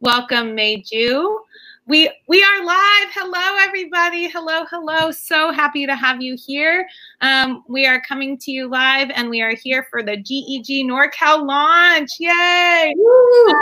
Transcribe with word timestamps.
welcome 0.00 0.54
Mei 0.54 0.82
Ju. 0.82 1.40
We 1.88 2.10
we 2.28 2.42
are 2.42 2.64
live. 2.66 3.08
Hello, 3.14 3.56
everybody. 3.60 4.28
Hello, 4.28 4.66
hello. 4.70 5.10
So 5.10 5.52
happy 5.52 5.86
to 5.86 5.96
have 5.96 6.20
you 6.20 6.36
here. 6.38 6.86
Um, 7.22 7.64
we 7.66 7.86
are 7.86 7.98
coming 8.02 8.36
to 8.40 8.50
you 8.50 8.68
live, 8.68 9.10
and 9.14 9.30
we 9.30 9.40
are 9.40 9.54
here 9.54 9.86
for 9.90 10.02
the 10.02 10.18
GEG 10.18 10.86
NorCal 10.86 11.46
launch. 11.46 12.10
Yay! 12.20 12.92
Woo! 12.94 13.54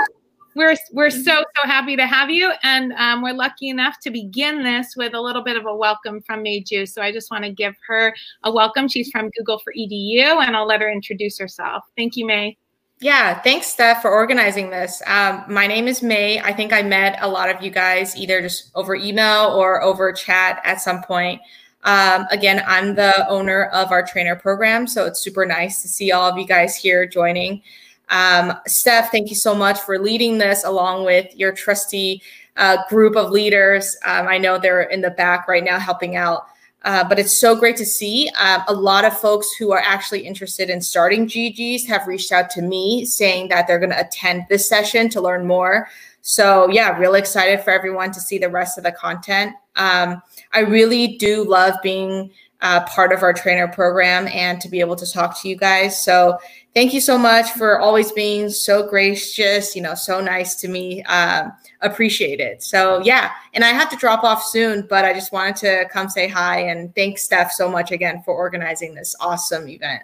We're 0.57 0.75
we're 0.93 1.11
so 1.11 1.45
so 1.45 1.69
happy 1.69 1.95
to 1.95 2.05
have 2.05 2.29
you, 2.29 2.53
and 2.65 2.93
um, 2.95 3.23
we're 3.23 3.33
lucky 3.33 3.69
enough 3.69 4.01
to 4.03 4.11
begin 4.11 4.65
this 4.65 4.95
with 4.97 5.15
a 5.15 5.21
little 5.21 5.45
bit 5.45 5.57
of 5.57 5.65
a 5.67 5.77
welcome 5.77 6.21
from 6.23 6.43
Mei 6.43 6.63
Ju. 6.63 6.85
So 6.85 7.03
I 7.03 7.13
just 7.13 7.31
want 7.31 7.45
to 7.45 7.53
give 7.53 7.75
her 7.87 8.13
a 8.43 8.51
welcome. 8.51 8.89
She's 8.89 9.09
from 9.11 9.31
Google 9.39 9.61
for 9.61 9.73
EDU, 9.73 10.45
and 10.45 10.57
I'll 10.57 10.67
let 10.67 10.81
her 10.81 10.91
introduce 10.91 11.39
herself. 11.39 11.85
Thank 11.97 12.17
you, 12.17 12.27
Mei. 12.27 12.59
Yeah, 13.01 13.39
thanks, 13.43 13.67
Steph, 13.67 14.01
for 14.01 14.11
organizing 14.11 14.71
this. 14.71 15.03
Um, 15.07 15.45
my 15.49 15.67
name 15.67 15.87
is 15.87 16.03
May. 16.03 16.41
I 16.41 16.55
think 16.55 16.73
I 16.73 16.81
met 16.83 17.19
a 17.21 17.29
lot 17.29 17.55
of 17.55 17.63
you 17.63 17.71
guys 17.71 18.17
either 18.17 18.41
just 18.41 18.71
over 18.75 18.95
email 18.95 19.51
or 19.51 19.83
over 19.83 20.11
chat 20.15 20.63
at 20.65 20.81
some 20.81 21.03
point. 21.03 21.43
Um, 21.85 22.27
again, 22.31 22.63
I'm 22.67 22.95
the 22.95 23.29
owner 23.29 23.67
of 23.67 23.93
our 23.93 24.03
trainer 24.03 24.35
program, 24.35 24.87
so 24.87 25.05
it's 25.05 25.21
super 25.21 25.45
nice 25.45 25.83
to 25.83 25.89
see 25.89 26.11
all 26.11 26.31
of 26.31 26.39
you 26.39 26.47
guys 26.47 26.75
here 26.75 27.07
joining. 27.07 27.63
Um, 28.09 28.55
Steph, 28.67 29.11
thank 29.11 29.29
you 29.29 29.37
so 29.37 29.55
much 29.55 29.79
for 29.81 29.99
leading 29.99 30.39
this 30.39 30.65
along 30.65 31.05
with 31.05 31.35
your 31.37 31.53
trusty 31.53 32.23
uh, 32.57 32.79
group 32.89 33.15
of 33.15 33.31
leaders. 33.31 33.95
Um, 34.07 34.27
I 34.27 34.39
know 34.39 34.59
they're 34.59 34.83
in 34.83 35.03
the 35.03 35.11
back 35.11 35.49
right 35.49 35.63
now 35.63 35.79
helping 35.79 36.17
out. 36.17 36.47
Uh, 36.87 37.03
but 37.03 37.19
it's 37.19 37.37
so 37.37 37.57
great 37.57 37.77
to 37.77 37.85
see. 37.85 38.31
Uh, 38.39 38.63
a 38.69 38.73
lot 38.73 39.05
of 39.05 39.19
folks 39.19 39.51
who 39.59 39.73
are 39.73 39.83
actually 39.85 40.21
interested 40.21 40.71
in 40.71 40.81
starting 40.81 41.27
GGs 41.27 41.85
have 41.87 42.07
reached 42.07 42.31
out 42.31 42.49
to 42.51 42.63
me 42.63 43.05
saying 43.05 43.49
that 43.49 43.67
they're 43.67 43.81
going 43.81 43.91
to 43.91 44.01
attend 44.01 44.45
this 44.49 44.69
session 44.69 45.09
to 45.09 45.21
learn 45.21 45.49
more. 45.49 45.89
So 46.23 46.71
yeah, 46.71 46.97
really 46.97 47.19
excited 47.19 47.61
for 47.63 47.73
everyone 47.73 48.13
to 48.13 48.21
see 48.21 48.39
the 48.39 48.49
rest 48.49 48.79
of 48.79 48.85
the 48.85 48.93
content. 48.93 49.57
Um, 49.75 50.23
I 50.53 50.61
really 50.61 51.17
do 51.17 51.43
love 51.43 51.75
being 51.83 52.31
uh, 52.63 52.85
part 52.85 53.13
of 53.13 53.25
our 53.25 53.33
trainer 53.33 53.67
program 53.67 54.29
and 54.29 54.61
to 54.61 54.69
be 54.69 54.79
able 54.79 54.97
to 54.97 55.11
talk 55.11 55.41
to 55.43 55.49
you 55.49 55.57
guys. 55.57 56.03
So 56.03 56.39
thank 56.77 56.93
you 56.93 57.01
so 57.01 57.17
much 57.17 57.53
for 57.53 57.81
always 57.81 58.13
being 58.13 58.51
so 58.51 58.87
gracious, 58.87 59.75
you 59.75 59.81
know, 59.81 59.95
so 59.95 60.21
nice 60.21 60.55
to 60.57 60.69
me. 60.69 61.03
Um, 61.05 61.53
appreciate 61.81 62.39
it. 62.39 62.63
So 62.63 63.01
yeah, 63.03 63.31
and 63.55 63.65
I 63.65 63.69
have 63.69 63.89
to 63.91 63.97
drop 63.97 64.25
off 64.25 64.45
soon, 64.45 64.87
but 64.87 65.03
I 65.03 65.15
just 65.15 65.33
wanted 65.33 65.57
to 65.57 65.89
come 65.91 66.11
say 66.11 66.29
hi 66.29 66.61
and 66.61 66.95
thank 66.95 67.19
Steph 67.19 67.51
so 67.51 67.71
much 67.71 67.93
again 67.93 68.23
for 68.25 68.35
organizing 68.35 68.95
this 68.95 69.17
awesome 69.21 69.67
event. 69.69 70.03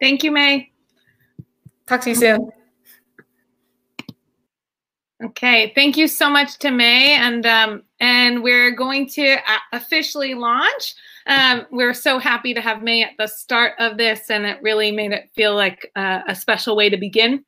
Thank 0.00 0.24
you, 0.24 0.32
May. 0.32 0.72
Talk 1.86 2.00
to 2.00 2.10
you 2.10 2.16
soon. 2.16 2.50
Okay, 5.22 5.72
thank 5.76 5.96
you 5.96 6.08
so 6.08 6.28
much 6.28 6.58
to 6.58 6.70
May, 6.72 7.16
and 7.16 7.46
um, 7.46 7.84
and 8.00 8.42
we're 8.42 8.72
going 8.72 9.08
to 9.10 9.36
uh, 9.36 9.58
officially 9.72 10.34
launch. 10.34 10.94
Um, 11.26 11.66
we're 11.70 11.94
so 11.94 12.18
happy 12.18 12.54
to 12.54 12.60
have 12.60 12.82
May 12.82 13.02
at 13.02 13.12
the 13.18 13.26
start 13.26 13.74
of 13.78 13.96
this, 13.96 14.30
and 14.30 14.46
it 14.46 14.58
really 14.62 14.92
made 14.92 15.12
it 15.12 15.30
feel 15.34 15.54
like 15.54 15.90
uh, 15.96 16.20
a 16.28 16.34
special 16.34 16.76
way 16.76 16.88
to 16.88 16.96
begin. 16.96 17.44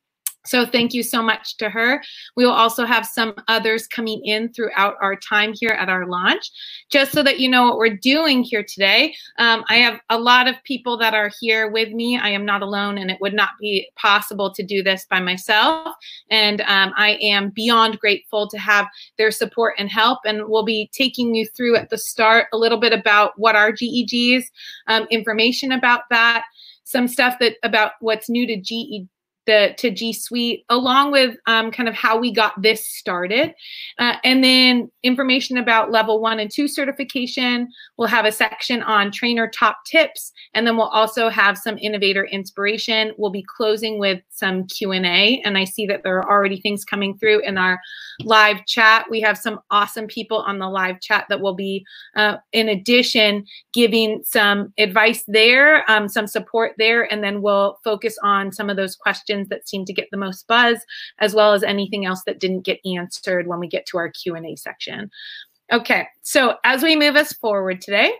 So 0.49 0.65
thank 0.65 0.95
you 0.95 1.03
so 1.03 1.21
much 1.21 1.57
to 1.57 1.69
her. 1.69 2.01
We 2.35 2.43
will 2.43 2.53
also 2.53 2.83
have 2.83 3.05
some 3.05 3.35
others 3.47 3.85
coming 3.85 4.19
in 4.25 4.51
throughout 4.51 4.95
our 4.99 5.15
time 5.15 5.53
here 5.53 5.69
at 5.69 5.89
our 5.89 6.07
launch. 6.07 6.49
Just 6.89 7.11
so 7.11 7.21
that 7.21 7.39
you 7.39 7.47
know 7.47 7.67
what 7.67 7.77
we're 7.77 7.95
doing 7.95 8.41
here 8.41 8.63
today, 8.63 9.13
um, 9.37 9.63
I 9.69 9.75
have 9.75 9.99
a 10.09 10.17
lot 10.17 10.47
of 10.47 10.55
people 10.63 10.97
that 10.97 11.13
are 11.13 11.29
here 11.39 11.69
with 11.69 11.89
me. 11.89 12.17
I 12.17 12.29
am 12.29 12.45
not 12.45 12.63
alone 12.63 12.97
and 12.97 13.11
it 13.11 13.21
would 13.21 13.35
not 13.35 13.51
be 13.61 13.91
possible 13.95 14.51
to 14.55 14.63
do 14.63 14.81
this 14.81 15.05
by 15.07 15.19
myself. 15.19 15.95
And 16.31 16.61
um, 16.61 16.93
I 16.97 17.19
am 17.21 17.51
beyond 17.51 17.99
grateful 17.99 18.49
to 18.49 18.57
have 18.57 18.87
their 19.19 19.29
support 19.29 19.75
and 19.77 19.87
help. 19.87 20.17
And 20.25 20.47
we'll 20.47 20.65
be 20.65 20.89
taking 20.93 21.35
you 21.35 21.45
through 21.45 21.75
at 21.75 21.91
the 21.91 21.97
start 21.99 22.47
a 22.51 22.57
little 22.57 22.79
bit 22.79 22.91
about 22.91 23.33
what 23.37 23.55
are 23.55 23.71
GEGs, 23.71 24.45
um, 24.87 25.05
information 25.11 25.73
about 25.73 26.09
that, 26.09 26.45
some 26.85 27.07
stuff 27.07 27.35
that 27.39 27.57
about 27.61 27.91
what's 27.99 28.29
new 28.29 28.47
to 28.47 28.59
GEG 28.59 29.07
the 29.45 29.73
to 29.77 29.89
G 29.89 30.13
Suite, 30.13 30.63
along 30.69 31.11
with 31.11 31.35
um, 31.47 31.71
kind 31.71 31.89
of 31.89 31.95
how 31.95 32.19
we 32.19 32.31
got 32.31 32.61
this 32.61 32.87
started, 32.87 33.53
uh, 33.97 34.15
and 34.23 34.43
then 34.43 34.91
information 35.03 35.57
about 35.57 35.91
level 35.91 36.19
one 36.19 36.39
and 36.39 36.51
two 36.51 36.67
certification. 36.67 37.67
We'll 37.97 38.07
have 38.09 38.25
a 38.25 38.31
section 38.31 38.83
on 38.83 39.11
trainer 39.11 39.49
top 39.49 39.77
tips, 39.85 40.31
and 40.53 40.67
then 40.67 40.77
we'll 40.77 40.87
also 40.87 41.29
have 41.29 41.57
some 41.57 41.77
innovator 41.77 42.25
inspiration. 42.25 43.13
We'll 43.17 43.31
be 43.31 43.45
closing 43.57 43.97
with 43.97 44.21
some 44.29 44.67
Q 44.67 44.91
and 44.91 45.05
A, 45.05 45.41
and 45.45 45.57
I 45.57 45.63
see 45.63 45.87
that 45.87 46.03
there 46.03 46.17
are 46.17 46.29
already 46.29 46.59
things 46.61 46.85
coming 46.85 47.17
through 47.17 47.39
in 47.41 47.57
our 47.57 47.79
live 48.23 48.65
chat. 48.65 49.05
We 49.09 49.21
have 49.21 49.37
some 49.37 49.61
awesome 49.71 50.07
people 50.07 50.39
on 50.39 50.59
the 50.59 50.69
live 50.69 50.99
chat 51.01 51.25
that 51.29 51.39
will 51.39 51.55
be, 51.55 51.85
uh, 52.15 52.37
in 52.51 52.69
addition, 52.69 53.45
giving 53.73 54.21
some 54.25 54.73
advice 54.77 55.23
there, 55.27 55.89
um, 55.89 56.07
some 56.07 56.27
support 56.27 56.73
there, 56.77 57.11
and 57.11 57.23
then 57.23 57.41
we'll 57.41 57.79
focus 57.83 58.17
on 58.21 58.51
some 58.51 58.69
of 58.69 58.75
those 58.75 58.95
questions 58.95 59.28
questions 59.29 59.49
that 59.49 59.67
seem 59.67 59.85
to 59.85 59.93
get 59.93 60.07
the 60.11 60.17
most 60.17 60.47
buzz, 60.47 60.79
as 61.19 61.33
well 61.33 61.53
as 61.53 61.63
anything 61.63 62.05
else 62.05 62.23
that 62.25 62.39
didn't 62.39 62.61
get 62.61 62.79
answered 62.85 63.47
when 63.47 63.59
we 63.59 63.67
get 63.67 63.85
to 63.87 63.97
our 63.97 64.09
Q&A 64.09 64.55
section. 64.55 65.09
Okay, 65.71 66.07
so 66.23 66.55
as 66.63 66.81
we 66.81 66.95
move 66.95 67.15
us 67.15 67.33
forward 67.33 67.79
today, 67.81 68.11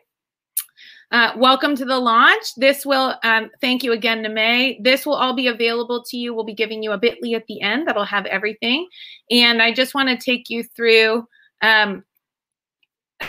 uh, 1.11 1.31
welcome 1.35 1.75
to 1.75 1.85
the 1.85 1.97
launch. 1.97 2.53
This 2.57 2.85
will, 2.85 3.15
um, 3.23 3.49
thank 3.59 3.83
you 3.83 3.91
again 3.93 4.21
to 4.21 4.29
Mei. 4.29 4.79
This 4.83 5.03
will 5.03 5.15
all 5.15 5.35
be 5.35 5.47
available 5.47 6.03
to 6.03 6.17
you. 6.17 6.35
We'll 6.35 6.43
be 6.43 6.53
giving 6.53 6.83
you 6.83 6.91
a 6.91 6.99
bit.ly 6.99 7.33
at 7.33 7.47
the 7.47 7.61
end 7.61 7.87
that'll 7.87 8.03
have 8.03 8.27
everything. 8.27 8.87
And 9.31 9.63
I 9.63 9.73
just 9.73 9.95
want 9.95 10.09
to 10.09 10.17
take 10.23 10.49
you 10.49 10.63
through 10.63 11.25
um, 11.63 12.03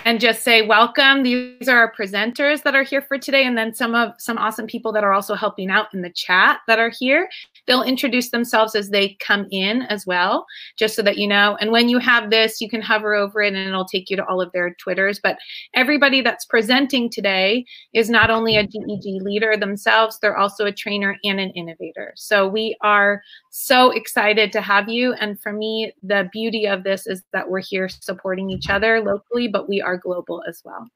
and 0.05 0.21
just 0.21 0.43
say 0.43 0.67
welcome. 0.67 1.23
These 1.23 1.69
are 1.69 1.78
our 1.78 1.93
presenters 1.93 2.62
that 2.62 2.75
are 2.75 2.83
here 2.83 3.03
for 3.03 3.19
today, 3.19 3.45
and 3.45 3.56
then 3.56 3.75
some 3.75 3.95
of 3.95 4.12
some 4.19 4.39
awesome 4.39 4.67
people 4.67 4.93
that 4.93 5.05
are 5.05 5.12
also 5.12 5.34
helping 5.34 5.71
out 5.71 5.93
in 5.93 6.03
the 6.03 6.11
chat 6.11 6.61
that 6.67 6.78
are 6.78 6.93
here. 6.97 7.28
They'll 7.67 7.83
introduce 7.83 8.31
themselves 8.31 8.75
as 8.75 8.91
they 8.91 9.17
come 9.21 9.47
in 9.51 9.83
as 9.83 10.06
well, 10.06 10.47
just 10.77 10.97
so 10.97 11.03
that 11.03 11.19
you 11.19 11.28
know. 11.28 11.56
And 11.61 11.71
when 11.71 11.89
you 11.89 11.99
have 11.99 12.31
this, 12.31 12.61
you 12.61 12.69
can 12.69 12.81
hover 12.81 13.15
over 13.15 13.43
it 13.43 13.55
and 13.55 13.69
it'll 13.69 13.84
take 13.84 14.11
you 14.11 14.17
to 14.17 14.25
all 14.27 14.41
of 14.41 14.51
their 14.53 14.75
Twitters. 14.75 15.21
But 15.23 15.39
everybody 15.75 16.21
that's 16.21 16.45
presenting 16.45 17.11
today 17.11 17.65
is 17.93 18.11
not 18.11 18.31
only 18.31 18.57
a 18.57 18.65
GEG 18.67 19.22
leader 19.22 19.57
themselves, 19.57 20.19
they're 20.19 20.39
also 20.39 20.67
a 20.67 20.72
trainer 20.72 21.17
and 21.25 21.39
an 21.39 21.51
innovator. 21.51 22.12
So 22.17 22.49
we 22.49 22.77
are 22.83 23.22
so 23.50 23.91
excited 23.91 24.53
to 24.53 24.61
have 24.61 24.88
you. 24.88 25.12
And 25.15 25.41
for 25.41 25.53
me, 25.53 25.93
the 26.03 26.28
beauty 26.33 26.66
of 26.66 26.84
this 26.84 27.06
is 27.06 27.22
that 27.33 27.50
we're 27.50 27.61
here 27.61 27.88
supporting 27.88 28.49
each 28.50 28.71
other 28.71 29.00
locally, 29.00 29.49
but 29.49 29.69
we 29.69 29.81
are 29.81 29.97
global 29.97 30.43
as 30.49 30.62
well. 30.65 30.88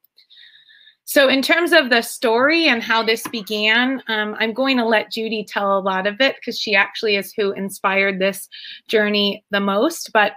So, 1.07 1.29
in 1.29 1.43
terms 1.43 1.71
of 1.71 1.91
the 1.91 2.01
story 2.01 2.67
and 2.67 2.81
how 2.81 3.03
this 3.03 3.27
began, 3.27 4.01
um, 4.07 4.35
I'm 4.39 4.53
going 4.53 4.77
to 4.77 4.85
let 4.85 5.11
Judy 5.11 5.45
tell 5.47 5.77
a 5.77 5.79
lot 5.79 6.07
of 6.07 6.19
it 6.19 6.35
because 6.37 6.59
she 6.59 6.73
actually 6.73 7.15
is 7.15 7.31
who 7.31 7.51
inspired 7.51 8.19
this 8.19 8.49
journey 8.87 9.43
the 9.51 9.59
most. 9.59 10.11
But 10.13 10.33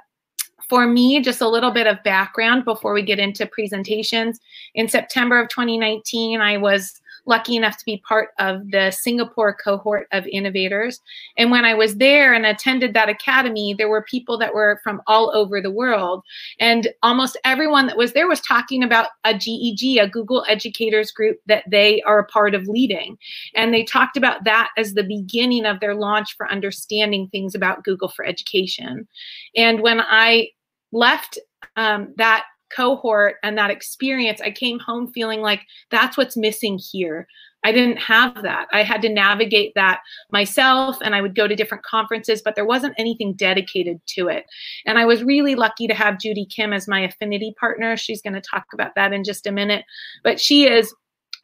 for 0.68 0.86
me, 0.86 1.22
just 1.22 1.40
a 1.40 1.48
little 1.48 1.70
bit 1.70 1.86
of 1.86 2.02
background 2.02 2.66
before 2.66 2.92
we 2.92 3.02
get 3.02 3.18
into 3.18 3.46
presentations. 3.46 4.38
In 4.74 4.88
September 4.88 5.40
of 5.40 5.48
2019, 5.48 6.40
I 6.42 6.58
was 6.58 7.00
lucky 7.28 7.56
enough 7.56 7.76
to 7.76 7.84
be 7.84 8.02
part 8.08 8.30
of 8.38 8.70
the 8.70 8.90
Singapore 8.90 9.54
cohort 9.54 10.08
of 10.12 10.26
innovators. 10.26 11.00
And 11.36 11.50
when 11.50 11.64
I 11.64 11.74
was 11.74 11.96
there 11.96 12.32
and 12.32 12.46
attended 12.46 12.94
that 12.94 13.08
academy, 13.08 13.74
there 13.76 13.88
were 13.88 14.02
people 14.02 14.38
that 14.38 14.54
were 14.54 14.80
from 14.82 15.02
all 15.06 15.30
over 15.34 15.60
the 15.60 15.70
world. 15.70 16.24
And 16.58 16.88
almost 17.02 17.38
everyone 17.44 17.86
that 17.86 17.96
was 17.96 18.12
there 18.12 18.26
was 18.26 18.40
talking 18.40 18.82
about 18.82 19.08
a 19.24 19.34
GEG, 19.34 19.98
a 19.98 20.08
Google 20.08 20.44
Educators 20.48 21.12
group 21.12 21.38
that 21.46 21.64
they 21.70 22.02
are 22.02 22.18
a 22.18 22.26
part 22.26 22.54
of 22.54 22.66
leading. 22.66 23.18
And 23.54 23.72
they 23.72 23.84
talked 23.84 24.16
about 24.16 24.44
that 24.44 24.70
as 24.76 24.94
the 24.94 25.04
beginning 25.04 25.66
of 25.66 25.80
their 25.80 25.94
launch 25.94 26.36
for 26.36 26.50
understanding 26.50 27.28
things 27.28 27.54
about 27.54 27.84
Google 27.84 28.08
for 28.08 28.24
Education. 28.24 29.06
And 29.54 29.80
when 29.80 30.00
I 30.00 30.48
left 30.92 31.38
um, 31.76 32.14
that 32.16 32.44
cohort 32.74 33.36
and 33.42 33.56
that 33.56 33.70
experience, 33.70 34.40
I 34.40 34.50
came 34.50 34.78
home 34.78 35.10
feeling 35.12 35.40
like 35.40 35.62
that's 35.90 36.16
what's 36.16 36.36
missing 36.36 36.78
here. 36.78 37.26
I 37.64 37.72
didn't 37.72 37.96
have 37.96 38.42
that. 38.42 38.68
I 38.72 38.82
had 38.82 39.02
to 39.02 39.08
navigate 39.08 39.72
that 39.74 40.00
myself 40.30 40.96
and 41.02 41.14
I 41.14 41.20
would 41.20 41.34
go 41.34 41.48
to 41.48 41.56
different 41.56 41.84
conferences, 41.84 42.40
but 42.40 42.54
there 42.54 42.64
wasn't 42.64 42.94
anything 42.98 43.34
dedicated 43.34 44.00
to 44.14 44.28
it. 44.28 44.44
And 44.86 44.98
I 44.98 45.04
was 45.04 45.24
really 45.24 45.54
lucky 45.54 45.88
to 45.88 45.94
have 45.94 46.20
Judy 46.20 46.46
Kim 46.46 46.72
as 46.72 46.86
my 46.86 47.00
affinity 47.00 47.54
partner. 47.58 47.96
She's 47.96 48.22
going 48.22 48.34
to 48.34 48.40
talk 48.40 48.66
about 48.72 48.94
that 48.94 49.12
in 49.12 49.24
just 49.24 49.46
a 49.46 49.52
minute. 49.52 49.84
But 50.22 50.40
she 50.40 50.68
is 50.68 50.94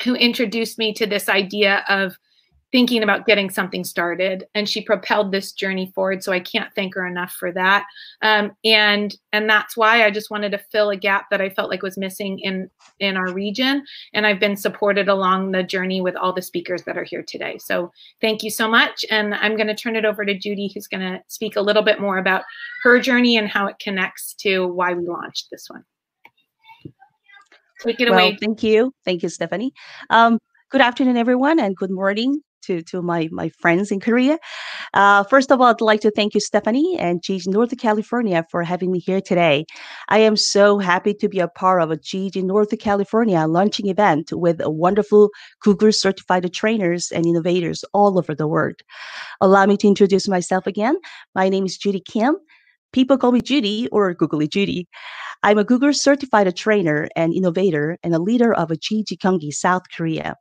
who 0.03 0.15
introduced 0.15 0.79
me 0.79 0.93
to 0.95 1.07
this 1.07 1.29
idea 1.29 1.85
of 1.89 2.17
thinking 2.75 3.05
about 3.05 3.25
getting 3.25 3.51
something 3.51 3.85
started 3.85 4.49
and 4.57 4.69
she 4.69 4.81
propelled 4.81 5.31
this 5.31 5.53
journey 5.53 5.93
forward 5.95 6.25
so 6.25 6.33
i 6.33 6.41
can't 6.41 6.75
thank 6.75 6.93
her 6.93 7.07
enough 7.07 7.31
for 7.31 7.53
that. 7.53 7.87
Um, 8.21 8.51
and 8.65 9.17
and 9.33 9.49
that's 9.49 9.77
why 9.77 10.05
i 10.05 10.11
just 10.11 10.29
wanted 10.29 10.51
to 10.51 10.59
fill 10.73 10.91
a 10.91 10.97
gap 10.97 11.27
that 11.31 11.41
i 11.41 11.49
felt 11.49 11.71
like 11.71 11.83
was 11.83 11.97
missing 11.97 12.41
in 12.41 12.69
in 12.99 13.17
our 13.17 13.33
region 13.33 13.85
and 14.13 14.27
i've 14.27 14.41
been 14.41 14.57
supported 14.57 15.09
along 15.09 15.53
the 15.53 15.63
journey 15.63 16.01
with 16.01 16.17
all 16.17 16.33
the 16.33 16.43
speakers 16.43 16.83
that 16.83 16.99
are 16.99 17.05
here 17.05 17.23
today. 17.23 17.59
So 17.59 17.93
thank 18.21 18.43
you 18.43 18.51
so 18.51 18.69
much 18.69 19.05
and 19.09 19.37
i'm 19.37 19.55
going 19.55 19.69
to 19.69 19.77
turn 19.77 19.95
it 19.95 20.05
over 20.05 20.25
to 20.25 20.37
judy 20.37 20.69
who's 20.75 20.89
going 20.89 21.01
to 21.13 21.21
speak 21.29 21.55
a 21.55 21.61
little 21.61 21.85
bit 21.85 22.01
more 22.01 22.19
about 22.19 22.43
her 22.83 22.99
journey 22.99 23.37
and 23.37 23.49
how 23.49 23.69
it 23.69 23.79
connects 23.79 24.35
to 24.41 24.67
why 24.67 24.95
we 24.95 25.07
launched 25.07 25.47
this 25.53 25.71
one. 25.71 25.85
Take 27.83 28.01
it 28.01 28.11
well, 28.11 28.19
away. 28.19 28.37
thank 28.41 28.65
you. 28.65 28.93
Thank 29.05 29.23
you 29.23 29.29
stephanie. 29.29 29.73
Um, 30.11 30.41
good 30.71 30.81
afternoon 30.81 31.17
everyone 31.17 31.61
and 31.61 31.77
good 31.77 31.93
morning 31.93 32.43
to, 32.67 32.83
to 32.83 33.03
my, 33.03 33.29
my 33.33 33.49
friends 33.61 33.91
in 33.91 34.01
Korea. 34.01 34.39
Uh, 34.93 35.25
first 35.25 35.51
of 35.51 35.61
all, 35.61 35.69
I'd 35.69 35.81
like 35.81 36.01
to 36.01 36.11
thank 36.11 36.35
you, 36.35 36.41
Stephanie 36.41 36.97
and 36.99 37.23
GG 37.23 37.47
North 37.49 37.77
California 37.79 38.45
for 38.51 38.63
having 38.63 38.91
me 38.91 38.99
here 38.99 39.21
today. 39.21 39.67
I 40.09 40.19
am 40.19 40.37
so 40.37 40.79
happy 40.79 41.15
to 41.15 41.29
be 41.29 41.41
a 41.41 41.49
part 41.49 41.83
of 41.83 41.91
a 41.91 41.97
GG 41.97 42.43
North 42.43 42.77
California 42.79 43.41
launching 43.47 43.89
event 43.89 44.31
with 44.33 44.61
wonderful 44.65 45.31
Google 45.61 45.93
certified 45.93 46.53
trainers 46.53 47.11
and 47.11 47.27
innovators 47.27 47.85
all 47.93 48.19
over 48.19 48.35
the 48.35 48.47
world. 48.47 48.77
Allow 49.41 49.67
me 49.67 49.77
to 49.79 49.89
introduce 49.89 50.29
myself 50.29 50.67
again. 50.67 50.97
My 51.35 51.49
name 51.49 51.67
is 51.67 51.77
Judy 51.77 52.01
Kim. 52.01 52.37
People 52.93 53.19
call 53.19 53.33
me 53.33 53.41
Judy 53.41 53.89
or 53.91 54.15
Googly 54.15 54.47
Judy. 54.47 54.87
I'm 55.43 55.59
a 55.59 55.65
Google 55.65 55.93
certified 55.93 56.55
trainer 56.57 57.09
and 57.17 57.35
innovator 57.35 57.99
and 58.03 58.15
a 58.15 58.19
leader 58.19 58.55
of 58.55 58.71
a 58.71 58.77
GG 58.77 59.19
Gyeonggi, 59.19 59.53
South 59.53 59.83
Korea. 59.95 60.37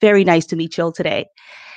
Very 0.00 0.24
nice 0.24 0.46
to 0.46 0.56
meet 0.56 0.76
you 0.76 0.84
all 0.84 0.92
today. 0.92 1.26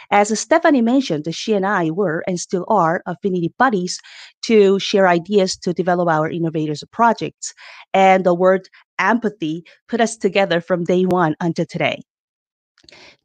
As 0.09 0.37
Stephanie 0.39 0.81
mentioned, 0.81 1.27
she 1.35 1.53
and 1.53 1.65
I 1.65 1.91
were 1.91 2.23
and 2.27 2.39
still 2.39 2.65
are 2.69 3.03
affinity 3.05 3.53
buddies 3.59 3.99
to 4.43 4.79
share 4.79 5.07
ideas 5.07 5.57
to 5.57 5.73
develop 5.73 6.07
our 6.07 6.29
innovators 6.29 6.83
projects. 6.91 7.53
And 7.93 8.23
the 8.25 8.33
word 8.33 8.69
empathy 8.99 9.65
put 9.89 9.99
us 9.99 10.15
together 10.15 10.61
from 10.61 10.85
day 10.85 11.03
one 11.03 11.35
until 11.41 11.65
today. 11.65 12.01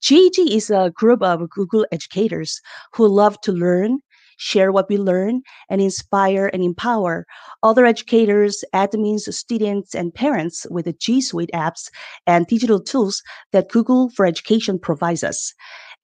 GG 0.02 0.50
is 0.50 0.70
a 0.70 0.90
group 0.94 1.22
of 1.22 1.48
Google 1.50 1.86
educators 1.92 2.60
who 2.94 3.06
love 3.06 3.40
to 3.42 3.52
learn, 3.52 4.00
share 4.42 4.72
what 4.72 4.88
we 4.88 4.96
learn, 4.96 5.42
and 5.70 5.80
inspire 5.80 6.50
and 6.52 6.62
empower 6.62 7.26
other 7.62 7.86
educators, 7.86 8.64
admins, 8.74 9.32
students, 9.32 9.94
and 9.94 10.12
parents 10.12 10.66
with 10.68 10.86
the 10.86 10.92
G 10.94 11.20
Suite 11.20 11.50
apps 11.54 11.88
and 12.26 12.46
digital 12.46 12.80
tools 12.80 13.22
that 13.52 13.70
Google 13.70 14.10
for 14.10 14.26
Education 14.26 14.78
provides 14.78 15.22
us. 15.22 15.54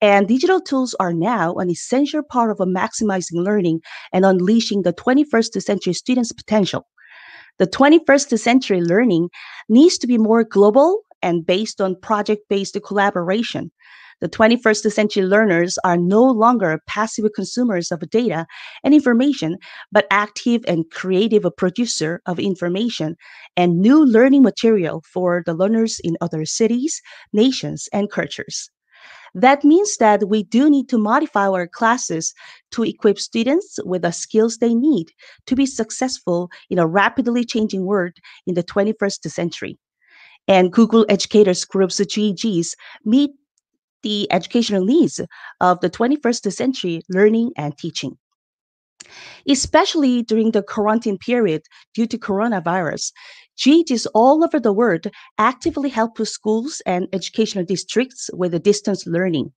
And 0.00 0.28
digital 0.28 0.60
tools 0.60 0.94
are 1.00 1.12
now 1.12 1.54
an 1.54 1.68
essential 1.68 2.22
part 2.22 2.52
of 2.52 2.58
maximizing 2.58 3.42
learning 3.42 3.80
and 4.12 4.24
unleashing 4.24 4.82
the 4.82 4.92
21st 4.92 5.60
century 5.60 5.92
students' 5.92 6.30
potential. 6.30 6.86
The 7.58 7.66
21st 7.66 8.38
century 8.38 8.80
learning 8.80 9.30
needs 9.68 9.98
to 9.98 10.06
be 10.06 10.16
more 10.16 10.44
global 10.44 11.00
and 11.22 11.44
based 11.44 11.80
on 11.80 12.00
project 12.00 12.42
based 12.48 12.78
collaboration. 12.84 13.72
The 14.20 14.28
21st 14.28 14.90
century 14.90 15.22
learners 15.22 15.78
are 15.84 15.96
no 15.96 16.24
longer 16.24 16.80
passive 16.88 17.26
consumers 17.36 17.92
of 17.92 18.00
data 18.10 18.46
and 18.82 18.92
information, 18.92 19.58
but 19.92 20.08
active 20.10 20.64
and 20.66 20.90
creative 20.90 21.44
producer 21.56 22.20
of 22.26 22.40
information 22.40 23.16
and 23.56 23.80
new 23.80 24.04
learning 24.04 24.42
material 24.42 25.04
for 25.12 25.44
the 25.46 25.54
learners 25.54 26.00
in 26.02 26.16
other 26.20 26.44
cities, 26.44 27.00
nations, 27.32 27.88
and 27.92 28.10
cultures. 28.10 28.70
That 29.34 29.62
means 29.62 29.98
that 29.98 30.28
we 30.28 30.42
do 30.42 30.68
need 30.68 30.88
to 30.88 30.98
modify 30.98 31.46
our 31.48 31.68
classes 31.68 32.34
to 32.72 32.82
equip 32.82 33.20
students 33.20 33.78
with 33.84 34.02
the 34.02 34.10
skills 34.10 34.56
they 34.56 34.74
need 34.74 35.12
to 35.46 35.54
be 35.54 35.66
successful 35.66 36.50
in 36.70 36.78
a 36.78 36.86
rapidly 36.86 37.44
changing 37.44 37.84
world 37.84 38.14
in 38.46 38.54
the 38.54 38.64
21st 38.64 39.30
century. 39.30 39.78
And 40.48 40.72
Google 40.72 41.04
Educators 41.08 41.64
Group's 41.64 42.00
GEGs 42.00 42.74
meet 43.04 43.30
the 44.02 44.30
educational 44.32 44.84
needs 44.84 45.20
of 45.60 45.80
the 45.80 45.90
21st 45.90 46.52
century 46.52 47.02
learning 47.08 47.52
and 47.56 47.76
teaching. 47.78 48.16
Especially 49.48 50.22
during 50.22 50.50
the 50.50 50.62
quarantine 50.62 51.18
period 51.18 51.62
due 51.94 52.06
to 52.06 52.18
coronavirus, 52.18 53.12
GEGs 53.56 54.06
all 54.14 54.44
over 54.44 54.60
the 54.60 54.72
world 54.72 55.06
actively 55.38 55.88
help 55.88 56.18
schools 56.26 56.82
and 56.86 57.08
educational 57.12 57.64
districts 57.64 58.30
with 58.32 58.52
the 58.52 58.58
distance 58.58 59.06
learning. 59.06 59.52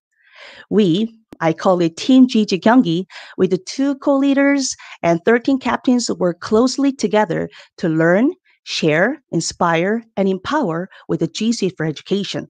We, 0.70 1.20
I 1.40 1.54
call 1.54 1.82
it 1.82 1.98
Team 1.98 2.28
GG 2.28 2.62
Gyeonggi, 2.62 3.06
with 3.38 3.52
the 3.52 3.58
two 3.58 3.96
co-leaders 3.96 4.76
and 5.04 5.24
13 5.26 5.60
captains 5.60 6.10
work 6.10 6.40
closely 6.40 6.92
together 6.92 7.50
to 7.78 7.90
learn, 7.90 8.34
share, 8.64 9.22
inspire, 9.32 10.04
and 10.18 10.28
empower 10.28 10.90
with 11.08 11.20
the 11.20 11.28
G 11.28 11.52
Suite 11.52 11.76
for 11.78 11.86
Education. 11.86 12.50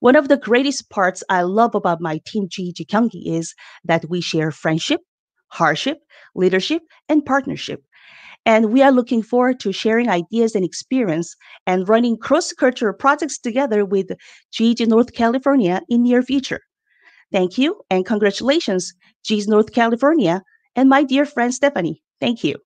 One 0.00 0.16
of 0.16 0.28
the 0.28 0.36
greatest 0.36 0.90
parts 0.90 1.22
I 1.28 1.42
love 1.42 1.74
about 1.74 2.00
my 2.00 2.20
team 2.26 2.48
GG 2.48 2.86
Gyeonggi 2.86 3.26
is 3.26 3.54
that 3.84 4.08
we 4.08 4.20
share 4.20 4.50
friendship, 4.50 5.00
hardship, 5.48 5.98
leadership, 6.34 6.82
and 7.08 7.24
partnership. 7.24 7.82
And 8.44 8.72
we 8.72 8.82
are 8.82 8.92
looking 8.92 9.22
forward 9.22 9.58
to 9.60 9.72
sharing 9.72 10.08
ideas 10.08 10.54
and 10.54 10.64
experience 10.64 11.34
and 11.66 11.88
running 11.88 12.16
cross-cultural 12.16 12.94
projects 12.94 13.38
together 13.38 13.84
with 13.84 14.12
GG 14.52 14.86
North 14.86 15.14
California 15.14 15.80
in 15.88 16.02
near 16.04 16.22
future. 16.22 16.60
Thank 17.32 17.58
you 17.58 17.80
and 17.90 18.06
congratulations, 18.06 18.92
GG 19.28 19.48
North 19.48 19.72
California 19.72 20.42
and 20.76 20.88
my 20.88 21.02
dear 21.02 21.24
friend 21.24 21.52
Stephanie. 21.52 22.02
Thank 22.20 22.44
you. 22.44 22.65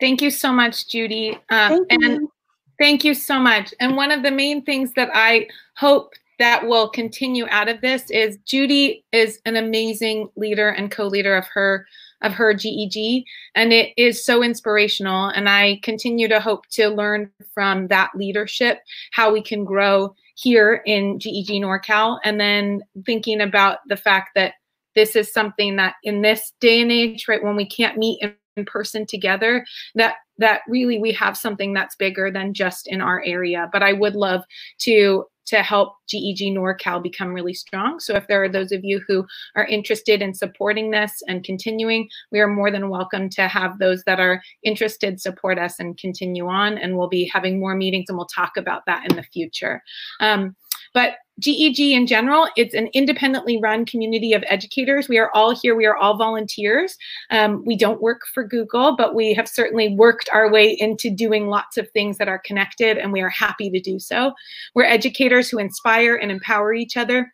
Thank 0.00 0.22
you 0.22 0.30
so 0.30 0.52
much, 0.52 0.88
Judy. 0.88 1.38
Uh, 1.50 1.68
thank 1.68 1.92
and 1.92 2.02
you. 2.02 2.32
thank 2.78 3.04
you 3.04 3.14
so 3.14 3.38
much. 3.38 3.74
And 3.80 3.96
one 3.96 4.12
of 4.12 4.22
the 4.22 4.30
main 4.30 4.64
things 4.64 4.92
that 4.94 5.10
I 5.12 5.48
hope 5.76 6.14
that 6.38 6.66
will 6.66 6.88
continue 6.88 7.46
out 7.50 7.68
of 7.68 7.80
this 7.80 8.10
is 8.10 8.38
Judy 8.44 9.04
is 9.12 9.40
an 9.44 9.56
amazing 9.56 10.28
leader 10.36 10.68
and 10.68 10.90
co-leader 10.90 11.36
of 11.36 11.46
her 11.48 11.86
of 12.20 12.32
her 12.32 12.52
GEG 12.52 13.24
and 13.54 13.72
it 13.72 13.92
is 13.96 14.24
so 14.24 14.42
inspirational 14.42 15.28
and 15.28 15.48
I 15.48 15.78
continue 15.84 16.26
to 16.28 16.40
hope 16.40 16.66
to 16.70 16.88
learn 16.88 17.30
from 17.54 17.86
that 17.88 18.10
leadership 18.16 18.80
how 19.12 19.32
we 19.32 19.40
can 19.40 19.64
grow 19.64 20.14
here 20.34 20.82
in 20.84 21.20
GEG 21.20 21.62
NorCal 21.62 22.18
and 22.24 22.40
then 22.40 22.82
thinking 23.06 23.40
about 23.40 23.78
the 23.86 23.96
fact 23.96 24.30
that 24.34 24.54
this 24.96 25.14
is 25.14 25.32
something 25.32 25.76
that 25.76 25.94
in 26.02 26.22
this 26.22 26.52
day 26.60 26.82
and 26.82 26.90
age 26.90 27.28
right 27.28 27.42
when 27.42 27.54
we 27.54 27.66
can't 27.66 27.96
meet 27.96 28.18
in 28.20 28.30
in 28.30 28.34
person 28.64 29.06
together 29.06 29.64
that 29.94 30.16
that 30.38 30.60
really 30.68 30.98
we 30.98 31.12
have 31.12 31.36
something 31.36 31.72
that's 31.72 31.96
bigger 31.96 32.30
than 32.30 32.54
just 32.54 32.86
in 32.86 33.00
our 33.00 33.22
area 33.24 33.68
but 33.72 33.82
i 33.82 33.92
would 33.92 34.14
love 34.14 34.42
to 34.78 35.24
to 35.48 35.62
help 35.62 35.94
GEG 36.08 36.54
NorCal 36.54 37.02
become 37.02 37.32
really 37.32 37.54
strong. 37.54 38.00
So 38.00 38.14
if 38.14 38.26
there 38.28 38.44
are 38.44 38.50
those 38.50 38.70
of 38.70 38.84
you 38.84 39.00
who 39.08 39.26
are 39.56 39.64
interested 39.64 40.20
in 40.20 40.34
supporting 40.34 40.90
this 40.90 41.22
and 41.26 41.42
continuing, 41.42 42.08
we 42.30 42.40
are 42.40 42.48
more 42.48 42.70
than 42.70 42.90
welcome 42.90 43.30
to 43.30 43.48
have 43.48 43.78
those 43.78 44.04
that 44.04 44.20
are 44.20 44.42
interested 44.62 45.20
support 45.20 45.58
us 45.58 45.80
and 45.80 45.96
continue 45.96 46.48
on. 46.48 46.76
And 46.76 46.98
we'll 46.98 47.08
be 47.08 47.30
having 47.32 47.58
more 47.58 47.74
meetings 47.74 48.06
and 48.08 48.18
we'll 48.18 48.26
talk 48.26 48.58
about 48.58 48.84
that 48.86 49.08
in 49.08 49.16
the 49.16 49.22
future. 49.22 49.82
Um, 50.20 50.54
but 50.94 51.14
GEG 51.40 51.78
in 51.92 52.06
general, 52.06 52.48
it's 52.56 52.74
an 52.74 52.88
independently 52.92 53.58
run 53.60 53.84
community 53.84 54.32
of 54.32 54.42
educators. 54.48 55.08
We 55.08 55.18
are 55.18 55.30
all 55.34 55.54
here, 55.54 55.76
we 55.76 55.86
are 55.86 55.96
all 55.96 56.16
volunteers. 56.16 56.96
Um, 57.30 57.62
we 57.64 57.76
don't 57.76 58.02
work 58.02 58.22
for 58.34 58.42
Google, 58.42 58.96
but 58.96 59.14
we 59.14 59.34
have 59.34 59.48
certainly 59.48 59.94
worked 59.94 60.28
our 60.32 60.50
way 60.50 60.76
into 60.78 61.10
doing 61.10 61.46
lots 61.46 61.76
of 61.76 61.88
things 61.90 62.18
that 62.18 62.28
are 62.28 62.40
connected, 62.44 62.98
and 62.98 63.12
we 63.12 63.20
are 63.20 63.28
happy 63.28 63.70
to 63.70 63.80
do 63.80 63.98
so. 63.98 64.32
We're 64.74 64.84
educators 64.84 65.48
who 65.48 65.58
inspire 65.58 66.16
and 66.16 66.30
empower 66.30 66.74
each 66.74 66.96
other 66.96 67.32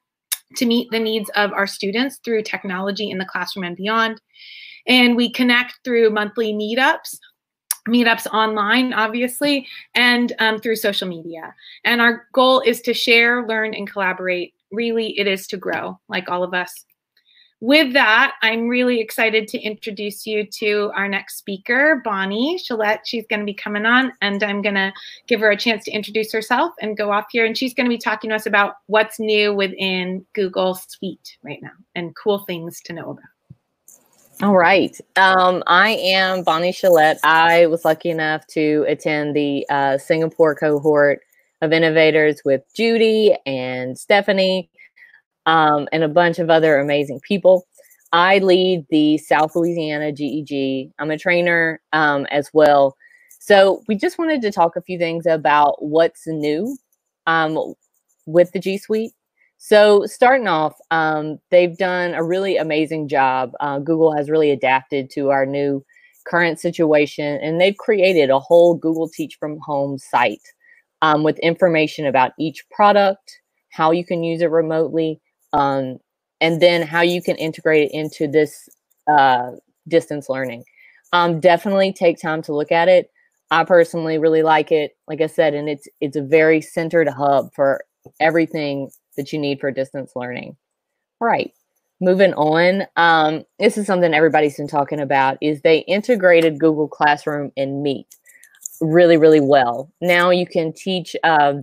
to 0.56 0.66
meet 0.66 0.90
the 0.90 1.00
needs 1.00 1.30
of 1.30 1.52
our 1.52 1.66
students 1.66 2.20
through 2.24 2.42
technology 2.42 3.10
in 3.10 3.18
the 3.18 3.24
classroom 3.24 3.64
and 3.64 3.76
beyond. 3.76 4.20
And 4.86 5.16
we 5.16 5.32
connect 5.32 5.78
through 5.82 6.10
monthly 6.10 6.52
meetups 6.52 7.16
meetups 7.88 8.26
online, 8.32 8.92
obviously, 8.92 9.66
and 9.94 10.32
um, 10.38 10.58
through 10.58 10.76
social 10.76 11.08
media. 11.08 11.54
And 11.84 12.00
our 12.00 12.26
goal 12.32 12.60
is 12.60 12.80
to 12.82 12.94
share, 12.94 13.46
learn, 13.46 13.74
and 13.74 13.90
collaborate. 13.90 14.54
Really, 14.70 15.18
it 15.18 15.26
is 15.26 15.46
to 15.48 15.56
grow, 15.56 15.98
like 16.08 16.28
all 16.28 16.42
of 16.42 16.54
us. 16.54 16.84
With 17.60 17.94
that, 17.94 18.34
I'm 18.42 18.68
really 18.68 19.00
excited 19.00 19.48
to 19.48 19.58
introduce 19.58 20.26
you 20.26 20.44
to 20.58 20.92
our 20.94 21.08
next 21.08 21.38
speaker, 21.38 22.02
Bonnie 22.04 22.58
Chalette. 22.58 23.00
She's 23.04 23.26
going 23.26 23.40
to 23.40 23.46
be 23.46 23.54
coming 23.54 23.86
on, 23.86 24.12
and 24.20 24.42
I'm 24.42 24.60
going 24.60 24.74
to 24.74 24.92
give 25.28 25.40
her 25.40 25.50
a 25.50 25.56
chance 25.56 25.84
to 25.84 25.90
introduce 25.90 26.30
herself 26.30 26.74
and 26.82 26.96
go 26.96 27.10
off 27.10 27.26
here. 27.30 27.46
And 27.46 27.56
she's 27.56 27.72
going 27.72 27.86
to 27.86 27.94
be 27.94 27.96
talking 27.96 28.30
to 28.30 28.36
us 28.36 28.44
about 28.44 28.74
what's 28.86 29.18
new 29.18 29.54
within 29.54 30.26
Google 30.34 30.74
Suite 30.74 31.38
right 31.42 31.62
now 31.62 31.70
and 31.94 32.14
cool 32.16 32.40
things 32.40 32.82
to 32.82 32.92
know 32.92 33.10
about. 33.12 33.33
All 34.42 34.56
right. 34.56 34.98
Um, 35.14 35.62
I 35.68 35.90
am 35.90 36.42
Bonnie 36.42 36.72
Chalette. 36.72 37.18
I 37.22 37.66
was 37.66 37.84
lucky 37.84 38.10
enough 38.10 38.44
to 38.48 38.84
attend 38.88 39.36
the 39.36 39.64
uh, 39.70 39.96
Singapore 39.96 40.56
cohort 40.56 41.20
of 41.62 41.72
innovators 41.72 42.42
with 42.44 42.62
Judy 42.74 43.36
and 43.46 43.96
Stephanie 43.96 44.70
um, 45.46 45.88
and 45.92 46.02
a 46.02 46.08
bunch 46.08 46.40
of 46.40 46.50
other 46.50 46.78
amazing 46.80 47.20
people. 47.20 47.64
I 48.12 48.38
lead 48.38 48.86
the 48.90 49.18
South 49.18 49.54
Louisiana 49.54 50.10
GEG. 50.10 50.90
I'm 50.98 51.12
a 51.12 51.18
trainer 51.18 51.80
um, 51.92 52.26
as 52.26 52.50
well. 52.52 52.96
So 53.38 53.82
we 53.86 53.94
just 53.94 54.18
wanted 54.18 54.42
to 54.42 54.50
talk 54.50 54.74
a 54.74 54.82
few 54.82 54.98
things 54.98 55.26
about 55.26 55.76
what's 55.80 56.26
new 56.26 56.76
um, 57.28 57.74
with 58.26 58.50
the 58.50 58.58
G 58.58 58.78
Suite. 58.78 59.12
So 59.66 60.04
starting 60.04 60.46
off, 60.46 60.76
um, 60.90 61.38
they've 61.50 61.74
done 61.78 62.12
a 62.12 62.22
really 62.22 62.58
amazing 62.58 63.08
job. 63.08 63.52
Uh, 63.60 63.78
Google 63.78 64.14
has 64.14 64.28
really 64.28 64.50
adapted 64.50 65.08
to 65.12 65.30
our 65.30 65.46
new 65.46 65.82
current 66.26 66.60
situation, 66.60 67.38
and 67.42 67.58
they've 67.58 67.78
created 67.78 68.28
a 68.28 68.38
whole 68.38 68.74
Google 68.74 69.08
Teach 69.08 69.38
from 69.40 69.58
Home 69.60 69.96
site 69.96 70.42
um, 71.00 71.22
with 71.22 71.38
information 71.38 72.04
about 72.04 72.32
each 72.38 72.62
product, 72.70 73.40
how 73.70 73.90
you 73.90 74.04
can 74.04 74.22
use 74.22 74.42
it 74.42 74.50
remotely, 74.50 75.18
um, 75.54 75.96
and 76.42 76.60
then 76.60 76.86
how 76.86 77.00
you 77.00 77.22
can 77.22 77.36
integrate 77.36 77.90
it 77.90 77.94
into 77.94 78.28
this 78.28 78.68
uh, 79.10 79.52
distance 79.88 80.28
learning. 80.28 80.62
Um, 81.14 81.40
definitely 81.40 81.94
take 81.94 82.20
time 82.20 82.42
to 82.42 82.54
look 82.54 82.70
at 82.70 82.88
it. 82.90 83.10
I 83.50 83.64
personally 83.64 84.18
really 84.18 84.42
like 84.42 84.70
it. 84.70 84.90
Like 85.08 85.22
I 85.22 85.26
said, 85.26 85.54
and 85.54 85.70
it's 85.70 85.88
it's 86.02 86.18
a 86.18 86.22
very 86.22 86.60
centered 86.60 87.08
hub 87.08 87.54
for 87.54 87.82
everything 88.20 88.90
that 89.16 89.32
you 89.32 89.38
need 89.38 89.60
for 89.60 89.70
distance 89.70 90.12
learning. 90.16 90.56
All 91.20 91.28
right. 91.28 91.52
Moving 92.00 92.34
on, 92.34 92.86
um, 92.96 93.44
this 93.58 93.78
is 93.78 93.86
something 93.86 94.12
everybody's 94.12 94.56
been 94.56 94.68
talking 94.68 95.00
about. 95.00 95.38
Is 95.40 95.62
they 95.62 95.78
integrated 95.80 96.58
Google 96.58 96.88
Classroom 96.88 97.52
and 97.56 97.82
Meet 97.82 98.06
really, 98.80 99.16
really 99.16 99.40
well. 99.40 99.90
Now 100.00 100.30
you 100.30 100.46
can 100.46 100.72
teach. 100.72 101.14
Uh, 101.22 101.54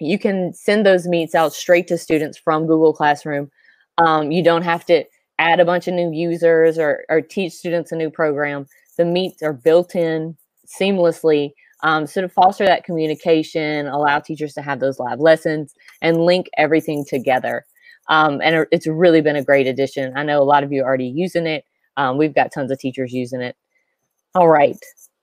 you 0.00 0.18
can 0.18 0.52
send 0.52 0.84
those 0.84 1.06
meets 1.06 1.36
out 1.36 1.52
straight 1.52 1.86
to 1.86 1.96
students 1.96 2.36
from 2.36 2.66
Google 2.66 2.92
Classroom. 2.92 3.50
Um, 3.98 4.32
you 4.32 4.42
don't 4.42 4.62
have 4.62 4.84
to 4.86 5.04
add 5.38 5.60
a 5.60 5.64
bunch 5.64 5.86
of 5.86 5.94
new 5.94 6.10
users 6.12 6.78
or, 6.78 7.04
or 7.08 7.20
teach 7.20 7.52
students 7.52 7.92
a 7.92 7.96
new 7.96 8.10
program. 8.10 8.66
The 8.98 9.04
meets 9.04 9.40
are 9.40 9.52
built 9.52 9.94
in 9.94 10.36
seamlessly 10.66 11.52
um, 11.84 12.06
so 12.06 12.22
to 12.22 12.28
foster 12.30 12.64
that 12.64 12.82
communication, 12.82 13.86
allow 13.86 14.18
teachers 14.18 14.54
to 14.54 14.62
have 14.62 14.80
those 14.80 14.98
live 14.98 15.20
lessons 15.20 15.74
and 16.02 16.24
link 16.24 16.48
everything 16.56 17.04
together. 17.08 17.64
Um, 18.08 18.40
and 18.42 18.66
it's 18.70 18.86
really 18.86 19.20
been 19.20 19.36
a 19.36 19.44
great 19.44 19.66
addition. 19.66 20.16
I 20.16 20.22
know 20.22 20.42
a 20.42 20.44
lot 20.44 20.64
of 20.64 20.72
you 20.72 20.82
are 20.82 20.86
already 20.86 21.06
using 21.06 21.46
it. 21.46 21.64
Um, 21.96 22.18
we've 22.18 22.34
got 22.34 22.52
tons 22.52 22.70
of 22.70 22.78
teachers 22.78 23.12
using 23.12 23.40
it. 23.40 23.56
All 24.34 24.48
right. 24.48 24.76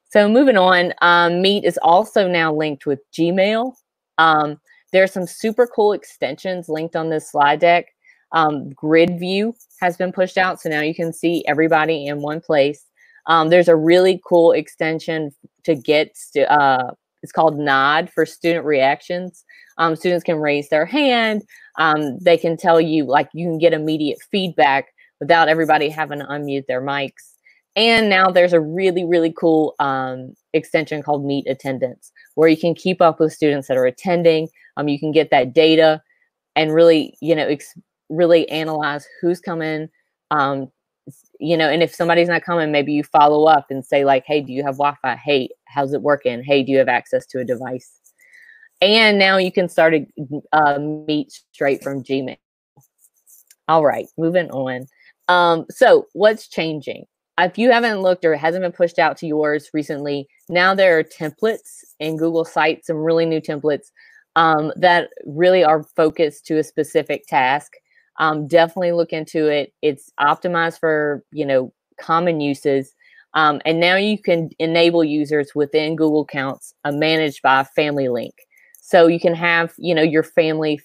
So 0.09 0.27
moving 0.27 0.57
on, 0.57 0.93
um, 1.01 1.41
Meet 1.41 1.63
is 1.63 1.79
also 1.81 2.27
now 2.27 2.53
linked 2.53 2.85
with 2.85 2.99
Gmail. 3.11 3.73
Um, 4.17 4.59
there 4.91 5.03
are 5.03 5.07
some 5.07 5.25
super 5.25 5.67
cool 5.67 5.93
extensions 5.93 6.67
linked 6.67 6.95
on 6.95 7.09
this 7.09 7.31
slide 7.31 7.59
deck. 7.59 7.85
Um, 8.33 8.71
grid 8.71 9.19
view 9.19 9.53
has 9.79 9.97
been 9.97 10.11
pushed 10.11 10.37
out, 10.37 10.61
so 10.61 10.69
now 10.69 10.81
you 10.81 10.95
can 10.95 11.13
see 11.13 11.43
everybody 11.47 12.07
in 12.07 12.21
one 12.21 12.41
place. 12.41 12.85
Um, 13.27 13.49
there's 13.49 13.67
a 13.67 13.75
really 13.75 14.21
cool 14.25 14.51
extension 14.53 15.31
to 15.63 15.75
get, 15.75 16.17
uh, 16.49 16.91
it's 17.21 17.31
called 17.31 17.57
Nod 17.57 18.09
for 18.09 18.25
student 18.25 18.65
reactions. 18.65 19.45
Um, 19.77 19.95
students 19.95 20.23
can 20.23 20.37
raise 20.37 20.69
their 20.69 20.85
hand. 20.85 21.43
Um, 21.77 22.17
they 22.19 22.37
can 22.37 22.57
tell 22.57 22.81
you, 22.81 23.05
like, 23.05 23.29
you 23.33 23.47
can 23.47 23.57
get 23.57 23.73
immediate 23.73 24.19
feedback 24.31 24.87
without 25.19 25.47
everybody 25.49 25.89
having 25.89 26.19
to 26.19 26.25
unmute 26.25 26.65
their 26.67 26.81
mics. 26.81 27.33
And 27.75 28.09
now 28.09 28.29
there's 28.29 28.53
a 28.53 28.59
really, 28.59 29.05
really 29.05 29.33
cool 29.37 29.75
um, 29.79 30.33
extension 30.53 31.01
called 31.01 31.25
Meet 31.25 31.47
Attendance, 31.47 32.11
where 32.35 32.49
you 32.49 32.57
can 32.57 32.75
keep 32.75 33.01
up 33.01 33.19
with 33.19 33.31
students 33.31 33.67
that 33.67 33.77
are 33.77 33.85
attending. 33.85 34.49
Um, 34.75 34.89
you 34.89 34.99
can 34.99 35.11
get 35.11 35.31
that 35.31 35.53
data 35.53 36.01
and 36.55 36.73
really, 36.73 37.15
you 37.21 37.35
know, 37.35 37.55
really 38.09 38.47
analyze 38.49 39.07
who's 39.21 39.39
coming, 39.39 39.87
um, 40.31 40.69
you 41.39 41.57
know, 41.57 41.69
and 41.69 41.81
if 41.81 41.95
somebody's 41.95 42.27
not 42.27 42.43
coming, 42.43 42.71
maybe 42.71 42.93
you 42.93 43.03
follow 43.03 43.45
up 43.45 43.67
and 43.69 43.85
say 43.85 44.05
like, 44.05 44.25
"Hey, 44.27 44.41
do 44.41 44.53
you 44.53 44.63
have 44.63 44.75
Wi-Fi? 44.77 45.15
Hey, 45.15 45.49
how's 45.65 45.93
it 45.93 46.01
working? 46.01 46.43
Hey, 46.43 46.63
do 46.63 46.71
you 46.71 46.77
have 46.79 46.89
access 46.89 47.25
to 47.27 47.39
a 47.39 47.45
device?" 47.45 48.00
And 48.81 49.19
now 49.19 49.37
you 49.37 49.51
can 49.51 49.69
start 49.69 49.93
a 49.93 50.07
uh, 50.51 50.79
meet 50.79 51.31
straight 51.51 51.83
from 51.83 52.03
Gmail. 52.03 52.37
All 53.67 53.85
right, 53.85 54.07
moving 54.17 54.49
on. 54.51 54.87
Um, 55.27 55.65
so 55.69 56.07
what's 56.13 56.47
changing? 56.47 57.05
If 57.39 57.57
you 57.57 57.71
haven't 57.71 58.01
looked 58.01 58.25
or 58.25 58.33
it 58.33 58.39
hasn't 58.39 58.63
been 58.63 58.71
pushed 58.71 58.99
out 58.99 59.17
to 59.17 59.27
yours 59.27 59.69
recently, 59.73 60.27
now 60.49 60.75
there 60.75 60.99
are 60.99 61.03
templates 61.03 61.83
in 61.99 62.17
Google 62.17 62.43
Sites, 62.43 62.87
some 62.87 62.97
really 62.97 63.25
new 63.25 63.39
templates 63.39 63.91
um, 64.35 64.73
that 64.75 65.09
really 65.25 65.63
are 65.63 65.83
focused 65.95 66.45
to 66.47 66.57
a 66.57 66.63
specific 66.63 67.25
task 67.27 67.73
um, 68.21 68.47
definitely 68.47 68.91
look 68.91 69.11
into 69.11 69.47
it. 69.47 69.73
It's 69.81 70.11
optimized 70.19 70.79
for 70.79 71.23
you 71.31 71.45
know 71.45 71.73
common 71.99 72.39
uses. 72.39 72.95
Um, 73.33 73.61
and 73.65 73.79
now 73.79 73.95
you 73.95 74.17
can 74.17 74.49
enable 74.59 75.03
users 75.03 75.55
within 75.55 75.95
Google 75.95 76.21
Accounts 76.21 76.73
uh, 76.83 76.91
managed 76.91 77.41
by 77.41 77.63
Family 77.63 78.09
Link. 78.09 78.33
So 78.91 79.07
you 79.07 79.21
can 79.21 79.33
have, 79.35 79.73
you 79.77 79.95
know, 79.95 80.01
your 80.01 80.21
family, 80.21 80.81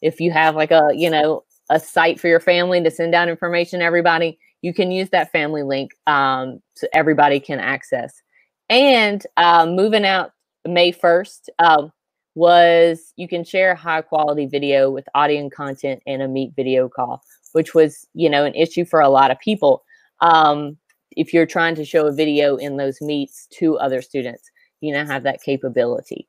if 0.00 0.20
you 0.20 0.30
have 0.30 0.54
like 0.54 0.70
a, 0.70 0.90
you 0.94 1.10
know, 1.10 1.42
a 1.68 1.80
site 1.80 2.20
for 2.20 2.28
your 2.28 2.38
family 2.38 2.80
to 2.80 2.88
send 2.88 3.16
out 3.16 3.28
information 3.28 3.80
to 3.80 3.84
everybody, 3.84 4.38
you 4.62 4.72
can 4.72 4.92
use 4.92 5.10
that 5.10 5.32
Family 5.32 5.64
Link 5.64 5.90
um, 6.06 6.60
so 6.74 6.86
everybody 6.94 7.40
can 7.40 7.58
access. 7.58 8.22
And 8.70 9.26
uh, 9.36 9.66
moving 9.66 10.06
out 10.06 10.34
May 10.64 10.92
1st, 10.92 11.48
uh, 11.58 11.88
was 12.36 13.12
you 13.16 13.26
can 13.26 13.42
share 13.42 13.74
high 13.74 14.02
quality 14.02 14.46
video 14.46 14.88
with 14.88 15.08
audio 15.16 15.48
content 15.48 16.00
in 16.06 16.20
a 16.20 16.28
meet 16.28 16.52
video 16.54 16.88
call, 16.88 17.24
which 17.54 17.74
was, 17.74 18.06
you 18.14 18.30
know, 18.30 18.44
an 18.44 18.54
issue 18.54 18.84
for 18.84 19.00
a 19.00 19.08
lot 19.08 19.32
of 19.32 19.38
people. 19.40 19.82
Um, 20.20 20.76
if 21.10 21.34
you're 21.34 21.44
trying 21.44 21.74
to 21.74 21.84
show 21.84 22.06
a 22.06 22.12
video 22.12 22.54
in 22.54 22.76
those 22.76 23.00
meets 23.00 23.48
to 23.54 23.76
other 23.78 24.00
students, 24.00 24.48
you 24.80 24.92
now 24.92 25.06
have 25.06 25.24
that 25.24 25.42
capability. 25.42 26.28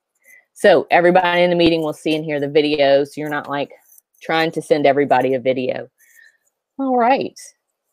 So 0.60 0.88
everybody 0.92 1.42
in 1.42 1.52
the 1.52 1.56
meeting 1.56 1.84
will 1.84 1.94
see 1.94 2.14
and 2.18 2.26
hear 2.26 2.38
the 2.38 2.50
video. 2.50 3.06
So 3.06 3.14
you're 3.16 3.30
not 3.30 3.50
like 3.50 3.72
trying 4.22 4.52
to 4.52 4.62
send 4.62 4.86
everybody 4.86 5.34
a 5.34 5.40
video. 5.40 5.88
All 6.78 6.98
right. 6.98 7.40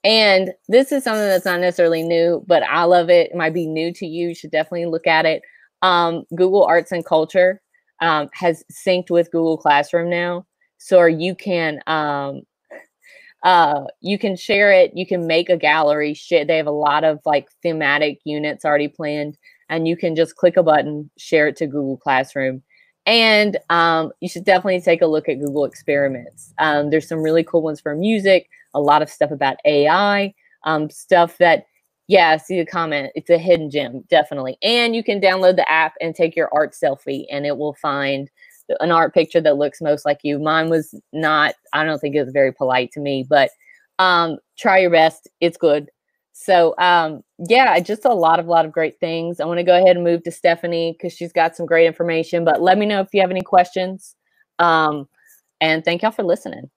And 0.03 0.51
this 0.67 0.91
is 0.91 1.05
something 1.05 1.29
that's 1.29 1.45
not 1.45 1.61
necessarily 1.61 2.03
new, 2.03 2.45
but 2.49 2.65
I 2.65 2.83
love 2.83 3.09
it. 3.09 3.31
It 3.31 3.37
might 3.37 3.55
be 3.55 3.69
new 3.69 3.93
to 3.93 4.05
you. 4.05 4.31
You 4.31 4.35
should 4.35 4.51
definitely 4.51 4.87
look 4.87 5.07
at 5.07 5.25
it. 5.25 5.43
Um, 5.83 6.25
Google 6.35 6.65
Arts 6.65 6.91
and 6.91 7.07
Culture 7.07 7.63
um, 8.03 8.29
has 8.33 8.65
synced 8.73 9.11
with 9.11 9.31
Google 9.31 9.59
Classroom 9.59 10.11
now. 10.11 10.45
So 10.79 11.05
you 11.05 11.37
can 11.37 11.79
um, 11.87 12.43
uh, 13.45 13.85
you 14.01 14.19
can 14.19 14.35
share 14.35 14.73
it. 14.73 14.91
You 14.97 15.07
can 15.07 15.29
make 15.29 15.51
a 15.51 15.57
gallery. 15.57 16.15
Share. 16.15 16.45
They 16.45 16.57
have 16.57 16.67
a 16.67 16.73
lot 16.73 17.05
of 17.05 17.21
like 17.25 17.47
thematic 17.63 18.19
units 18.25 18.65
already 18.65 18.89
planned, 18.89 19.39
and 19.69 19.89
you 19.89 19.97
can 19.97 20.15
just 20.17 20.37
click 20.37 20.57
a 20.57 20.63
button, 20.63 21.11
share 21.19 21.49
it 21.49 21.57
to 21.57 21.67
Google 21.67 21.97
Classroom. 21.97 22.63
And 23.07 23.57
um, 23.71 24.13
you 24.21 24.29
should 24.29 24.45
definitely 24.45 24.81
take 24.81 25.03
a 25.03 25.07
look 25.07 25.29
at 25.29 25.41
Google 25.41 25.65
Experiments. 25.65 26.53
Um, 26.59 26.91
there's 26.91 27.09
some 27.09 27.23
really 27.23 27.45
cool 27.45 27.63
ones 27.63 27.81
for 27.81 27.95
music, 27.95 28.49
a 28.75 28.81
lot 28.81 29.03
of 29.03 29.09
stuff 29.09 29.31
about 29.31 29.59
AI, 29.65 30.35
um, 30.65 30.91
stuff 30.91 31.39
that 31.39 31.67
yeah, 32.09 32.37
see 32.37 32.59
the 32.59 32.67
comment. 32.67 33.11
It's 33.15 33.31
a 33.31 33.39
hidden 33.39 33.71
gem, 33.71 34.05
definitely. 34.09 34.59
And 34.63 34.95
you 34.95 35.03
can 35.03 35.21
download 35.21 35.57
the 35.57 35.71
app 35.71 35.95
and 36.01 36.15
take 36.15 36.37
your 36.37 36.49
art 36.53 36.73
selfie, 36.73 37.25
and 37.31 37.45
it 37.47 37.57
will 37.57 37.75
find 37.75 38.31
an 38.81 38.91
art 38.91 39.15
picture 39.15 39.41
that 39.41 39.57
looks 39.57 39.81
most 39.81 40.05
like 40.05 40.21
you. 40.23 40.39
Mine 40.39 40.69
was 40.69 40.95
not, 41.13 41.55
I 41.73 41.85
don't 41.85 41.99
think 41.99 42.15
it 42.15 42.25
was 42.25 42.33
very 42.33 42.53
polite 42.53 42.93
to 42.93 43.01
me, 43.01 43.25
but 43.29 43.51
um, 43.99 44.39
try 44.59 44.79
your 44.79 44.91
best. 44.91 45.29
It's 45.41 45.57
good. 45.57 45.91
So 46.39 46.75
um, 46.77 47.25
yeah, 47.49 47.81
just 47.81 48.05
a 48.05 48.13
lot 48.13 48.39
of 48.39 48.47
lot 48.47 48.67
of 48.67 48.73
great 48.73 49.01
things. 49.01 49.41
I 49.41 49.47
want 49.47 49.57
to 49.57 49.65
go 49.65 49.75
ahead 49.75 49.97
and 49.97 50.05
move 50.05 50.23
to 50.25 50.31
Stephanie 50.31 50.93
because 50.93 51.15
she's 51.15 51.33
got 51.33 51.57
some 51.57 51.65
great 51.65 51.87
information. 51.87 52.45
But 52.45 52.61
let 52.61 52.77
me 52.77 52.85
know 52.85 53.01
if 53.01 53.09
you 53.15 53.23
have 53.23 53.31
any 53.31 53.41
questions. 53.41 54.15
Um, 54.59 55.09
and 55.63 55.83
thank 55.83 56.03
y'all 56.03 56.11
for 56.11 56.23
listening. 56.23 56.71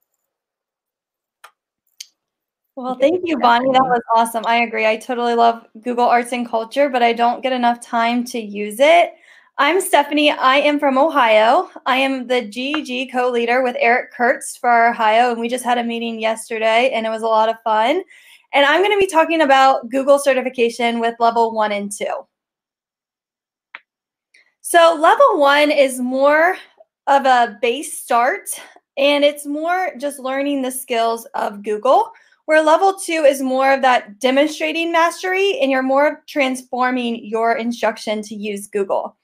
Well, 2.78 2.96
thank 2.96 3.20
you, 3.26 3.38
Bonnie. 3.38 3.74
That 3.74 3.84
was 3.84 4.02
awesome. 4.16 4.46
I 4.48 4.62
agree. 4.62 4.88
I 4.88 4.96
totally 4.96 5.34
love 5.36 5.68
Google 5.82 6.06
Arts 6.06 6.32
and 6.32 6.48
Culture, 6.48 6.88
but 6.88 7.04
I 7.04 7.12
don't 7.12 7.44
get 7.44 7.52
enough 7.52 7.82
time 7.82 8.24
to 8.26 8.40
use 8.40 8.80
it. 8.80 9.12
I'm 9.58 9.82
Stephanie. 9.82 10.32
I 10.32 10.56
am 10.60 10.80
from 10.80 10.98
Ohio. 10.98 11.70
I 11.86 11.98
am 11.98 12.28
the 12.28 12.44
GEG 12.44 13.12
co 13.12 13.30
leader 13.30 13.62
with 13.62 13.76
Eric 13.78 14.14
Kurtz 14.14 14.56
for 14.56 14.88
Ohio, 14.88 15.32
and 15.32 15.40
we 15.42 15.50
just 15.50 15.66
had 15.66 15.78
a 15.78 15.84
meeting 15.84 16.22
yesterday, 16.22 16.92
and 16.94 17.06
it 17.06 17.10
was 17.10 17.24
a 17.24 17.28
lot 17.28 17.50
of 17.50 17.58
fun. 17.66 18.04
And 18.54 18.66
I'm 18.66 18.82
going 18.82 18.92
to 18.92 19.00
be 19.00 19.12
talking 19.12 19.42
about 19.42 19.90
Google 19.90 20.20
certification 20.20 21.00
with 21.00 21.16
level 21.20 21.54
one 21.54 21.72
and 21.72 21.92
two. 21.92 22.26
So, 24.62 24.98
level 25.00 25.40
one 25.40 25.72
is 25.72 26.00
more 26.00 26.58
of 27.08 27.26
a 27.26 27.58
base 27.62 27.98
start, 27.98 28.50
and 28.98 29.24
it's 29.24 29.46
more 29.46 29.92
just 29.98 30.20
learning 30.20 30.62
the 30.62 30.72
skills 30.72 31.26
of 31.34 31.64
Google 31.64 32.12
where 32.50 32.64
level 32.64 32.96
two 32.96 33.26
is 33.28 33.44
more 33.44 33.72
of 33.72 33.84
that 33.84 34.20
demonstrating 34.20 34.92
mastery 34.92 35.60
and 35.60 35.70
you're 35.70 35.84
more 35.84 36.24
transforming 36.28 37.24
your 37.24 37.58
instruction 37.58 38.24
to 38.24 38.34
use 38.34 38.66
Google. 38.66 39.16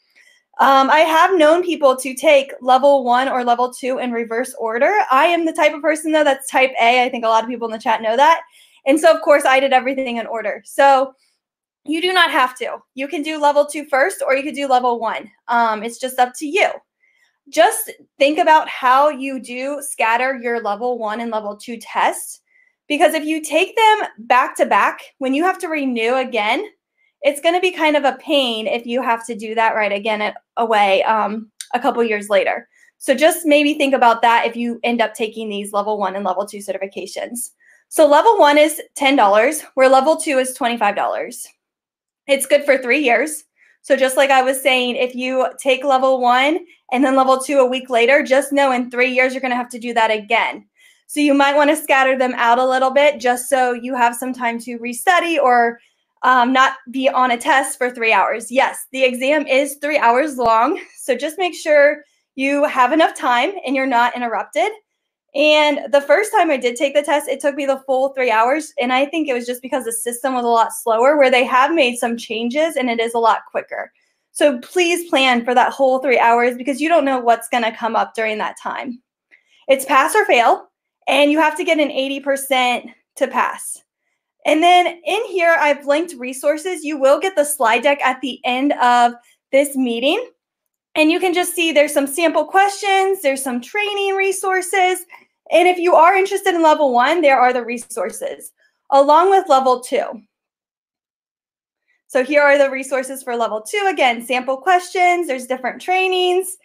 Um, 0.60 0.91
I 0.91 1.00
have 1.00 1.36
known 1.36 1.63
people 1.63 1.96
to 1.96 2.13
take 2.13 2.53
level 2.62 3.03
one 3.03 3.27
or 3.27 3.44
level 3.44 3.74
two 3.74 3.98
in 3.98 4.12
reverse 4.12 4.53
order. 4.60 4.94
I 5.12 5.25
am 5.25 5.44
the 5.44 5.53
type 5.53 5.74
of 5.74 5.82
person, 5.82 6.12
though, 6.12 6.24
that's 6.24 6.51
type 6.51 6.70
A. 6.79 7.03
I 7.03 7.10
think 7.10 7.25
a 7.25 7.27
lot 7.27 7.44
of 7.44 7.50
people 7.50 7.67
in 7.67 7.72
the 7.72 7.79
chat 7.79 8.03
know 8.03 8.15
that. 8.15 8.41
And 8.86 9.00
so, 9.00 9.13
of 9.13 9.22
course, 9.22 9.46
I 9.46 9.60
did 9.60 9.74
everything 9.74 10.18
in 10.18 10.27
order. 10.27 10.62
So 10.65 11.13
you 11.86 12.01
do 12.01 12.13
not 12.13 12.32
have 12.32 12.58
to. 12.58 12.77
You 12.96 13.08
can 13.08 13.22
do 13.22 13.39
level 13.39 13.65
two 13.65 13.86
first, 13.86 14.24
or 14.25 14.36
you 14.36 14.44
could 14.44 14.56
do 14.56 14.68
level 14.68 15.00
one. 15.00 15.30
Um, 15.48 15.84
it's 15.84 16.00
just 16.00 16.20
up 16.20 16.34
to 16.38 16.48
you. 16.48 16.70
Just 17.50 17.92
think 18.18 18.39
about 18.39 18.68
how 18.68 19.10
you 19.10 19.39
do 19.39 19.80
scatter 19.82 20.39
your 20.42 20.62
level 20.62 20.98
one 20.98 21.22
and 21.22 21.32
level 21.32 21.56
two 21.56 21.77
tests. 21.77 22.42
Because 22.88 23.13
if 23.13 23.24
you 23.24 23.42
take 23.42 23.75
them 23.75 24.08
back 24.20 24.56
to 24.58 24.65
back, 24.65 25.01
when 25.18 25.34
you 25.34 25.44
have 25.44 25.58
to 25.60 25.68
renew 25.68 26.15
again, 26.15 26.65
it's 27.22 27.42
going 27.42 27.56
to 27.56 27.62
be 27.62 27.72
kind 27.72 27.96
of 27.96 28.04
a 28.04 28.18
pain 28.20 28.68
if 28.68 28.86
you 28.86 29.01
have 29.01 29.25
to 29.25 29.36
do 29.36 29.56
that 29.56 29.75
right 29.75 29.92
again 29.92 30.22
at, 30.22 30.38
away 30.58 31.01
um, 31.04 31.50
a 31.74 31.80
couple 31.80 32.04
years 32.04 32.30
later. 32.30 32.68
So 32.98 33.15
just 33.15 33.46
maybe 33.46 33.74
think 33.74 33.94
about 33.94 34.22
that 34.22 34.46
if 34.46 34.56
you 34.56 34.80
end 34.84 35.01
up 35.01 35.13
taking 35.13 35.50
these 35.50 35.74
level 35.74 35.98
one 35.98 36.15
and 36.15 36.25
level 36.25 36.46
two 36.46 36.60
certifications. 36.60 37.51
So 37.89 38.08
level 38.08 38.38
one 38.38 38.58
is 38.58 38.82
$10, 38.98 39.63
where 39.75 39.89
level 39.89 40.18
two 40.18 40.38
is 40.38 40.58
$25. 40.58 41.46
It's 42.27 42.46
good 42.46 42.63
for 42.63 42.77
three 42.77 43.00
years. 43.00 43.44
So 43.82 43.96
just 43.96 44.18
like 44.18 44.32
I 44.32 44.42
was 44.42 44.62
saying, 44.62 44.96
if 44.96 45.13
you 45.13 45.48
take 45.60 45.84
level 45.84 46.20
one 46.20 46.65
and 46.92 47.04
then 47.04 47.15
level 47.15 47.39
two 47.39 47.60
a 47.60 47.65
week 47.65 47.89
later, 47.89 48.24
just 48.24 48.51
know 48.51 48.72
in 48.72 48.89
three 48.89 49.13
years 49.13 49.34
you're 49.34 49.42
going 49.42 49.51
to 49.51 49.58
have 49.58 49.70
to 49.70 49.80
do 49.80 49.94
that 49.94 50.10
again. 50.10 50.65
So 51.08 51.20
you 51.20 51.36
might 51.36 51.56
want 51.56 51.70
to 51.70 51.75
scatter 51.75 52.18
them 52.18 52.34
out 52.36 52.58
a 52.58 52.65
little 52.65 52.89
bit 52.89 53.20
just 53.20 53.48
so 53.48 53.74
you 53.74 53.96
have 53.96 54.15
some 54.15 54.34
time 54.34 54.60
to 54.62 54.80
restudy 54.80 55.39
or 55.39 55.80
um, 56.24 56.51
not 56.51 56.77
be 56.89 57.08
on 57.08 57.30
a 57.30 57.38
test 57.38 57.77
for 57.77 57.92
three 57.92 58.12
hours. 58.12 58.51
Yes, 58.51 58.88
the 58.92 59.04
exam 59.04 59.46
is 59.46 59.77
three 59.82 60.00
hours 60.00 60.38
long. 60.38 60.82
So 60.98 61.15
just 61.15 61.38
make 61.38 61.54
sure 61.54 62.01
you 62.34 62.63
have 62.65 62.92
enough 62.92 63.15
time 63.15 63.51
and 63.63 63.75
you're 63.75 63.86
not 63.86 64.15
interrupted. 64.15 64.72
And 65.36 65.92
the 65.92 66.01
first 66.01 66.32
time 66.32 66.50
I 66.50 66.58
did 66.58 66.77
take 66.77 66.96
the 66.96 67.04
test, 67.04 67.27
it 67.27 67.42
took 67.42 67.56
me 67.56 67.65
the 67.65 67.84
full 67.86 68.10
three 68.10 68.32
hours. 68.32 68.74
And 68.80 68.94
I 68.94 69.06
think 69.06 69.27
it 69.27 69.34
was 69.34 69.46
just 69.46 69.62
because 69.62 69.84
the 69.84 69.92
system 69.92 70.34
was 70.34 70.46
a 70.46 70.48
lot 70.48 70.72
slower, 70.72 71.18
where 71.18 71.30
they 71.30 71.44
have 71.44 71.74
made 71.74 71.98
some 71.98 72.15
changes 72.15 72.77
and 72.77 72.89
it 72.89 73.01
is 73.01 73.13
a 73.13 73.20
lot 73.20 73.42
quicker. 73.51 73.92
So 74.32 74.60
please 74.60 75.10
plan 75.10 75.44
for 75.44 75.54
that 75.54 75.74
whole 75.74 76.00
three 76.00 76.20
hours 76.20 76.56
because 76.56 76.80
you 76.80 76.89
don't 76.89 77.06
know 77.06 77.20
what's 77.20 77.50
going 77.50 77.63
to 77.63 77.72
come 77.72 77.96
up 77.96 78.13
during 78.15 78.38
that 78.38 78.58
time. 78.62 79.01
It's 79.68 79.86
pass 79.86 80.15
or 80.15 80.25
fail, 80.25 80.70
and 81.08 81.32
you 81.32 81.39
have 81.39 81.58
to 81.58 81.63
get 81.63 81.80
an 81.80 81.89
80% 81.89 82.94
to 83.18 83.27
pass. 83.27 83.82
And 84.46 84.62
then 84.62 84.88
in 84.88 85.25
here, 85.25 85.56
I've 85.60 85.88
linked 85.88 86.15
resources. 86.18 86.84
You 86.84 86.98
will 86.98 87.20
get 87.20 87.36
the 87.36 87.44
slide 87.44 87.82
deck 87.82 88.00
at 88.04 88.22
the 88.22 88.39
end 88.46 88.74
of 88.74 89.13
this 89.51 89.75
meeting. 89.75 90.30
And 90.96 91.12
you 91.12 91.20
can 91.20 91.34
just 91.34 91.56
see 91.56 91.72
there's 91.72 91.94
some 91.94 92.08
sample 92.08 92.46
questions, 92.46 93.22
there's 93.22 93.44
some 93.44 93.60
training 93.60 94.15
resources, 94.15 95.06
and 95.51 95.67
if 95.67 95.77
you 95.77 95.95
are 95.95 96.15
interested 96.15 96.55
in 96.55 96.63
level 96.63 96.93
one, 96.93 97.21
there 97.21 97.39
are 97.39 97.53
the 97.53 97.63
resources 97.63 98.51
along 98.91 99.29
with 99.29 99.49
level 99.49 99.81
two. 99.81 100.21
So 102.07 102.23
here 102.23 102.41
are 102.41 102.57
the 102.57 102.69
resources 102.69 103.23
for 103.23 103.35
level 103.35 103.61
two. 103.61 103.87
Again, 103.91 104.25
sample 104.25 104.57
questions, 104.57 105.27
there's 105.27 105.47
different 105.47 105.81
trainings, 105.81 106.57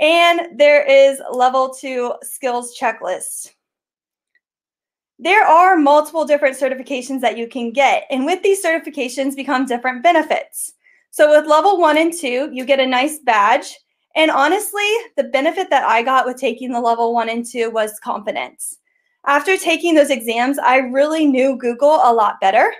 and 0.00 0.58
there 0.58 0.84
is 0.84 1.20
level 1.30 1.72
two 1.72 2.14
skills 2.22 2.76
checklist. 2.78 3.52
There 5.18 5.46
are 5.46 5.76
multiple 5.76 6.24
different 6.24 6.58
certifications 6.58 7.20
that 7.20 7.38
you 7.38 7.46
can 7.46 7.72
get, 7.72 8.04
and 8.10 8.26
with 8.26 8.42
these 8.42 8.64
certifications 8.64 9.36
become 9.36 9.64
different 9.64 10.02
benefits. 10.02 10.72
So 11.10 11.30
with 11.30 11.48
level 11.48 11.78
one 11.78 11.96
and 11.96 12.12
two, 12.12 12.50
you 12.52 12.64
get 12.64 12.80
a 12.80 12.86
nice 12.86 13.18
badge 13.18 13.78
and 14.16 14.30
honestly, 14.30 14.88
the 15.16 15.24
benefit 15.24 15.70
that 15.70 15.84
I 15.84 16.02
got 16.02 16.24
with 16.26 16.38
taking 16.38 16.72
the 16.72 16.80
level 16.80 17.12
one 17.12 17.28
and 17.28 17.44
two 17.44 17.70
was 17.70 18.00
confidence. 18.00 18.78
After 19.26 19.56
taking 19.56 19.94
those 19.94 20.10
exams, 20.10 20.58
I 20.58 20.78
really 20.78 21.26
knew 21.26 21.56
Google 21.58 22.00
a 22.02 22.12
lot 22.12 22.40
better. 22.40 22.72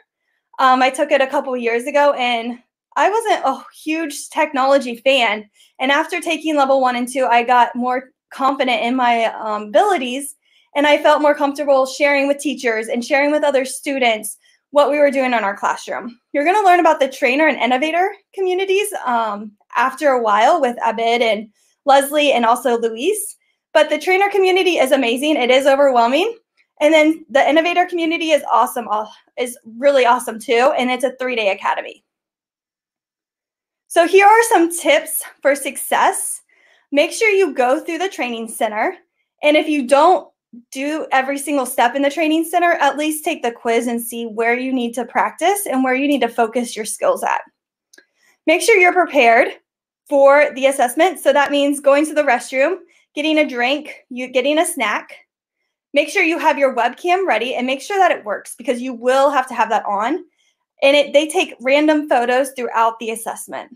Um, 0.58 0.82
I 0.82 0.90
took 0.90 1.12
it 1.12 1.20
a 1.20 1.26
couple 1.26 1.54
years 1.56 1.84
ago 1.84 2.14
and 2.14 2.58
I 2.96 3.10
wasn't 3.10 3.44
a 3.44 3.62
huge 3.84 4.30
technology 4.30 4.96
fan. 4.96 5.50
And 5.78 5.92
after 5.92 6.20
taking 6.20 6.56
level 6.56 6.80
one 6.80 6.96
and 6.96 7.06
two, 7.06 7.26
I 7.26 7.42
got 7.42 7.76
more 7.76 8.12
confident 8.32 8.82
in 8.82 8.96
my 8.96 9.24
um, 9.24 9.64
abilities 9.64 10.36
and 10.74 10.86
I 10.86 11.02
felt 11.02 11.20
more 11.20 11.34
comfortable 11.34 11.84
sharing 11.84 12.28
with 12.28 12.38
teachers 12.38 12.88
and 12.88 13.04
sharing 13.04 13.30
with 13.30 13.44
other 13.44 13.64
students 13.64 14.38
what 14.70 14.90
we 14.90 14.98
were 14.98 15.10
doing 15.10 15.32
in 15.32 15.44
our 15.44 15.56
classroom. 15.56 16.18
You're 16.32 16.44
going 16.44 16.56
to 16.56 16.64
learn 16.64 16.80
about 16.80 17.00
the 17.00 17.08
trainer 17.08 17.48
and 17.48 17.58
innovator 17.58 18.14
communities 18.34 18.88
um, 19.04 19.52
after 19.74 20.10
a 20.10 20.22
while 20.22 20.60
with 20.60 20.76
Abid 20.78 21.20
and 21.20 21.48
Leslie 21.84 22.32
and 22.32 22.44
also 22.44 22.78
Luis. 22.78 23.36
But 23.72 23.90
the 23.90 23.98
trainer 23.98 24.30
community 24.30 24.78
is 24.78 24.92
amazing. 24.92 25.36
It 25.36 25.50
is 25.50 25.66
overwhelming. 25.66 26.36
And 26.80 26.92
then 26.92 27.24
the 27.30 27.48
innovator 27.48 27.86
community 27.86 28.30
is 28.30 28.44
awesome, 28.52 28.88
is 29.38 29.58
really 29.78 30.04
awesome 30.04 30.38
too. 30.38 30.72
And 30.76 30.90
it's 30.90 31.04
a 31.04 31.16
three 31.16 31.36
day 31.36 31.50
academy. 31.50 32.04
So 33.88 34.06
here 34.06 34.26
are 34.26 34.42
some 34.44 34.70
tips 34.70 35.22
for 35.40 35.54
success. 35.54 36.42
Make 36.92 37.12
sure 37.12 37.30
you 37.30 37.54
go 37.54 37.80
through 37.80 37.98
the 37.98 38.08
training 38.08 38.48
center. 38.48 38.96
And 39.42 39.56
if 39.56 39.68
you 39.68 39.86
don't 39.86 40.28
do 40.72 41.06
every 41.12 41.38
single 41.38 41.66
step 41.66 41.94
in 41.94 42.02
the 42.02 42.10
training 42.10 42.44
center, 42.44 42.72
at 42.72 42.96
least 42.96 43.24
take 43.24 43.42
the 43.42 43.52
quiz 43.52 43.86
and 43.86 44.00
see 44.00 44.24
where 44.24 44.58
you 44.58 44.72
need 44.72 44.94
to 44.94 45.04
practice 45.04 45.66
and 45.66 45.84
where 45.84 45.94
you 45.94 46.08
need 46.08 46.20
to 46.22 46.28
focus 46.28 46.74
your 46.74 46.84
skills 46.84 47.22
at. 47.22 47.42
Make 48.46 48.62
sure 48.62 48.76
you're 48.76 48.92
prepared 48.92 49.48
for 50.08 50.52
the 50.54 50.66
assessment. 50.66 51.18
So 51.18 51.32
that 51.32 51.50
means 51.50 51.80
going 51.80 52.06
to 52.06 52.14
the 52.14 52.22
restroom, 52.22 52.76
getting 53.14 53.38
a 53.38 53.48
drink, 53.48 54.04
you 54.08 54.28
getting 54.28 54.58
a 54.58 54.66
snack. 54.66 55.16
Make 55.92 56.08
sure 56.08 56.22
you 56.22 56.38
have 56.38 56.58
your 56.58 56.74
webcam 56.76 57.26
ready 57.26 57.54
and 57.54 57.66
make 57.66 57.80
sure 57.80 57.98
that 57.98 58.12
it 58.12 58.24
works 58.24 58.54
because 58.56 58.80
you 58.80 58.92
will 58.92 59.30
have 59.30 59.48
to 59.48 59.54
have 59.54 59.70
that 59.70 59.84
on. 59.86 60.24
And 60.82 60.96
it, 60.96 61.12
they 61.12 61.26
take 61.26 61.56
random 61.60 62.08
photos 62.08 62.50
throughout 62.52 62.98
the 62.98 63.10
assessment. 63.10 63.74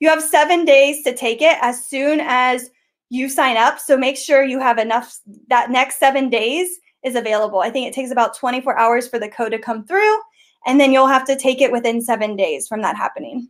You 0.00 0.08
have 0.08 0.22
seven 0.22 0.64
days 0.64 1.02
to 1.04 1.14
take 1.14 1.40
it 1.40 1.56
as 1.62 1.86
soon 1.86 2.20
as 2.20 2.70
you 3.10 3.28
sign 3.28 3.56
up. 3.56 3.78
So 3.78 3.96
make 3.96 4.16
sure 4.16 4.42
you 4.42 4.58
have 4.58 4.78
enough, 4.78 5.18
that 5.48 5.70
next 5.70 5.98
seven 5.98 6.28
days 6.28 6.78
is 7.04 7.14
available. 7.14 7.60
I 7.60 7.70
think 7.70 7.86
it 7.86 7.94
takes 7.94 8.10
about 8.10 8.36
24 8.36 8.76
hours 8.76 9.06
for 9.06 9.18
the 9.18 9.28
code 9.28 9.52
to 9.52 9.58
come 9.58 9.86
through, 9.86 10.18
and 10.66 10.80
then 10.80 10.92
you'll 10.92 11.06
have 11.06 11.26
to 11.26 11.36
take 11.36 11.60
it 11.60 11.70
within 11.70 12.02
seven 12.02 12.34
days 12.34 12.66
from 12.66 12.82
that 12.82 12.96
happening. 12.96 13.48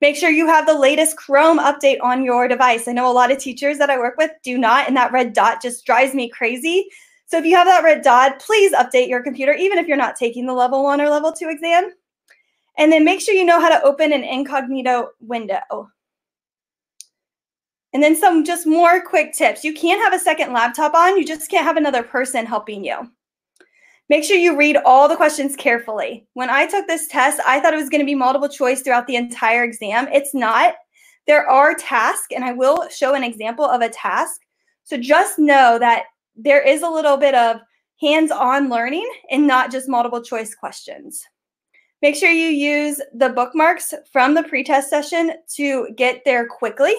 Make 0.00 0.16
sure 0.16 0.30
you 0.30 0.46
have 0.46 0.66
the 0.66 0.78
latest 0.78 1.16
Chrome 1.16 1.58
update 1.58 1.98
on 2.02 2.22
your 2.22 2.48
device. 2.48 2.86
I 2.86 2.92
know 2.92 3.10
a 3.10 3.12
lot 3.12 3.32
of 3.32 3.38
teachers 3.38 3.78
that 3.78 3.88
I 3.88 3.98
work 3.98 4.16
with 4.18 4.30
do 4.42 4.58
not, 4.58 4.86
and 4.86 4.96
that 4.96 5.12
red 5.12 5.32
dot 5.32 5.62
just 5.62 5.86
drives 5.86 6.14
me 6.14 6.28
crazy. 6.28 6.86
So 7.26 7.38
if 7.38 7.44
you 7.44 7.56
have 7.56 7.66
that 7.66 7.82
red 7.82 8.02
dot, 8.02 8.38
please 8.38 8.72
update 8.72 9.08
your 9.08 9.22
computer, 9.22 9.54
even 9.54 9.78
if 9.78 9.86
you're 9.86 9.96
not 9.96 10.16
taking 10.16 10.46
the 10.46 10.52
level 10.52 10.84
one 10.84 11.00
or 11.00 11.08
level 11.08 11.32
two 11.32 11.48
exam. 11.48 11.90
And 12.78 12.92
then 12.92 13.04
make 13.04 13.20
sure 13.20 13.34
you 13.34 13.44
know 13.44 13.60
how 13.60 13.70
to 13.70 13.82
open 13.82 14.12
an 14.12 14.22
incognito 14.22 15.08
window. 15.20 15.90
And 17.94 18.02
then 18.02 18.14
some 18.14 18.44
just 18.44 18.66
more 18.66 19.00
quick 19.00 19.32
tips. 19.32 19.64
You 19.64 19.72
can't 19.72 20.02
have 20.02 20.12
a 20.12 20.22
second 20.22 20.52
laptop 20.52 20.92
on, 20.92 21.16
you 21.16 21.24
just 21.24 21.50
can't 21.50 21.64
have 21.64 21.78
another 21.78 22.02
person 22.02 22.44
helping 22.44 22.84
you. 22.84 23.10
Make 24.08 24.22
sure 24.22 24.36
you 24.36 24.56
read 24.56 24.76
all 24.84 25.08
the 25.08 25.16
questions 25.16 25.56
carefully. 25.56 26.26
When 26.34 26.48
I 26.48 26.66
took 26.66 26.86
this 26.86 27.08
test, 27.08 27.40
I 27.44 27.58
thought 27.58 27.74
it 27.74 27.78
was 27.78 27.88
going 27.88 28.00
to 28.00 28.06
be 28.06 28.14
multiple 28.14 28.48
choice 28.48 28.80
throughout 28.80 29.06
the 29.08 29.16
entire 29.16 29.64
exam. 29.64 30.06
It's 30.12 30.32
not. 30.32 30.74
There 31.26 31.48
are 31.48 31.74
tasks, 31.74 32.28
and 32.34 32.44
I 32.44 32.52
will 32.52 32.88
show 32.88 33.14
an 33.14 33.24
example 33.24 33.64
of 33.64 33.80
a 33.80 33.88
task. 33.88 34.40
So 34.84 34.96
just 34.96 35.40
know 35.40 35.78
that 35.80 36.04
there 36.36 36.62
is 36.62 36.82
a 36.82 36.88
little 36.88 37.16
bit 37.16 37.34
of 37.34 37.60
hands 38.00 38.30
on 38.30 38.68
learning 38.68 39.10
and 39.30 39.46
not 39.46 39.72
just 39.72 39.88
multiple 39.88 40.22
choice 40.22 40.54
questions. 40.54 41.24
Make 42.02 42.14
sure 42.14 42.30
you 42.30 42.48
use 42.48 43.00
the 43.14 43.30
bookmarks 43.30 43.92
from 44.12 44.34
the 44.34 44.44
pretest 44.44 44.88
session 44.88 45.32
to 45.56 45.88
get 45.96 46.22
there 46.24 46.46
quickly. 46.46 46.94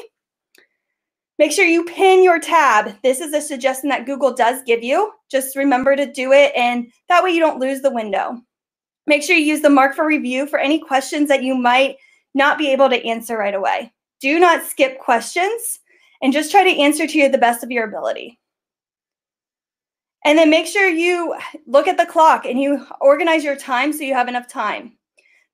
Make 1.39 1.51
sure 1.51 1.65
you 1.65 1.85
pin 1.85 2.23
your 2.23 2.39
tab. 2.39 2.95
This 3.03 3.19
is 3.19 3.33
a 3.33 3.41
suggestion 3.41 3.89
that 3.89 4.05
Google 4.05 4.33
does 4.33 4.63
give 4.63 4.83
you. 4.83 5.11
Just 5.29 5.55
remember 5.55 5.95
to 5.95 6.11
do 6.11 6.31
it, 6.31 6.51
and 6.55 6.91
that 7.09 7.23
way 7.23 7.31
you 7.31 7.39
don't 7.39 7.59
lose 7.59 7.81
the 7.81 7.93
window. 7.93 8.41
Make 9.05 9.23
sure 9.23 9.35
you 9.35 9.45
use 9.45 9.61
the 9.61 9.69
mark 9.69 9.95
for 9.95 10.05
review 10.05 10.47
for 10.47 10.59
any 10.59 10.79
questions 10.79 11.29
that 11.29 11.43
you 11.43 11.55
might 11.55 11.97
not 12.33 12.57
be 12.57 12.71
able 12.71 12.89
to 12.89 13.05
answer 13.05 13.37
right 13.37 13.53
away. 13.53 13.93
Do 14.19 14.39
not 14.39 14.65
skip 14.65 14.99
questions 14.99 15.79
and 16.21 16.33
just 16.33 16.49
try 16.49 16.63
to 16.63 16.81
answer 16.81 17.05
to 17.05 17.17
you 17.17 17.29
the 17.29 17.37
best 17.37 17.63
of 17.63 17.71
your 17.71 17.85
ability. 17.85 18.39
And 20.25 20.37
then 20.37 20.49
make 20.49 20.65
sure 20.65 20.89
you 20.89 21.35
look 21.67 21.87
at 21.87 21.97
the 21.97 22.05
clock 22.05 22.45
and 22.45 22.59
you 22.59 22.85
organize 22.99 23.43
your 23.43 23.55
time 23.55 23.93
so 23.93 24.03
you 24.03 24.13
have 24.13 24.27
enough 24.27 24.47
time. 24.47 24.96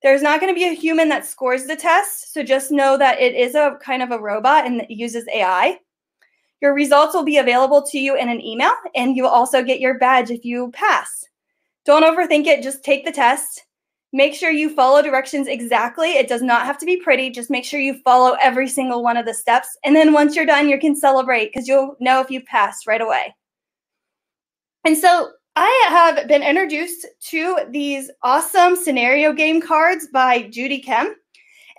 There's 0.04 0.22
not 0.22 0.42
going 0.42 0.54
to 0.54 0.60
be 0.60 0.68
a 0.68 0.74
human 0.74 1.08
that 1.10 1.26
scores 1.26 1.66
the 1.66 1.78
test. 1.78 2.34
So 2.34 2.44
just 2.44 2.72
know 2.72 2.98
that 2.98 3.20
it 3.22 3.36
is 3.36 3.56
a 3.56 3.78
kind 3.82 4.04
of 4.04 4.12
a 4.12 4.20
robot 4.20 4.66
and 4.66 4.86
uses 4.89 5.26
AI. 5.34 5.80
Your 6.62 6.74
results 6.74 7.16
will 7.16 7.24
be 7.24 7.38
available 7.38 7.82
to 7.84 8.00
you 8.00 8.16
in 8.16 8.30
an 8.30 8.42
email, 8.42 8.72
and 8.96 9.16
you'll 9.16 9.28
also 9.28 9.63
get 9.63 9.80
your 9.80 9.98
badge 9.98 10.30
if 10.30 10.46
you 10.46 10.72
pass. 10.72 11.26
Don't 11.86 12.04
overthink 12.04 12.48
it, 12.48 12.63
just 12.63 12.84
take 12.84 13.06
the 13.06 13.12
test. 13.12 13.66
Make 14.13 14.36
sure 14.36 14.52
you 14.52 14.74
follow 14.74 15.02
directions 15.02 15.48
exactly. 15.48 16.13
It 16.13 16.28
does 16.28 16.42
not 16.42 16.66
have 16.66 16.78
to 16.78 16.86
be 16.86 16.98
pretty. 16.98 17.32
Just 17.32 17.50
make 17.50 17.66
sure 17.66 17.80
you 17.80 18.00
follow 18.04 18.38
every 18.42 18.68
single 18.68 19.04
one 19.04 19.18
of 19.18 19.26
the 19.26 19.34
steps. 19.34 19.68
And 19.84 19.96
then 19.96 20.13
once 20.13 20.36
you're 20.36 20.46
done, 20.46 20.70
you 20.70 20.80
can 20.80 20.96
celebrate 20.96 21.52
because 21.52 21.68
you'll 21.68 21.98
know 22.00 22.22
if 22.22 22.30
you 22.30 22.42
passed 22.42 22.86
right 22.86 23.02
away. 23.02 23.34
And 24.86 24.96
so 24.96 25.32
I 25.56 25.88
have 25.89 26.28
been 26.28 26.42
introduced 26.42 27.06
to 27.30 27.58
these 27.70 28.10
awesome 28.24 28.76
scenario 28.76 29.34
game 29.34 29.62
cards 29.62 30.08
by 30.12 30.44
Judy 30.44 30.80
Kim. 30.80 31.16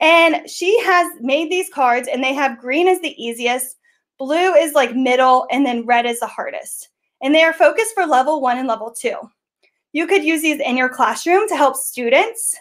And 0.00 0.48
she 0.48 0.80
has 0.82 1.12
made 1.20 1.50
these 1.50 1.70
cards, 1.70 2.08
and 2.08 2.22
they 2.22 2.34
have 2.34 2.60
green 2.60 2.88
as 2.88 3.00
the 3.00 3.20
easiest, 3.22 3.76
blue 4.18 4.54
is 4.54 4.74
like 4.74 4.94
middle, 4.94 5.46
and 5.50 5.64
then 5.64 5.86
red 5.86 6.06
is 6.06 6.20
the 6.20 6.26
hardest. 6.26 6.88
And 7.22 7.34
they 7.34 7.42
are 7.42 7.52
focused 7.52 7.94
for 7.94 8.06
level 8.06 8.40
one 8.40 8.58
and 8.58 8.68
level 8.68 8.92
two. 8.92 9.16
You 9.92 10.06
could 10.06 10.24
use 10.24 10.42
these 10.42 10.60
in 10.60 10.76
your 10.76 10.88
classroom 10.88 11.48
to 11.48 11.56
help 11.56 11.76
students. 11.76 12.56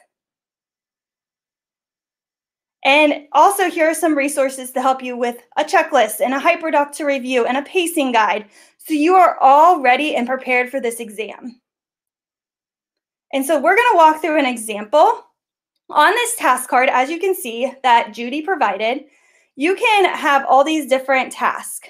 And 2.86 3.28
also 3.32 3.70
here 3.70 3.90
are 3.90 3.96
some 3.96 4.16
resources 4.16 4.72
to 4.72 4.82
help 4.82 5.02
you 5.02 5.16
with 5.16 5.38
a 5.58 5.64
checklist 5.64 6.20
and 6.20 6.34
a 6.34 6.40
hyperdoc 6.40 6.92
to 6.98 7.06
review 7.06 7.46
and 7.46 7.58
a 7.58 7.62
pacing 7.64 8.12
guide. 8.12 8.46
So 8.86 8.94
you 8.94 9.16
are 9.16 9.38
all 9.40 9.82
ready 9.82 10.16
and 10.16 10.28
prepared 10.28 10.70
for 10.70 10.80
this 10.80 11.00
exam. 11.00 11.60
And 13.32 13.46
so 13.46 13.60
we're 13.60 13.76
gonna 13.76 13.98
walk 13.98 14.22
through 14.22 14.40
an 14.40 14.46
example. 14.46 15.24
On 15.90 16.12
this 16.12 16.36
task 16.36 16.70
card, 16.70 16.90
as 16.90 17.10
you 17.10 17.20
can 17.20 17.36
see 17.36 17.72
that 17.84 18.14
Judy 18.14 18.42
provided, 18.42 19.06
you 19.56 19.76
can 19.76 20.06
have 20.06 20.46
all 20.48 20.64
these 20.64 20.90
different 20.90 21.32
tasks. 21.32 21.90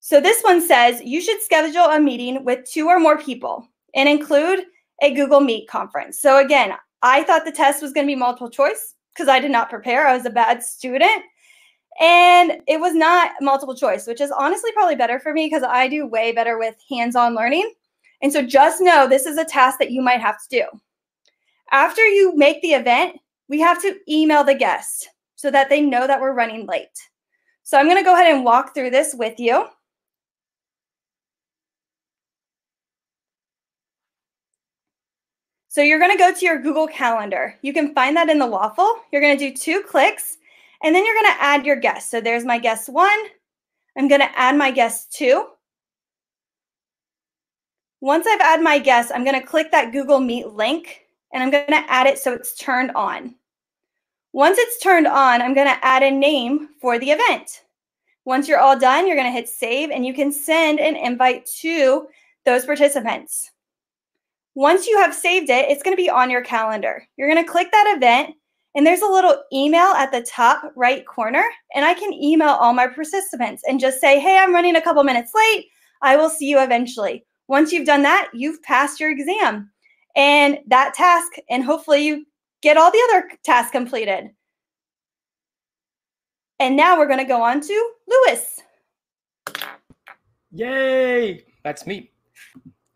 So 0.00 0.20
this 0.20 0.42
one 0.42 0.64
says 0.64 1.02
you 1.02 1.20
should 1.20 1.42
schedule 1.42 1.86
a 1.86 2.00
meeting 2.00 2.44
with 2.44 2.64
two 2.64 2.86
or 2.86 3.00
more 3.00 3.18
people 3.18 3.66
and 3.94 4.08
include 4.08 4.60
a 5.02 5.12
Google 5.12 5.40
Meet 5.40 5.68
conference. 5.68 6.20
So 6.20 6.38
again, 6.38 6.72
I 7.02 7.24
thought 7.24 7.44
the 7.44 7.52
test 7.52 7.82
was 7.82 7.92
going 7.92 8.06
to 8.06 8.12
be 8.12 8.14
multiple 8.14 8.48
choice 8.48 8.94
because 9.12 9.28
I 9.28 9.40
did 9.40 9.50
not 9.50 9.68
prepare. 9.68 10.06
I 10.06 10.14
was 10.16 10.24
a 10.24 10.30
bad 10.30 10.62
student. 10.62 11.22
And 12.00 12.60
it 12.66 12.80
was 12.80 12.94
not 12.94 13.32
multiple 13.40 13.74
choice, 13.74 14.06
which 14.06 14.20
is 14.20 14.30
honestly 14.30 14.70
probably 14.72 14.96
better 14.96 15.18
for 15.18 15.32
me 15.32 15.46
because 15.46 15.62
I 15.62 15.88
do 15.88 16.06
way 16.06 16.32
better 16.32 16.58
with 16.58 16.76
hands 16.90 17.16
on 17.16 17.34
learning. 17.34 17.72
And 18.22 18.32
so 18.32 18.42
just 18.42 18.80
know 18.80 19.08
this 19.08 19.26
is 19.26 19.38
a 19.38 19.44
task 19.44 19.78
that 19.78 19.90
you 19.90 20.02
might 20.02 20.20
have 20.20 20.36
to 20.42 20.48
do. 20.50 20.64
After 21.72 22.06
you 22.06 22.36
make 22.36 22.60
the 22.62 22.74
event, 22.74 23.18
we 23.48 23.60
have 23.60 23.80
to 23.82 23.96
email 24.08 24.44
the 24.44 24.54
guest 24.54 25.08
so 25.36 25.50
that 25.50 25.68
they 25.68 25.80
know 25.80 26.06
that 26.06 26.20
we're 26.20 26.32
running 26.32 26.66
late. 26.66 26.88
So 27.62 27.78
I'm 27.78 27.86
going 27.86 27.98
to 27.98 28.04
go 28.04 28.14
ahead 28.14 28.32
and 28.32 28.44
walk 28.44 28.74
through 28.74 28.90
this 28.90 29.14
with 29.14 29.40
you. 29.40 29.66
So 35.68 35.82
you're 35.82 35.98
going 35.98 36.12
to 36.12 36.16
go 36.16 36.32
to 36.32 36.44
your 36.44 36.58
Google 36.58 36.86
Calendar. 36.86 37.54
You 37.60 37.74
can 37.74 37.92
find 37.92 38.16
that 38.16 38.30
in 38.30 38.38
the 38.38 38.46
waffle. 38.46 39.00
You're 39.12 39.20
going 39.20 39.36
to 39.36 39.50
do 39.50 39.54
two 39.54 39.82
clicks, 39.82 40.38
and 40.82 40.94
then 40.94 41.04
you're 41.04 41.14
going 41.14 41.34
to 41.34 41.42
add 41.42 41.66
your 41.66 41.76
guest. 41.76 42.10
So 42.10 42.20
there's 42.20 42.44
my 42.44 42.58
guest 42.58 42.88
one. 42.88 43.18
I'm 43.96 44.08
going 44.08 44.20
to 44.20 44.38
add 44.38 44.56
my 44.56 44.70
guest 44.70 45.12
two. 45.12 45.46
Once 48.00 48.26
I've 48.26 48.40
added 48.40 48.62
my 48.62 48.78
guest, 48.78 49.10
I'm 49.14 49.24
going 49.24 49.40
to 49.40 49.46
click 49.46 49.70
that 49.72 49.92
Google 49.92 50.20
Meet 50.20 50.48
link, 50.48 51.06
and 51.32 51.42
I'm 51.42 51.50
going 51.50 51.66
to 51.68 51.90
add 51.90 52.06
it 52.06 52.18
so 52.18 52.32
it's 52.34 52.54
turned 52.54 52.92
on. 52.94 53.34
Once 54.32 54.58
it's 54.58 54.78
turned 54.80 55.06
on, 55.06 55.40
I'm 55.40 55.54
going 55.54 55.66
to 55.66 55.84
add 55.84 56.02
a 56.02 56.10
name 56.10 56.68
for 56.80 56.98
the 56.98 57.10
event. 57.10 57.62
Once 58.26 58.48
you're 58.48 58.60
all 58.60 58.78
done, 58.78 59.06
you're 59.06 59.16
going 59.16 59.26
to 59.26 59.32
hit 59.32 59.48
save, 59.48 59.90
and 59.90 60.04
you 60.04 60.12
can 60.12 60.30
send 60.30 60.78
an 60.78 60.94
invite 60.94 61.46
to 61.60 62.06
those 62.44 62.66
participants. 62.66 63.50
Once 64.54 64.86
you 64.86 64.98
have 64.98 65.14
saved 65.14 65.48
it, 65.48 65.70
it's 65.70 65.82
going 65.82 65.96
to 65.96 66.02
be 66.02 66.10
on 66.10 66.30
your 66.30 66.42
calendar. 66.42 67.02
You're 67.16 67.30
going 67.30 67.44
to 67.44 67.50
click 67.50 67.72
that 67.72 67.94
event, 67.96 68.34
and 68.76 68.86
there's 68.86 69.00
a 69.00 69.06
little 69.06 69.42
email 69.52 69.88
at 69.96 70.12
the 70.12 70.20
top 70.22 70.70
right 70.76 71.04
corner, 71.06 71.42
and 71.74 71.84
I 71.84 71.94
can 71.94 72.12
email 72.12 72.50
all 72.50 72.74
my 72.74 72.86
participants 72.86 73.62
and 73.66 73.80
just 73.80 74.00
say, 74.00 74.20
hey, 74.20 74.38
I'm 74.38 74.52
running 74.52 74.76
a 74.76 74.82
couple 74.82 75.02
minutes 75.02 75.32
late. 75.34 75.66
I 76.02 76.16
will 76.16 76.28
see 76.28 76.48
you 76.48 76.60
eventually. 76.60 77.24
Once 77.48 77.72
you've 77.72 77.86
done 77.86 78.02
that, 78.02 78.28
you've 78.34 78.62
passed 78.62 79.00
your 79.00 79.10
exam 79.10 79.70
and 80.14 80.58
that 80.68 80.92
task, 80.92 81.32
and 81.48 81.64
hopefully 81.64 82.04
you 82.04 82.26
get 82.60 82.76
all 82.76 82.90
the 82.90 83.02
other 83.10 83.30
tasks 83.44 83.72
completed. 83.72 84.30
And 86.58 86.76
now 86.76 86.98
we're 86.98 87.06
going 87.06 87.18
to 87.18 87.24
go 87.24 87.42
on 87.42 87.60
to 87.60 87.90
Luis. 88.06 88.60
Yay! 90.52 91.44
That's 91.64 91.86
me. 91.86 92.10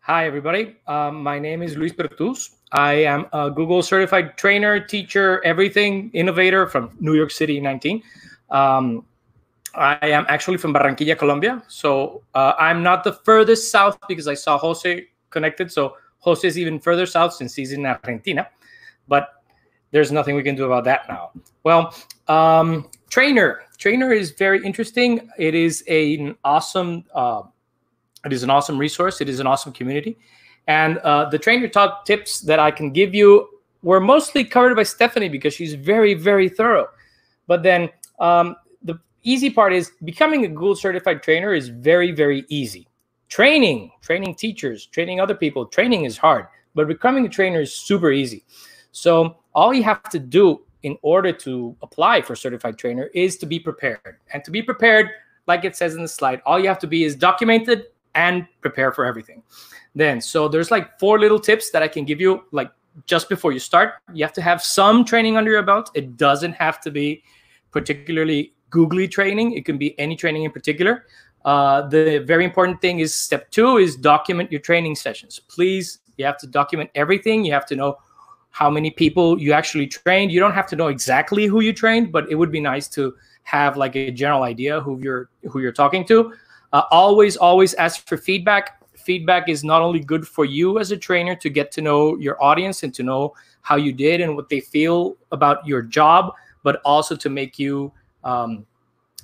Hi, 0.01 0.25
everybody. 0.25 0.77
Um, 0.87 1.23
my 1.23 1.39
name 1.39 1.61
is 1.61 1.75
Luis 1.75 1.93
Bertuz. 1.93 2.55
I 2.71 2.93
am 2.93 3.25
a 3.33 3.51
Google 3.51 3.83
certified 3.83 4.37
trainer, 4.37 4.79
teacher, 4.79 5.43
everything 5.43 6.09
innovator 6.13 6.67
from 6.67 6.95
New 6.99 7.15
York 7.15 7.31
City 7.31 7.59
19. 7.59 8.01
Um, 8.49 9.05
I 9.73 9.97
am 10.01 10.25
actually 10.27 10.57
from 10.57 10.73
Barranquilla, 10.73 11.17
Colombia. 11.17 11.63
So 11.67 12.23
uh, 12.33 12.53
I'm 12.59 12.83
not 12.83 13.03
the 13.03 13.13
furthest 13.13 13.71
south 13.71 13.97
because 14.07 14.27
I 14.27 14.33
saw 14.33 14.57
Jose 14.57 15.07
connected. 15.29 15.71
So 15.71 15.95
Jose 16.19 16.47
is 16.47 16.57
even 16.57 16.79
further 16.79 17.05
south 17.05 17.33
since 17.33 17.55
he's 17.55 17.71
in 17.71 17.85
Argentina. 17.85 18.47
But 19.07 19.29
there's 19.91 20.11
nothing 20.11 20.35
we 20.35 20.43
can 20.43 20.55
do 20.55 20.65
about 20.65 20.83
that 20.85 21.07
now. 21.07 21.31
Well, 21.63 21.95
um, 22.27 22.89
trainer. 23.09 23.63
Trainer 23.77 24.11
is 24.11 24.31
very 24.31 24.63
interesting. 24.63 25.29
It 25.37 25.55
is 25.55 25.83
a, 25.87 26.15
an 26.15 26.35
awesome 26.43 27.05
uh, 27.13 27.43
it 28.25 28.33
is 28.33 28.43
an 28.43 28.49
awesome 28.49 28.77
resource. 28.77 29.19
It 29.21 29.29
is 29.29 29.39
an 29.39 29.47
awesome 29.47 29.73
community. 29.73 30.17
And 30.67 30.97
uh, 30.99 31.29
the 31.29 31.39
trainer 31.39 31.67
talk 31.67 32.05
tips 32.05 32.41
that 32.41 32.59
I 32.59 32.71
can 32.71 32.91
give 32.91 33.13
you 33.13 33.47
were 33.83 33.99
mostly 33.99 34.43
covered 34.43 34.75
by 34.75 34.83
Stephanie 34.83 35.29
because 35.29 35.53
she's 35.53 35.73
very, 35.73 36.13
very 36.13 36.47
thorough. 36.47 36.87
But 37.47 37.63
then 37.63 37.89
um, 38.19 38.55
the 38.83 38.99
easy 39.23 39.49
part 39.49 39.73
is 39.73 39.91
becoming 40.03 40.45
a 40.45 40.47
Google 40.47 40.75
certified 40.75 41.23
trainer 41.23 41.53
is 41.53 41.69
very, 41.69 42.11
very 42.11 42.45
easy. 42.49 42.87
Training, 43.29 43.91
training 44.01 44.35
teachers, 44.35 44.85
training 44.85 45.19
other 45.19 45.35
people, 45.35 45.65
training 45.65 46.05
is 46.05 46.17
hard, 46.17 46.47
but 46.75 46.87
becoming 46.87 47.25
a 47.25 47.29
trainer 47.29 47.61
is 47.61 47.73
super 47.73 48.11
easy. 48.11 48.43
So 48.91 49.37
all 49.55 49.73
you 49.73 49.83
have 49.83 50.03
to 50.09 50.19
do 50.19 50.61
in 50.83 50.97
order 51.01 51.31
to 51.31 51.75
apply 51.81 52.21
for 52.21 52.35
certified 52.35 52.77
trainer 52.77 53.09
is 53.13 53.37
to 53.37 53.45
be 53.45 53.59
prepared. 53.59 54.17
And 54.33 54.43
to 54.43 54.51
be 54.51 54.61
prepared, 54.61 55.09
like 55.47 55.63
it 55.63 55.75
says 55.75 55.95
in 55.95 56.01
the 56.01 56.07
slide, 56.07 56.41
all 56.45 56.59
you 56.59 56.67
have 56.67 56.79
to 56.79 56.87
be 56.87 57.03
is 57.03 57.15
documented 57.15 57.85
and 58.15 58.45
prepare 58.61 58.91
for 58.91 59.05
everything. 59.05 59.43
Then, 59.93 60.21
so 60.21 60.47
there's 60.47 60.71
like 60.71 60.99
four 60.99 61.19
little 61.19 61.39
tips 61.39 61.71
that 61.71 61.83
I 61.83 61.87
can 61.87 62.05
give 62.05 62.21
you, 62.21 62.43
like 62.51 62.71
just 63.05 63.29
before 63.29 63.51
you 63.51 63.59
start. 63.59 63.95
You 64.13 64.23
have 64.23 64.33
to 64.33 64.41
have 64.41 64.63
some 64.63 65.03
training 65.03 65.37
under 65.37 65.51
your 65.51 65.63
belt. 65.63 65.91
It 65.93 66.17
doesn't 66.17 66.53
have 66.53 66.79
to 66.81 66.91
be 66.91 67.23
particularly 67.71 68.53
googly 68.69 69.07
training, 69.07 69.53
it 69.53 69.65
can 69.65 69.77
be 69.77 69.97
any 69.99 70.15
training 70.15 70.43
in 70.43 70.51
particular. 70.51 71.05
Uh, 71.43 71.87
the 71.89 72.19
very 72.19 72.45
important 72.45 72.81
thing 72.81 72.99
is 72.99 73.13
step 73.13 73.49
two 73.51 73.77
is 73.77 73.95
document 73.95 74.51
your 74.51 74.61
training 74.61 74.95
sessions. 74.95 75.39
Please, 75.39 75.99
you 76.17 76.25
have 76.25 76.37
to 76.37 76.47
document 76.47 76.89
everything. 76.95 77.43
You 77.43 77.51
have 77.53 77.65
to 77.67 77.75
know 77.75 77.97
how 78.51 78.69
many 78.69 78.91
people 78.91 79.39
you 79.39 79.53
actually 79.53 79.87
trained. 79.87 80.31
You 80.31 80.39
don't 80.39 80.53
have 80.53 80.67
to 80.67 80.75
know 80.75 80.87
exactly 80.87 81.45
who 81.45 81.61
you 81.61 81.73
trained, 81.73 82.11
but 82.11 82.29
it 82.29 82.35
would 82.35 82.51
be 82.51 82.59
nice 82.59 82.87
to 82.89 83.15
have 83.43 83.75
like 83.75 83.95
a 83.95 84.11
general 84.11 84.43
idea 84.43 84.79
who 84.81 84.99
you're 84.99 85.29
who 85.49 85.59
you're 85.59 85.71
talking 85.71 86.05
to. 86.05 86.33
Uh, 86.73 86.83
always, 86.91 87.35
always 87.37 87.73
ask 87.75 88.07
for 88.07 88.17
feedback. 88.17 88.80
Feedback 89.01 89.49
is 89.49 89.63
not 89.63 89.81
only 89.81 89.99
good 89.99 90.27
for 90.27 90.45
you 90.45 90.79
as 90.79 90.91
a 90.91 90.97
trainer 90.97 91.35
to 91.35 91.49
get 91.49 91.71
to 91.73 91.81
know 91.81 92.17
your 92.17 92.41
audience 92.43 92.83
and 92.83 92.93
to 92.93 93.03
know 93.03 93.33
how 93.61 93.75
you 93.75 93.93
did 93.93 94.21
and 94.21 94.35
what 94.35 94.49
they 94.49 94.59
feel 94.59 95.17
about 95.31 95.65
your 95.65 95.81
job, 95.81 96.33
but 96.63 96.81
also 96.85 97.15
to 97.15 97.29
make 97.29 97.59
you 97.59 97.91
um, 98.23 98.65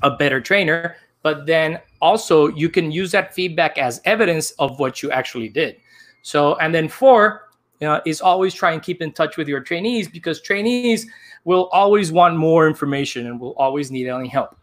a 0.03 0.11
better 0.11 0.41
trainer. 0.41 0.95
But 1.23 1.45
then 1.45 1.79
also, 2.01 2.47
you 2.47 2.69
can 2.69 2.91
use 2.91 3.11
that 3.11 3.33
feedback 3.33 3.77
as 3.77 4.01
evidence 4.05 4.51
of 4.51 4.79
what 4.79 5.01
you 5.01 5.11
actually 5.11 5.49
did. 5.49 5.77
So, 6.21 6.55
and 6.55 6.73
then 6.73 6.87
four 6.87 7.49
is 8.05 8.21
always 8.21 8.53
try 8.53 8.71
and 8.71 8.81
keep 8.81 9.01
in 9.01 9.11
touch 9.11 9.37
with 9.37 9.47
your 9.47 9.61
trainees 9.61 10.07
because 10.07 10.41
trainees 10.41 11.07
will 11.45 11.67
always 11.71 12.11
want 12.11 12.35
more 12.35 12.67
information 12.67 13.27
and 13.27 13.39
will 13.39 13.53
always 13.57 13.91
need 13.91 14.07
any 14.07 14.27
help 14.27 14.57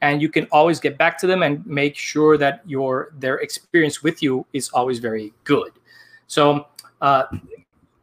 and 0.00 0.20
you 0.20 0.28
can 0.28 0.46
always 0.52 0.78
get 0.80 0.98
back 0.98 1.18
to 1.18 1.26
them 1.26 1.42
and 1.42 1.64
make 1.66 1.96
sure 1.96 2.36
that 2.38 2.62
your 2.66 3.12
their 3.18 3.36
experience 3.38 4.02
with 4.02 4.22
you 4.22 4.46
is 4.52 4.68
always 4.70 4.98
very 4.98 5.32
good. 5.44 5.72
So 6.26 6.66
uh, 7.00 7.24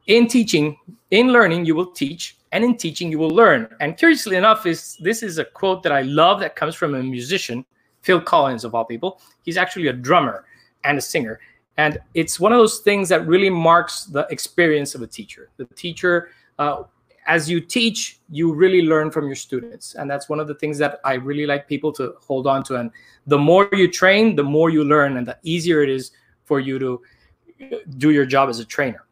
in 0.07 0.27
teaching 0.27 0.77
in 1.11 1.31
learning 1.31 1.65
you 1.65 1.75
will 1.75 1.91
teach 1.91 2.37
and 2.51 2.63
in 2.63 2.77
teaching 2.77 3.11
you 3.11 3.19
will 3.19 3.29
learn. 3.29 3.69
And 3.79 3.97
curiously 3.97 4.35
enough 4.35 4.65
is 4.65 4.97
this 4.97 5.23
is 5.23 5.37
a 5.37 5.45
quote 5.45 5.83
that 5.83 5.91
i 5.91 6.01
love 6.01 6.39
that 6.39 6.55
comes 6.55 6.75
from 6.75 6.95
a 6.95 7.03
musician 7.03 7.65
phil 8.01 8.21
collins 8.21 8.63
of 8.63 8.75
all 8.75 8.85
people. 8.85 9.21
He's 9.43 9.57
actually 9.57 9.87
a 9.87 9.93
drummer 9.93 10.45
and 10.83 10.97
a 10.97 11.01
singer. 11.01 11.39
And 11.77 11.99
it's 12.13 12.39
one 12.39 12.51
of 12.51 12.59
those 12.59 12.79
things 12.79 13.09
that 13.09 13.25
really 13.25 13.49
marks 13.49 14.05
the 14.05 14.27
experience 14.29 14.93
of 14.93 15.01
a 15.01 15.07
teacher. 15.07 15.49
The 15.57 15.65
teacher 15.75 16.29
uh, 16.59 16.83
as 17.25 17.49
you 17.49 17.61
teach, 17.61 18.19
you 18.29 18.53
really 18.53 18.81
learn 18.81 19.11
from 19.11 19.27
your 19.27 19.35
students. 19.35 19.95
And 19.95 20.09
that's 20.09 20.29
one 20.29 20.39
of 20.39 20.47
the 20.47 20.55
things 20.55 20.77
that 20.79 20.99
I 21.03 21.13
really 21.13 21.45
like 21.45 21.67
people 21.67 21.91
to 21.93 22.15
hold 22.21 22.47
on 22.47 22.63
to. 22.65 22.75
And 22.75 22.91
the 23.27 23.37
more 23.37 23.69
you 23.71 23.89
train, 23.89 24.35
the 24.35 24.43
more 24.43 24.69
you 24.69 24.83
learn, 24.83 25.17
and 25.17 25.25
the 25.27 25.37
easier 25.43 25.83
it 25.83 25.89
is 25.89 26.11
for 26.45 26.59
you 26.59 26.79
to 26.79 27.01
do 27.97 28.11
your 28.11 28.25
job 28.25 28.49
as 28.49 28.59
a 28.59 28.65
trainer. 28.65 29.05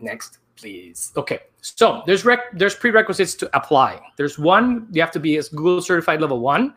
Next. 0.00 0.38
please. 0.58 1.12
Okay, 1.16 1.40
so 1.60 2.02
there's 2.06 2.24
rec- 2.24 2.52
there's 2.52 2.74
prerequisites 2.74 3.34
to 3.36 3.56
apply. 3.56 4.00
There's 4.16 4.38
one 4.38 4.88
you 4.92 5.00
have 5.00 5.10
to 5.12 5.20
be 5.20 5.36
a 5.38 5.42
Google 5.42 5.80
certified 5.80 6.20
level 6.20 6.40
one. 6.40 6.74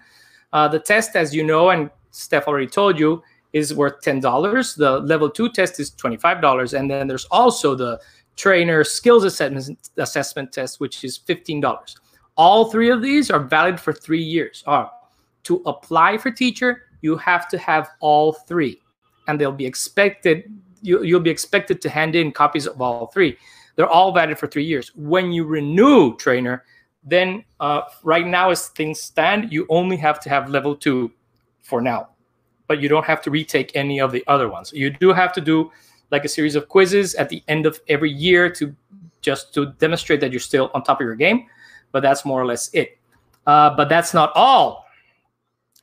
Uh, 0.53 0.67
the 0.67 0.79
test, 0.79 1.15
as 1.15 1.33
you 1.33 1.43
know, 1.43 1.69
and 1.69 1.89
Steph 2.11 2.47
already 2.47 2.67
told 2.67 2.99
you, 2.99 3.23
is 3.53 3.73
worth 3.73 4.01
ten 4.01 4.19
dollars. 4.19 4.75
The 4.75 4.99
level 4.99 5.29
two 5.29 5.49
test 5.49 5.79
is 5.79 5.89
twenty 5.91 6.17
five 6.17 6.41
dollars, 6.41 6.73
and 6.73 6.89
then 6.89 7.07
there's 7.07 7.25
also 7.25 7.75
the 7.75 7.99
trainer 8.35 8.83
skills 8.83 9.23
assessment 9.23 9.89
assessment 9.97 10.51
test, 10.51 10.79
which 10.79 11.03
is 11.03 11.17
fifteen 11.17 11.61
dollars. 11.61 11.95
All 12.37 12.71
three 12.71 12.89
of 12.89 13.01
these 13.01 13.29
are 13.29 13.39
valid 13.39 13.79
for 13.79 13.93
three 13.93 14.23
years. 14.23 14.63
To 15.43 15.61
apply 15.65 16.17
for 16.17 16.31
teacher, 16.31 16.83
you 17.01 17.17
have 17.17 17.47
to 17.49 17.57
have 17.57 17.89
all 17.99 18.33
three, 18.33 18.81
and 19.27 19.39
they'll 19.39 19.51
be 19.51 19.65
expected. 19.65 20.43
You, 20.81 21.03
you'll 21.03 21.19
be 21.19 21.29
expected 21.29 21.81
to 21.81 21.89
hand 21.89 22.15
in 22.15 22.31
copies 22.31 22.67
of 22.67 22.81
all 22.81 23.07
three. 23.07 23.37
They're 23.75 23.89
all 23.89 24.11
valid 24.11 24.37
for 24.37 24.47
three 24.47 24.65
years. 24.65 24.91
When 24.95 25.31
you 25.31 25.45
renew 25.45 26.15
trainer, 26.17 26.63
then 27.03 27.43
uh, 27.59 27.81
right 28.03 28.27
now, 28.27 28.51
as 28.51 28.67
things 28.69 29.01
stand, 29.01 29.51
you 29.51 29.65
only 29.69 29.97
have 29.97 30.19
to 30.21 30.29
have 30.29 30.49
level 30.49 30.75
two 30.75 31.11
for 31.61 31.81
now, 31.81 32.09
but 32.67 32.81
you 32.81 32.89
don't 32.89 33.05
have 33.05 33.21
to 33.23 33.31
retake 33.31 33.71
any 33.75 33.99
of 33.99 34.11
the 34.11 34.23
other 34.27 34.49
ones. 34.49 34.71
You 34.73 34.89
do 34.89 35.13
have 35.13 35.33
to 35.33 35.41
do 35.41 35.71
like 36.11 36.25
a 36.25 36.29
series 36.29 36.55
of 36.55 36.67
quizzes 36.67 37.15
at 37.15 37.29
the 37.29 37.41
end 37.47 37.65
of 37.65 37.79
every 37.87 38.11
year 38.11 38.49
to 38.51 38.75
just 39.21 39.53
to 39.53 39.67
demonstrate 39.79 40.19
that 40.19 40.31
you're 40.31 40.39
still 40.39 40.69
on 40.73 40.83
top 40.83 40.99
of 40.99 41.05
your 41.05 41.15
game. 41.15 41.47
But 41.91 42.01
that's 42.01 42.25
more 42.25 42.41
or 42.41 42.45
less 42.45 42.69
it. 42.73 42.97
Uh, 43.47 43.75
but 43.75 43.89
that's 43.89 44.13
not 44.13 44.31
all. 44.35 44.85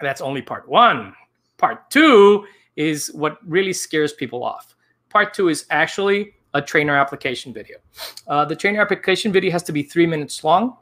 That's 0.01 0.21
only 0.21 0.43
part 0.43 0.69
one. 0.69 1.15
Part 1.57 1.91
two 1.91 2.47
is 2.77 3.09
what 3.13 3.39
really 3.47 3.73
scares 3.73 4.13
people 4.13 4.45
off. 4.45 4.77
Part 5.09 5.35
two 5.35 5.49
is 5.49 5.67
actually 5.71 6.35
a 6.55 6.63
trainer 6.63 6.97
application 6.97 7.53
video. 7.53 7.79
Uh, 8.27 8.45
the 8.45 8.55
trainer 8.55 8.81
application 8.81 9.33
video 9.33 9.51
has 9.51 9.63
to 9.65 9.73
be 9.73 9.83
three 9.83 10.07
minutes 10.07 10.45
long. 10.45 10.77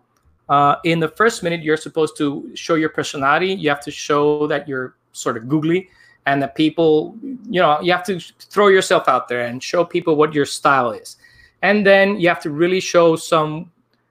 Uh, 0.48 0.76
in 0.84 1.00
the 1.00 1.08
first 1.08 1.42
minute, 1.42 1.62
you're 1.62 1.76
supposed 1.76 2.16
to 2.18 2.50
show 2.54 2.74
your 2.74 2.88
personality. 2.88 3.48
You 3.48 3.68
have 3.68 3.80
to 3.80 3.90
show 3.90 4.46
that 4.46 4.68
you're 4.68 4.96
sort 5.12 5.36
of 5.36 5.48
googly 5.48 5.88
and 6.26 6.42
that 6.42 6.54
people, 6.54 7.16
you 7.48 7.60
know, 7.60 7.80
you 7.80 7.92
have 7.92 8.04
to 8.04 8.20
throw 8.20 8.68
yourself 8.68 9.08
out 9.08 9.28
there 9.28 9.42
and 9.42 9.62
show 9.62 9.84
people 9.84 10.16
what 10.16 10.34
your 10.34 10.44
style 10.44 10.90
is. 10.90 11.16
And 11.62 11.86
then 11.86 12.20
you 12.20 12.28
have 12.28 12.42
to 12.42 12.50
really 12.50 12.80
show 12.80 13.16
some, 13.16 13.70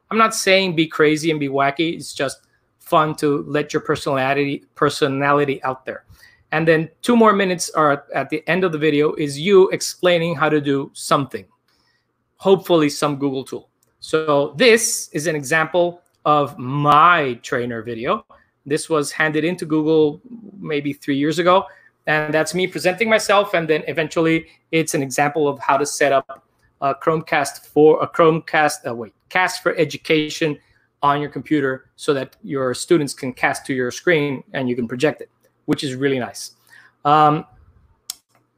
I'm 0.09 0.17
not 0.17 0.33
saying 0.33 0.75
be 0.75 0.87
crazy 0.87 1.29
and 1.29 1.39
be 1.39 1.49
wacky. 1.49 1.95
It's 1.95 2.13
just 2.13 2.41
fun 2.79 3.15
to 3.15 3.43
let 3.47 3.73
your 3.73 3.81
personality 3.81 4.63
personality 4.75 5.61
out 5.63 5.85
there. 5.85 6.05
And 6.51 6.67
then 6.67 6.89
two 7.01 7.17
more 7.17 7.33
minutes 7.33 7.69
are 7.71 8.05
at 8.13 8.29
the 8.29 8.47
end 8.47 8.63
of 8.63 8.71
the 8.71 8.77
video 8.77 9.13
is 9.15 9.37
you 9.39 9.69
explaining 9.69 10.35
how 10.35 10.47
to 10.47 10.61
do 10.61 10.89
something, 10.93 11.45
hopefully 12.37 12.89
some 12.89 13.17
Google 13.17 13.43
tool. 13.43 13.69
So 13.99 14.53
this 14.55 15.09
is 15.09 15.27
an 15.27 15.35
example 15.35 16.01
of 16.23 16.57
my 16.57 17.33
trainer 17.41 17.81
video. 17.81 18.25
This 18.65 18.89
was 18.89 19.11
handed 19.11 19.43
into 19.43 19.65
Google 19.65 20.21
maybe 20.59 20.93
three 20.93 21.17
years 21.17 21.39
ago. 21.39 21.65
And 22.07 22.33
that's 22.33 22.53
me 22.53 22.67
presenting 22.67 23.09
myself. 23.09 23.53
And 23.53 23.67
then 23.67 23.83
eventually 23.87 24.47
it's 24.71 24.93
an 24.93 25.01
example 25.01 25.47
of 25.47 25.59
how 25.59 25.77
to 25.77 25.85
set 25.85 26.11
up 26.11 26.43
a 26.81 26.93
Chromecast 26.93 27.65
for 27.67 28.01
a 28.01 28.07
Chromecast, 28.07 28.87
uh, 28.87 28.93
wait, 28.93 29.13
cast 29.29 29.63
for 29.63 29.75
education 29.75 30.57
on 31.01 31.21
your 31.21 31.29
computer 31.29 31.89
so 31.95 32.13
that 32.13 32.35
your 32.43 32.73
students 32.73 33.13
can 33.13 33.33
cast 33.33 33.65
to 33.65 33.73
your 33.73 33.91
screen 33.91 34.43
and 34.53 34.69
you 34.69 34.75
can 34.75 34.87
project 34.87 35.21
it, 35.21 35.29
which 35.65 35.83
is 35.83 35.95
really 35.95 36.19
nice. 36.19 36.51
Um, 37.05 37.45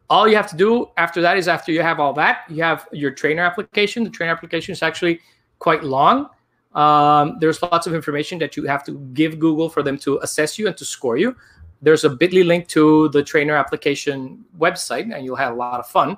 all 0.10 0.28
you 0.28 0.36
have 0.36 0.50
to 0.50 0.56
do 0.56 0.90
after 0.98 1.22
that 1.22 1.38
is 1.38 1.48
after 1.48 1.72
you 1.72 1.82
have 1.82 2.00
all 2.00 2.14
that, 2.14 2.40
you 2.50 2.64
have 2.64 2.88
your 2.92 3.12
trainer 3.12 3.44
application. 3.44 4.04
The 4.04 4.10
trainer 4.10 4.32
application 4.32 4.72
is 4.72 4.82
actually 4.82 5.20
quite 5.60 5.84
long. 5.84 6.30
Um, 6.74 7.38
there's 7.40 7.62
lots 7.62 7.88
of 7.88 7.94
information 7.94 8.40
that 8.40 8.56
you 8.56 8.64
have 8.66 8.84
to 8.86 9.00
give 9.14 9.40
Google 9.40 9.70
for 9.70 9.84
them 9.84 9.98
to 10.00 10.20
assess 10.20 10.58
you 10.58 10.68
and 10.68 10.78
to 10.78 10.86
score 10.86 11.18
you. 11.18 11.36
There's 11.82 12.04
a 12.04 12.10
bit.ly 12.10 12.42
link 12.42 12.68
to 12.70 13.10
the 13.10 13.24
trainer 13.24 13.56
application 13.56 14.44
website, 14.58 15.14
and 15.14 15.24
you'll 15.24 15.36
have 15.36 15.54
a 15.54 15.56
lot 15.56 15.80
of 15.80 15.88
fun. 15.88 16.18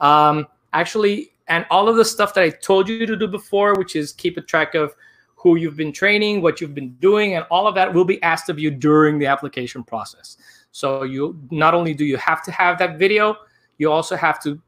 Um, 0.00 0.46
actually, 0.72 1.32
and 1.48 1.66
all 1.70 1.88
of 1.88 1.96
the 1.96 2.04
stuff 2.04 2.32
that 2.34 2.44
I 2.44 2.50
told 2.50 2.88
you 2.88 3.06
to 3.06 3.16
do 3.16 3.28
before, 3.28 3.74
which 3.74 3.96
is 3.96 4.12
keep 4.12 4.36
a 4.36 4.40
track 4.40 4.74
of 4.74 4.94
who 5.36 5.56
you've 5.56 5.76
been 5.76 5.92
training, 5.92 6.40
what 6.40 6.60
you've 6.60 6.74
been 6.74 6.94
doing, 7.00 7.34
and 7.34 7.44
all 7.50 7.66
of 7.66 7.74
that 7.74 7.92
will 7.92 8.06
be 8.06 8.22
asked 8.22 8.48
of 8.48 8.58
you 8.58 8.70
during 8.70 9.18
the 9.18 9.26
application 9.26 9.84
process. 9.84 10.38
So 10.72 11.02
you 11.02 11.38
not 11.50 11.74
only 11.74 11.92
do 11.92 12.04
you 12.04 12.16
have 12.16 12.42
to 12.44 12.50
have 12.50 12.78
that 12.78 12.98
video, 12.98 13.36
you 13.76 13.92
also 13.92 14.16
have 14.16 14.42
to 14.42 14.58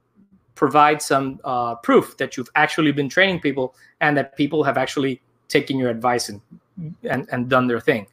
provide 0.55 1.01
some 1.01 1.41
uh, 1.45 1.77
proof 1.77 2.17
that 2.19 2.37
you've 2.37 2.51
actually 2.57 2.93
been 2.93 3.09
training 3.09 3.41
people 3.41 3.75
and 4.01 4.17
that 4.17 4.37
people 4.37 4.63
have 4.65 4.77
actually 4.77 5.23
taken 5.49 5.79
your 5.79 5.91
advice 5.91 6.29
and 6.29 6.41
and, 7.09 7.27
and 7.33 7.49
done 7.49 7.67
their 7.67 7.81
thing. 7.81 8.07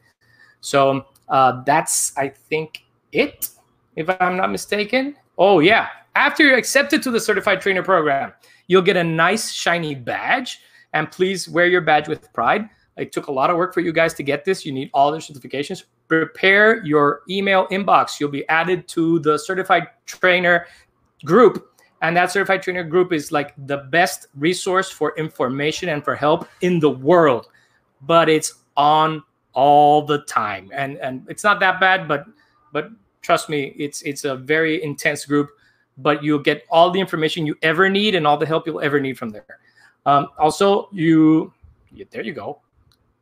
So 0.60 1.04
uh, 1.28 1.62
that's 1.64 2.16
I 2.16 2.28
think 2.28 2.84
it, 3.12 3.50
if 3.96 4.08
I'm 4.20 4.36
not 4.36 4.50
mistaken. 4.50 5.16
Oh 5.38 5.60
yeah, 5.60 5.88
after 6.14 6.44
you're 6.44 6.58
accepted 6.58 7.02
to 7.02 7.10
the 7.10 7.20
certified 7.20 7.60
trainer 7.60 7.82
program, 7.82 8.32
you'll 8.66 8.82
get 8.82 8.96
a 8.96 9.04
nice 9.04 9.52
shiny 9.52 9.94
badge 9.94 10.60
and 10.92 11.10
please 11.10 11.48
wear 11.48 11.66
your 11.66 11.80
badge 11.80 12.08
with 12.08 12.32
pride. 12.32 12.68
It 12.96 13.10
took 13.10 13.26
a 13.26 13.32
lot 13.32 13.50
of 13.50 13.56
work 13.56 13.74
for 13.74 13.80
you 13.80 13.92
guys 13.92 14.14
to 14.14 14.22
get 14.22 14.44
this. 14.44 14.64
You 14.64 14.72
need 14.72 14.90
all 14.94 15.10
the 15.10 15.18
certifications. 15.18 15.84
Prepare 16.06 16.84
your 16.84 17.22
email 17.28 17.66
inbox. 17.68 18.20
You'll 18.20 18.30
be 18.30 18.48
added 18.48 18.86
to 18.88 19.18
the 19.18 19.36
certified 19.38 19.88
trainer 20.06 20.66
group. 21.24 21.72
And 22.02 22.16
that 22.16 22.30
certified 22.30 22.62
trainer 22.62 22.84
group 22.84 23.12
is 23.12 23.32
like 23.32 23.54
the 23.66 23.78
best 23.78 24.28
resource 24.36 24.90
for 24.90 25.16
information 25.16 25.88
and 25.88 26.04
for 26.04 26.14
help 26.14 26.46
in 26.60 26.78
the 26.78 26.90
world. 26.90 27.48
But 28.02 28.28
it's 28.28 28.54
on 28.76 29.24
all 29.54 30.02
the 30.02 30.18
time. 30.24 30.70
And 30.72 30.98
and 30.98 31.24
it's 31.28 31.44
not 31.44 31.60
that 31.60 31.80
bad, 31.80 32.06
but 32.06 32.26
but 32.72 32.90
trust 33.22 33.48
me, 33.48 33.74
it's 33.78 34.02
it's 34.02 34.24
a 34.24 34.36
very 34.36 34.82
intense 34.82 35.24
group. 35.24 35.50
But 35.96 36.24
you'll 36.24 36.40
get 36.40 36.64
all 36.70 36.90
the 36.90 36.98
information 36.98 37.46
you 37.46 37.56
ever 37.62 37.88
need 37.88 38.16
and 38.16 38.26
all 38.26 38.36
the 38.36 38.46
help 38.46 38.66
you'll 38.66 38.80
ever 38.80 38.98
need 38.98 39.16
from 39.16 39.30
there. 39.30 39.60
Um, 40.06 40.26
also, 40.38 40.88
you, 40.92 41.52
there 42.10 42.22
you 42.22 42.32
go. 42.32 42.60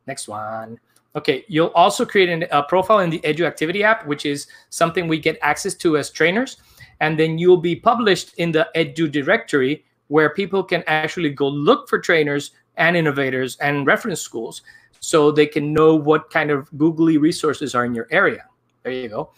Next 0.07 0.27
one. 0.27 0.79
Okay, 1.15 1.45
you'll 1.47 1.71
also 1.75 2.03
create 2.03 2.29
an, 2.29 2.45
a 2.49 2.63
profile 2.63 2.99
in 2.99 3.11
the 3.11 3.19
Edu 3.19 3.45
Activity 3.45 3.83
app, 3.83 4.07
which 4.07 4.25
is 4.25 4.47
something 4.71 5.07
we 5.07 5.19
get 5.19 5.37
access 5.43 5.75
to 5.75 5.97
as 5.97 6.09
trainers. 6.09 6.57
And 6.99 7.19
then 7.19 7.37
you'll 7.37 7.57
be 7.57 7.75
published 7.75 8.33
in 8.39 8.51
the 8.51 8.67
Edu 8.75 9.11
directory 9.11 9.85
where 10.07 10.31
people 10.31 10.63
can 10.63 10.83
actually 10.87 11.29
go 11.29 11.47
look 11.47 11.87
for 11.87 11.99
trainers 11.99 12.51
and 12.77 12.97
innovators 12.97 13.55
and 13.57 13.85
reference 13.85 14.21
schools 14.21 14.63
so 15.03 15.31
they 15.31 15.45
can 15.45 15.73
know 15.73 15.95
what 15.95 16.29
kind 16.29 16.49
of 16.49 16.69
googly 16.77 17.17
resources 17.17 17.75
are 17.75 17.83
in 17.83 17.93
your 17.93 18.07
area. 18.09 18.45
There 18.83 18.93
you 18.93 19.09
go. 19.09 19.31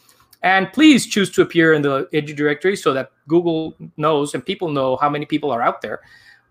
And 0.44 0.72
please 0.72 1.08
choose 1.08 1.32
to 1.32 1.42
appear 1.42 1.74
in 1.74 1.82
the 1.82 2.08
Edu 2.14 2.36
directory 2.36 2.76
so 2.76 2.94
that 2.94 3.10
Google 3.28 3.76
knows 3.98 4.36
and 4.36 4.46
people 4.46 4.70
know 4.70 4.96
how 4.98 5.10
many 5.10 5.26
people 5.26 5.50
are 5.50 5.64
out 5.64 5.82
there. 5.82 6.02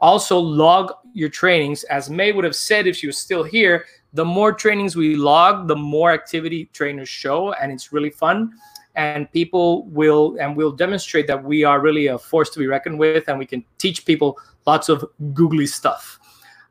Also, 0.01 0.37
log 0.37 0.93
your 1.13 1.29
trainings. 1.29 1.85
As 1.85 2.11
May 2.11 2.33
would 2.33 2.45
have 2.45 2.57
said 2.57 2.89
if 2.89 2.97
she 2.97 3.07
was 3.07 3.17
still 3.17 3.45
here, 3.45 3.85
the 4.15 4.25
more 4.25 4.53
trainings 4.53 4.97
we 4.97 5.15
log, 5.15 5.69
the 5.69 5.77
more 5.77 6.11
activity 6.11 6.69
trainers 6.73 7.09
show, 7.09 7.53
and 7.53 7.71
it's 7.71 7.93
really 7.93 8.11
fun. 8.11 8.53
And 8.97 9.31
people 9.31 9.87
will 9.87 10.37
and 10.41 10.57
will 10.57 10.73
demonstrate 10.73 11.29
that 11.29 11.45
we 11.45 11.63
are 11.63 11.81
really 11.81 12.09
a 12.09 12.19
force 12.19 12.51
to 12.51 12.59
be 12.59 12.67
reckoned 12.67 12.99
with, 12.99 13.29
and 13.29 13.39
we 13.39 13.47
can 13.47 13.65
teach 13.79 14.05
people 14.05 14.39
lots 14.67 14.89
of 14.89 15.05
googly 15.35 15.67
stuff. 15.67 16.19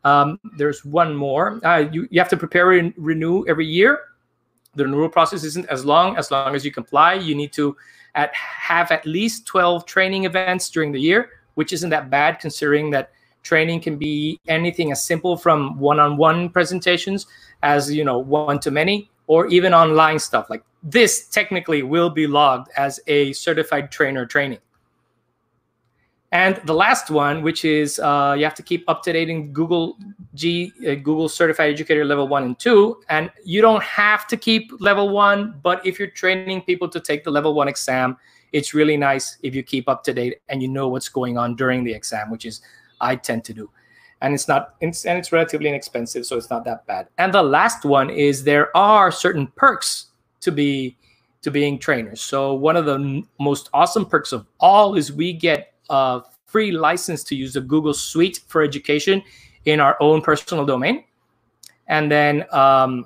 Um, 0.03 0.39
there's 0.57 0.83
one 0.83 1.15
more. 1.15 1.65
Uh, 1.65 1.89
you, 1.91 2.07
you 2.11 2.19
have 2.19 2.29
to 2.29 2.37
prepare 2.37 2.73
and 2.73 2.93
renew 2.97 3.45
every 3.47 3.65
year. 3.65 3.99
The 4.75 4.83
renewal 4.85 5.09
process 5.09 5.43
isn't 5.43 5.67
as 5.67 5.85
long 5.85 6.17
as 6.17 6.31
long 6.31 6.55
as 6.55 6.65
you 6.65 6.71
comply. 6.71 7.13
You 7.13 7.35
need 7.35 7.53
to 7.53 7.75
at, 8.15 8.33
have 8.35 8.91
at 8.91 9.05
least 9.05 9.45
12 9.45 9.85
training 9.85 10.25
events 10.25 10.69
during 10.69 10.91
the 10.91 10.99
year, 10.99 11.29
which 11.55 11.73
isn't 11.73 11.89
that 11.91 12.09
bad 12.09 12.39
considering 12.39 12.89
that 12.91 13.11
training 13.43 13.81
can 13.81 13.97
be 13.97 14.39
anything 14.47 14.91
as 14.91 15.03
simple 15.03 15.37
from 15.37 15.77
one-on-one 15.77 16.49
presentations 16.49 17.27
as 17.61 17.93
you 17.93 18.03
know 18.03 18.17
one 18.17 18.59
to 18.59 18.71
many 18.71 19.09
or 19.27 19.47
even 19.47 19.73
online 19.73 20.17
stuff 20.17 20.49
like 20.49 20.63
this 20.81 21.27
technically 21.27 21.83
will 21.83 22.09
be 22.09 22.25
logged 22.25 22.69
as 22.77 22.99
a 23.07 23.33
certified 23.33 23.91
trainer 23.91 24.25
training 24.25 24.59
and 26.33 26.57
the 26.65 26.73
last 26.73 27.09
one 27.09 27.41
which 27.41 27.63
is 27.63 27.99
uh, 27.99 28.35
you 28.37 28.43
have 28.43 28.55
to 28.55 28.63
keep 28.63 28.83
up 28.89 29.01
to 29.03 29.13
date 29.13 29.29
in 29.29 29.53
google 29.53 29.97
g 30.33 30.73
uh, 30.85 30.95
google 30.95 31.29
certified 31.29 31.71
educator 31.71 32.03
level 32.03 32.27
one 32.27 32.43
and 32.43 32.59
two 32.59 33.01
and 33.09 33.31
you 33.45 33.61
don't 33.61 33.83
have 33.83 34.27
to 34.27 34.35
keep 34.35 34.69
level 34.79 35.09
one 35.09 35.57
but 35.63 35.85
if 35.85 35.97
you're 35.97 36.09
training 36.09 36.61
people 36.61 36.89
to 36.89 36.99
take 36.99 37.23
the 37.23 37.31
level 37.31 37.53
one 37.53 37.69
exam 37.69 38.17
it's 38.51 38.73
really 38.73 38.97
nice 38.97 39.37
if 39.41 39.55
you 39.55 39.63
keep 39.63 39.87
up 39.87 40.03
to 40.03 40.13
date 40.13 40.41
and 40.49 40.61
you 40.61 40.67
know 40.67 40.89
what's 40.89 41.07
going 41.09 41.37
on 41.37 41.55
during 41.55 41.83
the 41.83 41.93
exam 41.93 42.29
which 42.29 42.45
is 42.45 42.61
I 43.03 43.15
tend 43.15 43.43
to 43.45 43.53
do. 43.53 43.69
And 44.21 44.33
it's 44.33 44.47
not, 44.47 44.75
it's, 44.79 45.05
and 45.05 45.17
it's 45.17 45.31
relatively 45.31 45.67
inexpensive, 45.67 46.25
so 46.25 46.37
it's 46.37 46.49
not 46.49 46.63
that 46.63 46.87
bad. 46.87 47.09
And 47.17 47.33
the 47.33 47.43
last 47.43 47.83
one 47.83 48.09
is 48.09 48.43
there 48.43 48.75
are 48.75 49.11
certain 49.11 49.47
perks 49.47 50.07
to 50.39 50.51
be 50.51 50.97
to 51.41 51.51
being 51.51 51.77
trainers. 51.77 52.21
So 52.21 52.53
one 52.53 52.77
of 52.77 52.85
the 52.85 53.21
most 53.37 53.69
awesome 53.73 54.05
perks 54.05 54.31
of 54.31 54.47
all 54.61 54.95
is 54.95 55.11
we 55.11 55.33
get 55.33 55.72
a 55.89 56.21
free 56.45 56.71
license 56.71 57.23
to 57.25 57.35
use 57.35 57.53
the 57.53 57.61
Google 57.61 57.93
Suite 57.93 58.41
for 58.47 58.61
Education 58.61 59.21
in 59.65 59.79
our 59.79 59.97
own 59.99 60.21
personal 60.21 60.65
domain. 60.65 61.03
And 61.87 62.11
then 62.11 62.45
um, 62.51 63.05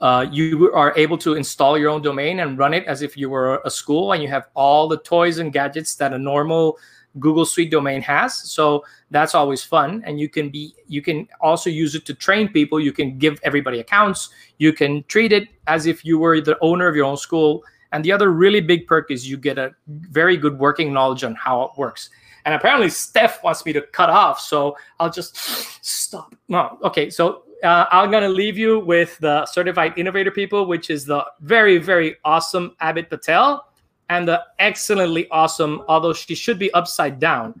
uh, 0.00 0.26
you 0.30 0.72
are 0.72 0.92
able 0.96 1.18
to 1.18 1.34
install 1.34 1.78
your 1.78 1.90
own 1.90 2.02
domain 2.02 2.40
and 2.40 2.58
run 2.58 2.74
it 2.74 2.84
as 2.86 3.02
if 3.02 3.16
you 3.16 3.30
were 3.30 3.60
a 3.64 3.70
school 3.70 4.12
and 4.12 4.22
you 4.22 4.28
have 4.28 4.48
all 4.54 4.88
the 4.88 4.98
toys 4.98 5.38
and 5.38 5.52
gadgets 5.52 5.94
that 5.96 6.12
a 6.12 6.18
normal 6.18 6.78
Google 7.18 7.46
Suite 7.46 7.70
domain 7.70 8.02
has. 8.02 8.34
So 8.34 8.84
that's 9.10 9.34
always 9.34 9.62
fun. 9.64 10.02
And 10.04 10.20
you 10.20 10.28
can 10.28 10.50
be 10.50 10.74
you 10.86 11.00
can 11.00 11.28
also 11.40 11.70
use 11.70 11.94
it 11.94 12.04
to 12.06 12.14
train 12.14 12.48
people. 12.48 12.78
You 12.78 12.92
can 12.92 13.18
give 13.18 13.40
everybody 13.42 13.80
accounts. 13.80 14.30
You 14.58 14.72
can 14.72 15.02
treat 15.04 15.32
it 15.32 15.48
as 15.66 15.86
if 15.86 16.04
you 16.04 16.18
were 16.18 16.40
the 16.40 16.58
owner 16.60 16.88
of 16.88 16.96
your 16.96 17.06
own 17.06 17.16
school. 17.16 17.64
And 17.96 18.04
the 18.04 18.12
other 18.12 18.30
really 18.30 18.60
big 18.60 18.86
perk 18.86 19.10
is 19.10 19.26
you 19.26 19.38
get 19.38 19.56
a 19.56 19.74
very 19.88 20.36
good 20.36 20.58
working 20.58 20.92
knowledge 20.92 21.24
on 21.24 21.34
how 21.34 21.62
it 21.62 21.70
works. 21.78 22.10
And 22.44 22.54
apparently 22.54 22.90
Steph 22.90 23.42
wants 23.42 23.64
me 23.64 23.72
to 23.72 23.80
cut 23.80 24.10
off, 24.10 24.38
so 24.38 24.76
I'll 25.00 25.08
just 25.08 25.34
stop. 25.82 26.34
No, 26.48 26.78
okay. 26.82 27.08
So 27.08 27.44
uh, 27.64 27.86
I'm 27.90 28.10
gonna 28.10 28.28
leave 28.28 28.58
you 28.58 28.80
with 28.80 29.16
the 29.16 29.46
certified 29.46 29.94
innovator 29.96 30.30
people, 30.30 30.66
which 30.66 30.90
is 30.90 31.06
the 31.06 31.24
very 31.40 31.78
very 31.78 32.16
awesome 32.22 32.76
Abid 32.82 33.08
Patel 33.08 33.66
and 34.10 34.28
the 34.28 34.44
excellently 34.58 35.26
awesome, 35.30 35.82
although 35.88 36.12
she 36.12 36.34
should 36.34 36.58
be 36.58 36.70
upside 36.74 37.18
down, 37.18 37.58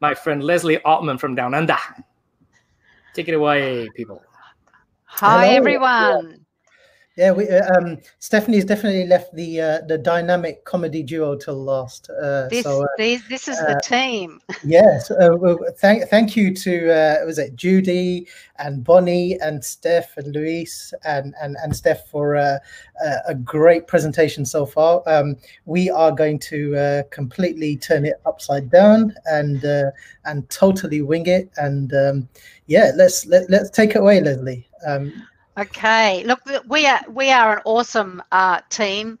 my 0.00 0.14
friend 0.14 0.44
Leslie 0.44 0.82
Altman 0.82 1.16
from 1.16 1.34
Down 1.34 1.54
Under. 1.54 1.78
Take 3.14 3.28
it 3.28 3.34
away, 3.34 3.88
people. 3.96 4.22
Hi, 5.04 5.46
Hello. 5.46 5.56
everyone. 5.56 6.44
Yeah, 7.18 7.32
we, 7.32 7.48
uh, 7.48 7.76
um, 7.76 7.98
Stephanie's 8.20 8.64
definitely 8.64 9.04
left 9.04 9.34
the 9.34 9.60
uh, 9.60 9.80
the 9.88 9.98
dynamic 9.98 10.64
comedy 10.64 11.02
duo 11.02 11.34
till 11.34 11.60
last. 11.60 12.08
Uh, 12.10 12.46
this, 12.46 12.62
so, 12.62 12.84
uh, 12.84 12.86
this, 12.96 13.26
this 13.28 13.48
is 13.48 13.58
the 13.58 13.76
uh, 13.76 13.80
team. 13.80 14.40
yes, 14.64 15.10
uh, 15.10 15.30
well, 15.36 15.58
thank 15.78 16.08
thank 16.08 16.36
you 16.36 16.54
to 16.54 16.86
was 17.26 17.40
it 17.40 17.56
Judy 17.56 18.28
and 18.60 18.84
Bonnie 18.84 19.36
and 19.40 19.64
Steph 19.64 20.16
and 20.16 20.32
Luis 20.32 20.94
and 21.04 21.34
and 21.42 21.56
and 21.60 21.74
Steph 21.74 22.08
for 22.08 22.36
a 22.36 22.60
great 23.42 23.88
presentation 23.88 24.46
so 24.46 24.64
far. 24.64 25.02
Um, 25.08 25.34
we 25.64 25.90
are 25.90 26.12
going 26.12 26.38
to 26.50 27.02
completely 27.10 27.76
turn 27.78 28.04
it 28.04 28.20
upside 28.26 28.70
down 28.70 29.12
and 29.26 29.64
and 30.24 30.48
totally 30.50 31.02
wing 31.02 31.26
it. 31.26 31.50
And 31.56 31.92
um, 31.94 32.28
yeah, 32.68 32.92
let's 32.94 33.26
let, 33.26 33.50
let's 33.50 33.70
take 33.70 33.96
it 33.96 33.96
away, 33.96 34.20
Leslie. 34.20 34.68
Okay, 35.58 36.22
look, 36.22 36.40
we 36.68 36.86
are 36.86 37.00
we 37.10 37.32
are 37.32 37.56
an 37.56 37.62
awesome 37.64 38.22
uh, 38.30 38.60
team, 38.70 39.18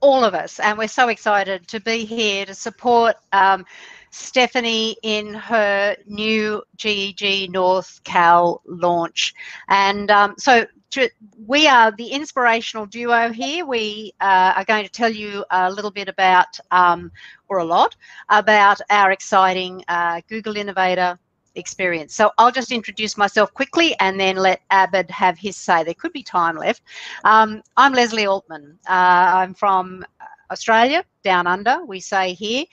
all 0.00 0.24
of 0.24 0.34
us, 0.34 0.60
and 0.60 0.76
we're 0.76 0.88
so 0.88 1.08
excited 1.08 1.66
to 1.68 1.80
be 1.80 2.04
here 2.04 2.44
to 2.44 2.52
support 2.52 3.16
um, 3.32 3.64
Stephanie 4.10 4.96
in 5.02 5.32
her 5.32 5.96
new 6.06 6.62
GEG 6.76 7.50
NorCal 7.50 8.60
launch. 8.66 9.32
And 9.68 10.10
um, 10.10 10.34
so 10.36 10.66
to, 10.90 11.08
we 11.46 11.66
are 11.66 11.92
the 11.92 12.08
inspirational 12.08 12.84
duo 12.84 13.30
here. 13.30 13.64
We 13.64 14.12
uh, 14.20 14.52
are 14.56 14.64
going 14.66 14.84
to 14.84 14.90
tell 14.90 15.10
you 15.10 15.46
a 15.50 15.70
little 15.70 15.90
bit 15.90 16.10
about, 16.10 16.60
um, 16.70 17.10
or 17.48 17.58
a 17.58 17.64
lot, 17.64 17.96
about 18.28 18.82
our 18.90 19.12
exciting 19.12 19.82
uh, 19.88 20.20
Google 20.28 20.58
Innovator 20.58 21.18
experience. 21.54 22.14
So 22.14 22.30
I'll 22.38 22.52
just 22.52 22.72
introduce 22.72 23.16
myself 23.16 23.52
quickly 23.54 23.94
and 24.00 24.18
then 24.18 24.36
let 24.36 24.60
Abid 24.70 25.10
have 25.10 25.38
his 25.38 25.56
say. 25.56 25.84
There 25.84 25.94
could 25.94 26.12
be 26.12 26.22
time 26.22 26.56
left. 26.56 26.82
Um, 27.24 27.62
I'm 27.76 27.92
Leslie 27.92 28.26
Altman. 28.26 28.78
Uh, 28.88 29.32
I'm 29.34 29.54
from 29.54 30.04
Australia, 30.50 31.04
down 31.22 31.46
under, 31.46 31.84
we 31.84 32.00
say 32.00 32.34
here. 32.34 32.64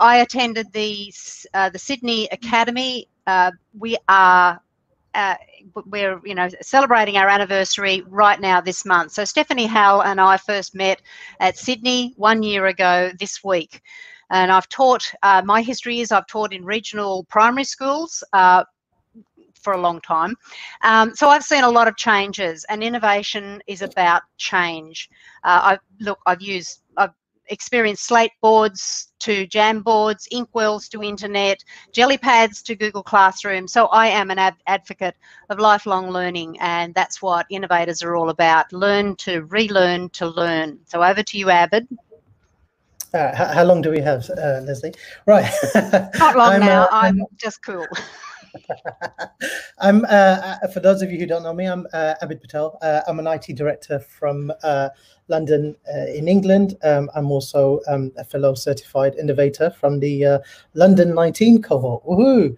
I 0.00 0.18
attended 0.18 0.72
the, 0.72 1.12
uh, 1.54 1.70
the 1.70 1.78
Sydney 1.78 2.28
Academy. 2.30 3.08
Uh, 3.26 3.50
we 3.78 3.96
are 4.08 4.60
uh, 5.14 5.34
we're 5.86 6.20
you 6.24 6.34
know 6.34 6.48
celebrating 6.60 7.16
our 7.16 7.28
anniversary 7.28 8.02
right 8.08 8.40
now 8.40 8.60
this 8.60 8.84
month. 8.84 9.12
So 9.12 9.24
Stephanie 9.24 9.66
Howell 9.66 10.02
and 10.02 10.20
I 10.20 10.36
first 10.36 10.74
met 10.74 11.02
at 11.40 11.56
Sydney 11.56 12.14
one 12.16 12.42
year 12.42 12.66
ago 12.66 13.10
this 13.18 13.42
week. 13.42 13.82
And 14.30 14.52
I've 14.52 14.68
taught, 14.68 15.04
uh, 15.22 15.42
my 15.44 15.62
history 15.62 16.00
is 16.00 16.12
I've 16.12 16.26
taught 16.26 16.52
in 16.52 16.64
regional 16.64 17.24
primary 17.24 17.64
schools 17.64 18.22
uh, 18.32 18.64
for 19.60 19.72
a 19.72 19.80
long 19.80 20.00
time. 20.00 20.34
Um, 20.82 21.14
so 21.14 21.28
I've 21.28 21.44
seen 21.44 21.64
a 21.64 21.70
lot 21.70 21.88
of 21.88 21.96
changes 21.96 22.64
and 22.68 22.82
innovation 22.82 23.60
is 23.66 23.82
about 23.82 24.22
change. 24.36 25.08
Uh, 25.44 25.60
I 25.62 25.78
Look, 26.00 26.18
I've 26.26 26.40
used, 26.40 26.82
I've 26.96 27.12
experienced 27.48 28.06
slate 28.06 28.32
boards 28.40 29.12
to 29.20 29.46
jam 29.46 29.82
boards, 29.82 30.28
inkwells 30.32 30.88
to 30.90 31.02
internet, 31.02 31.62
jelly 31.92 32.18
pads 32.18 32.62
to 32.62 32.76
Google 32.76 33.02
Classroom. 33.02 33.66
So 33.66 33.86
I 33.86 34.06
am 34.08 34.30
an 34.30 34.54
advocate 34.66 35.16
of 35.50 35.58
lifelong 35.58 36.10
learning 36.10 36.58
and 36.60 36.94
that's 36.94 37.20
what 37.20 37.46
innovators 37.50 38.02
are 38.02 38.16
all 38.16 38.30
about. 38.30 38.72
Learn 38.72 39.16
to 39.16 39.42
relearn 39.44 40.10
to 40.10 40.26
learn. 40.28 40.78
So 40.86 41.02
over 41.02 41.22
to 41.22 41.38
you, 41.38 41.46
Abid. 41.46 41.88
Uh, 43.14 43.34
how, 43.34 43.46
how, 43.46 43.64
long 43.64 43.80
do 43.80 43.90
we 43.90 44.00
have, 44.00 44.28
uh, 44.30 44.60
Leslie? 44.64 44.92
Right. 45.26 45.50
Not 46.18 46.36
long 46.36 46.52
I'm, 46.54 46.60
now. 46.60 46.84
Uh, 46.84 46.88
I'm, 46.92 47.20
just 47.36 47.62
cool. 47.62 47.86
I'm 49.78 50.04
uh, 50.04 50.08
uh, 50.62 50.68
for 50.68 50.80
those 50.80 51.00
of 51.00 51.10
you 51.10 51.18
who 51.18 51.26
don't 51.26 51.42
know 51.42 51.54
me, 51.54 51.66
I'm 51.66 51.86
uh, 51.92 52.14
Abid 52.22 52.40
Patel. 52.40 52.78
I'm 52.82 53.18
an 53.18 53.26
IT 53.26 53.56
director 53.56 53.98
from 53.98 54.52
London 55.28 55.74
in 56.14 56.28
England. 56.28 56.76
Um, 56.82 57.10
I'm 57.14 57.30
also 57.30 57.80
um, 57.88 58.12
a 58.16 58.24
fellow 58.24 58.54
certified 58.54 59.14
innovator 59.16 59.70
from 59.70 60.00
the 60.00 60.42
London 60.74 61.14
19 61.14 61.62
cohort. 61.62 62.04
Woohoo! 62.04 62.56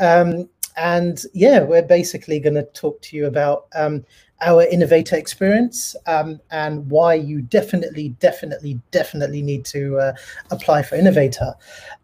Um, 0.00 0.48
and 0.76 1.22
yeah, 1.34 1.62
we're 1.62 1.82
basically 1.82 2.40
going 2.40 2.54
to 2.54 2.62
talk 2.62 3.02
to 3.02 3.16
you 3.16 3.26
about 3.26 3.66
um, 3.74 4.04
our 4.42 4.64
innovator 4.66 5.16
experience 5.16 5.94
um, 6.06 6.40
and 6.50 6.88
why 6.90 7.14
you 7.14 7.42
definitely, 7.42 8.10
definitely, 8.20 8.80
definitely 8.90 9.42
need 9.42 9.64
to 9.66 9.98
uh, 9.98 10.12
apply 10.50 10.82
for 10.82 10.96
innovator. 10.96 11.54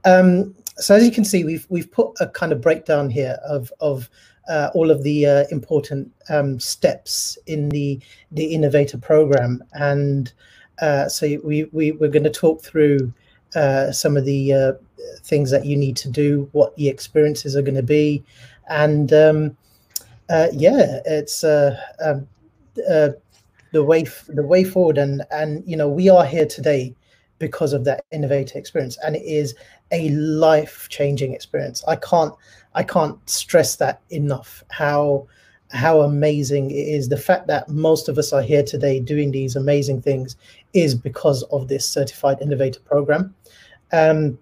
Um, 0.05 0.55
so 0.79 0.95
as 0.95 1.05
you 1.05 1.11
can 1.11 1.25
see, 1.25 1.45
we've 1.45 1.67
we've 1.71 1.91
put 1.91 2.11
a 2.21 2.27
kind 2.27 2.53
of 2.53 2.61
breakdown 2.61 3.09
here 3.09 3.39
of 3.47 3.73
of 3.81 4.11
uh, 4.49 4.71
all 4.75 4.91
of 4.91 5.03
the 5.03 5.27
uh, 5.27 5.45
important 5.51 6.13
um, 6.29 6.61
steps 6.61 7.39
in 7.47 7.69
the 7.71 7.99
the 8.33 8.45
innovator 8.45 8.99
program, 8.99 9.65
and 9.73 10.33
uh, 10.81 11.09
so 11.09 11.39
we, 11.43 11.65
we 11.73 11.93
we're 11.93 12.11
going 12.11 12.25
to 12.25 12.31
talk 12.31 12.63
through 12.63 13.13
uh, 13.55 13.91
some 13.91 14.17
of 14.17 14.27
the 14.27 14.53
uh, 14.53 14.73
things 15.23 15.51
that 15.51 15.65
you 15.65 15.77
need 15.77 15.97
to 15.97 16.11
do, 16.11 16.49
what 16.53 16.77
the 16.77 16.89
experiences 16.89 17.57
are 17.57 17.63
going 17.63 17.75
to 17.75 17.83
be, 17.83 18.23
and 18.69 19.13
um, 19.13 19.57
uh, 20.29 20.49
yeah, 20.53 21.01
it's 21.05 21.45
uh, 21.45 21.79
um, 22.05 22.27
uh, 22.91 23.11
the 23.73 23.83
way 23.83 24.05
the 24.29 24.43
way 24.43 24.65
forward, 24.65 24.99
and 24.99 25.23
and 25.31 25.63
you 25.67 25.77
know 25.77 25.89
we 25.89 26.09
are 26.09 26.25
here 26.25 26.47
today 26.47 26.95
because 27.39 27.73
of 27.73 27.85
that 27.85 28.05
innovator 28.13 28.59
experience, 28.59 28.99
and 29.05 29.17
it 29.17 29.23
is 29.23 29.55
a 29.93 30.09
life 30.11 30.89
changing 30.89 31.33
experience. 31.33 31.85
I 31.87 31.97
can't 31.97 32.35
I 32.75 32.83
can't 32.83 33.19
stress 33.29 33.77
that 33.77 34.01
enough. 34.11 34.65
How 34.71 35.27
how 35.71 36.03
amazing 36.03 36.71
it 36.71 36.75
is. 36.75 37.09
The 37.09 37.17
fact 37.17 37.47
that 37.49 37.69
most 37.69 38.09
of 38.09 38.19
us 38.19 38.33
are 38.33 38.43
here 38.43 38.63
today 38.63 39.01
doing 39.01 39.33
these 39.33 39.57
amazing 39.57 40.03
things 40.03 40.37
is 40.73 40.95
because 40.95 41.43
of 41.45 41.69
this 41.69 41.89
certified 41.89 42.39
innovator 42.41 42.81
program. 42.81 43.35
Um, 43.93 44.39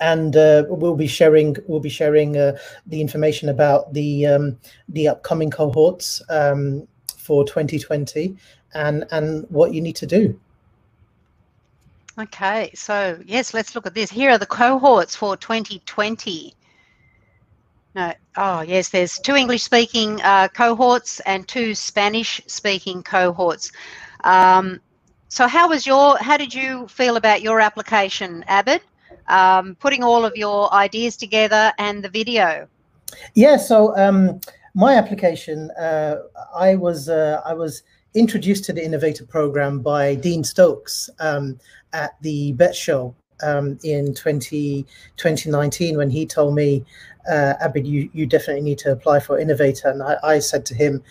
and 0.00 0.36
uh, 0.36 0.64
we'll 0.68 0.96
be 0.96 1.06
sharing 1.06 1.56
we'll 1.66 1.80
be 1.80 1.88
sharing 1.88 2.36
uh, 2.36 2.56
the 2.86 3.00
information 3.00 3.48
about 3.48 3.92
the 3.92 4.26
um, 4.26 4.58
the 4.88 5.08
upcoming 5.08 5.50
cohorts 5.50 6.22
um, 6.30 6.86
for 7.16 7.44
2020 7.44 8.36
and 8.74 9.04
and 9.10 9.46
what 9.50 9.72
you 9.74 9.80
need 9.80 9.96
to 9.96 10.06
do. 10.06 10.38
Okay, 12.18 12.70
so 12.74 13.18
yes, 13.24 13.54
let's 13.54 13.74
look 13.74 13.86
at 13.86 13.94
this. 13.94 14.10
Here 14.10 14.30
are 14.30 14.38
the 14.38 14.46
cohorts 14.46 15.16
for 15.16 15.36
2020. 15.36 16.54
No, 17.94 18.12
oh 18.36 18.60
yes, 18.60 18.90
there's 18.90 19.18
two 19.18 19.34
English-speaking 19.34 20.20
uh, 20.22 20.48
cohorts 20.48 21.20
and 21.20 21.46
two 21.48 21.74
Spanish-speaking 21.74 23.02
cohorts. 23.02 23.72
Um, 24.22 24.80
so 25.28 25.46
how 25.46 25.68
was 25.68 25.86
your? 25.86 26.18
How 26.18 26.36
did 26.36 26.52
you 26.52 26.86
feel 26.88 27.16
about 27.16 27.42
your 27.42 27.60
application, 27.60 28.44
Abid? 28.48 28.80
Um, 29.30 29.76
putting 29.76 30.02
all 30.02 30.24
of 30.24 30.36
your 30.36 30.72
ideas 30.74 31.16
together 31.16 31.72
and 31.78 32.02
the 32.02 32.08
video? 32.08 32.68
Yeah, 33.34 33.56
so 33.56 33.96
um, 33.96 34.40
my 34.74 34.94
application, 34.94 35.70
uh, 35.72 36.16
I 36.54 36.74
was 36.74 37.08
uh, 37.08 37.40
I 37.44 37.54
was 37.54 37.82
introduced 38.14 38.64
to 38.64 38.72
the 38.72 38.84
Innovator 38.84 39.24
Program 39.24 39.80
by 39.80 40.14
Dean 40.16 40.42
Stokes 40.42 41.08
um, 41.20 41.58
at 41.92 42.20
the 42.22 42.52
Bett 42.52 42.74
Show 42.74 43.14
um, 43.42 43.78
in 43.84 44.14
20, 44.14 44.84
2019 45.16 45.96
when 45.96 46.10
he 46.10 46.26
told 46.26 46.54
me, 46.54 46.84
uh, 47.30 47.54
Abid, 47.62 47.86
you, 47.86 48.10
you 48.12 48.26
definitely 48.26 48.62
need 48.62 48.78
to 48.78 48.92
apply 48.92 49.20
for 49.20 49.38
Innovator. 49.38 49.88
And 49.88 50.02
I, 50.02 50.16
I 50.22 50.38
said 50.38 50.66
to 50.66 50.74
him, 50.74 51.02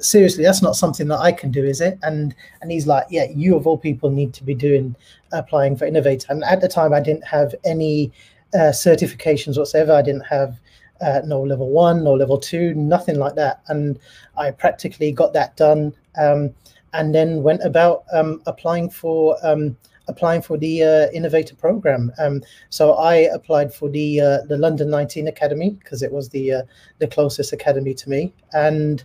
seriously, 0.00 0.44
that's 0.44 0.62
not 0.62 0.76
something 0.76 1.08
that 1.08 1.18
I 1.18 1.32
can 1.32 1.50
do, 1.50 1.64
is 1.64 1.80
it? 1.80 1.98
And 2.02 2.34
and 2.60 2.70
he's 2.70 2.86
like, 2.86 3.06
yeah, 3.10 3.26
you 3.34 3.56
of 3.56 3.66
all 3.66 3.78
people 3.78 4.10
need 4.10 4.34
to 4.34 4.44
be 4.44 4.54
doing 4.54 4.94
applying 5.32 5.76
for 5.76 5.86
Innovator. 5.86 6.26
And 6.30 6.44
at 6.44 6.60
the 6.60 6.68
time, 6.68 6.92
I 6.92 7.00
didn't 7.00 7.26
have 7.26 7.54
any 7.64 8.12
uh, 8.54 8.72
certifications 8.72 9.58
whatsoever. 9.58 9.92
I 9.92 10.02
didn't 10.02 10.26
have 10.26 10.60
uh, 11.00 11.20
no 11.24 11.40
level 11.40 11.70
one, 11.70 12.02
no 12.04 12.14
level 12.14 12.38
two, 12.38 12.74
nothing 12.74 13.18
like 13.18 13.34
that. 13.36 13.60
And 13.68 13.98
I 14.36 14.50
practically 14.50 15.12
got 15.12 15.32
that 15.34 15.56
done 15.56 15.94
um, 16.18 16.54
and 16.92 17.14
then 17.14 17.42
went 17.42 17.62
about 17.62 18.04
um, 18.12 18.42
applying 18.46 18.90
for 18.90 19.36
um, 19.42 19.76
applying 20.08 20.40
for 20.40 20.56
the 20.56 20.82
uh, 20.82 21.10
innovator 21.12 21.54
program. 21.54 22.10
Um, 22.18 22.42
so 22.70 22.94
I 22.94 23.14
applied 23.16 23.72
for 23.72 23.88
the 23.88 24.20
uh, 24.20 24.38
the 24.48 24.56
London 24.56 24.90
19 24.90 25.28
Academy 25.28 25.70
because 25.70 26.02
it 26.02 26.10
was 26.10 26.30
the 26.30 26.52
uh, 26.52 26.62
the 26.98 27.06
closest 27.06 27.52
academy 27.52 27.94
to 27.94 28.08
me. 28.08 28.32
And 28.52 29.04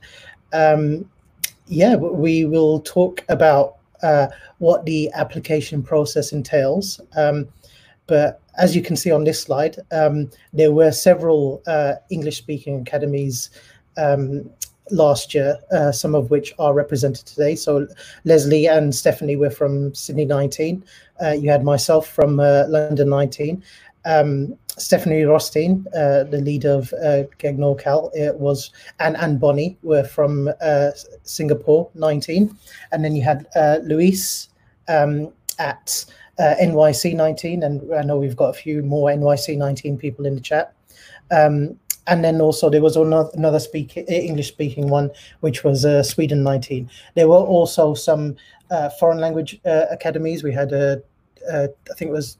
um, 0.53 1.09
yeah, 1.67 1.95
we 1.95 2.45
will 2.45 2.79
talk 2.81 3.23
about 3.29 3.75
uh, 4.01 4.27
what 4.59 4.85
the 4.85 5.09
application 5.13 5.81
process 5.81 6.31
entails. 6.31 6.99
Um, 7.15 7.47
but 8.07 8.41
as 8.57 8.75
you 8.75 8.81
can 8.81 8.95
see 8.95 9.11
on 9.11 9.23
this 9.23 9.41
slide, 9.41 9.77
um, 9.91 10.29
there 10.51 10.71
were 10.71 10.91
several 10.91 11.61
uh, 11.67 11.95
English 12.09 12.37
speaking 12.37 12.81
academies 12.81 13.49
um, 13.97 14.49
last 14.91 15.33
year, 15.33 15.57
uh, 15.71 15.91
some 15.91 16.13
of 16.13 16.29
which 16.29 16.53
are 16.59 16.73
represented 16.73 17.25
today. 17.25 17.55
So 17.55 17.87
Leslie 18.25 18.67
and 18.67 18.93
Stephanie 18.93 19.37
were 19.37 19.49
from 19.49 19.95
Sydney 19.95 20.25
19. 20.25 20.83
Uh, 21.21 21.31
you 21.31 21.49
had 21.49 21.63
myself 21.63 22.07
from 22.07 22.39
uh, 22.39 22.65
London 22.67 23.09
19. 23.09 23.63
Um, 24.05 24.57
Stephanie 24.77 25.23
Rothstein, 25.23 25.85
uh, 25.95 26.23
the 26.23 26.41
leader 26.41 26.71
of 26.71 26.93
uh, 26.93 27.23
it 27.41 28.35
was 28.39 28.71
and 28.99 29.15
and 29.17 29.39
Bonnie 29.39 29.77
were 29.83 30.03
from 30.03 30.49
uh, 30.61 30.91
Singapore 31.23 31.89
19, 31.93 32.57
and 32.91 33.05
then 33.05 33.15
you 33.15 33.23
had 33.23 33.47
uh, 33.55 33.77
Luis 33.83 34.49
um, 34.87 35.31
at 35.59 36.05
uh, 36.39 36.55
NYC 36.61 37.15
19, 37.15 37.63
and 37.63 37.93
I 37.93 38.01
know 38.01 38.17
we've 38.17 38.35
got 38.35 38.49
a 38.49 38.53
few 38.53 38.81
more 38.83 39.09
NYC 39.09 39.57
19 39.57 39.97
people 39.97 40.25
in 40.25 40.35
the 40.35 40.41
chat. 40.41 40.73
Um, 41.31 41.79
and 42.07 42.23
then 42.23 42.41
also 42.41 42.69
there 42.69 42.81
was 42.81 42.97
another, 42.97 43.59
speak, 43.59 43.95
English 43.95 44.49
speaking 44.49 44.89
one, 44.89 45.09
which 45.39 45.63
was 45.63 45.85
uh, 45.85 46.03
Sweden 46.03 46.43
19. 46.43 46.89
There 47.15 47.29
were 47.29 47.35
also 47.35 47.93
some 47.93 48.35
uh, 48.69 48.89
foreign 48.99 49.19
language 49.19 49.61
uh, 49.65 49.85
academies. 49.89 50.43
We 50.43 50.51
had, 50.51 50.73
uh, 50.73 50.97
uh, 51.49 51.67
I 51.89 51.93
think 51.95 52.09
it 52.09 52.13
was 52.13 52.37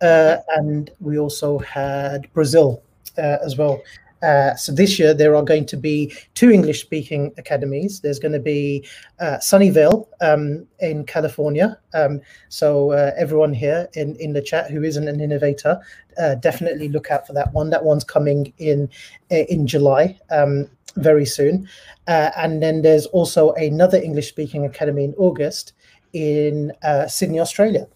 uh, 0.00 0.36
and 0.56 0.90
we 1.00 1.18
also 1.18 1.58
had 1.58 2.32
Brazil 2.32 2.82
as 3.16 3.56
well. 3.56 3.80
Uh, 4.24 4.54
so 4.56 4.72
this 4.72 4.98
year 4.98 5.12
there 5.12 5.36
are 5.36 5.42
going 5.42 5.66
to 5.66 5.76
be 5.76 6.10
two 6.32 6.50
English-speaking 6.50 7.32
academies. 7.36 8.00
There's 8.00 8.18
going 8.18 8.32
to 8.32 8.40
be 8.40 8.86
uh, 9.20 9.36
Sunnyvale 9.36 10.06
um, 10.22 10.66
in 10.80 11.04
California. 11.04 11.78
Um, 11.92 12.22
so 12.48 12.92
uh, 12.92 13.12
everyone 13.18 13.52
here 13.52 13.86
in, 13.92 14.16
in 14.16 14.32
the 14.32 14.40
chat 14.40 14.70
who 14.70 14.82
isn't 14.82 15.08
an 15.08 15.20
innovator, 15.20 15.78
uh, 16.16 16.36
definitely 16.36 16.88
look 16.88 17.10
out 17.10 17.26
for 17.26 17.34
that 17.34 17.52
one. 17.52 17.68
That 17.68 17.84
one's 17.84 18.04
coming 18.04 18.52
in 18.58 18.88
in 19.28 19.66
July 19.66 20.18
um, 20.30 20.70
very 20.96 21.26
soon. 21.26 21.68
Uh, 22.06 22.30
and 22.36 22.62
then 22.62 22.80
there's 22.80 23.06
also 23.06 23.52
another 23.52 23.98
English-speaking 23.98 24.64
academy 24.64 25.04
in 25.04 25.14
August 25.18 25.74
in 26.14 26.72
Sydney, 27.08 27.40
Australia. 27.40 27.86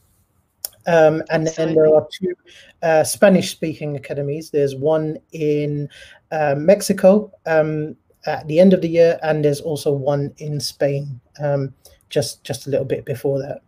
Um, 0.87 1.23
and 1.31 1.47
then 1.49 1.75
there 1.75 1.95
are 1.95 2.07
two 2.11 2.35
uh, 2.83 3.05
Spanish 3.05 3.51
speaking 3.51 3.97
academies. 3.97 4.51
There's 4.51 4.75
one 4.75 5.19
in 5.33 5.89
uh, 6.31 6.55
Mexico 6.57 7.33
um, 7.47 7.97
at 8.27 8.47
the 8.49 8.61
end 8.61 8.73
of 8.73 8.81
the 8.81 8.89
year, 8.89 9.19
and 9.23 9.45
there's 9.45 9.61
also 9.61 9.93
one 9.93 10.33
in 10.39 10.61
Spain 10.61 11.21
um, 11.41 11.75
just 12.09 12.43
just 12.45 12.67
a 12.67 12.71
little 12.71 12.87
bit 12.87 13.05
before 13.05 13.39
that. 13.41 13.61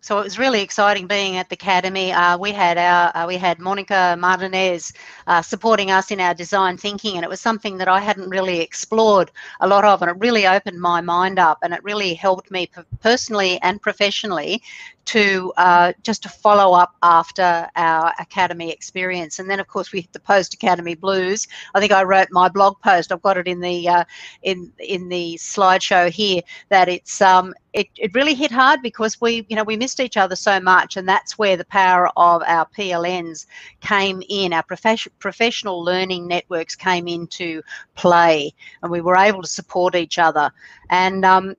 So 0.00 0.18
it 0.18 0.24
was 0.24 0.38
really 0.38 0.62
exciting 0.62 1.06
being 1.06 1.36
at 1.36 1.50
the 1.50 1.54
academy. 1.54 2.12
Uh, 2.12 2.38
we 2.38 2.50
had 2.50 2.78
our 2.78 3.12
uh, 3.14 3.26
we 3.26 3.36
had 3.36 3.58
Monica 3.58 4.16
Martinez 4.18 4.92
uh, 5.26 5.42
supporting 5.42 5.90
us 5.90 6.10
in 6.10 6.18
our 6.18 6.32
design 6.32 6.78
thinking, 6.78 7.16
and 7.16 7.24
it 7.24 7.28
was 7.28 7.42
something 7.42 7.76
that 7.76 7.88
I 7.88 8.00
hadn't 8.00 8.30
really 8.30 8.60
explored 8.60 9.30
a 9.60 9.68
lot 9.68 9.84
of, 9.84 10.00
and 10.00 10.10
it 10.10 10.16
really 10.18 10.46
opened 10.46 10.80
my 10.80 11.02
mind 11.02 11.38
up, 11.38 11.58
and 11.62 11.74
it 11.74 11.84
really 11.84 12.14
helped 12.14 12.50
me 12.50 12.70
personally 13.02 13.60
and 13.60 13.82
professionally 13.82 14.62
to 15.08 15.50
uh, 15.56 15.92
just 16.02 16.22
to 16.22 16.28
follow 16.28 16.74
up 16.74 16.94
after 17.02 17.66
our 17.76 18.12
academy 18.20 18.70
experience. 18.70 19.38
And 19.38 19.48
then, 19.48 19.58
of 19.58 19.66
course, 19.66 19.90
we 19.90 20.02
hit 20.02 20.12
the 20.12 20.20
post 20.20 20.52
academy 20.52 20.94
blues. 20.94 21.48
I 21.74 21.80
think 21.80 21.92
I 21.92 22.02
wrote 22.02 22.28
my 22.30 22.50
blog 22.50 22.78
post. 22.82 23.10
I've 23.10 23.22
got 23.22 23.38
it 23.38 23.48
in 23.48 23.60
the 23.60 23.88
uh, 23.88 24.04
in 24.42 24.70
in 24.78 25.08
the 25.08 25.36
slideshow 25.36 26.10
here. 26.10 26.42
That 26.68 26.90
it's 26.90 27.22
um, 27.22 27.54
it, 27.72 27.88
it 27.96 28.14
really 28.14 28.34
hit 28.34 28.50
hard 28.50 28.82
because 28.82 29.18
we 29.18 29.46
you 29.48 29.56
know 29.56 29.64
we 29.64 29.78
missed 29.78 29.98
each 29.98 30.18
other 30.18 30.36
so 30.36 30.60
much, 30.60 30.98
and 30.98 31.08
that's 31.08 31.38
where 31.38 31.56
the 31.56 31.64
power 31.64 32.10
of 32.18 32.42
our 32.46 32.66
PLNs 32.66 33.46
came 33.80 34.22
in. 34.28 34.52
Our 34.52 34.62
profession, 34.62 35.12
professional 35.18 35.82
learning 35.82 36.28
networks 36.28 36.76
came 36.76 37.08
into 37.08 37.62
play, 37.94 38.52
and 38.82 38.92
we 38.92 39.00
were 39.00 39.16
able 39.16 39.40
to 39.40 39.48
support 39.48 39.94
each 39.94 40.18
other. 40.18 40.50
And 40.90 41.24
um, 41.24 41.54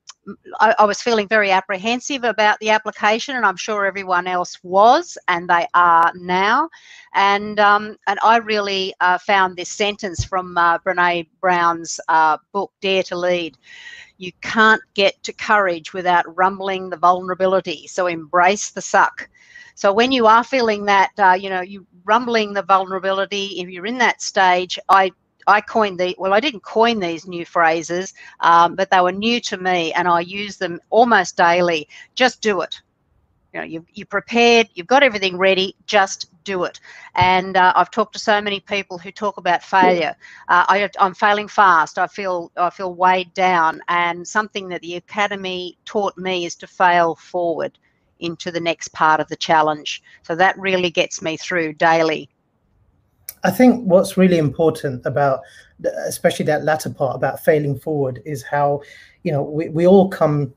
I, 0.59 0.75
I, 0.79 0.85
was 0.85 1.01
feeling 1.01 1.27
very 1.27 1.51
apprehensive 1.51 2.23
about 2.23 2.59
the 2.59 2.69
application, 2.69 3.35
and 3.35 3.45
I'm 3.45 3.55
sure 3.55 3.85
everyone 3.85 4.27
else 4.27 4.57
was, 4.63 5.17
and 5.27 5.49
they 5.49 5.67
are 5.73 6.11
now. 6.15 6.69
And 7.13 7.59
um, 7.59 7.97
and 8.07 8.19
I 8.23 8.37
really 8.37 8.93
uh, 8.99 9.17
found 9.17 9.55
this 9.55 9.69
sentence 9.69 10.23
from 10.23 10.57
uh, 10.57 10.79
Brene 10.79 11.27
Brown's 11.41 11.99
uh, 12.07 12.37
book, 12.51 12.71
Dare 12.81 13.03
to 13.03 13.15
Lead. 13.15 13.57
You 14.17 14.31
can't 14.41 14.81
get 14.93 15.21
to 15.23 15.33
courage 15.33 15.93
without 15.93 16.37
rumbling 16.37 16.89
the 16.89 16.97
vulnerability. 16.97 17.87
So 17.87 18.07
embrace 18.07 18.71
the 18.71 18.81
suck. 18.81 19.29
So 19.75 19.93
when 19.93 20.11
you 20.11 20.27
are 20.27 20.43
feeling 20.43 20.83
that, 20.85 21.11
uh, 21.17 21.37
you 21.39 21.49
know, 21.49 21.61
you 21.61 21.87
rumbling 22.03 22.51
the 22.51 22.63
vulnerability, 22.63 23.61
if 23.61 23.69
you're 23.69 23.85
in 23.85 23.97
that 23.99 24.21
stage, 24.21 24.77
I 24.89 25.13
I 25.49 25.61
coined 25.61 25.99
the 25.99 26.15
well, 26.17 26.33
I 26.33 26.39
didn't 26.39 26.63
coin 26.63 26.99
these 26.99 27.27
new 27.27 27.45
phrases, 27.45 28.13
um, 28.39 28.75
but 28.75 28.89
they 28.91 29.01
were 29.01 29.11
new 29.11 29.39
to 29.41 29.57
me, 29.57 29.91
and 29.93 30.07
I 30.07 30.21
use 30.21 30.57
them 30.57 30.79
almost 30.89 31.35
daily. 31.37 31.89
Just 32.15 32.41
do 32.41 32.61
it. 32.61 32.81
You 33.53 33.59
know, 33.59 33.65
you 33.65 33.85
you 33.93 34.05
prepared, 34.05 34.69
you've 34.75 34.87
got 34.87 35.01
everything 35.01 35.35
ready. 35.37 35.75
Just 35.87 36.27
do 36.43 36.65
it. 36.65 36.79
And 37.15 37.57
uh, 37.57 37.73
I've 37.75 37.89
talked 37.89 38.13
to 38.13 38.19
so 38.19 38.39
many 38.39 38.59
people 38.59 38.99
who 38.99 39.11
talk 39.11 39.37
about 39.37 39.63
failure. 39.63 40.15
Uh, 40.47 40.65
I, 40.67 40.89
I'm 40.99 41.15
failing 41.15 41.47
fast. 41.47 41.97
I 41.97 42.05
feel 42.07 42.51
I 42.55 42.69
feel 42.69 42.93
weighed 42.93 43.33
down, 43.33 43.81
and 43.87 44.27
something 44.27 44.69
that 44.69 44.81
the 44.81 44.95
academy 44.97 45.77
taught 45.85 46.15
me 46.17 46.45
is 46.45 46.55
to 46.57 46.67
fail 46.67 47.15
forward 47.15 47.79
into 48.19 48.51
the 48.51 48.59
next 48.59 48.89
part 48.89 49.19
of 49.19 49.27
the 49.29 49.35
challenge. 49.35 50.03
So 50.23 50.35
that 50.35 50.57
really 50.59 50.91
gets 50.91 51.21
me 51.21 51.37
through 51.37 51.73
daily. 51.73 52.29
I 53.43 53.51
think 53.51 53.85
what's 53.85 54.17
really 54.17 54.37
important 54.37 55.05
about, 55.05 55.41
especially 56.07 56.45
that 56.45 56.63
latter 56.63 56.89
part 56.89 57.15
about 57.15 57.43
failing 57.43 57.79
forward, 57.79 58.21
is 58.25 58.43
how, 58.43 58.81
you 59.23 59.31
know, 59.31 59.43
we, 59.43 59.69
we 59.69 59.87
all 59.87 60.09
come. 60.09 60.53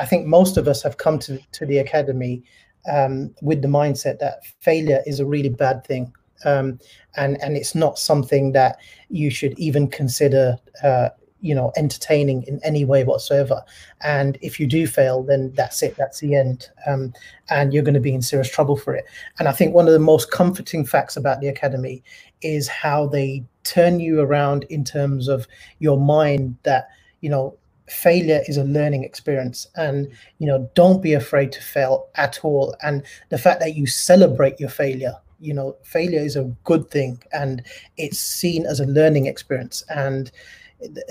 I 0.00 0.06
think 0.06 0.26
most 0.26 0.56
of 0.56 0.68
us 0.68 0.82
have 0.82 0.96
come 0.96 1.18
to 1.20 1.38
to 1.52 1.66
the 1.66 1.78
academy 1.78 2.42
um, 2.90 3.34
with 3.42 3.62
the 3.62 3.68
mindset 3.68 4.18
that 4.20 4.44
failure 4.60 5.02
is 5.06 5.20
a 5.20 5.26
really 5.26 5.48
bad 5.48 5.84
thing, 5.84 6.12
um, 6.44 6.78
and 7.16 7.40
and 7.42 7.56
it's 7.56 7.74
not 7.74 7.98
something 7.98 8.52
that 8.52 8.78
you 9.08 9.30
should 9.30 9.58
even 9.58 9.88
consider 9.88 10.56
uh, 10.82 11.10
you 11.42 11.54
know 11.54 11.72
entertaining 11.76 12.44
in 12.44 12.60
any 12.64 12.84
way 12.84 13.04
whatsoever. 13.04 13.62
And 14.00 14.38
if 14.40 14.58
you 14.58 14.66
do 14.66 14.86
fail 14.86 15.22
then 15.22 15.52
that's 15.54 15.82
it 15.82 15.96
that's 15.96 16.20
the 16.20 16.34
end. 16.34 16.70
Um, 16.86 17.12
and 17.50 17.74
you're 17.74 17.82
going 17.82 17.94
to 17.94 18.00
be 18.00 18.14
in 18.14 18.22
serious 18.22 18.50
trouble 18.50 18.76
for 18.76 18.94
it. 18.94 19.04
And 19.38 19.48
i 19.48 19.52
think 19.52 19.74
one 19.74 19.86
of 19.86 19.92
the 19.92 19.98
most 19.98 20.30
comforting 20.30 20.86
facts 20.86 21.16
about 21.16 21.40
the 21.40 21.48
academy 21.48 22.02
is 22.40 22.68
how 22.68 23.06
they 23.06 23.44
turn 23.64 24.00
you 24.00 24.20
around 24.20 24.64
in 24.64 24.84
terms 24.84 25.28
of 25.28 25.46
your 25.78 25.98
mind 25.98 26.56
that 26.62 26.88
you 27.20 27.28
know 27.28 27.56
failure 27.88 28.40
is 28.46 28.56
a 28.56 28.64
learning 28.64 29.04
experience. 29.04 29.66
And 29.76 30.08
you 30.38 30.46
know 30.46 30.70
don't 30.74 31.02
be 31.02 31.12
afraid 31.12 31.52
to 31.52 31.60
fail 31.60 32.06
at 32.14 32.40
all. 32.44 32.74
And 32.82 33.02
the 33.28 33.38
fact 33.38 33.60
that 33.60 33.76
you 33.76 33.86
celebrate 33.86 34.60
your 34.60 34.70
failure 34.70 35.16
you 35.40 35.52
know 35.52 35.76
failure 35.82 36.20
is 36.20 36.36
a 36.36 36.44
good 36.64 36.88
thing. 36.90 37.20
And 37.32 37.62
it's 37.98 38.18
seen 38.18 38.64
as 38.64 38.80
a 38.80 38.86
learning 38.86 39.26
experience. 39.26 39.82
And 39.90 40.30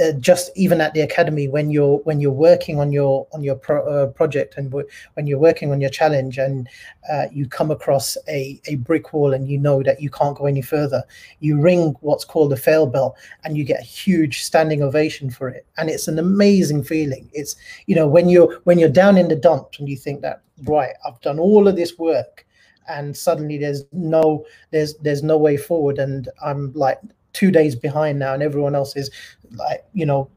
uh, 0.03 0.11
just 0.13 0.51
even 0.55 0.81
at 0.81 0.93
the 0.93 1.01
academy 1.01 1.47
when 1.47 1.69
you're 1.69 1.97
when 1.99 2.19
you're 2.19 2.31
working 2.31 2.79
on 2.79 2.91
your 2.91 3.27
on 3.33 3.43
your 3.43 3.55
pro, 3.55 3.85
uh, 3.87 4.07
project 4.07 4.55
and 4.57 4.69
w- 4.71 4.87
when 5.13 5.27
you're 5.27 5.39
working 5.39 5.71
on 5.71 5.79
your 5.79 5.89
challenge 5.89 6.37
and 6.37 6.67
uh, 7.11 7.25
you 7.31 7.47
come 7.47 7.71
across 7.71 8.17
a, 8.27 8.61
a 8.65 8.75
brick 8.75 9.13
wall 9.13 9.33
and 9.33 9.47
you 9.47 9.57
know 9.57 9.81
that 9.81 10.01
you 10.01 10.09
can't 10.09 10.37
go 10.37 10.45
any 10.45 10.61
further 10.61 11.03
you 11.39 11.59
ring 11.59 11.95
what's 12.01 12.25
called 12.25 12.51
a 12.53 12.57
fail 12.57 12.85
bell 12.85 13.15
and 13.43 13.57
you 13.57 13.63
get 13.63 13.79
a 13.79 13.83
huge 13.83 14.43
standing 14.43 14.81
ovation 14.81 15.29
for 15.29 15.49
it. 15.49 15.65
And 15.77 15.89
it's 15.89 16.07
an 16.07 16.19
amazing 16.19 16.83
feeling. 16.83 17.29
It's 17.33 17.55
you 17.87 17.95
know 17.95 18.07
when 18.07 18.29
you're 18.29 18.59
when 18.63 18.79
you're 18.79 18.89
down 18.89 19.17
in 19.17 19.27
the 19.27 19.35
dumps 19.35 19.79
and 19.79 19.89
you 19.89 19.97
think 19.97 20.21
that 20.21 20.41
right 20.63 20.93
i've 21.05 21.19
done 21.21 21.39
all 21.39 21.67
of 21.67 21.75
this 21.75 21.97
work 21.97 22.45
and 22.87 23.15
suddenly 23.15 23.57
there's 23.57 23.83
no 23.91 24.45
there's 24.71 24.95
there's 24.97 25.23
no 25.23 25.37
way 25.37 25.57
forward 25.57 25.97
and 25.99 26.29
i'm 26.43 26.71
like 26.73 26.99
two 27.33 27.51
days 27.51 27.75
behind 27.75 28.19
now 28.19 28.33
and 28.33 28.43
everyone 28.43 28.75
else 28.75 28.95
is 28.95 29.09
like 29.57 29.83
you 29.93 30.05
know 30.05 30.29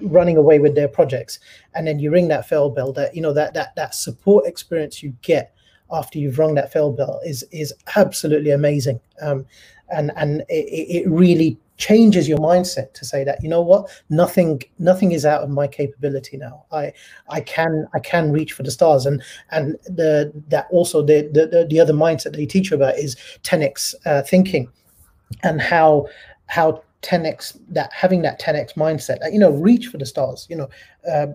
running 0.00 0.36
away 0.36 0.58
with 0.58 0.74
their 0.74 0.88
projects. 0.88 1.38
And 1.74 1.86
then 1.86 1.98
you 1.98 2.10
ring 2.10 2.28
that 2.28 2.48
fail 2.48 2.70
bell 2.70 2.92
that 2.92 3.14
you 3.14 3.22
know 3.22 3.32
that 3.32 3.54
that 3.54 3.74
that 3.76 3.94
support 3.94 4.46
experience 4.46 5.02
you 5.02 5.14
get 5.22 5.54
after 5.90 6.18
you've 6.18 6.38
rung 6.38 6.54
that 6.54 6.72
fail 6.72 6.92
bell 6.92 7.20
is 7.24 7.44
is 7.50 7.72
absolutely 7.96 8.50
amazing. 8.50 9.00
Um, 9.20 9.46
and 9.90 10.12
and 10.16 10.42
it, 10.48 11.04
it 11.04 11.10
really 11.10 11.58
changes 11.76 12.28
your 12.28 12.38
mindset 12.38 12.94
to 12.94 13.04
say 13.04 13.24
that 13.24 13.42
you 13.42 13.48
know 13.48 13.60
what? 13.60 13.90
Nothing 14.08 14.62
nothing 14.78 15.12
is 15.12 15.24
out 15.24 15.42
of 15.42 15.50
my 15.50 15.66
capability 15.66 16.36
now. 16.36 16.64
I 16.72 16.92
i 17.28 17.40
can 17.40 17.86
i 17.94 17.98
can 17.98 18.32
reach 18.32 18.52
for 18.52 18.62
the 18.62 18.70
stars. 18.70 19.06
And 19.06 19.22
and 19.50 19.76
the 19.84 20.32
that 20.48 20.68
also 20.70 21.02
the 21.02 21.22
the, 21.32 21.66
the 21.68 21.80
other 21.80 21.92
mindset 21.92 22.36
they 22.36 22.46
teach 22.46 22.70
you 22.70 22.76
about 22.76 22.96
is 22.96 23.16
10x 23.42 23.94
uh, 24.06 24.22
thinking 24.22 24.68
and 25.42 25.60
how 25.60 26.06
how 26.46 26.82
10x 27.02 27.58
that 27.68 27.92
having 27.92 28.22
that 28.22 28.40
10x 28.40 28.74
mindset 28.74 29.18
you 29.32 29.38
know 29.38 29.50
reach 29.50 29.88
for 29.88 29.98
the 29.98 30.06
stars 30.06 30.46
you 30.48 30.56
know 30.56 30.68
uh, 31.10 31.26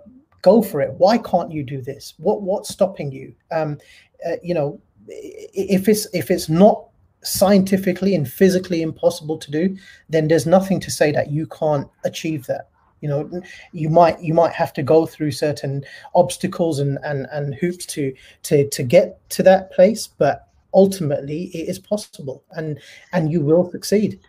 go 0.41 0.61
for 0.61 0.81
it 0.81 0.91
why 0.93 1.17
can't 1.17 1.51
you 1.51 1.63
do 1.63 1.81
this 1.81 2.15
what 2.17 2.41
what's 2.41 2.69
stopping 2.69 3.11
you 3.11 3.33
um 3.51 3.77
uh, 4.25 4.35
you 4.41 4.53
know 4.53 4.79
if 5.07 5.87
it's 5.87 6.07
if 6.13 6.31
it's 6.31 6.49
not 6.49 6.85
scientifically 7.23 8.15
and 8.15 8.29
physically 8.29 8.81
impossible 8.81 9.37
to 9.37 9.51
do, 9.51 9.77
then 10.09 10.27
there's 10.27 10.45
nothing 10.45 10.79
to 10.79 10.91
say 10.91 11.11
that 11.11 11.31
you 11.31 11.45
can't 11.47 11.87
achieve 12.05 12.45
that. 12.47 12.69
You 13.01 13.09
know, 13.09 13.41
you 13.71 13.89
might 13.89 14.21
you 14.21 14.33
might 14.33 14.53
have 14.53 14.73
to 14.73 14.83
go 14.83 15.05
through 15.05 15.31
certain 15.31 15.83
obstacles 16.15 16.79
and 16.79 16.97
and 17.03 17.27
and 17.31 17.55
hoops 17.55 17.85
to 17.87 18.13
to 18.43 18.69
to 18.69 18.83
get 18.83 19.29
to 19.31 19.43
that 19.43 19.71
place, 19.71 20.07
but 20.07 20.47
ultimately 20.73 21.45
it 21.53 21.69
is 21.69 21.79
possible, 21.79 22.43
and 22.51 22.79
and 23.13 23.31
you 23.31 23.41
will 23.41 23.69
succeed. 23.71 24.19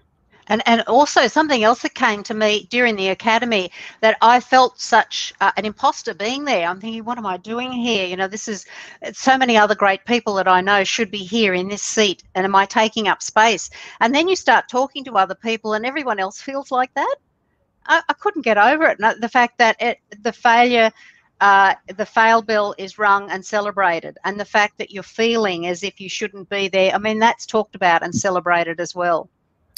And, 0.50 0.62
and 0.66 0.82
also 0.82 1.28
something 1.28 1.62
else 1.62 1.82
that 1.82 1.94
came 1.94 2.24
to 2.24 2.34
me 2.34 2.66
during 2.70 2.96
the 2.96 3.08
academy 3.08 3.70
that 4.00 4.18
I 4.20 4.40
felt 4.40 4.80
such 4.80 5.32
uh, 5.40 5.52
an 5.56 5.64
imposter 5.64 6.12
being 6.12 6.44
there. 6.44 6.66
I'm 6.66 6.80
thinking, 6.80 7.04
what 7.04 7.18
am 7.18 7.24
I 7.24 7.36
doing 7.36 7.70
here? 7.72 8.04
You 8.04 8.16
know, 8.16 8.26
this 8.26 8.48
is 8.48 8.66
so 9.12 9.38
many 9.38 9.56
other 9.56 9.76
great 9.76 10.04
people 10.04 10.34
that 10.34 10.48
I 10.48 10.60
know 10.60 10.82
should 10.82 11.10
be 11.10 11.24
here 11.24 11.54
in 11.54 11.68
this 11.68 11.82
seat. 11.82 12.24
And 12.34 12.44
am 12.44 12.56
I 12.56 12.66
taking 12.66 13.06
up 13.06 13.22
space? 13.22 13.70
And 14.00 14.12
then 14.12 14.26
you 14.26 14.34
start 14.34 14.68
talking 14.68 15.04
to 15.04 15.12
other 15.12 15.36
people 15.36 15.74
and 15.74 15.86
everyone 15.86 16.18
else 16.18 16.42
feels 16.42 16.72
like 16.72 16.92
that. 16.94 17.16
I, 17.86 18.02
I 18.08 18.12
couldn't 18.14 18.42
get 18.42 18.58
over 18.58 18.86
it. 18.86 18.98
The 18.98 19.28
fact 19.28 19.56
that 19.58 19.80
it, 19.80 19.98
the 20.22 20.32
failure 20.32 20.90
uh, 21.40 21.74
the 21.96 22.04
fail 22.04 22.42
bell 22.42 22.74
is 22.76 22.98
rung 22.98 23.30
and 23.30 23.44
celebrated, 23.44 24.18
and 24.24 24.38
the 24.38 24.44
fact 24.44 24.76
that 24.76 24.90
you're 24.90 25.02
feeling 25.02 25.66
as 25.66 25.82
if 25.82 25.98
you 25.98 26.08
shouldn't 26.08 26.50
be 26.50 26.68
there. 26.68 26.92
I 26.94 26.98
mean, 26.98 27.18
that's 27.18 27.46
talked 27.46 27.74
about 27.74 28.02
and 28.02 28.14
celebrated 28.14 28.78
as 28.78 28.94
well. 28.94 29.30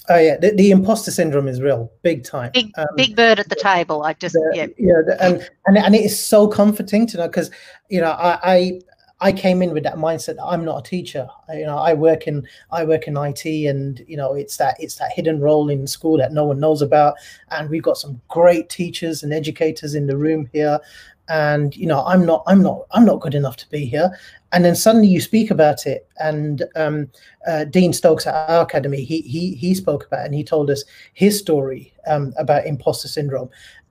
Oh 0.09 0.19
yeah, 0.19 0.37
the, 0.37 0.51
the 0.51 0.73
imposter 0.73 1.11
syndrome 1.11 1.47
is 1.47 1.61
real, 1.61 1.93
big 2.03 2.25
time. 2.25 2.51
Big 2.53 2.73
um, 2.77 2.87
big 2.97 3.15
bird 3.15 3.39
at 3.39 3.49
the 3.49 3.55
table. 3.55 4.03
I 4.03 4.15
just 4.15 4.33
the, 4.33 4.53
yeah 4.55 4.67
yeah, 4.77 5.01
the, 5.07 5.17
and 5.21 5.49
and 5.67 5.79
and 5.79 5.95
it 5.95 6.05
is 6.05 6.19
so 6.19 6.49
comforting 6.49 7.07
to 7.09 7.19
know 7.19 7.29
because 7.29 7.51
you 7.89 8.01
know 8.01 8.11
I, 8.11 8.39
I 8.43 8.81
I 9.23 9.31
came 9.31 9.63
in 9.63 9.73
with 9.73 9.85
that 9.85 9.95
mindset 9.95 10.37
that 10.37 10.45
I'm 10.45 10.65
not 10.65 10.85
a 10.85 10.91
teacher. 10.91 11.29
I, 11.49 11.59
you 11.59 11.65
know, 11.65 11.79
I 11.79 11.95
work 11.95 12.27
in 12.27 12.47
I 12.73 12.83
work 12.85 13.07
in 13.07 13.17
IT, 13.17 13.45
and 13.45 14.05
you 14.09 14.17
know, 14.17 14.35
it's 14.35 14.57
that 14.57 14.75
it's 14.81 14.97
that 14.97 15.13
hidden 15.13 15.41
role 15.41 15.71
in 15.71 15.87
school 15.87 16.19
that 16.19 16.33
no 16.33 16.45
one 16.45 16.59
knows 16.59 16.83
about. 16.83 17.15
And 17.53 17.71
we've 17.71 17.85
got 17.85 17.97
some 17.97 18.21
great 18.27 18.69
teachers 18.69 19.23
and 19.23 19.33
educators 19.33 19.95
in 19.95 20.09
the 20.09 20.17
room 20.17 20.49
here, 20.53 20.81
and 21.29 21.77
you 21.77 21.87
know 21.87 22.05
i'm 22.05 22.27
not 22.27 22.43
i'm 22.47 22.63
not 22.63 22.83
i'm 22.91 23.05
not 23.05 23.21
good 23.21 23.35
enough 23.35 23.57
to 23.57 23.69
be 23.71 23.85
here. 23.85 24.11
And 24.55 24.67
then 24.67 24.75
suddenly 24.75 25.09
you 25.09 25.21
speak 25.21 25.51
about 25.51 25.87
it 25.87 26.07
and 26.19 26.65
um, 26.77 27.09
uh, 27.47 27.65
dean 27.65 27.93
stokes 27.93 28.27
at 28.27 28.35
our 28.51 28.63
academy 28.63 29.03
he 29.03 29.23
he 29.23 29.55
he 29.55 29.75
spoke 29.75 30.07
about 30.07 30.23
it 30.23 30.27
and 30.27 30.35
he 30.35 30.45
told 30.45 30.71
us 30.71 30.85
his 31.15 31.39
story 31.39 31.93
um, 32.07 32.35
about 32.37 32.67
imposter 32.67 33.09
syndrome. 33.09 33.49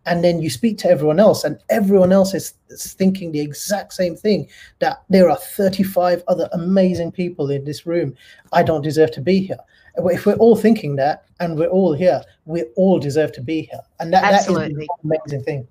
And 0.07 0.23
then 0.23 0.41
you 0.41 0.49
speak 0.49 0.79
to 0.79 0.89
everyone 0.89 1.19
else 1.19 1.43
and 1.43 1.59
everyone 1.69 2.11
else 2.11 2.34
is, 2.34 2.55
is 2.69 2.93
thinking 2.93 3.32
the 3.32 3.39
exact 3.39 3.93
same 3.93 4.15
thing 4.15 4.49
that 4.79 5.03
there 5.09 5.29
are 5.29 5.38
35 5.38 6.23
other 6.27 6.49
amazing 6.53 7.11
people 7.11 7.51
in 7.51 7.65
this 7.65 7.86
room. 7.86 8.15
I 8.51 8.63
don't 8.63 8.82
deserve 8.82 9.11
to 9.11 9.21
be 9.21 9.41
here. 9.41 9.59
If 9.95 10.25
we're 10.25 10.34
all 10.36 10.55
thinking 10.55 10.95
that 10.95 11.25
and 11.39 11.57
we're 11.57 11.67
all 11.67 11.93
here 11.93 12.23
we 12.45 12.63
all 12.75 12.99
deserve 12.99 13.32
to 13.34 13.41
be 13.41 13.63
here. 13.63 13.82
And 13.99 14.11
that, 14.13 14.21
that 14.21 14.41
is 14.41 14.47
an 14.47 14.88
amazing 15.03 15.43
thing 15.43 15.67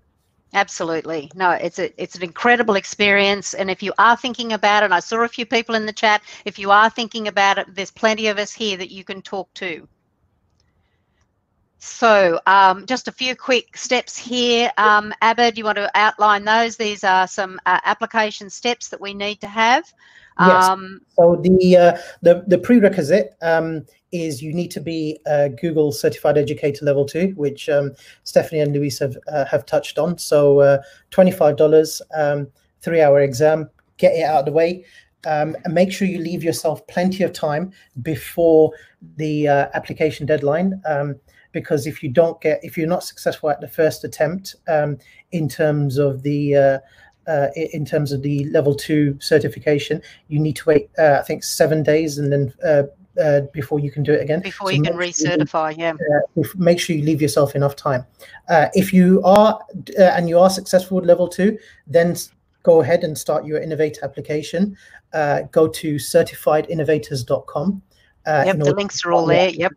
Absolutely. 0.53 1.31
No, 1.35 1.53
it's 1.53 1.79
a 1.79 2.03
it's 2.03 2.17
an 2.17 2.25
incredible 2.25 2.75
experience. 2.75 3.55
And 3.55 3.71
if 3.71 3.83
you 3.83 3.93
are 3.99 4.17
thinking 4.17 4.53
about 4.53 4.83
it, 4.83 4.91
I 4.91 4.99
saw 5.01 5.23
a 5.23 5.29
few 5.29 5.47
people 5.47 5.77
in 5.77 5.87
the 5.87 5.93
chat. 5.93 6.23
If 6.45 6.59
you 6.59 6.71
are 6.73 6.91
thinking 6.91 7.29
about 7.29 7.59
it, 7.59 7.75
there's 7.75 7.91
plenty 7.93 8.27
of 8.27 8.39
us 8.39 8.53
here 8.53 8.77
that 8.77 8.91
you 8.91 9.05
can 9.05 9.23
talk 9.23 9.53
to. 9.55 9.87
So 11.79 12.41
um, 12.47 12.85
just 12.85 13.09
a 13.09 13.13
few 13.13 13.35
quick 13.35 13.77
steps 13.77 14.19
here. 14.19 14.71
Um, 14.77 15.15
Abid, 15.23 15.57
you 15.57 15.65
want 15.65 15.77
to 15.77 15.91
outline 15.95 16.45
those? 16.45 16.77
These 16.77 17.05
are 17.05 17.27
some 17.27 17.59
uh, 17.65 17.81
application 17.85 18.51
steps 18.51 18.89
that 18.89 19.01
we 19.01 19.15
need 19.15 19.41
to 19.41 19.47
have. 19.47 19.85
Yes. 20.39 20.69
Um, 20.69 21.01
so 21.17 21.37
the 21.37 21.77
uh, 21.77 21.99
the 22.23 22.45
the 22.49 22.59
prerequisite 22.59 23.35
um, 23.41 23.87
is 24.13 24.43
you 24.43 24.53
need 24.53 24.71
to 24.73 24.81
be 24.81 25.21
a 25.27 25.49
Google 25.49 25.93
Certified 25.93 26.37
Educator 26.37 26.85
Level 26.85 27.05
Two, 27.05 27.33
which 27.37 27.69
um, 27.69 27.93
Stephanie 28.25 28.61
and 28.61 28.73
Luis 28.73 28.99
have 28.99 29.17
uh, 29.29 29.45
have 29.45 29.67
touched 29.67 29.99
on. 29.99 30.19
So 30.19 30.61
uh, 30.61 30.83
twenty 31.11 31.31
five 31.31 31.57
dollars, 31.57 32.03
um, 32.15 32.49
three 32.81 33.01
hour 33.01 33.21
exam. 33.21 33.71
Get 33.97 34.15
it 34.15 34.23
out 34.23 34.41
of 34.41 34.47
the 34.47 34.53
way. 34.53 34.85
Um, 35.27 35.55
and 35.65 35.75
make 35.75 35.93
sure 35.93 36.09
you 36.09 36.19
leave 36.19 36.43
yourself 36.43 36.87
plenty 36.87 37.25
of 37.25 37.33
time 37.35 37.73
before 38.01 38.73
the 39.17 39.49
uh, 39.49 39.69
application 39.75 40.25
deadline. 40.25 40.81
Um, 40.87 41.17
because 41.53 41.87
if 41.87 42.03
you 42.03 42.09
don't 42.09 42.41
get, 42.41 42.61
if 42.63 42.79
you're 42.79 42.87
not 42.87 43.05
successful 43.05 43.51
at 43.51 43.61
the 43.61 43.69
first 43.69 44.05
attempt, 44.05 44.55
um, 44.69 44.97
in 45.33 45.49
terms 45.49 45.99
of 45.99 46.23
the 46.23 46.57
uh, 46.57 46.79
uh, 47.31 47.49
in 47.55 47.85
terms 47.85 48.13
of 48.13 48.23
the 48.23 48.45
level 48.47 48.75
two 48.75 49.17
certification, 49.21 50.01
you 50.29 50.39
need 50.39 50.57
to 50.57 50.69
wait, 50.69 50.91
uh, 50.99 51.19
I 51.21 51.23
think, 51.23 51.45
seven 51.45 51.83
days 51.83 52.19
and 52.19 52.33
then 52.33 52.55
uh, 52.65 52.85
uh, 53.19 53.43
before 53.53 53.81
you 53.81 53.91
can 53.91 54.03
do 54.03 54.13
it 54.13 54.23
again. 54.23 54.41
Before 54.41 54.69
so 54.69 54.75
you 54.75 54.83
can 54.83 54.95
recertify, 54.95 55.77
you, 55.77 55.85
yeah. 55.85 55.93
Uh, 56.39 56.43
make 56.57 56.79
sure 56.79 56.97
you 56.97 57.05
leave 57.05 57.23
yourself 57.23 57.55
enough 57.55 57.77
time. 57.77 58.05
Uh, 58.49 58.69
if 58.75 58.93
you 58.93 59.23
are 59.25 59.59
uh, 59.99 60.03
and 60.03 60.29
you 60.29 60.39
are 60.39 60.51
successful 60.51 60.97
with 60.97 61.07
level 61.07 61.29
two, 61.29 61.59
then 61.87 62.17
go 62.63 62.83
ahead 62.83 63.05
and 63.05 63.17
start 63.17 63.45
your 63.45 63.61
innovator 63.61 64.05
application. 64.05 64.77
Uh, 65.13 65.43
go 65.53 65.67
to 65.67 65.97
certifiedinnovators.com. 65.97 67.83
Uh, 68.27 68.43
yep, 68.47 68.59
the 68.59 68.75
links 68.75 69.05
are 69.05 69.13
all 69.13 69.27
there. 69.27 69.49
Yep. 69.49 69.73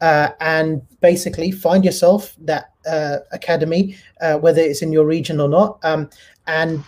Uh, 0.00 0.30
and 0.40 0.80
basically 1.00 1.50
find 1.50 1.84
yourself 1.84 2.36
that 2.40 2.72
uh, 2.88 3.18
academy, 3.32 3.96
uh, 4.20 4.38
whether 4.38 4.62
it's 4.62 4.80
in 4.80 4.92
your 4.92 5.04
region 5.04 5.40
or 5.40 5.48
not. 5.48 5.78
Um, 5.82 6.08
and 6.48 6.82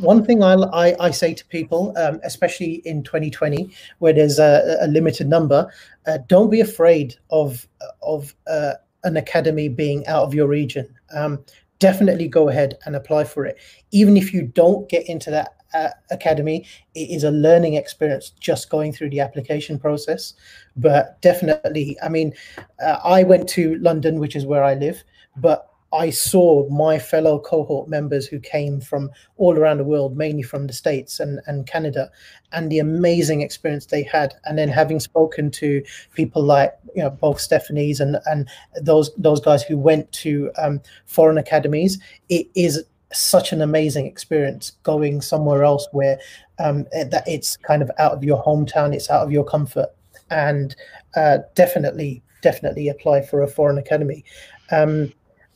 one 0.00 0.24
thing 0.24 0.42
I, 0.42 0.54
I, 0.54 1.06
I, 1.06 1.10
say 1.12 1.34
to 1.34 1.46
people, 1.46 1.96
um, 1.96 2.20
especially 2.24 2.82
in 2.84 3.04
2020, 3.04 3.72
where 4.00 4.12
there's 4.12 4.40
a, 4.40 4.76
a 4.80 4.88
limited 4.88 5.28
number, 5.28 5.72
uh, 6.06 6.18
don't 6.26 6.50
be 6.50 6.60
afraid 6.60 7.14
of 7.30 7.66
of 8.02 8.34
uh, 8.48 8.72
an 9.04 9.16
academy 9.16 9.68
being 9.68 10.04
out 10.08 10.24
of 10.24 10.34
your 10.34 10.48
region. 10.48 10.92
Um, 11.14 11.44
definitely 11.78 12.26
go 12.26 12.48
ahead 12.48 12.76
and 12.86 12.96
apply 12.96 13.24
for 13.24 13.46
it, 13.46 13.56
even 13.92 14.16
if 14.16 14.34
you 14.34 14.42
don't 14.42 14.88
get 14.88 15.08
into 15.08 15.30
that 15.30 15.54
uh, 15.74 15.90
academy 16.10 16.64
it 16.94 17.10
is 17.10 17.24
a 17.24 17.30
learning 17.32 17.74
experience 17.74 18.30
just 18.38 18.70
going 18.70 18.92
through 18.92 19.10
the 19.10 19.18
application 19.18 19.76
process 19.76 20.34
but 20.76 21.20
definitely 21.20 21.96
i 22.00 22.08
mean 22.08 22.32
uh, 22.80 22.98
i 23.02 23.24
went 23.24 23.48
to 23.48 23.76
london 23.78 24.20
which 24.20 24.36
is 24.36 24.46
where 24.46 24.62
i 24.62 24.74
live 24.74 25.02
but 25.36 25.73
I 25.94 26.10
saw 26.10 26.68
my 26.68 26.98
fellow 26.98 27.38
cohort 27.38 27.88
members 27.88 28.26
who 28.26 28.40
came 28.40 28.80
from 28.80 29.10
all 29.36 29.56
around 29.56 29.78
the 29.78 29.84
world, 29.84 30.16
mainly 30.16 30.42
from 30.42 30.66
the 30.66 30.72
States 30.72 31.20
and, 31.20 31.40
and 31.46 31.66
Canada, 31.66 32.10
and 32.50 32.70
the 32.70 32.80
amazing 32.80 33.42
experience 33.42 33.86
they 33.86 34.02
had. 34.02 34.34
And 34.44 34.58
then 34.58 34.68
having 34.68 34.98
spoken 34.98 35.52
to 35.52 35.82
people 36.14 36.42
like 36.42 36.74
you 36.96 37.02
know 37.02 37.10
both 37.10 37.40
Stephanie's 37.40 38.00
and 38.00 38.18
and 38.26 38.48
those 38.82 39.14
those 39.16 39.40
guys 39.40 39.62
who 39.62 39.78
went 39.78 40.10
to 40.12 40.50
um, 40.58 40.80
foreign 41.06 41.38
academies, 41.38 42.00
it 42.28 42.48
is 42.56 42.84
such 43.12 43.52
an 43.52 43.62
amazing 43.62 44.06
experience 44.06 44.72
going 44.82 45.20
somewhere 45.20 45.62
else 45.62 45.86
where 45.92 46.18
um, 46.58 46.84
that 46.92 47.22
it's 47.26 47.56
kind 47.58 47.82
of 47.82 47.90
out 47.98 48.12
of 48.12 48.24
your 48.24 48.42
hometown, 48.42 48.92
it's 48.92 49.10
out 49.10 49.24
of 49.24 49.30
your 49.30 49.44
comfort, 49.44 49.90
and 50.30 50.74
uh, 51.14 51.38
definitely 51.54 52.20
definitely 52.42 52.88
apply 52.88 53.22
for 53.22 53.42
a 53.42 53.48
foreign 53.48 53.78
academy. 53.78 54.24
Um, 54.70 55.12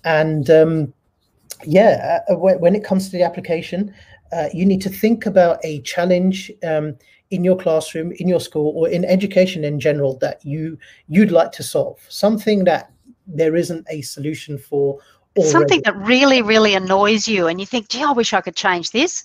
and 0.09 0.49
um, 0.49 0.95
yeah, 1.65 2.21
uh, 2.31 2.37
when, 2.37 2.75
it 2.75 2.83
comes 2.83 3.07
to 3.07 3.13
the 3.13 3.23
application, 3.23 3.95
uh, 4.33 4.49
you 4.55 4.65
need 4.65 4.81
to 4.81 4.89
think 4.89 5.27
about 5.27 5.59
a 5.63 5.83
challenge 5.83 6.51
um, 6.65 6.97
in 7.31 7.45
your 7.45 7.57
classroom, 7.57 8.13
in 8.13 8.27
your 8.27 8.41
school, 8.41 8.73
or 8.75 8.89
in 8.89 9.05
education 9.05 9.65
in 9.65 9.79
general 9.79 10.17
that 10.19 10.45
you 10.45 10.79
you'd 11.09 11.31
like 11.31 11.53
to 11.53 11.63
solve. 11.63 11.99
Something 12.09 12.65
that 12.65 12.91
there 13.27 13.55
isn't 13.55 13.87
a 13.91 14.01
solution 14.01 14.57
for. 14.57 14.99
Already. 15.37 15.53
Something 15.53 15.83
that 15.85 15.97
really, 15.97 16.41
really 16.41 16.75
annoys 16.75 17.29
you, 17.29 17.47
and 17.47 17.61
you 17.61 17.67
think, 17.67 17.89
"Gee, 17.89 18.03
I 18.03 18.13
wish 18.13 18.33
I 18.33 18.41
could 18.41 18.57
change 18.57 18.93
this." 18.93 19.25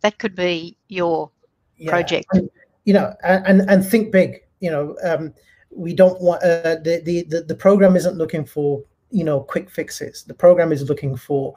That 0.00 0.18
could 0.18 0.34
be 0.34 0.76
your 0.88 1.30
yeah. 1.76 1.90
project. 1.90 2.26
And, 2.32 2.50
you 2.84 2.94
know, 2.94 3.14
and 3.22 3.60
and 3.70 3.84
think 3.84 4.10
big. 4.10 4.40
You 4.60 4.70
know, 4.70 4.96
um, 5.04 5.34
we 5.70 5.92
don't 5.92 6.20
want 6.20 6.42
uh, 6.42 6.76
the, 6.76 7.02
the 7.04 7.24
the 7.24 7.42
the 7.42 7.54
program 7.54 7.94
isn't 7.94 8.16
looking 8.16 8.46
for 8.46 8.82
you 9.14 9.24
know 9.24 9.40
quick 9.40 9.70
fixes 9.70 10.24
the 10.24 10.34
program 10.34 10.72
is 10.72 10.88
looking 10.88 11.16
for 11.16 11.54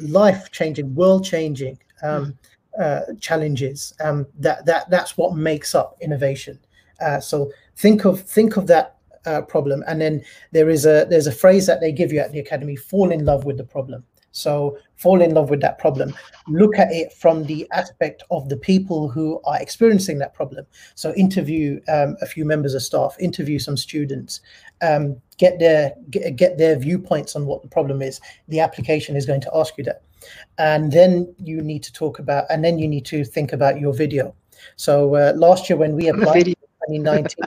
life 0.00 0.50
changing 0.50 0.94
world 0.94 1.24
changing 1.24 1.78
um, 2.02 2.36
uh, 2.78 3.00
challenges. 3.20 3.94
Um, 4.00 4.26
that 4.38 4.66
that 4.66 4.90
that's 4.90 5.16
what 5.16 5.36
makes 5.36 5.74
up 5.74 5.96
innovation. 6.00 6.58
Uh, 7.00 7.20
so 7.20 7.50
think 7.76 8.04
of 8.04 8.20
think 8.20 8.56
of 8.56 8.66
that 8.68 8.96
uh, 9.26 9.42
problem, 9.42 9.84
and 9.86 10.00
then 10.00 10.22
there 10.52 10.68
is 10.68 10.86
a 10.86 11.06
there's 11.08 11.26
a 11.26 11.32
phrase 11.32 11.66
that 11.66 11.80
they 11.80 11.92
give 11.92 12.12
you 12.12 12.20
at 12.20 12.32
the 12.32 12.38
academy: 12.38 12.76
fall 12.76 13.10
in 13.10 13.24
love 13.24 13.44
with 13.44 13.56
the 13.56 13.64
problem. 13.64 14.04
So 14.32 14.78
fall 14.96 15.22
in 15.22 15.32
love 15.32 15.48
with 15.48 15.60
that 15.60 15.78
problem. 15.78 16.12
Look 16.48 16.76
at 16.76 16.90
it 16.90 17.12
from 17.12 17.44
the 17.44 17.68
aspect 17.70 18.24
of 18.32 18.48
the 18.48 18.56
people 18.56 19.08
who 19.08 19.40
are 19.44 19.60
experiencing 19.60 20.18
that 20.18 20.34
problem. 20.34 20.66
So 20.96 21.14
interview 21.14 21.80
um, 21.86 22.16
a 22.20 22.26
few 22.26 22.44
members 22.44 22.74
of 22.74 22.82
staff, 22.82 23.14
interview 23.20 23.60
some 23.60 23.76
students, 23.76 24.40
um, 24.82 25.20
get 25.38 25.58
their 25.58 25.94
get, 26.10 26.36
get 26.36 26.58
their 26.58 26.76
viewpoints 26.76 27.36
on 27.36 27.46
what 27.46 27.62
the 27.62 27.68
problem 27.68 28.02
is. 28.02 28.20
The 28.48 28.60
application 28.60 29.16
is 29.16 29.26
going 29.26 29.40
to 29.42 29.50
ask 29.54 29.76
you 29.78 29.84
that, 29.84 30.02
and 30.58 30.92
then 30.92 31.34
you 31.38 31.62
need 31.62 31.82
to 31.84 31.92
talk 31.92 32.18
about, 32.18 32.46
and 32.50 32.64
then 32.64 32.78
you 32.78 32.88
need 32.88 33.04
to 33.06 33.24
think 33.24 33.52
about 33.52 33.80
your 33.80 33.92
video. 33.92 34.34
So 34.76 35.14
uh, 35.14 35.32
last 35.36 35.68
year 35.68 35.76
when 35.76 35.94
we 35.94 36.08
applied 36.08 36.44
2019 36.44 37.44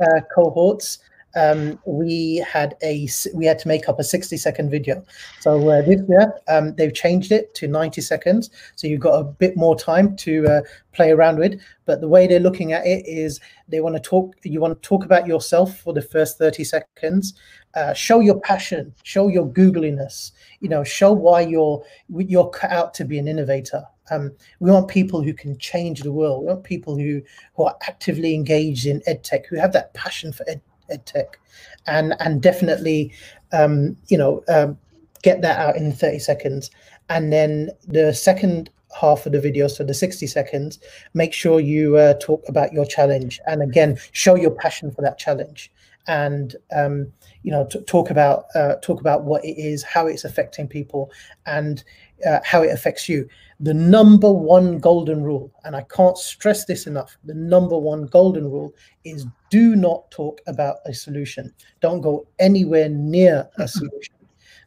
uh, 0.00 0.20
cohorts, 0.34 0.98
um, 1.34 1.78
we 1.86 2.36
had 2.36 2.76
a 2.82 3.08
we 3.34 3.46
had 3.46 3.58
to 3.60 3.68
make 3.68 3.88
up 3.88 3.98
a 3.98 4.04
60 4.04 4.36
second 4.36 4.70
video. 4.70 5.04
So 5.40 5.68
uh, 5.68 5.82
this 5.82 6.00
year 6.08 6.32
um, 6.48 6.74
they've 6.74 6.92
changed 6.92 7.32
it 7.32 7.54
to 7.56 7.68
90 7.68 8.00
seconds, 8.00 8.50
so 8.76 8.86
you've 8.86 9.00
got 9.00 9.18
a 9.18 9.24
bit 9.24 9.56
more 9.56 9.76
time 9.76 10.16
to 10.18 10.46
uh, 10.46 10.60
play 10.92 11.10
around 11.10 11.38
with. 11.38 11.60
But 11.84 12.00
the 12.00 12.08
way 12.08 12.26
they're 12.26 12.40
looking 12.40 12.72
at 12.72 12.86
it 12.86 13.06
is 13.06 13.40
they 13.68 13.80
want 13.80 13.96
to 13.96 14.00
talk. 14.00 14.34
You 14.42 14.60
want 14.60 14.80
to 14.80 14.88
talk 14.88 15.04
about 15.04 15.26
yourself 15.26 15.78
for 15.78 15.92
the 15.92 16.02
first 16.02 16.38
30 16.38 16.64
seconds. 16.64 17.34
Uh, 17.74 17.94
show 17.94 18.20
your 18.20 18.38
passion, 18.40 18.94
show 19.02 19.28
your 19.28 19.46
googliness. 19.46 20.32
You 20.60 20.68
know, 20.68 20.84
show 20.84 21.12
why 21.12 21.40
you're 21.40 21.82
you're 22.08 22.50
cut 22.50 22.70
out 22.70 22.94
to 22.94 23.04
be 23.04 23.18
an 23.18 23.28
innovator. 23.28 23.84
Um, 24.10 24.32
we 24.60 24.70
want 24.70 24.88
people 24.88 25.22
who 25.22 25.32
can 25.32 25.56
change 25.58 26.02
the 26.02 26.12
world. 26.12 26.42
We 26.42 26.48
want 26.48 26.64
people 26.64 26.96
who 26.98 27.22
who 27.54 27.64
are 27.64 27.76
actively 27.88 28.34
engaged 28.34 28.86
in 28.86 29.00
edtech, 29.08 29.46
who 29.46 29.56
have 29.56 29.72
that 29.72 29.94
passion 29.94 30.32
for 30.32 30.44
ed 30.48 30.60
tech, 30.98 31.38
and 31.86 32.14
and 32.20 32.42
definitely, 32.42 33.12
um, 33.52 33.96
you 34.08 34.18
know, 34.18 34.42
um, 34.48 34.78
get 35.22 35.42
that 35.42 35.58
out 35.58 35.76
in 35.76 35.92
30 35.92 36.18
seconds. 36.18 36.70
And 37.08 37.32
then 37.32 37.70
the 37.86 38.12
second 38.12 38.70
half 38.98 39.26
of 39.26 39.32
the 39.32 39.40
video, 39.40 39.68
so 39.68 39.84
the 39.84 39.94
60 39.94 40.26
seconds, 40.26 40.78
make 41.14 41.32
sure 41.32 41.60
you 41.60 41.96
uh, 41.96 42.14
talk 42.14 42.42
about 42.48 42.72
your 42.72 42.84
challenge, 42.84 43.40
and 43.46 43.62
again, 43.62 43.98
show 44.12 44.34
your 44.34 44.50
passion 44.50 44.90
for 44.90 45.02
that 45.02 45.18
challenge, 45.18 45.70
and 46.06 46.56
um, 46.74 47.12
you 47.42 47.50
know, 47.50 47.66
talk 47.86 48.10
about 48.10 48.44
uh, 48.54 48.74
talk 48.82 49.00
about 49.00 49.24
what 49.24 49.44
it 49.44 49.58
is, 49.58 49.82
how 49.82 50.06
it's 50.06 50.24
affecting 50.24 50.68
people, 50.68 51.10
and 51.46 51.84
uh, 52.26 52.38
how 52.44 52.62
it 52.62 52.70
affects 52.70 53.08
you. 53.08 53.28
The 53.62 53.72
number 53.72 54.32
one 54.32 54.78
golden 54.78 55.22
rule, 55.22 55.52
and 55.64 55.76
I 55.76 55.82
can't 55.82 56.18
stress 56.18 56.64
this 56.64 56.88
enough, 56.88 57.16
the 57.24 57.34
number 57.34 57.78
one 57.78 58.06
golden 58.06 58.50
rule 58.50 58.74
is 59.04 59.24
do 59.50 59.76
not 59.76 60.10
talk 60.10 60.40
about 60.48 60.78
a 60.84 60.92
solution. 60.92 61.54
Don't 61.80 62.00
go 62.00 62.26
anywhere 62.40 62.88
near 62.88 63.48
a 63.58 63.68
solution. 63.68 64.14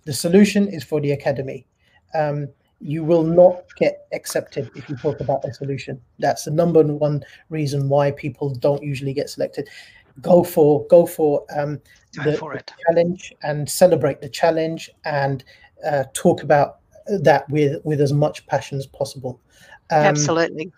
The 0.06 0.14
solution 0.14 0.70
is 0.70 0.84
for 0.84 1.02
the 1.02 1.12
academy. 1.12 1.68
Um, 2.14 2.48
you 2.80 3.04
will 3.04 3.24
not 3.24 3.66
get 3.76 4.08
accepted 4.14 4.72
if 4.76 4.88
you 4.90 4.96
talk 4.96 5.20
about 5.20 5.44
a 5.44 5.54
solution. 5.54 6.00
That's 6.20 6.46
the 6.46 6.52
number 6.52 6.82
one 6.84 7.24
reason 7.50 7.90
why 7.90 8.12
people 8.12 8.56
don't 8.56 8.82
usually 8.82 9.14
get 9.14 9.30
selected. 9.30 9.68
Go 10.22 10.44
for 10.44 10.88
go 10.88 11.06
for 11.06 11.46
um, 11.54 11.82
the, 12.14 12.38
for 12.38 12.54
the 12.54 12.64
challenge 12.88 13.34
and 13.44 13.70
celebrate 13.70 14.22
the 14.22 14.30
challenge 14.30 14.90
and 15.04 15.44
uh, 15.86 16.06
talk 16.14 16.44
about 16.44 16.80
that 17.08 17.50
with 17.50 17.84
with 17.84 18.02
as 18.02 18.14
much 18.14 18.46
passion 18.48 18.78
as 18.78 18.86
possible. 18.88 19.40
Um, 19.92 20.06
Absolutely. 20.06 20.72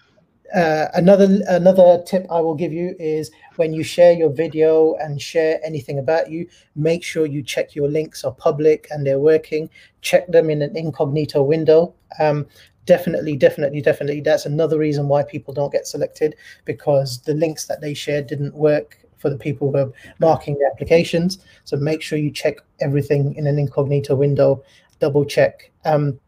Uh, 0.55 0.87
another 0.93 1.41
another 1.49 2.01
tip 2.05 2.25
I 2.29 2.39
will 2.39 2.55
give 2.55 2.71
you 2.71 2.95
is 2.99 3.31
when 3.57 3.73
you 3.73 3.83
share 3.83 4.13
your 4.13 4.29
video 4.29 4.95
and 4.95 5.21
share 5.21 5.59
anything 5.63 5.99
about 5.99 6.31
you, 6.31 6.47
make 6.75 7.03
sure 7.03 7.25
you 7.25 7.43
check 7.43 7.75
your 7.75 7.89
links 7.89 8.23
are 8.23 8.31
public 8.31 8.87
and 8.91 9.05
they're 9.05 9.19
working. 9.19 9.69
Check 10.01 10.27
them 10.27 10.49
in 10.49 10.61
an 10.61 10.75
incognito 10.77 11.43
window. 11.43 11.93
Um, 12.19 12.47
definitely, 12.85 13.35
definitely, 13.35 13.81
definitely. 13.81 14.21
That's 14.21 14.45
another 14.45 14.77
reason 14.77 15.09
why 15.09 15.23
people 15.23 15.53
don't 15.53 15.71
get 15.71 15.85
selected 15.85 16.35
because 16.63 17.21
the 17.23 17.33
links 17.33 17.65
that 17.65 17.81
they 17.81 17.93
shared 17.93 18.27
didn't 18.27 18.55
work 18.55 18.97
for 19.17 19.29
the 19.29 19.37
people 19.37 19.71
who 19.71 19.77
are 19.77 19.91
marking 20.19 20.53
the 20.55 20.69
applications. 20.71 21.39
So 21.65 21.75
make 21.75 22.01
sure 22.01 22.17
you 22.17 22.31
check 22.31 22.57
everything 22.79 23.35
in 23.35 23.47
an 23.47 23.59
incognito 23.59 24.15
window 24.15 24.63
double 24.99 25.25
check. 25.25 25.71
Um, 25.85 26.19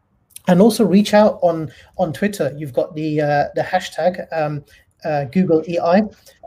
and 0.48 0.60
also 0.60 0.84
reach 0.84 1.14
out 1.14 1.38
on 1.42 1.70
on 1.98 2.12
Twitter. 2.12 2.52
You've 2.56 2.72
got 2.72 2.94
the 2.94 3.20
uh, 3.20 3.44
the 3.54 3.62
hashtag 3.62 4.26
um, 4.32 4.64
uh, 5.04 5.24
Google 5.24 5.62
EI. 5.68 6.02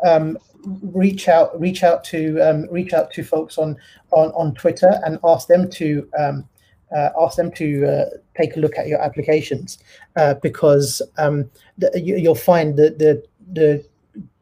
Um, 0.05 0.37
reach 0.81 1.27
out 1.27 1.59
reach 1.59 1.83
out 1.83 2.03
to 2.05 2.39
um, 2.39 2.67
reach 2.71 2.93
out 2.93 3.11
to 3.11 3.23
folks 3.23 3.57
on 3.57 3.77
on 4.11 4.29
on 4.31 4.53
Twitter 4.55 4.99
and 5.05 5.19
ask 5.23 5.47
them 5.47 5.69
to 5.71 6.09
um, 6.17 6.47
uh, 6.95 7.09
ask 7.19 7.37
them 7.37 7.51
to 7.51 7.85
uh, 7.85 8.05
take 8.37 8.55
a 8.55 8.59
look 8.59 8.77
at 8.77 8.87
your 8.87 9.01
applications 9.01 9.79
uh, 10.15 10.35
because 10.35 11.01
um, 11.17 11.49
the, 11.77 11.91
you, 11.99 12.21
will 12.27 12.35
find 12.35 12.77
that 12.77 12.99
the 12.99 13.23
the 13.53 13.83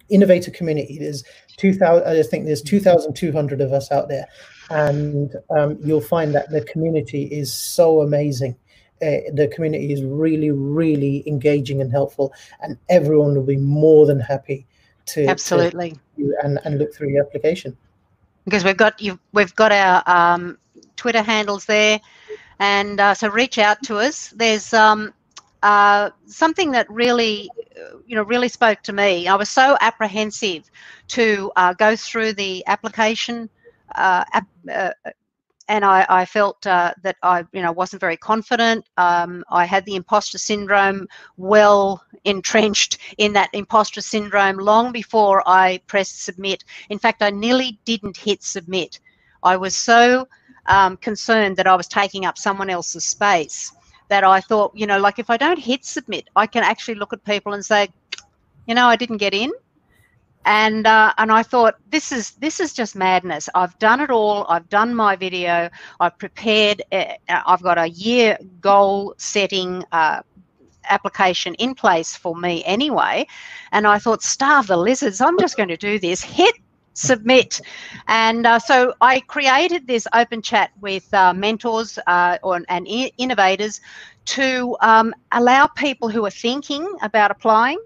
innovator 0.09 0.51
community 0.51 0.97
is 0.99 1.23
2000 1.55 2.05
i 2.05 2.21
think 2.21 2.45
there's 2.45 2.61
2200 2.61 3.61
of 3.61 3.71
us 3.71 3.89
out 3.93 4.09
there 4.09 4.27
and 4.71 5.35
um, 5.49 5.77
you'll 5.83 6.01
find 6.01 6.33
that 6.33 6.49
the 6.49 6.63
community 6.63 7.23
is 7.25 7.53
so 7.53 8.01
amazing. 8.01 8.55
Uh, 9.01 9.27
the 9.33 9.51
community 9.53 9.91
is 9.91 10.03
really, 10.03 10.51
really 10.51 11.23
engaging 11.27 11.81
and 11.81 11.91
helpful, 11.91 12.33
and 12.61 12.77
everyone 12.89 13.35
will 13.35 13.43
be 13.43 13.57
more 13.57 14.05
than 14.05 14.19
happy 14.19 14.65
to 15.07 15.25
absolutely 15.25 15.97
to 16.17 16.35
and, 16.43 16.59
and 16.63 16.77
look 16.77 16.93
through 16.93 17.09
your 17.09 17.25
application. 17.25 17.75
Because 18.45 18.63
we've 18.63 18.77
got 18.77 19.01
you, 19.01 19.19
we've 19.33 19.55
got 19.55 19.71
our 19.71 20.03
um, 20.05 20.57
Twitter 20.95 21.21
handles 21.21 21.65
there, 21.65 21.99
and 22.59 22.99
uh, 22.99 23.13
so 23.13 23.27
reach 23.29 23.57
out 23.57 23.81
to 23.83 23.97
us. 23.97 24.29
There's 24.29 24.73
um, 24.73 25.13
uh, 25.63 26.11
something 26.27 26.71
that 26.71 26.89
really, 26.89 27.49
you 28.05 28.15
know, 28.15 28.23
really 28.23 28.49
spoke 28.49 28.83
to 28.83 28.93
me. 28.93 29.27
I 29.27 29.35
was 29.35 29.49
so 29.49 29.77
apprehensive 29.81 30.69
to 31.09 31.51
uh, 31.55 31.73
go 31.73 31.95
through 31.95 32.33
the 32.33 32.63
application 32.67 33.49
and 35.71 35.85
I, 35.85 36.05
I 36.09 36.25
felt 36.25 36.67
uh, 36.67 36.93
that 37.01 37.15
I, 37.23 37.45
you 37.53 37.61
know, 37.61 37.71
wasn't 37.71 38.01
very 38.01 38.17
confident. 38.17 38.85
Um, 38.97 39.43
I 39.49 39.63
had 39.63 39.85
the 39.85 39.95
imposter 39.95 40.37
syndrome 40.37 41.07
well 41.37 42.03
entrenched 42.25 42.97
in 43.17 43.31
that 43.33 43.49
imposter 43.53 44.01
syndrome 44.01 44.57
long 44.57 44.91
before 44.91 45.41
I 45.47 45.79
pressed 45.87 46.23
submit. 46.23 46.65
In 46.89 46.99
fact, 46.99 47.21
I 47.21 47.29
nearly 47.29 47.79
didn't 47.85 48.17
hit 48.17 48.43
submit. 48.43 48.99
I 49.43 49.55
was 49.55 49.73
so 49.75 50.27
um, 50.65 50.97
concerned 50.97 51.55
that 51.55 51.67
I 51.67 51.75
was 51.75 51.87
taking 51.87 52.25
up 52.25 52.37
someone 52.37 52.69
else's 52.69 53.05
space 53.05 53.71
that 54.09 54.25
I 54.25 54.41
thought, 54.41 54.73
you 54.75 54.87
know, 54.87 54.99
like 54.99 55.19
if 55.19 55.29
I 55.29 55.37
don't 55.37 55.57
hit 55.57 55.85
submit, 55.85 56.29
I 56.35 56.47
can 56.47 56.63
actually 56.63 56.95
look 56.95 57.13
at 57.13 57.23
people 57.23 57.53
and 57.53 57.65
say, 57.65 57.87
you 58.67 58.75
know, 58.75 58.87
I 58.87 58.97
didn't 58.97 59.17
get 59.17 59.33
in 59.33 59.51
and 60.45 60.87
uh, 60.87 61.13
and 61.17 61.31
I 61.31 61.43
thought 61.43 61.75
this 61.89 62.11
is 62.11 62.31
this 62.31 62.59
is 62.59 62.73
just 62.73 62.95
madness. 62.95 63.47
I've 63.53 63.77
done 63.79 64.01
it 64.01 64.09
all. 64.09 64.45
I've 64.49 64.67
done 64.69 64.95
my 64.95 65.15
video. 65.15 65.69
I've 65.99 66.17
prepared. 66.17 66.81
Uh, 66.91 67.13
I've 67.29 67.61
got 67.61 67.77
a 67.77 67.89
year 67.89 68.37
goal 68.59 69.15
setting. 69.17 69.83
Uh, 69.91 70.21
application 70.89 71.53
in 71.55 71.75
place 71.75 72.15
for 72.15 72.35
me 72.35 72.63
anyway 72.65 73.25
and 73.71 73.85
i 73.85 73.99
thought 73.99 74.23
starve 74.23 74.65
the 74.65 74.75
lizards 74.75 75.21
i'm 75.21 75.37
just 75.37 75.55
going 75.55 75.69
to 75.69 75.77
do 75.77 75.99
this 75.99 76.23
hit 76.23 76.55
submit 76.93 77.61
and 78.07 78.47
uh, 78.47 78.57
so 78.57 78.91
i 78.99 79.19
created 79.19 79.85
this 79.85 80.07
open 80.15 80.41
chat 80.41 80.71
with 80.81 81.07
uh, 81.13 81.35
mentors 81.35 81.99
uh, 82.07 82.39
or, 82.41 82.59
and 82.67 82.87
innovators 83.19 83.79
to 84.25 84.75
um, 84.81 85.13
allow 85.33 85.67
people 85.67 86.09
who 86.09 86.25
are 86.25 86.31
thinking 86.31 86.91
about 87.03 87.29
applying 87.29 87.77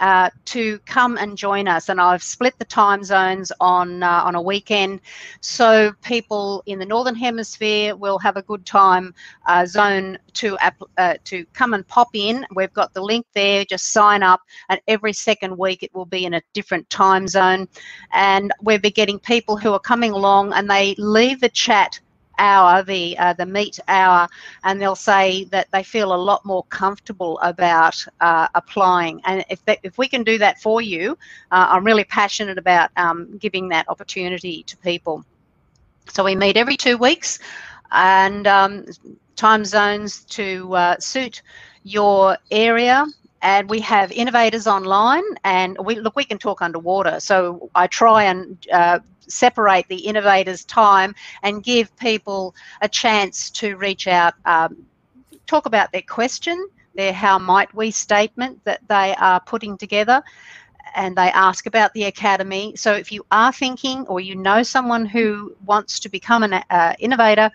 uh, 0.00 0.30
to 0.46 0.78
come 0.80 1.16
and 1.16 1.36
join 1.36 1.68
us. 1.68 1.88
And 1.88 2.00
I've 2.00 2.22
split 2.22 2.58
the 2.58 2.64
time 2.64 3.04
zones 3.04 3.52
on 3.60 4.02
uh, 4.02 4.22
on 4.24 4.34
a 4.34 4.42
weekend, 4.42 5.00
so 5.40 5.92
people 6.02 6.62
in 6.66 6.78
the 6.78 6.86
northern 6.86 7.14
hemisphere 7.14 7.96
will 7.96 8.18
have 8.18 8.36
a 8.36 8.42
good 8.42 8.64
time 8.66 9.14
uh, 9.46 9.66
zone 9.66 10.18
to 10.34 10.56
uh, 10.98 11.14
to 11.24 11.44
come 11.52 11.74
and 11.74 11.86
pop 11.88 12.08
in. 12.14 12.46
We've 12.54 12.72
got 12.72 12.94
the 12.94 13.02
link 13.02 13.26
there. 13.34 13.64
Just 13.64 13.92
sign 13.92 14.22
up, 14.22 14.40
and 14.68 14.80
every 14.88 15.12
second 15.12 15.56
week 15.56 15.82
it 15.82 15.94
will 15.94 16.06
be 16.06 16.24
in 16.24 16.34
a 16.34 16.42
different 16.52 16.88
time 16.90 17.28
zone. 17.28 17.68
And 18.12 18.52
we'll 18.62 18.78
be 18.78 18.90
getting 18.90 19.18
people 19.18 19.56
who 19.56 19.72
are 19.72 19.80
coming 19.80 20.12
along, 20.12 20.52
and 20.52 20.70
they 20.70 20.94
leave 20.98 21.40
the 21.40 21.48
chat 21.48 22.00
hour, 22.38 22.82
the 22.82 23.16
uh, 23.18 23.32
the 23.34 23.46
meet 23.46 23.78
hour, 23.88 24.28
and 24.64 24.80
they'll 24.80 24.94
say 24.94 25.44
that 25.44 25.68
they 25.72 25.82
feel 25.82 26.14
a 26.14 26.16
lot 26.16 26.44
more 26.44 26.64
comfortable 26.64 27.38
about 27.40 28.04
uh, 28.20 28.48
applying. 28.54 29.20
And 29.24 29.44
if 29.50 29.64
that, 29.66 29.78
if 29.82 29.98
we 29.98 30.08
can 30.08 30.22
do 30.24 30.38
that 30.38 30.60
for 30.60 30.80
you, 30.80 31.12
uh, 31.50 31.66
I'm 31.70 31.84
really 31.84 32.04
passionate 32.04 32.58
about 32.58 32.90
um, 32.96 33.36
giving 33.38 33.68
that 33.68 33.88
opportunity 33.88 34.62
to 34.64 34.76
people. 34.78 35.24
So 36.08 36.24
we 36.24 36.34
meet 36.34 36.56
every 36.56 36.76
two 36.76 36.96
weeks, 36.96 37.38
and 37.90 38.46
um, 38.46 38.86
time 39.36 39.64
zones 39.64 40.24
to 40.24 40.74
uh, 40.74 40.98
suit 40.98 41.42
your 41.84 42.36
area 42.50 43.06
and 43.42 43.68
we 43.70 43.80
have 43.80 44.10
innovators 44.12 44.66
online 44.66 45.22
and 45.44 45.76
we 45.84 45.94
look 45.96 46.16
we 46.16 46.24
can 46.24 46.38
talk 46.38 46.62
underwater. 46.62 47.20
So 47.20 47.70
i 47.74 47.86
try 47.86 48.24
and 48.24 48.58
uh, 48.72 48.98
separate 49.28 49.86
the 49.88 49.96
innovators 49.96 50.64
time 50.64 51.14
and 51.42 51.62
give 51.62 51.94
people 51.96 52.54
a 52.80 52.88
chance 52.88 53.50
to 53.50 53.76
reach 53.76 54.06
out 54.08 54.34
um, 54.44 54.76
talk 55.46 55.66
about 55.66 55.92
their 55.92 56.02
question 56.02 56.68
their 56.94 57.12
how 57.12 57.38
might 57.38 57.72
we 57.74 57.90
statement 57.90 58.62
that 58.64 58.80
they 58.88 59.14
are 59.16 59.40
putting 59.40 59.78
together 59.78 60.22
and 60.96 61.14
they 61.16 61.30
ask 61.30 61.66
about 61.66 61.92
the 61.92 62.04
academy. 62.04 62.74
So 62.76 62.94
if 62.94 63.12
you 63.12 63.24
are 63.30 63.52
thinking 63.52 64.06
or 64.08 64.20
you 64.20 64.34
know 64.34 64.62
someone 64.62 65.06
who 65.06 65.54
wants 65.64 66.00
to 66.00 66.08
become 66.08 66.42
an 66.42 66.54
uh, 66.54 66.94
innovator 66.98 67.50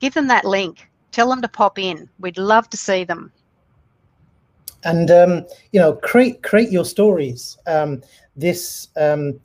give 0.00 0.14
them 0.14 0.28
that 0.28 0.44
link. 0.44 0.88
Tell 1.12 1.28
them 1.28 1.42
to 1.42 1.48
pop 1.48 1.78
in. 1.78 2.08
We'd 2.20 2.38
love 2.38 2.68
to 2.70 2.76
see 2.76 3.04
them 3.04 3.32
and 4.84 5.10
um, 5.10 5.46
you 5.72 5.80
know 5.80 5.94
create 5.94 6.42
create 6.42 6.70
your 6.70 6.84
stories. 6.84 7.58
Um, 7.66 8.02
this 8.36 8.88
um, 8.96 9.40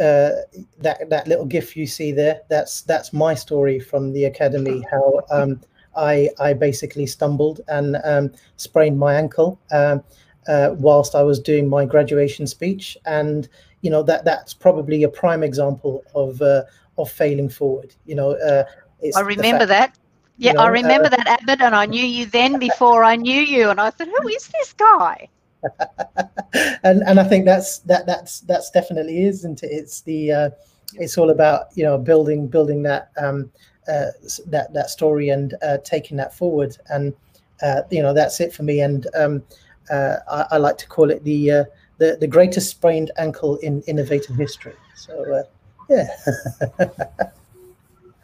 uh, 0.00 0.30
that 0.78 1.08
that 1.10 1.26
little 1.26 1.44
gif 1.44 1.76
you 1.76 1.86
see 1.86 2.12
there 2.12 2.40
that's 2.48 2.82
that's 2.82 3.12
my 3.12 3.34
story 3.34 3.78
from 3.78 4.12
the 4.12 4.24
academy 4.24 4.84
how 4.90 5.20
um, 5.30 5.60
I 5.96 6.30
I 6.40 6.54
basically 6.54 7.06
stumbled 7.06 7.60
and 7.68 7.98
um, 8.04 8.32
sprained 8.56 8.98
my 8.98 9.14
ankle 9.14 9.60
um, 9.72 10.02
uh, 10.48 10.74
whilst 10.78 11.14
I 11.14 11.22
was 11.22 11.38
doing 11.38 11.68
my 11.68 11.84
graduation 11.84 12.46
speech. 12.46 12.96
And 13.06 13.48
you 13.82 13.90
know 13.90 14.02
that 14.04 14.24
that's 14.24 14.54
probably 14.54 15.02
a 15.02 15.08
prime 15.08 15.42
example 15.42 16.02
of 16.14 16.40
uh, 16.40 16.62
of 16.98 17.10
failing 17.10 17.48
forward. 17.48 17.94
You 18.06 18.14
know 18.14 18.32
uh, 18.32 18.64
I 19.14 19.20
remember 19.20 19.66
that 19.66 19.98
yeah, 20.36 20.52
you 20.52 20.56
know, 20.56 20.64
I 20.64 20.68
remember 20.68 21.06
uh, 21.06 21.10
that 21.10 21.40
Abid, 21.46 21.60
and 21.60 21.74
I 21.74 21.86
knew 21.86 22.04
you 22.04 22.26
then 22.26 22.58
before 22.58 23.04
I 23.04 23.16
knew 23.16 23.40
you, 23.40 23.70
and 23.70 23.80
I 23.80 23.90
thought, 23.90 24.08
who 24.08 24.28
is 24.28 24.48
this 24.48 24.72
guy? 24.72 25.28
and 26.82 27.02
and 27.02 27.20
I 27.20 27.24
think 27.24 27.44
that's 27.44 27.78
that 27.80 28.06
that's 28.06 28.40
that's 28.40 28.70
definitely 28.70 29.24
isn't 29.24 29.62
it? 29.62 29.70
It's 29.70 30.02
the 30.02 30.32
uh, 30.32 30.50
it's 30.94 31.16
all 31.16 31.30
about 31.30 31.66
you 31.74 31.84
know 31.84 31.96
building 31.98 32.48
building 32.48 32.82
that 32.82 33.10
um, 33.16 33.50
uh, 33.88 34.06
that 34.46 34.72
that 34.72 34.90
story 34.90 35.30
and 35.30 35.54
uh, 35.62 35.78
taking 35.84 36.16
that 36.18 36.34
forward, 36.34 36.76
and 36.90 37.14
uh, 37.62 37.82
you 37.90 38.02
know 38.02 38.12
that's 38.12 38.40
it 38.40 38.52
for 38.52 38.64
me. 38.64 38.80
And 38.80 39.06
um, 39.16 39.42
uh, 39.90 40.16
I, 40.28 40.46
I, 40.52 40.56
like 40.58 40.78
to 40.78 40.88
call 40.88 41.10
it 41.10 41.22
the 41.24 41.50
uh, 41.50 41.64
the 41.98 42.16
the 42.20 42.26
greatest 42.26 42.70
sprained 42.70 43.12
ankle 43.16 43.56
in 43.58 43.82
innovative 43.82 44.36
history. 44.36 44.74
So 44.96 45.44
yeah. 45.88 46.08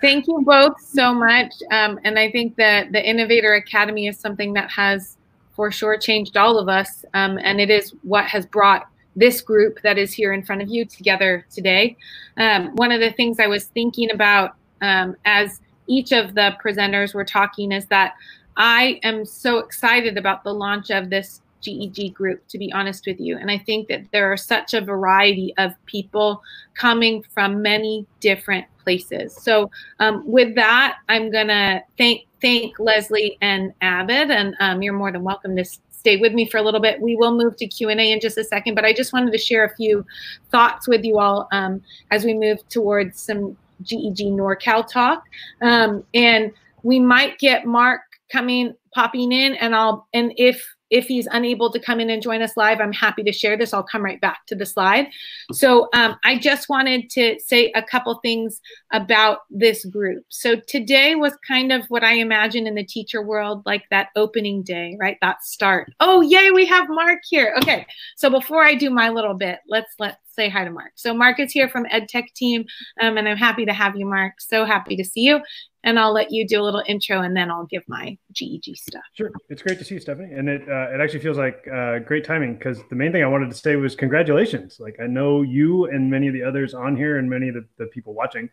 Thank 0.01 0.27
you 0.27 0.43
both 0.47 0.81
so 0.81 1.13
much. 1.13 1.53
Um, 1.71 2.01
and 2.05 2.19
I 2.19 2.31
think 2.31 2.57
that 2.57 2.93
the 2.93 3.07
Innovator 3.07 3.55
Academy 3.55 4.07
is 4.07 4.19
something 4.19 4.55
that 4.55 4.71
has 4.71 5.17
for 5.53 5.71
sure 5.71 5.99
changed 5.99 6.37
all 6.37 6.59
of 6.59 6.69
us. 6.69 7.05
Um, 7.13 7.39
and 7.43 7.61
it 7.61 7.71
is 7.71 7.95
what 8.03 8.25
has 8.27 8.47
brought 8.47 8.89
this 9.17 9.41
group 9.41 9.81
that 9.83 9.99
is 9.99 10.13
here 10.13 10.33
in 10.33 10.43
front 10.43 10.63
of 10.63 10.69
you 10.69 10.85
together 10.85 11.45
today. 11.51 11.97
Um, 12.39 12.75
one 12.77 12.93
of 12.93 13.01
the 13.01 13.13
things 13.13 13.39
I 13.39 13.47
was 13.47 13.65
thinking 13.65 14.11
about 14.11 14.55
um, 14.81 15.17
as 15.25 15.61
each 15.87 16.13
of 16.13 16.35
the 16.35 16.57
presenters 16.65 17.13
were 17.13 17.25
talking 17.25 17.73
is 17.73 17.87
that 17.87 18.15
I 18.57 19.01
am 19.03 19.25
so 19.25 19.59
excited 19.59 20.17
about 20.17 20.45
the 20.45 20.55
launch 20.55 20.91
of 20.91 21.11
this 21.11 21.43
GEG 21.61 22.15
group, 22.15 22.47
to 22.49 22.59
be 22.59 22.73
honest 22.73 23.07
with 23.07 23.21
you. 23.21 23.37
And 23.37 23.51
I 23.51 23.59
think 23.59 23.89
that 23.89 24.05
there 24.13 24.33
are 24.33 24.37
such 24.37 24.73
a 24.73 24.81
variety 24.81 25.53
of 25.59 25.73
people 25.87 26.43
coming 26.75 27.23
from 27.35 27.61
many 27.61 28.07
different 28.21 28.67
places. 28.91 29.37
So 29.41 29.71
um, 30.01 30.23
with 30.27 30.55
that, 30.57 30.99
I'm 31.09 31.31
gonna 31.31 31.83
thank 31.97 32.23
thank 32.41 32.79
Leslie 32.79 33.39
and 33.41 33.73
Abid, 33.83 34.31
and 34.31 34.57
um, 34.61 34.83
you're 34.83 34.95
more 34.95 35.13
than 35.13 35.23
welcome 35.23 35.55
to 35.57 35.65
stay 35.91 36.17
with 36.17 36.33
me 36.33 36.49
for 36.49 36.57
a 36.57 36.63
little 36.63 36.81
bit. 36.81 37.01
We 37.01 37.15
will 37.15 37.37
move 37.37 37.57
to 37.57 37.67
Q&A 37.67 38.11
in 38.11 38.21
just 38.21 38.39
a 38.39 38.45
second, 38.45 38.75
but 38.75 38.85
I 38.85 38.93
just 38.93 39.13
wanted 39.13 39.33
to 39.33 39.39
share 39.39 39.65
a 39.65 39.77
few 39.77 40.05
thoughts 40.51 40.89
with 40.89 41.05
you 41.05 41.19
all 41.19 41.47
um, 41.53 41.83
as 42.11 42.25
we 42.25 42.33
move 42.33 42.67
towards 42.71 43.21
some 43.21 43.57
GEG 43.83 44.17
NorCal 44.33 44.89
talk. 44.89 45.23
Um, 45.61 46.03
and 46.15 46.53
we 46.83 46.99
might 46.99 47.39
get 47.39 47.67
Mark 47.67 48.01
coming, 48.33 48.75
popping 48.95 49.31
in, 49.31 49.55
and 49.57 49.77
I'll, 49.77 50.09
and 50.15 50.33
if 50.39 50.67
if 50.91 51.07
he's 51.07 51.27
unable 51.31 51.71
to 51.73 51.81
come 51.81 52.01
in 52.01 52.11
and 52.11 52.23
join 52.23 52.43
us 52.43 52.57
live, 52.57 52.81
I'm 52.81 52.93
happy 52.93 53.23
to 53.23 53.33
share 53.33 53.57
this. 53.57 53.73
I'll 53.73 53.83
come 53.83 54.05
right 54.05 54.21
back 54.21 54.47
to 54.47 54.55
the 54.55 54.67
slide. 54.67 55.09
So 55.53 55.89
um, 55.93 56.17
I 56.25 56.39
just 56.39 56.69
wanted 56.69 57.11
to 57.11 57.39
say 57.45 57.73
a 57.75 57.83
couple 57.83 58.15
things 58.17 58.61
about 58.93 59.41
this 59.51 59.85
group. 59.85 60.25
So 60.29 60.57
today 60.57 61.15
was 61.15 61.33
kind 61.47 61.73
of 61.73 61.85
what 61.89 62.05
I 62.05 62.15
imagine 62.15 62.67
in 62.67 62.75
the 62.75 62.85
teacher 62.85 63.23
world, 63.23 63.63
like 63.67 63.85
that 63.91 64.09
opening 64.17 64.63
day, 64.63 64.97
right? 64.99 65.17
That 65.21 65.45
start. 65.45 65.93
Oh, 66.01 66.21
yay, 66.21 66.51
we 66.51 66.67
have 66.67 66.89
Mark 66.89 67.21
here. 67.29 67.55
Okay, 67.59 67.87
so 68.17 68.31
before 68.31 68.65
I 68.65 68.75
do 68.75 68.91
my 68.91 69.09
little 69.09 69.35
bit, 69.35 69.61
let's 69.69 69.95
let's 69.99 70.17
say 70.41 70.49
hi 70.49 70.65
to 70.65 70.71
Mark. 70.71 70.93
So 70.95 71.13
Mark 71.13 71.39
is 71.39 71.53
here 71.53 71.69
from 71.69 71.85
EdTech 71.87 72.33
team, 72.35 72.65
um, 73.01 73.19
and 73.19 73.29
I'm 73.29 73.37
happy 73.37 73.67
to 73.67 73.73
have 73.75 73.95
you, 73.97 74.07
Mark. 74.07 74.41
So 74.41 74.65
happy 74.65 74.97
to 74.97 75.05
see 75.05 75.21
you 75.21 75.41
and 75.83 75.99
I'll 75.99 76.13
let 76.13 76.31
you 76.31 76.47
do 76.47 76.61
a 76.61 76.65
little 76.65 76.83
intro, 76.87 77.21
and 77.21 77.35
then 77.35 77.51
I'll 77.51 77.67
give 77.67 77.83
my 77.89 78.17
GEG 78.33 78.77
stuff. 78.77 79.03
Sure, 79.15 79.31
it's 79.49 79.63
great 79.63 79.79
to 79.79 79.85
see 79.85 79.95
you, 79.95 80.01
Stephanie, 80.01 80.33
and 80.33 80.49
it 80.49 80.63
uh, 80.69 80.95
it 80.95 81.01
actually 81.01 81.21
feels 81.21 81.39
like 81.39 81.67
uh, 81.73 82.01
great 82.01 82.25
timing 82.25 82.55
because 82.55 82.83
the 82.91 82.97
main 82.97 83.13
thing 83.13 83.23
I 83.23 83.27
wanted 83.27 83.51
to 83.51 83.57
say 83.57 83.77
was 83.77 83.95
congratulations. 83.95 84.79
Like 84.79 84.97
I 85.03 85.07
know 85.07 85.43
you 85.43 85.87
and 85.87 86.11
many 86.11 86.29
of 86.29 86.35
the 86.35 86.43
others 86.43 86.75
on 86.75 86.97
here, 86.97 87.17
and 87.19 87.29
many 87.29 87.49
of 87.49 87.55
the, 87.55 87.65
the 87.79 87.87
people 87.87 88.13
watching 88.15 88.49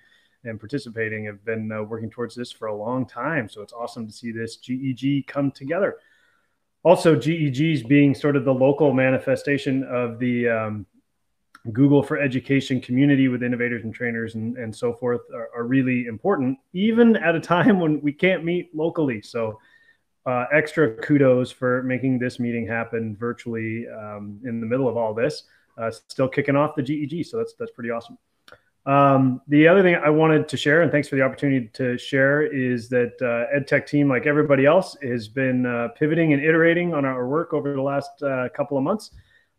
and 0.45 0.59
participating 0.59 1.25
have 1.25 1.43
been 1.43 1.69
uh, 1.71 1.83
working 1.83 2.09
towards 2.09 2.33
this 2.33 2.51
for 2.51 2.67
a 2.67 2.75
long 2.75 3.05
time. 3.05 3.49
So 3.49 3.61
it's 3.61 3.73
awesome 3.73 4.07
to 4.07 4.13
see 4.13 4.31
this 4.31 4.57
GEG 4.57 5.27
come 5.27 5.51
together. 5.51 5.97
Also, 6.83 7.15
GEGs 7.15 7.85
being 7.85 8.15
sort 8.15 8.37
of 8.37 8.45
the 8.45 8.53
local 8.53 8.93
manifestation 8.93 9.83
of 9.83 10.19
the 10.19 10.47
um, 10.47 10.85
Google 11.71 12.03
for 12.03 12.17
Education 12.17 12.79
community 12.79 13.27
with 13.27 13.43
innovators 13.43 13.83
and 13.83 13.93
trainers 13.93 14.35
and, 14.35 14.57
and 14.57 14.75
so 14.75 14.93
forth 14.93 15.21
are, 15.33 15.49
are, 15.55 15.63
really 15.65 16.05
important, 16.05 16.57
even 16.73 17.15
at 17.17 17.35
a 17.35 17.39
time 17.39 17.79
when 17.81 18.01
we 18.01 18.11
can't 18.11 18.43
meet 18.43 18.75
locally. 18.75 19.21
So, 19.21 19.59
uh, 20.25 20.45
extra 20.51 20.93
kudos 20.95 21.51
for 21.51 21.83
making 21.83 22.19
this 22.19 22.37
meeting 22.37 22.67
happen 22.67 23.15
virtually 23.15 23.85
um, 23.87 24.39
in 24.43 24.59
the 24.59 24.67
middle 24.67 24.89
of 24.89 24.97
all 24.97 25.13
this. 25.13 25.43
Uh, 25.77 25.89
still 25.89 26.27
kicking 26.27 26.55
off 26.55 26.75
the 26.75 26.81
GEG, 26.81 27.25
so 27.25 27.37
that's 27.37 27.53
that's 27.57 27.71
pretty 27.71 27.91
awesome. 27.91 28.17
Um, 28.87 29.41
the 29.49 29.67
other 29.67 29.83
thing 29.83 29.95
I 29.95 30.09
wanted 30.09 30.47
to 30.47 30.55
share, 30.55 30.81
and 30.81 30.89
thanks 30.89 31.09
for 31.09 31.17
the 31.17 31.21
opportunity 31.21 31.67
to 31.73 31.97
share, 31.97 32.41
is 32.41 32.87
that 32.89 33.13
uh, 33.21 33.53
EdTech 33.59 33.85
team, 33.85 34.07
like 34.07 34.25
everybody 34.25 34.65
else, 34.65 34.95
has 35.03 35.27
been 35.27 35.65
uh, 35.65 35.89
pivoting 35.89 36.31
and 36.31 36.41
iterating 36.41 36.93
on 36.93 37.03
our 37.03 37.27
work 37.27 37.53
over 37.53 37.73
the 37.73 37.81
last 37.81 38.23
uh, 38.23 38.47
couple 38.55 38.77
of 38.77 38.85
months. 38.85 39.11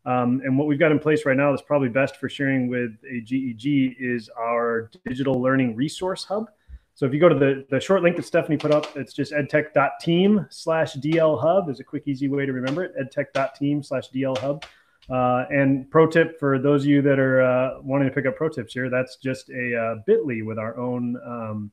Um, 0.07 0.41
and 0.45 0.57
what 0.57 0.67
we've 0.69 0.79
got 0.79 0.93
in 0.93 0.99
place 0.99 1.27
right 1.27 1.37
now 1.37 1.51
that's 1.51 1.63
probably 1.63 1.89
best 1.89 2.17
for 2.17 2.29
sharing 2.29 2.69
with 2.69 2.93
a 3.11 3.21
GEG 3.21 3.97
is 3.99 4.31
our 4.39 4.91
digital 5.07 5.41
learning 5.41 5.77
resource 5.77 6.25
hub. 6.25 6.49
So 6.95 7.07
if 7.07 7.15
you 7.15 7.21
go 7.21 7.29
to 7.29 7.35
the, 7.35 7.65
the 7.71 7.79
short 7.79 8.03
link 8.03 8.17
that 8.17 8.25
Stephanie 8.25 8.57
put 8.57 8.73
up, 8.73 8.97
it's 8.97 9.13
just 9.13 9.33
edtech.team 9.33 10.47
slash 10.51 10.97
DL 10.97 11.41
hub. 11.41 11.67
There's 11.67 11.79
a 11.79 11.85
quick, 11.85 12.05
easy 12.07 12.27
way 12.27 12.45
to 12.45 12.53
remember 12.53 12.83
it, 12.83 12.95
edtech.team 12.99 13.83
slash 13.85 14.11
DL 14.11 14.37
hub. 14.39 14.65
Uh, 15.09 15.45
and 15.51 15.91
pro 15.91 16.07
tip 16.07 16.39
for 16.41 16.59
those 16.59 16.83
of 16.83 16.89
you 16.89 17.01
that 17.03 17.19
are 17.19 17.41
uh, 17.41 17.81
wanting 17.83 18.09
to 18.09 18.15
pick 18.15 18.27
up 18.27 18.37
pro 18.37 18.49
tips 18.49 18.75
here, 18.75 18.91
that's 18.91 19.17
just 19.17 19.49
a 19.51 19.77
uh, 19.77 19.95
bit.ly 20.07 20.43
with 20.43 20.59
our 20.59 20.77
own, 20.77 21.17
um, 21.25 21.71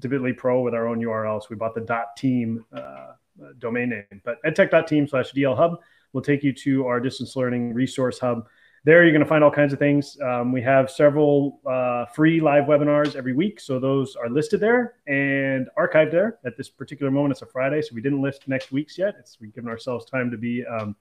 bit.ly 0.00 0.32
pro 0.32 0.62
with 0.62 0.74
our 0.74 0.88
own 0.88 0.98
URL. 0.98 1.40
So 1.42 1.48
we 1.50 1.56
bought 1.56 1.74
the 1.74 2.04
.team 2.16 2.64
uh, 2.72 3.12
domain 3.58 3.90
name, 3.90 4.22
but 4.24 4.42
edtech.team 4.44 5.08
slash 5.08 5.32
DL 5.32 5.56
hub 5.56 5.78
will 6.14 6.22
take 6.22 6.42
you 6.42 6.52
to 6.54 6.86
our 6.86 7.00
distance 7.00 7.36
learning 7.36 7.74
resource 7.74 8.18
hub. 8.18 8.46
There, 8.84 9.02
you're 9.02 9.12
going 9.12 9.22
to 9.22 9.28
find 9.28 9.42
all 9.42 9.50
kinds 9.50 9.72
of 9.72 9.78
things. 9.78 10.18
Um, 10.22 10.52
we 10.52 10.60
have 10.62 10.90
several 10.90 11.60
uh, 11.66 12.04
free 12.06 12.40
live 12.40 12.64
webinars 12.64 13.16
every 13.16 13.32
week. 13.32 13.58
So 13.58 13.80
those 13.80 14.14
are 14.14 14.28
listed 14.28 14.60
there 14.60 14.96
and 15.06 15.68
archived 15.78 16.12
there. 16.12 16.38
At 16.44 16.56
this 16.56 16.68
particular 16.68 17.10
moment, 17.10 17.32
it's 17.32 17.42
a 17.42 17.46
Friday, 17.46 17.80
so 17.80 17.94
we 17.94 18.02
didn't 18.02 18.20
list 18.20 18.46
next 18.46 18.72
week's 18.72 18.98
yet. 18.98 19.16
It's, 19.18 19.38
we've 19.40 19.54
given 19.54 19.70
ourselves 19.70 20.04
time 20.04 20.30
to 20.30 20.36
be 20.36 20.64
um, 20.66 20.96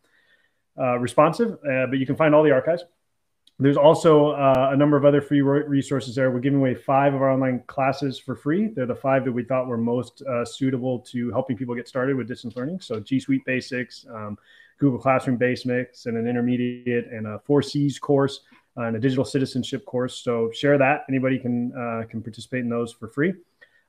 uh, 0.79 0.97
responsive, 0.97 1.51
uh, 1.69 1.87
but 1.87 1.99
you 1.99 2.05
can 2.05 2.15
find 2.15 2.33
all 2.33 2.41
the 2.41 2.51
archives. 2.51 2.83
There's 3.59 3.77
also 3.77 4.31
uh, 4.31 4.69
a 4.71 4.77
number 4.77 4.97
of 4.97 5.05
other 5.05 5.21
free 5.21 5.41
resources 5.41 6.15
there. 6.15 6.31
We're 6.31 6.39
giving 6.39 6.59
away 6.59 6.73
five 6.73 7.13
of 7.13 7.21
our 7.21 7.29
online 7.29 7.63
classes 7.67 8.17
for 8.17 8.35
free. 8.35 8.69
They're 8.73 8.87
the 8.87 8.95
five 8.95 9.25
that 9.25 9.31
we 9.31 9.43
thought 9.43 9.67
were 9.67 9.77
most 9.77 10.23
uh, 10.23 10.43
suitable 10.43 10.99
to 11.11 11.31
helping 11.31 11.55
people 11.55 11.75
get 11.75 11.87
started 11.87 12.15
with 12.15 12.27
distance 12.27 12.55
learning. 12.55 12.79
So 12.79 12.99
G 12.99 13.19
Suite 13.19 13.45
Basics, 13.45 14.05
um, 14.11 14.37
Google 14.83 14.99
Classroom 14.99 15.37
Basics 15.37 16.07
and 16.07 16.17
an 16.17 16.27
intermediate 16.27 17.07
and 17.07 17.25
a 17.25 17.39
four 17.39 17.61
C's 17.61 17.97
course 17.97 18.41
uh, 18.77 18.81
and 18.81 18.97
a 18.97 18.99
digital 18.99 19.23
citizenship 19.23 19.85
course. 19.85 20.17
So 20.17 20.51
share 20.51 20.77
that. 20.77 21.05
Anybody 21.07 21.39
can 21.39 21.71
uh, 21.71 22.05
can 22.09 22.21
participate 22.21 22.63
in 22.63 22.69
those 22.69 22.91
for 22.91 23.07
free. 23.07 23.33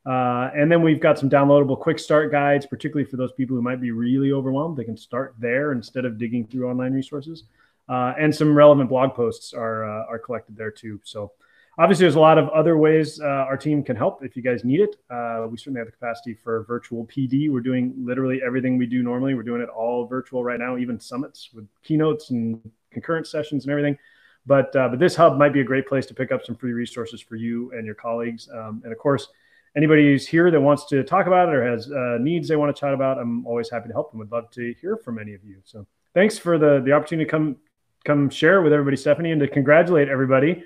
Uh, 0.07 0.51
and 0.55 0.71
then 0.71 0.83
we've 0.83 1.01
got 1.01 1.19
some 1.19 1.29
downloadable 1.29 1.81
quick 1.81 1.99
start 1.99 2.31
guides, 2.31 2.65
particularly 2.65 3.11
for 3.11 3.17
those 3.17 3.33
people 3.33 3.57
who 3.57 3.63
might 3.63 3.81
be 3.81 3.91
really 3.91 4.31
overwhelmed. 4.31 4.77
They 4.77 4.85
can 4.85 4.97
start 4.97 5.35
there 5.39 5.73
instead 5.73 6.05
of 6.05 6.17
digging 6.17 6.47
through 6.47 6.71
online 6.71 6.93
resources. 6.93 7.45
Uh, 7.89 8.13
and 8.17 8.33
some 8.33 8.55
relevant 8.55 8.89
blog 8.89 9.15
posts 9.15 9.53
are 9.53 9.85
uh, 9.85 10.07
are 10.07 10.21
collected 10.21 10.57
there 10.57 10.71
too. 10.71 11.01
So 11.03 11.33
obviously, 11.79 12.05
there's 12.05 12.15
a 12.15 12.21
lot 12.21 12.39
of 12.39 12.49
other 12.51 12.77
ways 12.77 13.21
uh, 13.21 13.25
our 13.25 13.57
team 13.57 13.83
can 13.83 13.97
help 13.97 14.25
if 14.25 14.37
you 14.37 14.43
guys 14.43 14.65
need 14.65 14.81
it. 14.81 14.97
Uh, 15.11 15.47
we 15.49 15.57
certainly 15.57 15.79
have 15.79 15.87
the 15.87 15.93
capacity 15.93 16.35
for 16.35 16.65
virtual 16.65 17.07
PD. 17.07 17.51
We're 17.51 17.61
doing 17.61 17.95
literally 17.99 18.41
everything 18.45 18.79
we 18.79 18.87
do 18.87 19.03
normally. 19.03 19.35
We're 19.35 19.43
doing 19.43 19.63
it 19.63 19.69
all 19.69 20.07
virtual 20.07 20.45
right 20.45 20.59
now, 20.59 20.77
even 20.77 20.99
summits 21.01 21.51
with 21.53 21.67
keynotes 21.83 22.31
and 22.31 22.61
concurrent 22.93 23.27
sessions 23.27 23.65
and 23.65 23.71
everything. 23.71 23.99
But 24.47 24.75
uh, 24.77 24.89
but 24.89 24.99
this 24.99 25.17
hub 25.17 25.39
might 25.39 25.53
be 25.53 25.61
a 25.61 25.65
great 25.65 25.87
place 25.87 26.07
to 26.07 26.15
pick 26.15 26.31
up 26.31 26.45
some 26.45 26.55
free 26.55 26.73
resources 26.73 27.21
for 27.21 27.37
you 27.37 27.73
and 27.73 27.87
your 27.87 27.95
colleagues. 27.95 28.49
Um, 28.53 28.83
and 28.85 28.93
of 28.93 28.99
course, 28.99 29.29
anybody 29.77 30.05
who's 30.05 30.27
here 30.27 30.51
that 30.51 30.61
wants 30.61 30.87
to 30.87 31.03
talk 31.03 31.27
about 31.27 31.49
it 31.49 31.55
or 31.55 31.71
has 31.71 31.91
uh, 31.91 32.19
needs 32.21 32.49
they 32.49 32.57
want 32.57 32.75
to 32.75 32.79
chat 32.79 32.93
about, 32.93 33.19
I'm 33.19 33.47
always 33.47 33.71
happy 33.71 33.89
to 33.89 33.95
help 33.95 34.13
and 34.13 34.19
would 34.19 34.31
love 34.31 34.51
to 34.53 34.75
hear 34.81 34.97
from 34.97 35.19
any 35.19 35.35
of 35.35 35.43
you. 35.45 35.57
So 35.65 35.87
thanks 36.13 36.39
for 36.39 36.59
the 36.59 36.83
the 36.85 36.93
opportunity 36.93 37.25
to 37.25 37.31
come 37.31 37.57
come 38.05 38.29
share 38.29 38.61
with 38.61 38.73
everybody, 38.73 38.97
Stephanie, 38.97 39.33
and 39.33 39.41
to 39.41 39.49
congratulate 39.49 40.09
everybody. 40.09 40.63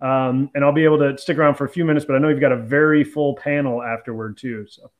Um, 0.00 0.50
and 0.54 0.64
I'll 0.64 0.72
be 0.72 0.84
able 0.84 0.98
to 0.98 1.18
stick 1.18 1.38
around 1.38 1.56
for 1.56 1.64
a 1.64 1.68
few 1.68 1.84
minutes, 1.84 2.06
but 2.06 2.14
I 2.14 2.18
know 2.18 2.28
you've 2.28 2.40
got 2.40 2.52
a 2.52 2.62
very 2.62 3.02
full 3.04 3.34
panel 3.34 3.82
afterward 3.82 4.36
too. 4.36 4.66
So 4.68 4.90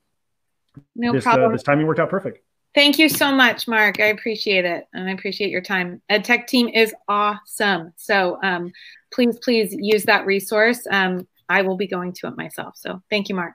no 0.96 1.12
this, 1.12 1.24
uh, 1.24 1.30
problem. 1.30 1.50
Uh, 1.50 1.52
this 1.52 1.62
timing 1.62 1.86
worked 1.86 2.00
out 2.00 2.10
perfect. 2.10 2.40
Thank 2.74 2.98
you 2.98 3.08
so 3.08 3.32
much, 3.32 3.66
Mark. 3.66 4.00
I 4.00 4.06
appreciate 4.06 4.64
it. 4.64 4.86
And 4.92 5.08
I 5.08 5.12
appreciate 5.12 5.50
your 5.50 5.62
time. 5.62 6.02
EdTech 6.10 6.46
team 6.46 6.68
is 6.68 6.94
awesome. 7.08 7.92
So 7.96 8.38
um, 8.42 8.72
please, 9.12 9.38
please 9.42 9.74
use 9.76 10.04
that 10.04 10.26
resource. 10.26 10.86
Um, 10.90 11.26
I 11.48 11.62
will 11.62 11.76
be 11.76 11.86
going 11.86 12.12
to 12.14 12.26
it 12.26 12.36
myself. 12.36 12.74
So 12.76 13.02
thank 13.08 13.28
you, 13.28 13.34
Mark. 13.34 13.54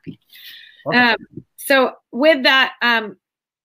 Um, 0.93 1.15
so 1.57 1.93
with 2.11 2.43
that, 2.43 2.73
um, 2.81 3.17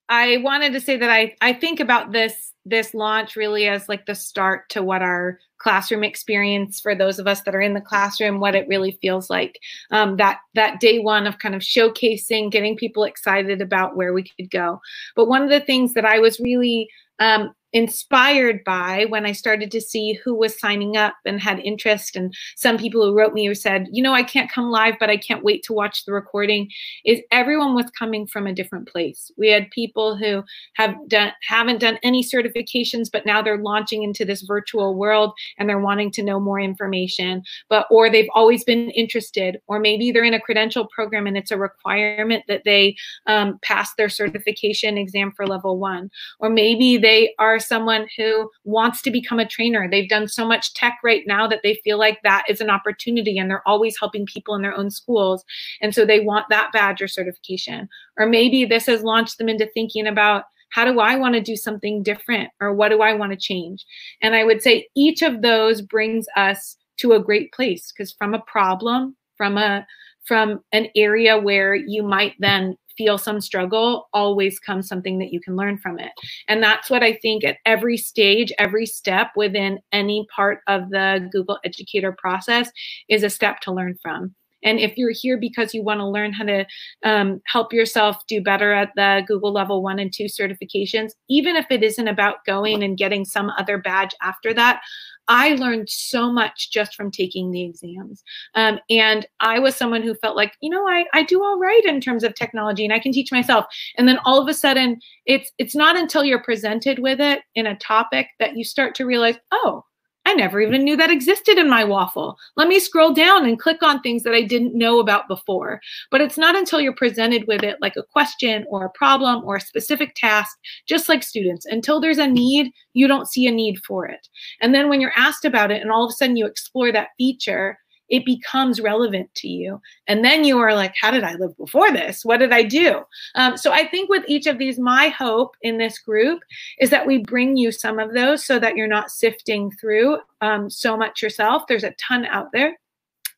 I 0.09 0.39
wanted 0.39 0.73
to 0.73 0.81
say 0.81 0.97
that 0.97 1.11
I, 1.11 1.35
I 1.41 1.53
think 1.53 1.81
about 1.81 2.13
this 2.13 2.53
this 2.65 2.93
launch 2.93 3.35
really 3.35 3.67
as 3.67 3.89
like 3.89 4.05
the 4.05 4.15
start 4.15 4.69
to 4.69 4.83
what 4.83 5.01
our 5.01 5.39
classroom 5.57 6.05
experience 6.05 6.81
for 6.81 6.95
those 6.95 7.19
of 7.19 7.27
us 7.27 7.43
that 7.43 7.55
are 7.55 7.63
in 7.63 7.73
the 7.73 7.81
classroom 7.81 8.41
what 8.41 8.55
it 8.55 8.69
really 8.69 8.99
feels 9.01 9.31
like. 9.31 9.59
Um, 9.91 10.17
that 10.17 10.39
that 10.55 10.81
day 10.81 10.99
one 10.99 11.27
of 11.27 11.39
kind 11.39 11.55
of 11.55 11.63
showcasing 11.63 12.51
getting 12.51 12.77
people 12.77 13.05
excited 13.05 13.61
about 13.61 13.97
where 13.97 14.13
we 14.13 14.25
could 14.37 14.51
go. 14.51 14.81
But 15.17 15.29
one 15.29 15.43
of 15.43 15.51
the 15.51 15.61
things 15.61 15.95
that 15.95 16.05
i 16.05 16.19
was 16.19 16.41
really 16.41 16.89
um, 17.21 17.53
inspired 17.73 18.65
by 18.65 19.05
when 19.09 19.27
I 19.27 19.33
started 19.33 19.71
to 19.73 19.81
see 19.81 20.15
who 20.25 20.35
was 20.35 20.59
signing 20.59 20.97
up 20.97 21.15
and 21.27 21.41
had 21.41 21.61
interest. 21.61 22.17
And 22.17 22.35
some 22.57 22.79
people 22.79 23.05
who 23.05 23.15
wrote 23.15 23.35
me 23.35 23.47
who 23.47 23.55
said, 23.55 23.89
you 23.93 24.03
know, 24.03 24.15
I 24.15 24.23
can't 24.23 24.51
come 24.51 24.71
live, 24.71 24.95
but 24.99 25.11
I 25.11 25.19
can't 25.19 25.45
wait 25.45 25.63
to 25.65 25.75
watch 25.75 26.05
the 26.05 26.13
recording, 26.13 26.71
is 27.05 27.21
everyone 27.31 27.75
was 27.75 27.91
coming 27.99 28.27
from 28.27 28.47
a 28.47 28.55
different 28.55 28.89
place. 28.89 29.31
We 29.37 29.51
had 29.51 29.71
people 29.71 30.17
who 30.17 30.43
have 30.75 30.95
done 31.09 31.33
haven't 31.47 31.81
done 31.81 31.99
any 32.03 32.25
certifications, 32.25 33.09
but 33.13 33.27
now 33.27 33.43
they're 33.43 33.59
launching 33.59 34.03
into 34.03 34.25
this 34.25 34.43
virtual 34.43 34.95
world 34.95 35.33
and 35.59 35.69
they're 35.69 35.79
wanting 35.79 36.11
to 36.13 36.23
know 36.23 36.41
more 36.41 36.61
information, 36.61 37.43
but 37.69 37.87
or 37.91 38.09
they've 38.09 38.31
always 38.35 38.65
been 38.65 38.91
interested, 38.91 39.61
or 39.67 39.79
maybe 39.79 40.11
they're 40.11 40.25
in 40.25 40.35
a 40.35 40.41
credential 40.41 40.87
program 40.87 41.27
and 41.27 41.37
it's 41.37 41.51
a 41.51 41.59
requirement 41.59 42.45
that 42.49 42.63
they 42.65 42.97
um, 43.27 43.59
pass 43.63 43.95
their 43.95 44.09
certification 44.09 44.97
exam 44.97 45.33
for 45.33 45.47
level 45.47 45.79
one, 45.79 46.11
or 46.39 46.49
maybe 46.49 46.97
they 46.97 47.35
are 47.39 47.58
someone 47.59 48.07
who 48.17 48.51
wants 48.65 49.03
to 49.03 49.11
become 49.11 49.39
a 49.39 49.49
trainer. 49.49 49.89
They've 49.89 50.09
done 50.09 50.29
so 50.29 50.47
much 50.47 50.75
tech 50.75 50.99
right 51.03 51.25
now 51.27 51.47
that 51.49 51.61
they 51.63 51.81
feel 51.85 51.99
like 51.99 52.21
that 52.23 52.45
is 52.49 52.61
an 52.61 52.71
opportunity 52.71 53.39
and 53.39 53.51
they're 53.51 53.67
always 53.67 53.99
helping 53.99 54.27
people 54.27 54.55
in 54.55 54.63
their 54.63 54.77
own 54.77 54.91
schools. 54.91 55.45
And 55.81 55.95
so 55.95 56.05
they 56.05 56.21
want 56.21 56.47
that 56.51 56.73
badge 56.73 57.03
or 57.03 57.09
certification. 57.09 57.89
Or 58.17 58.27
maybe 58.27 58.65
this 58.65 58.87
has 58.87 59.03
launched 59.03 59.39
them 59.39 59.49
into 59.49 59.67
thinking 59.67 60.07
about 60.07 60.45
how 60.71 60.85
do 60.85 61.01
I 61.01 61.17
want 61.17 61.35
to 61.35 61.41
do 61.41 61.57
something 61.57 62.03
different 62.03 62.51
or 62.61 62.75
what 62.75 62.91
do 62.91 63.01
I 63.01 63.15
want 63.15 63.33
to 63.33 63.39
change? 63.39 63.85
And 64.21 64.35
I 64.35 64.45
would 64.45 64.63
say 64.63 64.89
each 64.95 65.23
of 65.23 65.43
those 65.43 65.81
brings 65.81 66.27
us 66.37 66.77
to 66.99 67.13
a 67.13 67.23
great 67.23 67.53
place 67.53 67.93
because 67.93 68.13
from 68.13 68.35
a 68.35 68.41
problem, 68.41 69.17
from 69.37 69.57
a 69.57 69.87
from 70.25 70.61
an 70.73 70.89
area 70.95 71.39
where 71.39 71.75
you 71.75 72.03
might 72.03 72.35
then 72.39 72.77
feel 72.99 73.17
some 73.17 73.41
struggle, 73.41 74.09
always 74.13 74.59
comes 74.59 74.89
something 74.89 75.19
that 75.21 75.33
you 75.33 75.41
can 75.41 75.57
learn 75.57 75.79
from 75.79 75.99
it. 75.99 76.11
And 76.49 76.63
that's 76.63 76.91
what 76.91 77.05
I 77.05 77.15
think 77.15 77.45
at 77.45 77.59
every 77.65 77.97
stage, 77.97 78.53
every 78.59 78.85
step 78.85 79.29
within 79.37 79.79
any 79.93 80.27
part 80.35 80.59
of 80.67 80.91
the 80.91 81.27
Google 81.33 81.59
Educator 81.65 82.13
process 82.13 82.71
is 83.09 83.23
a 83.23 83.31
step 83.31 83.61
to 83.61 83.73
learn 83.73 83.97
from. 84.03 84.35
And 84.65 84.79
if 84.79 84.97
you're 84.97 85.13
here 85.13 85.39
because 85.39 85.75
you 85.75 85.83
want 85.83 86.01
to 86.01 86.09
learn 86.09 86.33
how 86.33 86.45
to 86.45 86.67
um, 87.05 87.41
help 87.47 87.73
yourself 87.73 88.17
do 88.29 88.41
better 88.43 88.73
at 88.73 88.91
the 88.97 89.23
Google 89.27 89.53
level 89.53 89.83
one 89.83 89.99
and 89.99 90.13
two 90.13 90.25
certifications, 90.27 91.13
even 91.29 91.57
if 91.57 91.67
it 91.71 91.83
isn't 91.83 92.09
about 92.09 92.45
going 92.47 92.83
and 92.83 92.99
getting 92.99 93.25
some 93.25 93.51
other 93.59 93.79
badge 93.79 94.15
after 94.23 94.53
that, 94.55 94.81
I 95.29 95.55
learned 95.57 95.91
so 95.91 96.33
much 96.33 96.71
just 96.71 96.95
from 96.95 97.11
taking 97.11 97.51
the 97.51 97.63
exams. 97.63 98.23
Um, 98.55 98.81
and 98.89 99.27
I 99.41 99.59
was 99.59 99.77
someone 99.77 100.03
who 100.03 100.15
felt 100.15 100.37
like, 100.37 100.55
you 100.63 100.71
know, 100.71 100.89
I, 100.89 101.05
I 101.13 101.23
do 101.23 101.43
all 101.43 101.59
right 101.59 101.85
in 101.85 102.01
terms 102.01 102.25
of 102.25 102.35
technology 102.35 102.85
and 102.85 102.95
I 102.95 102.99
can 102.99 103.13
teach 103.13 103.31
myself. 103.31 103.67
And 103.99 104.09
then 104.09 104.19
all 104.25 104.41
of 104.41 104.49
a 104.49 104.55
sudden, 104.55 104.99
it's 105.27 105.53
it's 105.59 105.77
not 105.77 105.97
until 105.97 106.25
you're 106.25 106.43
presented 106.43 106.99
with 106.99 107.21
it 107.21 107.43
in 107.55 107.67
a 107.67 107.77
topic 107.77 108.29
that 108.39 108.57
you 108.57 108.65
start 108.65 108.95
to 108.97 109.05
realize, 109.05 109.37
oh, 109.53 109.85
I 110.29 110.35
never 110.35 110.61
even 110.61 110.85
knew 110.85 110.95
that 110.95 111.11
existed 111.11 111.57
in 111.57 111.71
my 111.71 111.85
waffle. 111.85 112.37
Let 112.55 112.69
me 112.69 112.81
scroll 112.81 113.15
down 113.15 113.47
and 113.47 113.59
click 113.59 113.83
on 113.83 114.03
things 114.03 114.25
that 114.25 114.35
I 114.35 114.43
didn't 114.43 114.77
know 114.77 115.01
about 115.01 115.27
before. 115.27 115.81
But 116.11 116.21
it's 116.21 116.37
not 116.37 116.55
until 116.55 116.83
you're 116.83 116.93
presented 116.93 117.47
with 117.49 117.63
it 117.63 117.79
like 117.81 117.97
a 117.97 118.03
question 118.03 118.67
or 118.69 118.85
a 118.85 118.91
problem 118.91 119.43
or 119.47 119.57
a 119.57 119.61
specific 119.63 120.15
task, 120.17 120.55
just 120.87 121.09
like 121.09 121.23
students, 121.23 121.65
until 121.65 121.99
there's 121.99 122.19
a 122.19 122.27
need, 122.27 122.73
you 122.93 123.09
don't 123.09 123.27
see 123.27 123.47
a 123.47 123.51
need 123.51 123.79
for 123.87 124.05
it. 124.05 124.29
And 124.61 124.75
then 124.75 124.91
when 124.91 125.01
you're 125.01 125.17
asked 125.17 125.47
about 125.47 125.71
it 125.71 125.81
and 125.81 125.91
all 125.91 126.05
of 126.05 126.11
a 126.11 126.13
sudden 126.13 126.37
you 126.37 126.45
explore 126.45 126.93
that 126.93 127.09
feature, 127.17 127.79
it 128.09 128.25
becomes 128.25 128.81
relevant 128.81 129.33
to 129.37 129.49
you. 129.49 129.81
And 130.07 130.25
then 130.25 130.45
you 130.45 130.59
are 130.59 130.75
like, 130.75 130.95
how 131.01 131.11
did 131.11 131.25
I 131.25 131.35
live 131.35 131.57
before 131.57 131.91
this? 131.91 132.25
What 132.25 132.39
did 132.39 132.53
I 132.53 132.63
do? 132.63 133.03
Um, 133.35 133.57
so 133.57 133.73
I 133.73 133.87
think 133.87 134.09
with 134.09 134.25
each 134.29 134.47
of 134.47 134.59
these, 134.59 134.79
my 134.79 135.09
hope 135.09 135.57
in 135.63 135.79
this 135.79 135.99
group 135.99 136.41
is 136.79 136.91
that 136.91 137.07
we 137.07 137.19
bring 137.19 137.57
you 137.57 137.73
some 137.73 137.99
of 137.99 138.15
those 138.15 138.45
so 138.45 138.59
that 138.59 138.77
you're 138.77 138.87
not 138.87 139.11
sifting 139.11 139.71
through 139.73 140.19
um, 140.41 140.71
so 140.71 140.97
much 140.97 141.23
yourself. 141.23 141.65
There's 141.67 141.85
a 141.85 141.95
ton 141.99 142.27
out 142.27 142.49
there 142.53 142.77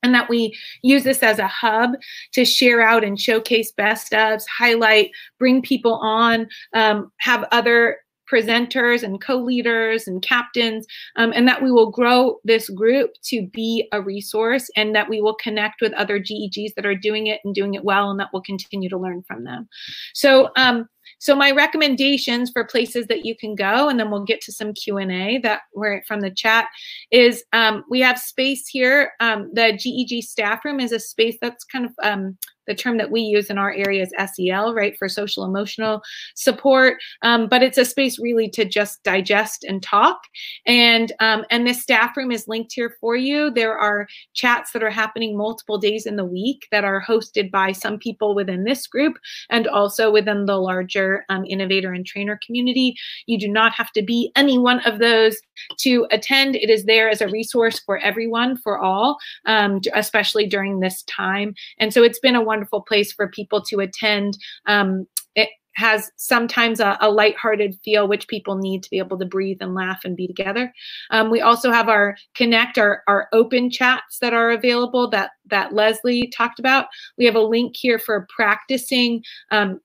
and 0.02 0.14
that 0.14 0.28
we 0.28 0.56
use 0.82 1.04
this 1.04 1.22
as 1.22 1.38
a 1.38 1.46
hub 1.46 1.90
to 2.32 2.44
share 2.44 2.80
out 2.80 3.04
and 3.04 3.20
showcase 3.20 3.72
best 3.72 4.12
ofs, 4.12 4.44
highlight, 4.46 5.10
bring 5.38 5.62
people 5.62 5.94
on, 5.94 6.48
um, 6.74 7.12
have 7.18 7.44
other 7.52 7.98
presenters 8.31 9.03
and 9.03 9.20
co-leaders 9.20 10.07
and 10.07 10.22
captains, 10.22 10.87
um, 11.16 11.33
and 11.35 11.49
that 11.49 11.62
we 11.62 11.70
will 11.70 11.91
grow 11.91 12.37
this 12.45 12.68
group 12.70 13.11
to 13.24 13.47
be 13.49 13.89
a 13.93 14.01
resource 14.01 14.70
and 14.76 14.95
that 14.95 15.09
we 15.09 15.20
will 15.20 15.35
connect 15.35 15.81
with 15.81 15.93
other 15.95 16.18
GEGs 16.18 16.74
that 16.74 16.87
are 16.87 16.95
doing 16.95 17.26
it 17.26 17.41
and 17.45 17.55
doing 17.55 17.74
it 17.74 17.85
well 17.85 18.11
and 18.11 18.20
that 18.20 18.28
we'll 18.33 18.43
continue 18.43 18.89
to 18.89 18.99
learn 18.99 19.22
from 19.26 19.45
them. 19.45 19.68
So 20.14 20.51
um, 20.57 20.89
so 21.18 21.35
my 21.35 21.51
recommendations 21.51 22.51
for 22.51 22.64
places 22.64 23.07
that 23.09 23.24
you 23.24 23.37
can 23.37 23.55
go, 23.55 23.89
and 23.89 23.99
then 23.99 24.11
we'll 24.11 24.24
get 24.24 24.41
to 24.43 24.53
some 24.53 24.72
Q 24.72 24.97
and 24.97 25.12
A 25.12 25.39
that 25.39 25.62
were 25.74 26.03
from 26.07 26.20
the 26.20 26.31
chat, 26.31 26.68
is 27.11 27.45
um, 27.53 27.85
we 27.91 28.01
have 28.01 28.18
space 28.18 28.66
here. 28.66 29.12
Um, 29.20 29.51
the 29.53 29.72
GEG 29.72 30.22
staff 30.22 30.64
room 30.64 30.81
is 30.81 30.93
a 30.93 30.99
space 30.99 31.37
that's 31.41 31.64
kind 31.64 31.85
of 31.85 31.93
um, 32.03 32.39
the 32.70 32.74
term 32.76 32.98
that 32.98 33.10
we 33.10 33.20
use 33.20 33.50
in 33.50 33.58
our 33.58 33.72
area 33.72 34.04
is 34.04 34.14
SEL, 34.32 34.72
right, 34.72 34.96
for 34.96 35.08
social 35.08 35.44
emotional 35.44 36.02
support. 36.36 36.98
Um, 37.22 37.48
but 37.48 37.64
it's 37.64 37.78
a 37.78 37.84
space 37.84 38.16
really 38.20 38.48
to 38.50 38.64
just 38.64 39.02
digest 39.02 39.64
and 39.64 39.82
talk. 39.82 40.20
And 40.66 41.12
um, 41.18 41.44
and 41.50 41.66
this 41.66 41.82
staff 41.82 42.16
room 42.16 42.30
is 42.30 42.46
linked 42.46 42.72
here 42.72 42.94
for 43.00 43.16
you. 43.16 43.50
There 43.50 43.76
are 43.76 44.06
chats 44.34 44.70
that 44.70 44.84
are 44.84 44.90
happening 44.90 45.36
multiple 45.36 45.78
days 45.78 46.06
in 46.06 46.14
the 46.14 46.24
week 46.24 46.68
that 46.70 46.84
are 46.84 47.02
hosted 47.04 47.50
by 47.50 47.72
some 47.72 47.98
people 47.98 48.36
within 48.36 48.62
this 48.62 48.86
group 48.86 49.18
and 49.50 49.66
also 49.66 50.12
within 50.12 50.46
the 50.46 50.56
larger 50.56 51.24
um, 51.28 51.44
innovator 51.46 51.92
and 51.92 52.06
trainer 52.06 52.38
community. 52.46 52.94
You 53.26 53.36
do 53.36 53.48
not 53.48 53.72
have 53.72 53.90
to 53.92 54.02
be 54.02 54.30
any 54.36 54.60
one 54.60 54.78
of 54.86 55.00
those 55.00 55.36
to 55.78 56.06
attend. 56.12 56.54
It 56.54 56.70
is 56.70 56.84
there 56.84 57.10
as 57.10 57.20
a 57.20 57.28
resource 57.28 57.80
for 57.80 57.98
everyone, 57.98 58.58
for 58.58 58.78
all, 58.78 59.18
um, 59.46 59.80
especially 59.92 60.46
during 60.46 60.78
this 60.78 61.02
time. 61.02 61.54
And 61.78 61.92
so 61.92 62.04
it's 62.04 62.20
been 62.20 62.36
a 62.36 62.42
wonderful 62.42 62.59
place 62.66 63.12
for 63.12 63.28
people 63.28 63.62
to 63.62 63.80
attend. 63.80 64.36
Um, 64.66 65.06
it 65.34 65.48
has 65.74 66.11
sometimes 66.16 66.80
a, 66.80 66.98
a 67.00 67.11
lighthearted 67.11 67.76
feel, 67.84 68.08
which 68.08 68.28
people 68.28 68.56
need 68.56 68.82
to 68.82 68.90
be 68.90 68.98
able 68.98 69.18
to 69.18 69.24
breathe 69.24 69.58
and 69.61 69.74
laugh 69.74 70.00
and 70.04 70.16
be 70.16 70.26
together. 70.26 70.72
Um, 71.11 71.30
we 71.30 71.40
also 71.40 71.70
have 71.70 71.88
our 71.88 72.16
connect, 72.34 72.76
our, 72.76 73.02
our 73.06 73.28
open 73.32 73.70
chats 73.70 74.18
that 74.20 74.34
are 74.34 74.50
available 74.50 75.08
that 75.11 75.30
that 75.46 75.72
Leslie 75.72 76.32
talked 76.36 76.58
about. 76.58 76.86
We 77.18 77.24
have 77.24 77.36
a 77.36 77.40
link 77.40 77.76
here 77.76 77.98
for 77.98 78.26
practicing 78.34 79.22
um, 79.50 79.80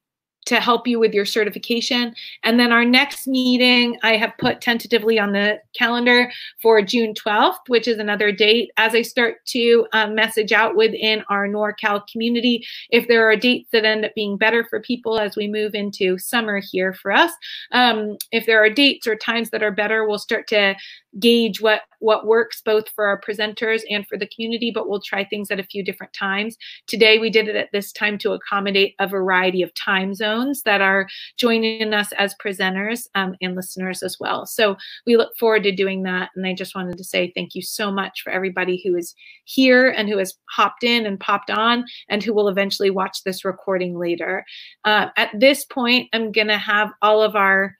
to 0.46 0.60
help 0.60 0.88
you 0.88 1.00
with 1.00 1.14
your 1.14 1.26
certification. 1.26 2.16
And 2.44 2.60
then 2.60 2.72
our 2.72 2.86
next 2.86 3.28
meeting, 3.28 3.98
I 4.04 4.16
have 4.18 4.34
put 4.38 4.62
tentatively 4.62 5.20
on 5.20 5.34
the 5.34 5.60
calendar 5.78 6.32
for 6.62 6.82
June 6.82 7.14
12th, 7.14 7.68
which 7.68 7.88
is 7.88 7.98
another 7.98 8.32
date. 8.32 8.72
As 8.78 8.94
I 8.94 9.02
start 9.02 9.46
to 9.48 9.88
um, 9.94 10.16
message 10.16 10.52
out 10.52 10.76
within 10.76 11.24
our 11.30 11.48
NorCal 11.48 12.08
community, 12.08 12.66
if 12.92 13.08
there 13.08 13.30
are 13.30 13.36
dates 13.36 13.70
that 13.72 13.86
end 13.86 14.06
up 14.06 14.14
being 14.16 14.38
better 14.38 14.66
for 14.70 14.80
people 14.80 15.20
as 15.20 15.36
we 15.36 15.48
move 15.48 15.74
into 15.74 16.18
summer 16.18 16.60
here 16.60 16.94
for 16.94 17.12
us, 17.12 17.32
um, 17.72 18.18
if 18.32 18.46
there 18.46 18.64
are 18.64 18.70
dates 18.70 19.08
or 19.08 19.16
times 19.16 19.50
that 19.50 19.64
are 19.64 19.72
better, 19.72 20.08
we'll 20.08 20.20
start 20.20 20.48
to 20.48 20.76
gauge 21.20 21.62
what 21.62 21.82
what 22.00 22.28
works 22.28 22.62
both 22.64 22.88
for 22.90 23.08
our 23.08 23.20
presenters 23.20 23.82
and 23.90 24.06
for 24.06 24.18
the 24.18 24.28
community, 24.28 24.70
but 24.70 24.88
we'll 24.88 25.02
try 25.02 25.24
things 25.24 25.50
at 25.50 25.60
a 25.60 25.64
few 25.64 25.84
different 25.84 26.14
times. 26.14 26.56
Today 26.88 27.18
we 27.18 27.30
did 27.30 27.48
it 27.48 27.56
at 27.56 27.72
this 27.72 27.92
time 27.92 28.18
to 28.20 28.34
accommodate 28.34 28.94
a 29.00 29.08
variety 29.08 29.62
of 29.62 29.74
time 29.74 30.14
zones 30.14 30.62
that 30.64 30.82
are 30.82 31.08
joining 31.38 31.94
us 31.94 32.12
as 32.14 32.36
presenters 32.36 33.08
um, 33.16 33.36
and 33.42 33.56
listeners 33.56 34.04
as 34.04 34.18
well. 34.20 34.46
So 34.46 34.76
we 35.08 35.18
look 35.18 35.36
forward 35.38 35.64
to 35.64 35.76
doing 35.76 36.04
that. 36.04 36.30
And 36.36 36.46
I 36.46 36.54
just 36.54 36.76
wanted 36.76 36.98
to 36.98 37.04
say 37.04 37.32
thank 37.34 37.56
you 37.56 37.62
so 37.62 37.92
much 37.92 38.22
for 38.22 38.32
everybody 38.32 38.82
who 38.86 38.96
is 38.96 39.16
here 39.46 39.90
and 39.90 40.08
who 40.08 40.18
has 40.18 40.36
hopped 40.52 40.84
in 40.84 41.06
and 41.06 41.20
popped 41.20 41.50
on 41.50 41.86
and 42.10 42.22
who 42.22 42.34
will 42.34 42.50
eventually 42.50 42.92
watch 42.92 43.24
this 43.24 43.46
recording 43.46 43.98
later. 43.98 44.46
Uh, 44.84 45.08
at 45.18 45.32
this 45.40 45.66
point, 45.66 46.10
I'm 46.14 46.32
going 46.32 46.48
to 46.48 46.58
have 46.58 46.92
all 47.02 47.22
of 47.22 47.36
our 47.36 47.76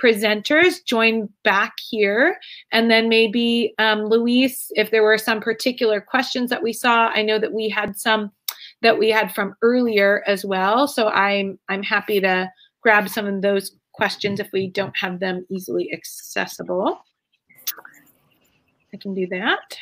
presenters 0.00 0.84
join 0.84 1.28
back 1.42 1.74
here. 1.88 2.38
And 2.72 2.90
then 2.90 3.08
maybe 3.08 3.74
um, 3.78 4.04
Luis, 4.06 4.70
if 4.74 4.90
there 4.90 5.02
were 5.02 5.18
some 5.18 5.40
particular 5.40 6.00
questions 6.00 6.50
that 6.50 6.62
we 6.62 6.72
saw, 6.72 7.08
I 7.08 7.22
know 7.22 7.38
that 7.38 7.52
we 7.52 7.68
had 7.68 7.98
some 7.98 8.32
that 8.82 8.98
we 8.98 9.10
had 9.10 9.34
from 9.34 9.54
earlier 9.62 10.22
as 10.26 10.44
well. 10.44 10.86
So 10.86 11.08
I'm 11.08 11.58
I'm 11.68 11.82
happy 11.82 12.20
to 12.20 12.50
grab 12.82 13.08
some 13.08 13.26
of 13.26 13.42
those 13.42 13.72
questions 13.92 14.40
if 14.40 14.48
we 14.52 14.68
don't 14.68 14.96
have 14.96 15.20
them 15.20 15.46
easily 15.50 15.90
accessible. 15.92 17.00
I 18.92 18.96
can 18.98 19.14
do 19.14 19.26
that. 19.28 19.78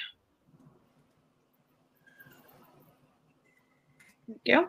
Thank. 4.45 4.69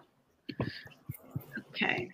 Okay. 1.70 2.10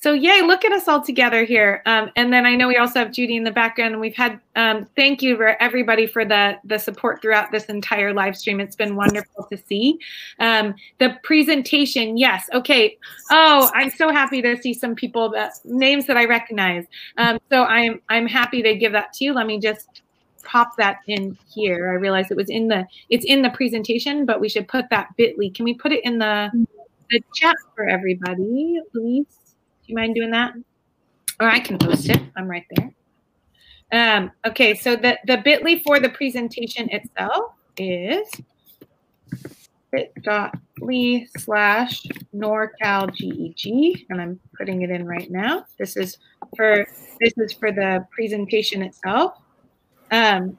So 0.00 0.12
yay, 0.12 0.42
look 0.42 0.64
at 0.64 0.70
us 0.70 0.86
all 0.86 1.02
together 1.02 1.42
here. 1.42 1.82
Um, 1.84 2.12
and 2.14 2.32
then 2.32 2.46
I 2.46 2.54
know 2.54 2.68
we 2.68 2.76
also 2.76 3.00
have 3.00 3.10
Judy 3.10 3.36
in 3.36 3.42
the 3.42 3.50
background 3.50 3.94
and 3.94 4.00
we've 4.00 4.14
had, 4.14 4.40
um, 4.54 4.86
thank 4.94 5.22
you 5.22 5.36
for 5.36 5.60
everybody 5.60 6.06
for 6.06 6.24
the, 6.24 6.56
the 6.62 6.78
support 6.78 7.20
throughout 7.20 7.50
this 7.50 7.64
entire 7.64 8.14
live 8.14 8.36
stream. 8.36 8.60
It's 8.60 8.76
been 8.76 8.94
wonderful 8.94 9.48
to 9.50 9.58
see. 9.66 9.98
Um, 10.38 10.76
the 11.00 11.18
presentation, 11.24 12.16
yes. 12.16 12.48
Okay. 12.54 12.96
Oh, 13.32 13.72
I'm 13.74 13.90
so 13.90 14.12
happy 14.12 14.40
to 14.40 14.56
see 14.62 14.72
some 14.72 14.94
people, 14.94 15.30
that, 15.30 15.54
names 15.64 16.06
that 16.06 16.16
I 16.16 16.26
recognize. 16.26 16.86
Um, 17.16 17.40
so 17.50 17.64
I'm, 17.64 18.00
I'm 18.08 18.28
happy 18.28 18.62
to 18.62 18.76
give 18.76 18.92
that 18.92 19.12
to 19.14 19.24
you. 19.24 19.34
Let 19.34 19.48
me 19.48 19.58
just 19.58 20.02
pop 20.44 20.76
that 20.76 20.98
in 21.08 21.36
here. 21.52 21.90
I 21.90 21.94
realized 21.94 22.30
it 22.30 22.36
was 22.36 22.50
in 22.50 22.68
the, 22.68 22.86
it's 23.10 23.24
in 23.24 23.42
the 23.42 23.50
presentation, 23.50 24.26
but 24.26 24.40
we 24.40 24.48
should 24.48 24.68
put 24.68 24.88
that 24.90 25.08
bit.ly. 25.16 25.50
Can 25.52 25.64
we 25.64 25.74
put 25.74 25.90
it 25.90 26.04
in 26.04 26.18
the, 26.18 26.50
the 27.10 27.20
chat 27.34 27.56
for 27.74 27.88
everybody, 27.88 28.80
please? 28.92 29.26
You 29.88 29.94
mind 29.94 30.14
doing 30.14 30.30
that? 30.30 30.54
Or 31.40 31.48
I 31.48 31.60
can 31.60 31.78
post 31.78 32.08
it. 32.08 32.20
I'm 32.36 32.48
right 32.48 32.66
there. 32.76 32.92
Um, 33.90 34.32
okay, 34.46 34.74
so 34.74 34.96
the, 34.96 35.18
the 35.26 35.38
bit.ly 35.38 35.82
for 35.84 35.98
the 35.98 36.10
presentation 36.10 36.90
itself 36.90 37.52
is 37.76 38.28
bit.ly 39.90 41.26
slash 41.38 42.02
NorCalGEG, 42.34 44.06
and 44.10 44.20
I'm 44.20 44.40
putting 44.56 44.82
it 44.82 44.90
in 44.90 45.06
right 45.06 45.30
now. 45.30 45.64
This 45.78 45.96
is 45.96 46.18
for 46.56 46.86
this 47.20 47.32
is 47.38 47.52
for 47.52 47.72
the 47.72 48.06
presentation 48.10 48.82
itself. 48.82 49.34
Um, 50.10 50.58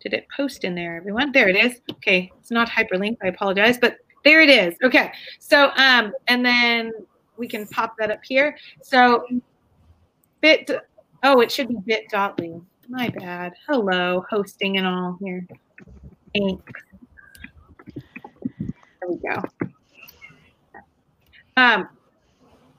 did 0.00 0.12
it 0.12 0.26
post 0.36 0.64
in 0.64 0.74
there, 0.74 0.96
everyone? 0.96 1.32
There 1.32 1.48
it 1.48 1.56
is. 1.56 1.80
Okay, 1.92 2.30
it's 2.38 2.50
not 2.50 2.68
hyperlinked. 2.68 3.18
I 3.22 3.28
apologize, 3.28 3.78
but 3.78 3.96
there 4.24 4.42
it 4.42 4.50
is. 4.50 4.76
Okay, 4.84 5.10
so 5.38 5.70
um, 5.76 6.12
and 6.28 6.44
then 6.44 6.92
we 7.36 7.48
can 7.48 7.66
pop 7.66 7.96
that 7.98 8.10
up 8.10 8.20
here. 8.24 8.56
So 8.82 9.26
bit, 10.40 10.70
oh, 11.22 11.40
it 11.40 11.50
should 11.50 11.68
be 11.68 11.76
bit.ly. 11.84 12.60
My 12.88 13.08
bad. 13.08 13.54
Hello, 13.66 14.24
hosting 14.28 14.76
and 14.76 14.86
all 14.86 15.16
here. 15.22 15.46
Ink. 16.34 16.62
There 17.94 19.08
we 19.08 19.16
go. 19.16 19.42
Um, 21.56 21.88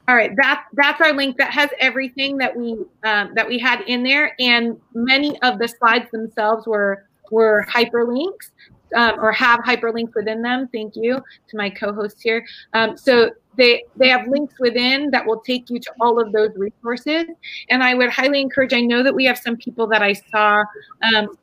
all 0.07 0.15
right, 0.15 0.35
that 0.35 0.65
that's 0.73 1.01
our 1.01 1.13
link 1.13 1.37
that 1.37 1.51
has 1.51 1.69
everything 1.79 2.37
that 2.37 2.55
we 2.55 2.73
um, 3.03 3.31
that 3.33 3.47
we 3.47 3.57
had 3.57 3.81
in 3.87 4.03
there, 4.03 4.35
and 4.39 4.79
many 4.93 5.39
of 5.41 5.57
the 5.57 5.67
slides 5.67 6.11
themselves 6.11 6.67
were 6.67 7.07
were 7.31 7.65
hyperlinks 7.67 8.51
um, 8.95 9.19
or 9.19 9.31
have 9.31 9.59
hyperlinks 9.61 10.13
within 10.15 10.41
them. 10.41 10.67
Thank 10.73 10.95
you 10.95 11.21
to 11.47 11.57
my 11.57 11.69
co-hosts 11.69 12.21
here. 12.21 12.45
Um, 12.73 12.97
so 12.97 13.31
they 13.57 13.83
they 13.95 14.09
have 14.09 14.27
links 14.27 14.55
within 14.59 15.09
that 15.11 15.25
will 15.25 15.39
take 15.39 15.69
you 15.69 15.79
to 15.79 15.91
all 16.01 16.19
of 16.19 16.31
those 16.33 16.51
resources 16.57 17.25
and 17.69 17.83
i 17.83 17.93
would 17.93 18.09
highly 18.09 18.41
encourage 18.41 18.73
i 18.73 18.81
know 18.81 19.01
that 19.01 19.15
we 19.15 19.23
have 19.23 19.37
some 19.37 19.55
people 19.55 19.87
that 19.87 20.01
i 20.01 20.11
saw 20.11 20.61
um, 21.13 21.37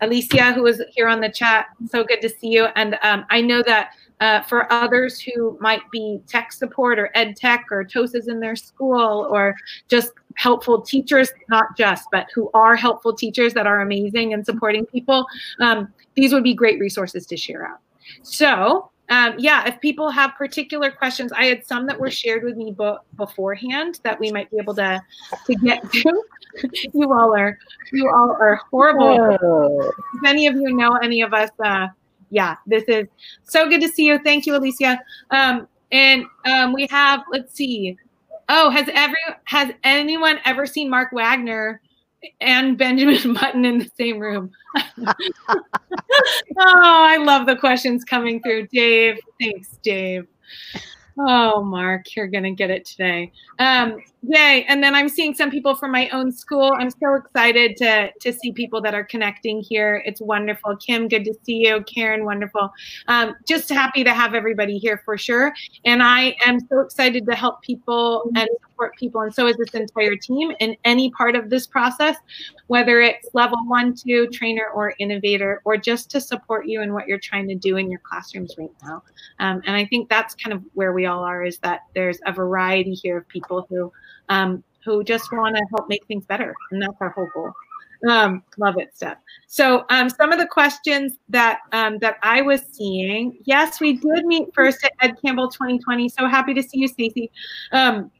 alicia 0.00 0.52
who 0.52 0.62
was 0.62 0.82
here 0.94 1.06
on 1.06 1.20
the 1.20 1.28
chat 1.28 1.66
so 1.90 2.02
good 2.02 2.20
to 2.22 2.30
see 2.30 2.48
you 2.48 2.64
and 2.76 2.98
um, 3.02 3.26
i 3.28 3.42
know 3.42 3.62
that 3.62 3.90
uh, 4.20 4.42
for 4.42 4.70
others 4.72 5.18
who 5.18 5.56
might 5.60 5.80
be 5.90 6.20
tech 6.26 6.52
support 6.52 6.98
or 6.98 7.10
ed 7.14 7.36
tech 7.36 7.64
or 7.70 7.84
TOSAs 7.84 8.28
in 8.28 8.38
their 8.38 8.54
school 8.54 9.26
or 9.30 9.56
just 9.88 10.12
helpful 10.36 10.82
teachers, 10.82 11.30
not 11.48 11.76
just, 11.76 12.06
but 12.12 12.26
who 12.34 12.50
are 12.54 12.76
helpful 12.76 13.14
teachers 13.14 13.54
that 13.54 13.66
are 13.66 13.80
amazing 13.80 14.34
and 14.34 14.44
supporting 14.44 14.84
people, 14.86 15.26
um, 15.60 15.92
these 16.20 16.32
would 16.32 16.44
be 16.44 16.54
great 16.54 16.78
resources 16.78 17.26
to 17.26 17.36
share 17.36 17.66
out. 17.66 17.78
So 18.22 18.90
um, 19.10 19.34
yeah, 19.38 19.66
if 19.66 19.80
people 19.80 20.08
have 20.10 20.36
particular 20.36 20.90
questions, 20.90 21.32
I 21.32 21.46
had 21.46 21.66
some 21.66 21.84
that 21.86 21.98
were 21.98 22.12
shared 22.12 22.44
with 22.44 22.56
me 22.56 22.70
bo- 22.70 23.00
beforehand 23.16 23.98
that 24.04 24.18
we 24.20 24.30
might 24.30 24.48
be 24.52 24.58
able 24.58 24.74
to 24.76 25.02
to 25.46 25.54
get 25.56 25.82
to. 25.92 26.22
you 26.94 27.12
all 27.12 27.36
are 27.36 27.58
you 27.92 28.08
all 28.08 28.30
are 28.40 28.60
horrible. 28.70 29.38
Oh. 29.42 29.92
If 30.14 30.24
any 30.24 30.46
of 30.46 30.54
you 30.54 30.72
know 30.74 30.94
any 30.96 31.22
of 31.22 31.34
us, 31.34 31.50
uh, 31.64 31.88
yeah, 32.30 32.54
this 32.66 32.84
is 32.86 33.08
so 33.42 33.68
good 33.68 33.80
to 33.80 33.88
see 33.88 34.06
you. 34.06 34.20
Thank 34.20 34.46
you, 34.46 34.54
Alicia. 34.54 35.00
Um, 35.32 35.66
and 35.90 36.24
um, 36.44 36.72
we 36.72 36.86
have 36.88 37.24
let's 37.32 37.52
see. 37.52 37.96
Oh, 38.48 38.70
has 38.70 38.88
every 38.94 39.16
has 39.44 39.72
anyone 39.82 40.38
ever 40.44 40.66
seen 40.66 40.88
Mark 40.88 41.10
Wagner 41.10 41.80
and 42.40 42.76
Benjamin 42.76 43.34
Button 43.40 43.64
in 43.64 43.78
the 43.78 43.90
same 43.96 44.18
room. 44.18 44.50
oh, 45.06 45.14
I 46.58 47.16
love 47.18 47.46
the 47.46 47.56
questions 47.56 48.04
coming 48.04 48.42
through, 48.42 48.68
Dave. 48.68 49.18
Thanks, 49.40 49.78
Dave. 49.82 50.26
Oh, 51.18 51.62
Mark, 51.62 52.14
you're 52.16 52.28
going 52.28 52.44
to 52.44 52.52
get 52.52 52.70
it 52.70 52.84
today. 52.84 53.32
Um, 53.58 53.98
yay. 54.22 54.64
And 54.68 54.82
then 54.82 54.94
I'm 54.94 55.08
seeing 55.08 55.34
some 55.34 55.50
people 55.50 55.74
from 55.74 55.92
my 55.92 56.08
own 56.10 56.32
school. 56.32 56.72
I'm 56.78 56.90
so 56.90 57.14
excited 57.14 57.76
to, 57.78 58.10
to 58.20 58.32
see 58.32 58.52
people 58.52 58.80
that 58.82 58.94
are 58.94 59.04
connecting 59.04 59.60
here. 59.60 60.02
It's 60.04 60.20
wonderful. 60.20 60.76
Kim, 60.76 61.08
good 61.08 61.24
to 61.24 61.34
see 61.44 61.66
you. 61.66 61.82
Karen, 61.82 62.24
wonderful. 62.24 62.70
Um, 63.08 63.34
just 63.46 63.68
happy 63.68 64.04
to 64.04 64.12
have 64.12 64.34
everybody 64.34 64.78
here 64.78 65.02
for 65.04 65.16
sure. 65.16 65.52
And 65.84 66.02
I 66.02 66.36
am 66.44 66.60
so 66.68 66.80
excited 66.80 67.26
to 67.26 67.34
help 67.34 67.62
people 67.62 68.30
and 68.36 68.48
support 68.62 68.96
people. 68.96 69.22
And 69.22 69.34
so 69.34 69.46
is 69.46 69.56
this 69.56 69.74
entire 69.74 70.16
team 70.16 70.52
in 70.60 70.76
any 70.84 71.10
part 71.10 71.34
of 71.34 71.50
this 71.50 71.66
process, 71.66 72.16
whether 72.66 73.00
it's 73.00 73.28
level 73.34 73.58
one, 73.66 73.94
two, 73.94 74.26
trainer, 74.28 74.68
or 74.74 74.94
innovator, 74.98 75.60
or 75.64 75.76
just 75.76 76.10
to 76.10 76.20
support 76.20 76.66
you 76.66 76.82
in 76.82 76.92
what 76.92 77.06
you're 77.06 77.18
trying 77.18 77.48
to 77.48 77.54
do 77.54 77.76
in 77.76 77.90
your 77.90 78.00
classrooms 78.00 78.54
right 78.58 78.72
now. 78.82 79.02
Um, 79.38 79.62
and 79.66 79.76
I 79.76 79.84
think 79.86 80.08
that's 80.08 80.34
kind 80.34 80.52
of 80.52 80.62
where 80.74 80.92
we 80.92 81.06
all 81.06 81.24
are 81.24 81.44
is 81.44 81.58
that 81.58 81.80
there's 81.94 82.20
a 82.26 82.32
variety 82.32 82.94
here 82.94 83.18
of 83.18 83.28
people 83.28 83.66
who 83.68 83.92
um, 84.30 84.64
who 84.84 85.04
just 85.04 85.30
want 85.32 85.56
to 85.56 85.62
help 85.76 85.88
make 85.88 86.06
things 86.06 86.24
better. 86.24 86.54
And 86.70 86.80
that's 86.80 86.96
our 87.00 87.10
whole 87.10 87.28
goal. 87.34 87.52
Um, 88.08 88.42
love 88.56 88.76
it, 88.78 88.96
Steph. 88.96 89.18
So 89.46 89.84
um, 89.90 90.08
some 90.08 90.32
of 90.32 90.38
the 90.38 90.46
questions 90.46 91.18
that 91.28 91.60
um, 91.72 91.98
that 91.98 92.16
I 92.22 92.40
was 92.40 92.62
seeing, 92.72 93.38
yes, 93.44 93.78
we 93.78 93.94
did 93.94 94.24
meet 94.24 94.48
first 94.54 94.82
at 94.84 94.92
Ed 95.00 95.16
Campbell 95.22 95.50
2020. 95.50 96.08
So 96.08 96.26
happy 96.26 96.54
to 96.54 96.62
see 96.62 96.78
you, 96.78 96.88
Stacy. 96.88 97.30
Um, 97.72 98.10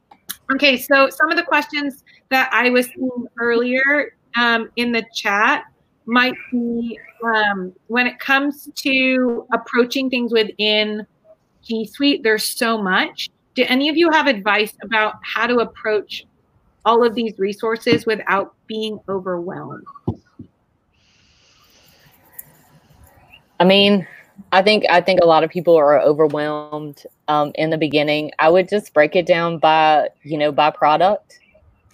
okay, 0.53 0.77
so 0.77 1.09
some 1.09 1.31
of 1.31 1.37
the 1.37 1.43
questions 1.43 2.03
that 2.29 2.49
I 2.53 2.69
was 2.69 2.85
seeing 2.87 3.25
earlier 3.39 4.13
um, 4.35 4.69
in 4.75 4.91
the 4.91 5.03
chat 5.15 5.63
might 6.05 6.35
be 6.51 6.99
um, 7.23 7.73
when 7.87 8.05
it 8.05 8.19
comes 8.19 8.69
to 8.75 9.47
approaching 9.51 10.11
things 10.11 10.31
within 10.31 11.07
G 11.63 11.85
Suite, 11.85 12.21
there's 12.21 12.47
so 12.47 12.77
much 12.77 13.29
do 13.55 13.65
any 13.67 13.89
of 13.89 13.97
you 13.97 14.09
have 14.11 14.27
advice 14.27 14.73
about 14.81 15.15
how 15.23 15.47
to 15.47 15.57
approach 15.57 16.25
all 16.85 17.05
of 17.05 17.15
these 17.15 17.37
resources 17.37 18.05
without 18.05 18.55
being 18.67 18.99
overwhelmed? 19.07 19.85
I 23.59 23.63
mean, 23.63 24.07
I 24.51 24.61
think 24.61 24.85
I 24.89 25.01
think 25.01 25.19
a 25.21 25.25
lot 25.25 25.43
of 25.43 25.49
people 25.49 25.75
are 25.75 25.99
overwhelmed 25.99 27.03
um, 27.27 27.51
in 27.55 27.69
the 27.69 27.77
beginning. 27.77 28.31
I 28.39 28.49
would 28.49 28.67
just 28.67 28.93
break 28.93 29.15
it 29.15 29.25
down 29.25 29.59
by 29.59 30.09
you 30.23 30.37
know 30.37 30.51
by 30.51 30.71
product 30.71 31.39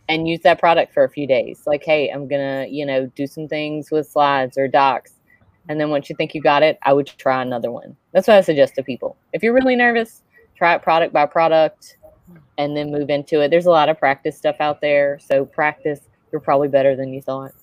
and 0.09 0.27
use 0.27 0.39
that 0.41 0.59
product 0.59 0.93
for 0.93 1.03
a 1.03 1.09
few 1.09 1.27
days. 1.27 1.63
Like, 1.65 1.83
hey, 1.83 2.09
I'm 2.09 2.27
gonna 2.27 2.67
you 2.69 2.85
know 2.85 3.07
do 3.15 3.27
some 3.27 3.47
things 3.47 3.91
with 3.91 4.07
slides 4.07 4.57
or 4.57 4.67
docs, 4.67 5.13
and 5.67 5.79
then 5.79 5.89
once 5.89 6.09
you 6.09 6.15
think 6.15 6.33
you 6.33 6.41
got 6.41 6.63
it, 6.63 6.79
I 6.83 6.93
would 6.93 7.07
try 7.07 7.41
another 7.41 7.71
one. 7.71 7.97
That's 8.13 8.27
what 8.27 8.37
I 8.37 8.41
suggest 8.41 8.75
to 8.75 8.83
people. 8.83 9.17
If 9.33 9.43
you're 9.43 9.53
really 9.53 9.75
nervous, 9.75 10.23
try 10.57 10.73
it 10.73 10.81
product 10.81 11.13
by 11.13 11.25
product 11.25 11.97
and 12.57 12.75
then 12.75 12.91
move 12.91 13.09
into 13.09 13.41
it. 13.41 13.49
There's 13.49 13.67
a 13.67 13.71
lot 13.71 13.89
of 13.89 13.99
practice 13.99 14.37
stuff 14.37 14.55
out 14.59 14.81
there. 14.81 15.19
So 15.19 15.45
practice, 15.45 16.01
you're 16.31 16.41
probably 16.41 16.67
better 16.67 16.95
than 16.95 17.13
you 17.13 17.21
thought. 17.21 17.53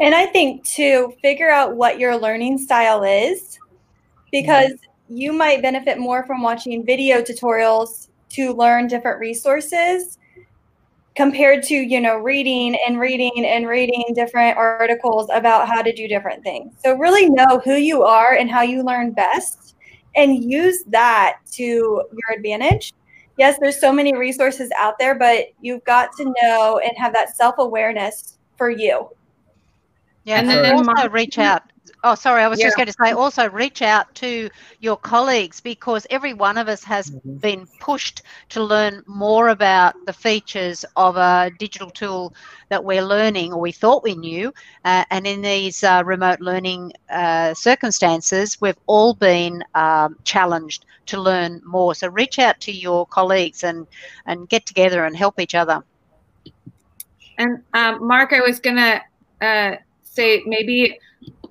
And 0.00 0.14
I 0.14 0.26
think 0.26 0.64
to 0.64 1.12
figure 1.20 1.50
out 1.50 1.74
what 1.74 1.98
your 1.98 2.16
learning 2.16 2.58
style 2.58 3.02
is, 3.02 3.58
because 4.30 4.72
you 5.08 5.32
might 5.32 5.62
benefit 5.62 5.98
more 5.98 6.24
from 6.24 6.42
watching 6.42 6.84
video 6.84 7.20
tutorials 7.20 8.08
to 8.30 8.52
learn 8.52 8.86
different 8.86 9.18
resources 9.18 10.18
compared 11.16 11.64
to 11.64 11.74
you 11.74 12.00
know 12.00 12.16
reading 12.18 12.78
and 12.86 13.00
reading 13.00 13.44
and 13.44 13.66
reading 13.66 14.04
different 14.14 14.56
articles 14.56 15.28
about 15.32 15.66
how 15.66 15.82
to 15.82 15.92
do 15.92 16.06
different 16.06 16.44
things 16.44 16.72
so 16.84 16.96
really 16.96 17.28
know 17.28 17.60
who 17.64 17.74
you 17.74 18.04
are 18.04 18.34
and 18.34 18.48
how 18.48 18.62
you 18.62 18.84
learn 18.84 19.10
best 19.10 19.74
and 20.18 20.44
use 20.44 20.84
that 20.88 21.38
to 21.50 21.62
your 21.62 22.36
advantage 22.36 22.92
yes 23.38 23.56
there's 23.60 23.80
so 23.80 23.92
many 23.92 24.14
resources 24.14 24.70
out 24.76 24.98
there 24.98 25.14
but 25.14 25.46
you've 25.60 25.84
got 25.84 26.10
to 26.16 26.32
know 26.42 26.80
and 26.84 26.92
have 26.96 27.12
that 27.12 27.34
self-awareness 27.36 28.38
for 28.56 28.68
you 28.68 29.08
yeah, 30.28 30.40
and 30.40 30.48
then 30.50 30.74
also 30.74 31.08
reach 31.08 31.38
out. 31.38 31.62
Oh, 32.04 32.14
sorry, 32.14 32.42
I 32.42 32.48
was 32.48 32.58
yeah. 32.58 32.66
just 32.66 32.76
going 32.76 32.86
to 32.86 32.94
say 33.02 33.12
also 33.12 33.48
reach 33.50 33.82
out 33.82 34.14
to 34.16 34.48
your 34.80 34.96
colleagues 34.96 35.60
because 35.60 36.06
every 36.10 36.34
one 36.34 36.58
of 36.58 36.68
us 36.68 36.82
has 36.84 37.10
mm-hmm. 37.10 37.36
been 37.36 37.66
pushed 37.80 38.22
to 38.50 38.62
learn 38.62 39.02
more 39.06 39.48
about 39.48 39.94
the 40.06 40.12
features 40.12 40.84
of 40.96 41.16
a 41.16 41.50
digital 41.58 41.90
tool 41.90 42.34
that 42.68 42.84
we're 42.84 43.02
learning 43.02 43.52
or 43.52 43.60
we 43.60 43.72
thought 43.72 44.02
we 44.02 44.14
knew. 44.14 44.52
Uh, 44.84 45.04
and 45.10 45.26
in 45.26 45.42
these 45.42 45.82
uh, 45.84 46.02
remote 46.04 46.40
learning 46.40 46.92
uh, 47.10 47.54
circumstances, 47.54 48.60
we've 48.60 48.78
all 48.86 49.14
been 49.14 49.64
um, 49.74 50.16
challenged 50.24 50.84
to 51.06 51.20
learn 51.20 51.60
more. 51.64 51.94
So 51.94 52.08
reach 52.08 52.38
out 52.38 52.60
to 52.60 52.72
your 52.72 53.06
colleagues 53.06 53.64
and, 53.64 53.86
and 54.26 54.48
get 54.48 54.66
together 54.66 55.04
and 55.04 55.16
help 55.16 55.40
each 55.40 55.54
other. 55.54 55.82
And 57.38 57.62
um, 57.72 58.06
Mark, 58.06 58.32
I 58.32 58.40
was 58.40 58.58
going 58.58 58.76
to 58.76 59.00
uh, 59.40 59.76
say 60.02 60.42
maybe 60.46 60.98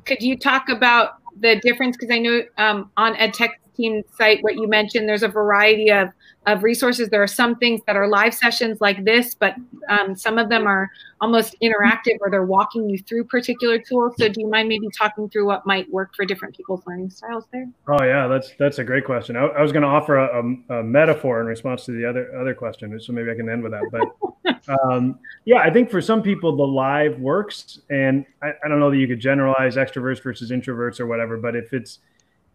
could 0.07 0.21
you 0.21 0.37
talk 0.37 0.69
about 0.69 1.17
the 1.39 1.59
difference? 1.61 1.97
Because 1.97 2.13
I 2.13 2.19
know 2.19 2.41
um, 2.57 2.89
on 2.97 3.15
EdTech 3.15 3.49
team 3.75 4.03
site, 4.17 4.41
what 4.41 4.55
you 4.55 4.67
mentioned, 4.67 5.07
there's 5.07 5.23
a 5.23 5.27
variety 5.27 5.91
of, 5.91 6.09
of 6.47 6.63
resources. 6.63 7.09
There 7.09 7.21
are 7.21 7.27
some 7.27 7.57
things 7.57 7.81
that 7.85 7.95
are 7.95 8.07
live 8.07 8.33
sessions 8.33 8.79
like 8.79 9.03
this, 9.03 9.35
but 9.35 9.55
um, 9.89 10.15
some 10.15 10.37
of 10.37 10.49
them 10.49 10.65
are 10.65 10.89
almost 11.19 11.55
interactive 11.61 12.17
or 12.21 12.31
they're 12.31 12.45
walking 12.45 12.89
you 12.89 12.97
through 12.99 13.25
particular 13.25 13.77
tools. 13.77 14.13
So 14.17 14.29
do 14.29 14.41
you 14.41 14.47
mind 14.47 14.69
maybe 14.69 14.87
talking 14.97 15.29
through 15.29 15.45
what 15.45 15.65
might 15.65 15.91
work 15.91 16.15
for 16.15 16.25
different 16.25 16.55
people's 16.55 16.81
learning 16.87 17.09
styles 17.09 17.43
there? 17.51 17.67
Oh 17.87 18.03
yeah, 18.03 18.27
that's 18.27 18.53
that's 18.57 18.79
a 18.79 18.83
great 18.83 19.03
question. 19.03 19.35
I, 19.35 19.45
I 19.45 19.61
was 19.61 19.73
going 19.73 19.83
to 19.83 19.89
offer 19.89 20.17
a, 20.17 20.41
a, 20.41 20.79
a, 20.79 20.83
metaphor 20.83 21.41
in 21.41 21.47
response 21.47 21.85
to 21.85 21.91
the 21.91 22.07
other 22.07 22.33
other 22.39 22.55
question, 22.55 22.97
so 22.99 23.11
maybe 23.11 23.29
I 23.29 23.35
can 23.35 23.49
end 23.49 23.61
with 23.61 23.73
that. 23.73 23.89
But 23.91 24.69
um, 24.81 25.19
yeah, 25.43 25.59
I 25.59 25.69
think 25.69 25.91
for 25.91 26.01
some 26.01 26.21
people 26.21 26.55
the 26.55 26.63
live 26.63 27.19
works, 27.19 27.79
and 27.89 28.25
I, 28.41 28.51
I 28.63 28.69
don't 28.69 28.79
know 28.79 28.89
that 28.89 28.97
you 28.97 29.07
could 29.07 29.19
generalize 29.19 29.75
extroverts 29.75 30.23
versus 30.23 30.51
introverts 30.51 31.01
or 31.01 31.07
whatever, 31.07 31.37
but 31.37 31.57
if 31.57 31.73
it's 31.73 31.99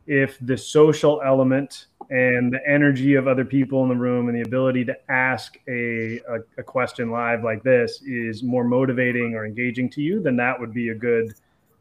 if 0.07 0.39
the 0.41 0.57
social 0.57 1.21
element 1.25 1.87
and 2.11 2.53
the 2.53 2.61
energy 2.69 3.15
of 3.15 3.27
other 3.27 3.45
people 3.45 3.83
in 3.83 3.89
the 3.89 3.97
room 3.97 4.29
and 4.29 4.37
the 4.37 4.43
ability 4.43 4.85
to 4.85 5.11
ask 5.11 5.57
a, 5.69 6.21
a, 6.29 6.39
a, 6.59 6.63
question 6.63 7.11
live 7.11 7.43
like 7.43 7.63
this 7.63 8.03
is 8.03 8.43
more 8.43 8.65
motivating 8.65 9.35
or 9.35 9.47
engaging 9.47 9.89
to 9.89 10.03
you, 10.03 10.21
then 10.21 10.37
that 10.37 10.59
would 10.59 10.75
be 10.75 10.91
a 10.91 10.95
good 10.95 11.33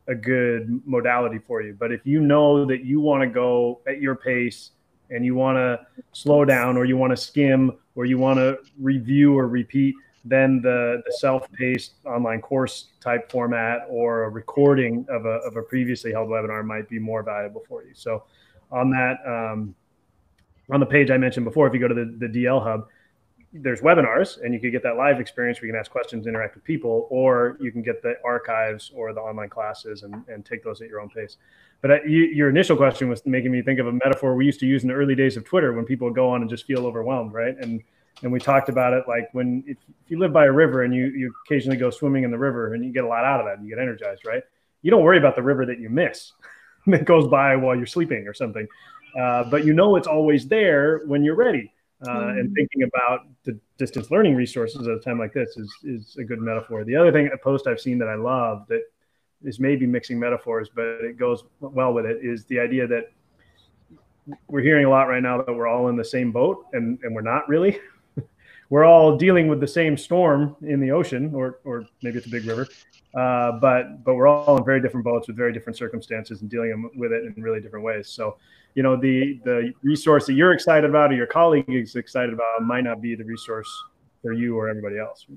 a 0.08 0.16
good 0.16 0.82
modality 0.86 1.40
for 1.40 1.62
you. 1.62 1.76
But 1.78 1.92
if 1.92 2.06
you 2.06 2.22
know 2.22 2.66
that 2.66 2.84
you 2.84 3.00
want 3.00 3.22
to 3.22 3.28
go 3.28 3.82
at 3.88 4.02
your 4.02 4.16
pace 4.16 4.72
and 5.10 5.24
you 5.26 5.36
want 5.36 5.58
to 5.58 5.80
slow 6.12 6.44
down 6.44 6.78
or 6.78 6.86
you 6.86 6.98
want 6.98 7.12
to 7.12 7.18
skim 7.18 7.78
or 7.96 8.06
you 8.06 8.18
want 8.18 8.38
to 8.38 8.58
review 8.80 9.38
or 9.38 9.48
repeat, 9.48 9.96
then 10.24 10.62
the, 10.62 11.02
the 11.06 11.12
self-paced 11.14 11.94
online 12.06 12.42
course 12.42 12.90
type 13.00 13.32
format 13.32 13.88
or 13.90 14.24
a 14.24 14.30
recording 14.30 15.06
of 15.10 15.26
a, 15.26 15.40
of 15.40 15.58
a 15.58 15.62
previously 15.62 16.12
held 16.12 16.30
webinar 16.30 16.64
might 16.64 16.88
be 16.88 17.00
more 17.00 17.24
valuable 17.24 17.64
for 17.68 17.84
you. 17.84 17.92
So 17.94 18.24
on 18.72 18.92
that, 18.92 19.18
um, 19.26 19.74
on 20.72 20.80
the 20.80 20.86
page 20.86 21.10
I 21.10 21.18
mentioned 21.18 21.46
before, 21.46 21.68
if 21.68 21.74
you 21.74 21.80
go 21.80 21.88
to 21.88 21.96
the, 21.96 22.16
the 22.20 22.28
DL 22.28 22.64
Hub, 22.64 22.88
there's 23.54 23.82
webinars 23.82 24.42
and 24.42 24.54
you 24.54 24.60
could 24.60 24.72
get 24.72 24.84
that 24.84 24.96
live 24.96 25.20
experience 25.20 25.60
where 25.60 25.68
you 25.68 25.74
can 25.74 25.80
ask 25.80 25.92
questions, 25.92 26.26
interact 26.26 26.56
with 26.56 26.64
people, 26.64 27.08
or 27.10 27.58
you 27.60 27.72
can 27.72 27.82
get 27.82 28.02
the 28.02 28.16
archives 28.24 28.92
or 28.96 29.14
the 29.14 29.20
online 29.20 29.50
classes 29.50 30.04
and, 30.04 30.24
and 30.30 30.46
take 30.46 30.64
those 30.64 30.82
at 30.82 30.88
your 30.88 31.02
own 31.02 31.10
pace. 31.10 31.38
But 31.82 31.92
uh, 31.92 32.04
you, 32.06 32.26
your 32.26 32.50
initial 32.50 32.78
question 32.78 33.10
was 33.10 33.26
making 33.26 33.52
me 33.52 33.62
think 33.62 33.80
of 33.80 33.88
a 33.88 33.92
metaphor 33.92 34.36
we 34.36 34.46
used 34.46 34.60
to 34.62 34.68
use 34.68 34.84
in 34.84 34.90
the 34.90 34.94
early 34.94 35.16
days 35.16 35.36
of 35.36 35.44
Twitter 35.44 35.74
when 35.74 35.84
people 35.84 36.08
would 36.08 36.16
go 36.16 36.30
on 36.30 36.42
and 36.42 36.50
just 36.50 36.66
feel 36.66 36.86
overwhelmed, 36.86 37.34
right? 37.34 37.56
And 37.60 37.82
and 38.24 38.32
we 38.32 38.40
talked 38.40 38.70
about 38.70 38.94
it 38.94 39.04
like 39.08 39.30
when 39.34 39.64
if, 39.66 39.78
you 40.08 40.20
live 40.20 40.34
by 40.34 40.46
a 40.46 40.52
river 40.52 40.84
and 40.84 40.94
you 40.94 41.06
you 41.08 41.34
occasionally 41.46 41.78
go 41.78 41.90
swimming 41.90 42.24
in 42.24 42.32
the 42.32 42.38
river 42.38 42.74
and 42.74 42.84
you 42.84 42.92
get 42.92 43.04
a 43.04 43.08
lot 43.08 43.24
out 43.24 43.40
of 43.40 43.46
that 43.46 43.58
and 43.58 43.66
you 43.66 43.76
get 43.76 43.82
energized 43.82 44.26
right? 44.26 44.44
You 44.82 44.92
don't 44.92 45.04
worry 45.04 45.18
about 45.18 45.36
the 45.36 45.44
river 45.44 45.66
that 45.66 45.80
you 45.80 45.90
miss 45.90 46.34
that 46.88 47.06
goes 47.06 47.28
by 47.28 47.56
while 47.56 47.76
you're 47.76 47.86
sleeping 47.86 48.28
or 48.28 48.34
something. 48.34 48.68
Uh, 49.20 49.44
but 49.46 49.66
you 49.66 49.74
know 49.74 49.96
it's 49.96 50.08
always 50.08 50.48
there 50.48 51.02
when 51.06 51.24
you're 51.24 51.36
ready. 51.36 51.74
Uh, 52.04 52.10
mm-hmm. 52.10 52.40
and 52.40 52.56
thinking 52.56 52.82
about 52.82 53.28
the 53.44 53.56
distance 53.78 54.10
learning 54.10 54.34
resources 54.34 54.88
at 54.88 54.94
a 54.96 55.00
time 55.00 55.20
like 55.20 55.34
this 55.34 55.56
is 55.56 55.72
is 55.84 56.18
a 56.18 56.24
good 56.24 56.40
metaphor. 56.40 56.84
The 56.84 56.96
other 56.96 57.12
thing 57.12 57.30
a 57.32 57.38
post 57.38 57.68
i've 57.68 57.80
seen 57.80 58.00
that 58.00 58.08
i 58.08 58.16
love 58.16 58.66
that 58.70 58.82
is 59.44 59.60
maybe 59.60 59.86
mixing 59.86 60.20
metaphors 60.20 60.70
but 60.74 60.84
it 60.84 61.18
goes 61.18 61.44
well 61.60 61.94
with 61.94 62.06
it 62.06 62.18
is 62.24 62.46
the 62.46 62.60
idea 62.60 62.88
that 62.88 63.12
we're 64.48 64.62
hearing 64.62 64.86
a 64.86 64.90
lot 64.90 65.04
right 65.04 65.24
now 65.24 65.42
that 65.42 65.54
we're 65.54 65.68
all 65.68 65.90
in 65.90 65.96
the 65.96 66.06
same 66.06 66.32
boat 66.32 66.66
and, 66.74 67.00
and 67.04 67.14
we're 67.14 67.22
not 67.22 67.48
really 67.48 67.80
we're 68.72 68.86
all 68.86 69.18
dealing 69.18 69.50
with 69.50 69.60
the 69.60 69.68
same 69.68 69.98
storm 69.98 70.56
in 70.62 70.80
the 70.80 70.92
ocean, 70.92 71.36
or 71.36 71.60
or 71.66 71.86
maybe 72.02 72.18
it's 72.18 72.26
a 72.26 72.30
big 72.30 72.46
river, 72.46 72.66
uh, 73.14 73.52
but 73.60 74.04
but 74.04 74.16
we're 74.16 74.28
all 74.28 74.58
in 74.58 74.64
very 74.64 74.82
different 74.82 75.04
boats 75.04 75.28
with 75.28 75.36
very 75.36 75.52
different 75.52 75.78
circumstances 75.78 76.42
and 76.42 76.50
dealing 76.50 76.90
with 76.96 77.12
it 77.12 77.26
in 77.26 77.44
really 77.44 77.60
different 77.60 77.84
ways. 77.84 78.08
So, 78.08 78.38
you 78.74 78.82
know, 78.82 78.96
the 78.96 79.42
the 79.44 79.74
resource 79.84 80.26
that 80.28 80.34
you're 80.34 80.54
excited 80.54 80.90
about 80.90 81.12
or 81.12 81.16
your 81.16 81.28
colleague 81.28 81.66
is 81.68 81.98
excited 81.98 82.34
about 82.34 82.64
might 82.64 82.86
not 82.86 83.02
be 83.02 83.14
the 83.14 83.26
resource 83.26 83.70
for 84.22 84.32
you 84.32 84.58
or 84.58 84.70
everybody 84.70 84.98
else. 84.98 85.28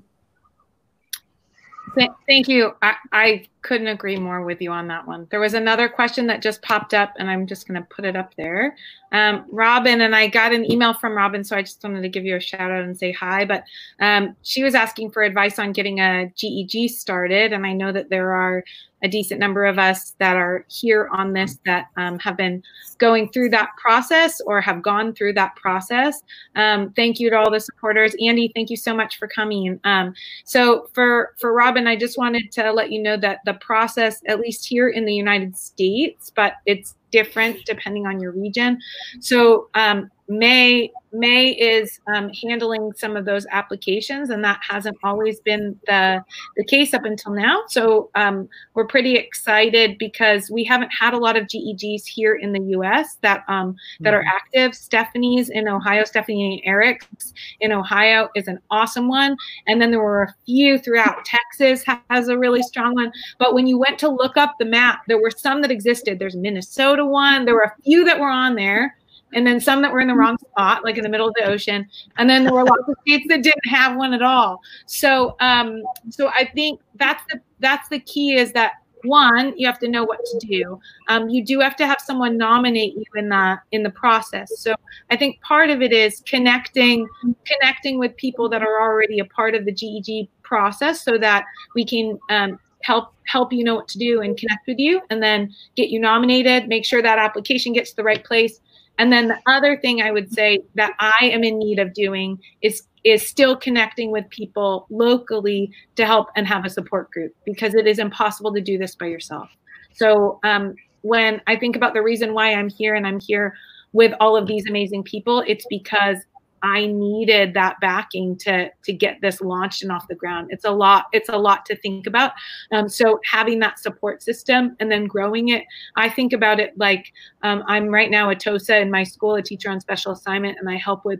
Thank 2.27 2.47
you. 2.47 2.73
I, 2.81 2.95
I, 3.11 3.47
couldn't 3.65 3.87
agree 3.87 4.15
more 4.15 4.43
with 4.43 4.61
you 4.61 4.71
on 4.71 4.87
that 4.87 5.07
one. 5.07 5.25
There 5.31 5.39
was 5.39 5.55
another 5.55 5.89
question 5.89 6.27
that 6.27 6.43
just 6.43 6.61
popped 6.61 6.93
up, 6.93 7.13
and 7.17 7.27
I'm 7.27 7.47
just 7.47 7.67
going 7.67 7.81
to 7.81 7.87
put 7.89 8.05
it 8.05 8.15
up 8.15 8.35
there. 8.35 8.77
Um, 9.11 9.43
Robin, 9.49 10.01
and 10.01 10.15
I 10.15 10.27
got 10.27 10.53
an 10.53 10.69
email 10.71 10.93
from 10.93 11.17
Robin, 11.17 11.43
so 11.43 11.57
I 11.57 11.63
just 11.63 11.83
wanted 11.83 12.03
to 12.03 12.09
give 12.09 12.25
you 12.25 12.35
a 12.35 12.39
shout 12.39 12.69
out 12.69 12.83
and 12.83 12.95
say 12.95 13.11
hi. 13.11 13.43
But 13.43 13.63
um, 13.99 14.35
she 14.43 14.61
was 14.61 14.75
asking 14.75 15.11
for 15.11 15.23
advice 15.23 15.57
on 15.57 15.71
getting 15.71 15.99
a 15.99 16.31
GEG 16.35 16.91
started, 16.91 17.53
and 17.53 17.65
I 17.65 17.73
know 17.73 17.91
that 17.91 18.11
there 18.11 18.33
are 18.33 18.63
a 19.03 19.07
decent 19.07 19.39
number 19.39 19.65
of 19.65 19.77
us 19.77 20.15
that 20.19 20.35
are 20.35 20.65
here 20.67 21.09
on 21.13 21.31
this 21.31 21.59
that 21.65 21.87
um, 21.95 22.17
have 22.19 22.35
been 22.35 22.63
going 22.97 23.29
through 23.29 23.49
that 23.49 23.69
process 23.77 24.41
or 24.41 24.59
have 24.61 24.81
gone 24.81 25.13
through 25.13 25.33
that 25.33 25.55
process. 25.55 26.23
Um, 26.55 26.91
thank 26.93 27.19
you 27.19 27.29
to 27.29 27.37
all 27.37 27.51
the 27.51 27.59
supporters. 27.59 28.15
Andy, 28.21 28.51
thank 28.55 28.69
you 28.69 28.77
so 28.77 28.95
much 28.95 29.17
for 29.17 29.27
coming. 29.27 29.79
Um, 29.83 30.13
so 30.43 30.89
for, 30.93 31.35
for 31.39 31.53
Robin, 31.53 31.87
I 31.87 31.95
just 31.95 32.17
wanted 32.17 32.51
to 32.53 32.71
let 32.71 32.91
you 32.91 33.01
know 33.01 33.17
that 33.17 33.39
the 33.45 33.54
process, 33.55 34.21
at 34.27 34.39
least 34.39 34.67
here 34.67 34.89
in 34.89 35.05
the 35.05 35.13
United 35.13 35.57
States, 35.57 36.31
but 36.35 36.53
it's 36.65 36.95
different 37.11 37.57
depending 37.65 38.05
on 38.05 38.19
your 38.19 38.31
region. 38.31 38.79
So 39.19 39.69
um, 39.73 40.09
May 40.27 40.91
May 41.11 41.51
is 41.51 41.99
um, 42.13 42.29
handling 42.29 42.91
some 42.97 43.15
of 43.15 43.25
those 43.25 43.45
applications, 43.51 44.29
and 44.29 44.43
that 44.43 44.59
hasn't 44.67 44.97
always 45.03 45.39
been 45.39 45.79
the 45.87 46.23
the 46.57 46.65
case 46.65 46.93
up 46.93 47.05
until 47.05 47.31
now. 47.33 47.63
So 47.67 48.09
um, 48.15 48.49
we're 48.73 48.87
pretty 48.87 49.15
excited 49.15 49.97
because 49.97 50.49
we 50.51 50.63
haven't 50.63 50.89
had 50.89 51.13
a 51.13 51.17
lot 51.17 51.37
of 51.37 51.45
GEGs 51.45 52.05
here 52.05 52.35
in 52.35 52.53
the 52.53 52.61
U.S. 52.71 53.17
that 53.21 53.43
um, 53.47 53.75
that 54.01 54.13
are 54.13 54.21
mm-hmm. 54.21 54.35
active. 54.35 54.75
Stephanie's 54.75 55.49
in 55.49 55.67
Ohio, 55.67 56.03
Stephanie 56.03 56.61
and 56.65 56.69
Eric's 56.69 57.33
in 57.61 57.71
Ohio 57.71 58.29
is 58.35 58.47
an 58.47 58.59
awesome 58.71 59.07
one, 59.07 59.37
and 59.67 59.81
then 59.81 59.91
there 59.91 60.03
were 60.03 60.23
a 60.23 60.35
few 60.45 60.77
throughout. 60.79 61.23
Texas 61.25 61.83
has 62.09 62.27
a 62.27 62.37
really 62.37 62.63
strong 62.63 62.95
one, 62.95 63.11
but 63.37 63.53
when 63.53 63.67
you 63.67 63.77
went 63.77 63.99
to 63.99 64.09
look 64.09 64.37
up 64.37 64.55
the 64.59 64.65
map, 64.65 65.03
there 65.07 65.21
were 65.21 65.31
some 65.31 65.61
that 65.61 65.71
existed. 65.71 66.19
There's 66.19 66.35
Minnesota 66.35 67.05
one. 67.05 67.45
There 67.45 67.55
were 67.55 67.73
a 67.77 67.81
few 67.83 68.03
that 68.05 68.19
were 68.19 68.29
on 68.29 68.55
there 68.55 68.95
and 69.33 69.45
then 69.45 69.59
some 69.59 69.81
that 69.81 69.91
were 69.91 69.99
in 69.99 70.07
the 70.07 70.15
wrong 70.15 70.37
spot, 70.37 70.83
like 70.83 70.97
in 70.97 71.03
the 71.03 71.09
middle 71.09 71.27
of 71.27 71.33
the 71.35 71.43
ocean, 71.43 71.87
and 72.17 72.29
then 72.29 72.43
there 72.43 72.53
were 72.53 72.63
lots 72.63 72.87
of 72.87 72.95
states 73.01 73.25
that 73.29 73.43
didn't 73.43 73.67
have 73.67 73.97
one 73.97 74.13
at 74.13 74.21
all. 74.21 74.61
So, 74.85 75.35
um, 75.39 75.83
so 76.09 76.29
I 76.29 76.49
think 76.53 76.79
that's 76.95 77.23
the 77.29 77.41
that's 77.59 77.89
the 77.89 77.99
key 77.99 78.35
is 78.37 78.51
that 78.53 78.73
one, 79.05 79.53
you 79.57 79.67
have 79.67 79.79
to 79.79 79.87
know 79.87 80.03
what 80.03 80.19
to 80.25 80.47
do. 80.47 80.79
Um, 81.07 81.29
you 81.29 81.43
do 81.43 81.59
have 81.59 81.75
to 81.77 81.87
have 81.87 81.99
someone 82.01 82.37
nominate 82.37 82.95
you 82.95 83.05
in 83.15 83.29
the 83.29 83.59
in 83.71 83.83
the 83.83 83.89
process. 83.89 84.59
So 84.59 84.75
I 85.09 85.15
think 85.15 85.39
part 85.41 85.69
of 85.69 85.81
it 85.81 85.93
is 85.93 86.21
connecting 86.25 87.07
connecting 87.45 87.99
with 87.99 88.15
people 88.17 88.49
that 88.49 88.61
are 88.61 88.81
already 88.81 89.19
a 89.19 89.25
part 89.25 89.55
of 89.55 89.65
the 89.65 89.71
GEG 89.71 90.27
process, 90.43 91.03
so 91.03 91.17
that 91.17 91.45
we 91.75 91.85
can 91.85 92.19
um, 92.29 92.59
help 92.81 93.13
help 93.25 93.51
you 93.51 93.63
know 93.63 93.75
what 93.75 93.87
to 93.89 93.97
do 93.97 94.21
and 94.21 94.37
connect 94.37 94.67
with 94.67 94.79
you, 94.79 95.01
and 95.09 95.21
then 95.21 95.53
get 95.75 95.89
you 95.89 95.99
nominated. 95.99 96.67
Make 96.67 96.85
sure 96.85 97.01
that 97.01 97.19
application 97.19 97.73
gets 97.73 97.91
to 97.91 97.95
the 97.97 98.03
right 98.03 98.23
place, 98.23 98.59
and 98.97 99.11
then 99.11 99.27
the 99.27 99.39
other 99.45 99.77
thing 99.77 100.01
I 100.01 100.11
would 100.11 100.31
say 100.31 100.59
that 100.75 100.93
I 100.99 101.29
am 101.33 101.43
in 101.43 101.59
need 101.59 101.79
of 101.79 101.93
doing 101.93 102.39
is 102.61 102.83
is 103.03 103.25
still 103.25 103.55
connecting 103.55 104.11
with 104.11 104.27
people 104.29 104.87
locally 104.89 105.71
to 105.95 106.05
help 106.05 106.27
and 106.35 106.47
have 106.47 106.65
a 106.65 106.69
support 106.69 107.11
group 107.11 107.35
because 107.45 107.75
it 107.75 107.85
is 107.85 107.99
impossible 107.99 108.51
to 108.51 108.61
do 108.61 108.79
this 108.79 108.95
by 108.95 109.05
yourself. 109.05 109.47
So 109.93 110.39
um, 110.43 110.75
when 111.01 111.39
I 111.45 111.55
think 111.55 111.75
about 111.75 111.93
the 111.93 112.01
reason 112.01 112.33
why 112.33 112.53
I'm 112.53 112.67
here 112.67 112.95
and 112.95 113.05
I'm 113.05 113.19
here 113.19 113.55
with 113.93 114.11
all 114.19 114.35
of 114.35 114.47
these 114.47 114.67
amazing 114.67 115.03
people, 115.03 115.43
it's 115.47 115.67
because 115.69 116.17
I 116.61 116.87
needed 116.87 117.53
that 117.53 117.79
backing 117.79 118.37
to 118.39 118.69
to 118.83 118.93
get 118.93 119.17
this 119.21 119.41
launched 119.41 119.83
and 119.83 119.91
off 119.91 120.07
the 120.07 120.15
ground. 120.15 120.47
It's 120.49 120.65
a 120.65 120.71
lot. 120.71 121.05
It's 121.13 121.29
a 121.29 121.37
lot 121.37 121.65
to 121.67 121.75
think 121.75 122.07
about. 122.07 122.31
Um, 122.71 122.89
so 122.89 123.19
having 123.23 123.59
that 123.59 123.79
support 123.79 124.23
system 124.23 124.75
and 124.79 124.91
then 124.91 125.05
growing 125.05 125.49
it, 125.49 125.63
I 125.95 126.09
think 126.09 126.33
about 126.33 126.59
it 126.59 126.77
like 126.77 127.11
um, 127.43 127.63
I'm 127.67 127.87
right 127.87 128.09
now 128.09 128.29
a 128.29 128.35
TOSA 128.35 128.79
in 128.79 128.91
my 128.91 129.03
school, 129.03 129.35
a 129.35 129.41
teacher 129.41 129.69
on 129.69 129.79
special 129.79 130.11
assignment, 130.11 130.57
and 130.59 130.69
I 130.69 130.77
help 130.77 131.05
with 131.05 131.19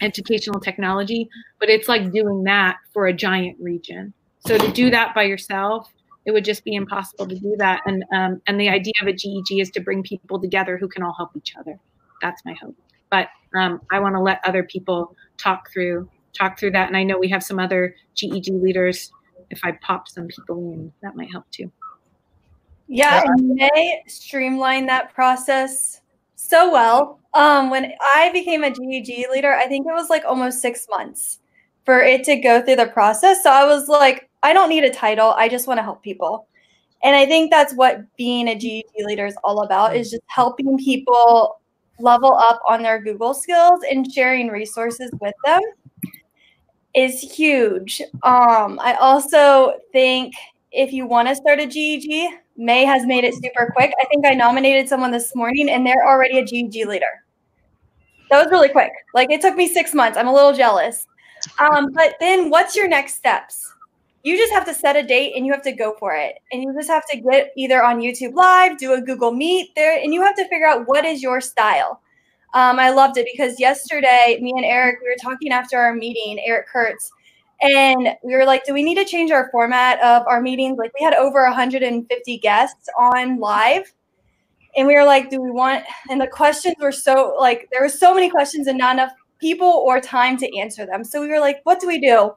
educational 0.00 0.60
technology. 0.60 1.28
But 1.60 1.68
it's 1.68 1.88
like 1.88 2.12
doing 2.12 2.44
that 2.44 2.76
for 2.92 3.06
a 3.06 3.12
giant 3.12 3.58
region. 3.60 4.14
So 4.46 4.56
to 4.56 4.72
do 4.72 4.90
that 4.90 5.14
by 5.14 5.24
yourself 5.24 5.92
it 6.28 6.32
would 6.32 6.44
just 6.44 6.62
be 6.62 6.74
impossible 6.74 7.26
to 7.26 7.34
do 7.34 7.56
that. 7.58 7.80
And 7.86 8.04
um, 8.14 8.42
and 8.46 8.60
the 8.60 8.68
idea 8.68 8.92
of 9.00 9.08
a 9.08 9.14
GEG 9.14 9.60
is 9.60 9.70
to 9.70 9.80
bring 9.80 10.02
people 10.02 10.38
together 10.38 10.76
who 10.76 10.86
can 10.86 11.02
all 11.02 11.14
help 11.16 11.30
each 11.34 11.54
other. 11.58 11.80
That's 12.20 12.44
my 12.44 12.54
hope. 12.60 12.76
But 13.10 13.28
um, 13.54 13.80
I 13.90 14.00
want 14.00 14.14
to 14.14 14.20
let 14.20 14.40
other 14.44 14.62
people 14.62 15.14
talk 15.36 15.70
through 15.72 16.08
talk 16.34 16.58
through 16.58 16.70
that. 16.72 16.88
And 16.88 16.96
I 16.96 17.02
know 17.02 17.18
we 17.18 17.28
have 17.28 17.42
some 17.42 17.58
other 17.58 17.94
GEG 18.14 18.48
leaders. 18.48 19.12
If 19.50 19.60
I 19.64 19.72
pop 19.82 20.08
some 20.08 20.28
people 20.28 20.72
in, 20.72 20.92
that 21.02 21.16
might 21.16 21.30
help 21.30 21.50
too. 21.50 21.70
Yeah, 22.86 23.22
and 23.24 23.54
May 23.54 24.02
streamline 24.06 24.86
that 24.86 25.12
process 25.12 26.00
so 26.36 26.70
well. 26.70 27.20
Um, 27.34 27.70
when 27.70 27.92
I 28.00 28.30
became 28.32 28.64
a 28.64 28.70
GEG 28.70 29.26
leader, 29.30 29.52
I 29.54 29.66
think 29.66 29.86
it 29.86 29.92
was 29.92 30.08
like 30.08 30.24
almost 30.24 30.60
six 30.60 30.86
months 30.88 31.40
for 31.84 32.00
it 32.00 32.24
to 32.24 32.36
go 32.36 32.62
through 32.62 32.76
the 32.76 32.86
process. 32.86 33.42
So 33.42 33.50
I 33.50 33.64
was 33.64 33.88
like, 33.88 34.28
I 34.42 34.52
don't 34.52 34.68
need 34.68 34.84
a 34.84 34.90
title. 34.92 35.34
I 35.36 35.48
just 35.48 35.66
want 35.66 35.78
to 35.78 35.82
help 35.82 36.02
people. 36.02 36.46
And 37.02 37.14
I 37.14 37.26
think 37.26 37.50
that's 37.50 37.74
what 37.74 38.04
being 38.16 38.48
a 38.48 38.54
GEG 38.54 38.84
leader 39.00 39.26
is 39.26 39.36
all 39.44 39.62
about 39.62 39.94
is 39.94 40.10
just 40.10 40.22
helping 40.26 40.78
people 40.78 41.60
level 42.00 42.34
up 42.34 42.60
on 42.68 42.82
their 42.82 43.00
Google 43.00 43.34
skills 43.34 43.80
and 43.90 44.10
sharing 44.12 44.48
resources 44.48 45.10
with 45.20 45.34
them 45.44 45.60
is 46.94 47.20
huge. 47.20 48.00
Um, 48.22 48.80
I 48.82 48.96
also 49.00 49.74
think 49.92 50.34
if 50.72 50.92
you 50.92 51.06
want 51.06 51.28
to 51.28 51.36
start 51.36 51.60
a 51.60 51.66
GEG, 51.66 52.30
May 52.56 52.84
has 52.84 53.06
made 53.06 53.24
it 53.24 53.34
super 53.34 53.72
quick. 53.74 53.92
I 54.02 54.06
think 54.06 54.26
I 54.26 54.34
nominated 54.34 54.88
someone 54.88 55.10
this 55.10 55.34
morning 55.34 55.70
and 55.70 55.86
they're 55.86 56.06
already 56.06 56.38
a 56.38 56.44
GEG 56.44 56.86
leader. 56.86 57.24
That 58.30 58.42
was 58.42 58.50
really 58.50 58.68
quick. 58.68 58.90
Like 59.14 59.30
it 59.30 59.40
took 59.40 59.56
me 59.56 59.68
six 59.68 59.94
months. 59.94 60.18
I'm 60.18 60.28
a 60.28 60.34
little 60.34 60.52
jealous. 60.52 61.06
Um, 61.58 61.92
but 61.92 62.16
then 62.20 62.50
what's 62.50 62.74
your 62.74 62.88
next 62.88 63.14
steps? 63.14 63.72
You 64.24 64.36
just 64.36 64.52
have 64.52 64.64
to 64.66 64.74
set 64.74 64.96
a 64.96 65.02
date 65.02 65.34
and 65.36 65.46
you 65.46 65.52
have 65.52 65.62
to 65.62 65.72
go 65.72 65.94
for 65.98 66.14
it. 66.14 66.36
And 66.52 66.62
you 66.62 66.74
just 66.74 66.88
have 66.88 67.06
to 67.10 67.20
get 67.20 67.52
either 67.56 67.82
on 67.82 68.00
YouTube 68.00 68.34
Live, 68.34 68.78
do 68.78 68.94
a 68.94 69.00
Google 69.00 69.32
Meet 69.32 69.74
there, 69.76 69.98
and 69.98 70.12
you 70.12 70.22
have 70.22 70.36
to 70.36 70.48
figure 70.48 70.66
out 70.66 70.86
what 70.88 71.04
is 71.04 71.22
your 71.22 71.40
style. 71.40 72.00
Um, 72.54 72.78
I 72.78 72.90
loved 72.90 73.18
it 73.18 73.28
because 73.30 73.60
yesterday, 73.60 74.38
me 74.40 74.52
and 74.56 74.64
Eric, 74.64 75.00
we 75.02 75.08
were 75.08 75.16
talking 75.20 75.52
after 75.52 75.78
our 75.78 75.94
meeting, 75.94 76.40
Eric 76.44 76.66
Curts, 76.68 77.10
and 77.60 78.08
we 78.22 78.34
were 78.34 78.44
like, 78.44 78.64
do 78.64 78.72
we 78.72 78.82
need 78.82 78.94
to 78.94 79.04
change 79.04 79.30
our 79.30 79.50
format 79.50 80.00
of 80.00 80.26
our 80.26 80.40
meetings? 80.40 80.78
Like, 80.78 80.92
we 80.98 81.04
had 81.04 81.14
over 81.14 81.42
150 81.44 82.38
guests 82.38 82.88
on 82.96 83.38
live. 83.38 83.92
And 84.76 84.86
we 84.86 84.94
were 84.94 85.04
like, 85.04 85.28
do 85.28 85.42
we 85.42 85.50
want, 85.50 85.84
and 86.08 86.20
the 86.20 86.26
questions 86.28 86.76
were 86.80 86.92
so, 86.92 87.34
like, 87.38 87.68
there 87.72 87.80
were 87.80 87.88
so 87.88 88.14
many 88.14 88.30
questions 88.30 88.68
and 88.68 88.78
not 88.78 88.94
enough 88.94 89.12
people 89.40 89.66
or 89.66 90.00
time 90.00 90.36
to 90.36 90.58
answer 90.58 90.86
them. 90.86 91.02
So 91.02 91.20
we 91.20 91.28
were 91.28 91.40
like, 91.40 91.60
what 91.64 91.80
do 91.80 91.88
we 91.88 91.98
do? 92.00 92.32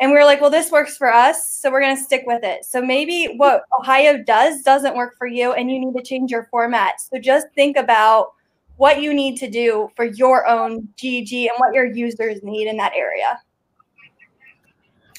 And 0.00 0.10
we 0.10 0.18
were 0.18 0.24
like, 0.24 0.40
well, 0.40 0.50
this 0.50 0.72
works 0.72 0.96
for 0.96 1.12
us. 1.12 1.48
So 1.48 1.70
we're 1.70 1.80
going 1.80 1.96
to 1.96 2.02
stick 2.02 2.24
with 2.26 2.42
it. 2.42 2.64
So 2.64 2.82
maybe 2.82 3.34
what 3.36 3.62
Ohio 3.78 4.22
does 4.22 4.62
doesn't 4.62 4.96
work 4.96 5.16
for 5.16 5.26
you 5.26 5.52
and 5.52 5.70
you 5.70 5.78
need 5.78 5.96
to 5.96 6.02
change 6.02 6.30
your 6.30 6.48
format. 6.50 7.00
So 7.00 7.18
just 7.20 7.46
think 7.54 7.76
about 7.76 8.32
what 8.76 9.00
you 9.00 9.14
need 9.14 9.36
to 9.36 9.48
do 9.48 9.88
for 9.94 10.04
your 10.04 10.46
own 10.48 10.88
GG 10.96 11.32
and 11.42 11.52
what 11.58 11.74
your 11.74 11.86
users 11.86 12.42
need 12.42 12.66
in 12.66 12.76
that 12.78 12.92
area. 12.96 13.40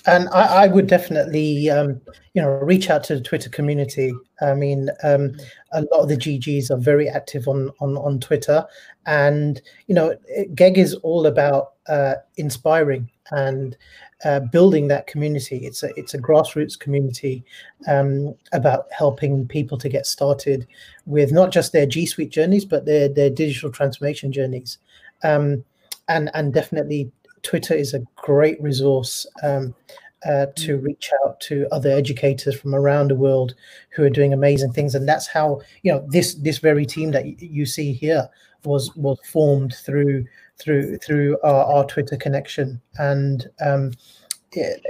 And 0.07 0.30
I, 0.30 0.65
I 0.65 0.68
would 0.68 0.88
definitely, 0.88 1.69
um, 1.69 1.99
you 2.34 2.41
know, 2.41 2.49
reach 2.49 2.89
out 2.89 3.03
to 3.06 3.15
the 3.15 3.22
Twitter 3.22 3.49
community. 3.49 4.14
I 4.39 4.53
mean, 4.53 4.89
um, 5.03 5.35
a 5.72 5.81
lot 5.81 6.02
of 6.02 6.10
the 6.10 6.18
GGs 6.18 6.69
are 6.69 6.77
very 6.77 7.10
active 7.10 7.47
on 7.47 7.72
on 7.80 7.97
on 7.97 8.19
Twitter, 8.19 8.65
and 9.07 9.60
you 9.88 9.95
know, 9.95 10.15
GEG 10.53 10.77
is 10.77 10.93
all 10.95 11.26
about 11.26 11.73
uh, 11.88 12.15
inspiring 12.38 13.10
and 13.31 13.76
uh, 14.24 14.40
building 14.40 14.88
that 14.88 15.08
community. 15.08 15.58
It's 15.66 15.84
a 15.84 15.90
it's 15.98 16.14
a 16.14 16.20
grassroots 16.20 16.80
community 16.80 17.44
um, 17.88 18.36
about 18.54 18.88
helping 18.92 19.48
people 19.48 19.78
to 19.80 19.90
get 19.90 20.06
started 20.06 20.68
with 21.06 21.32
not 21.32 21.52
just 21.52 21.74
their 21.74 21.86
G 21.86 22.06
Suite 22.06 22.32
journeys, 22.32 22.66
but 22.66 22.86
their 22.86 23.10
their 23.10 23.30
digital 23.30 23.72
transformation 23.72 24.32
journeys. 24.32 24.78
Um, 25.24 25.64
and 26.08 26.30
and 26.34 26.54
definitely, 26.54 27.12
Twitter 27.42 27.74
is 27.74 27.94
a 27.94 28.06
great 28.16 28.62
resource. 28.62 29.26
Um, 29.44 29.76
uh, 30.26 30.48
to 30.56 30.80
mm. 30.80 30.84
reach 30.84 31.12
out 31.24 31.40
to 31.40 31.68
other 31.72 31.92
educators 31.92 32.60
from 32.60 32.74
around 32.74 33.10
the 33.10 33.16
world 33.16 33.54
who 33.92 34.02
are 34.02 34.10
doing 34.10 34.34
amazing 34.34 34.72
things, 34.74 34.96
and 34.96 35.08
that's 35.08 35.28
how 35.28 35.62
you 35.84 35.92
know 35.92 36.04
this 36.10 36.34
this 36.36 36.58
very 36.58 36.84
team 36.84 37.12
that 37.12 37.40
you 37.40 37.64
see 37.64 37.94
here 37.94 38.28
was 38.64 38.96
was 38.96 39.20
formed 39.24 39.76
through 39.76 40.26
through 40.60 40.98
through 40.98 41.38
our, 41.44 41.65
our 41.65 41.86
Twitter 41.86 42.18
connection, 42.18 42.82
and 42.98 43.49
um, 43.65 43.91
it, 44.52 44.82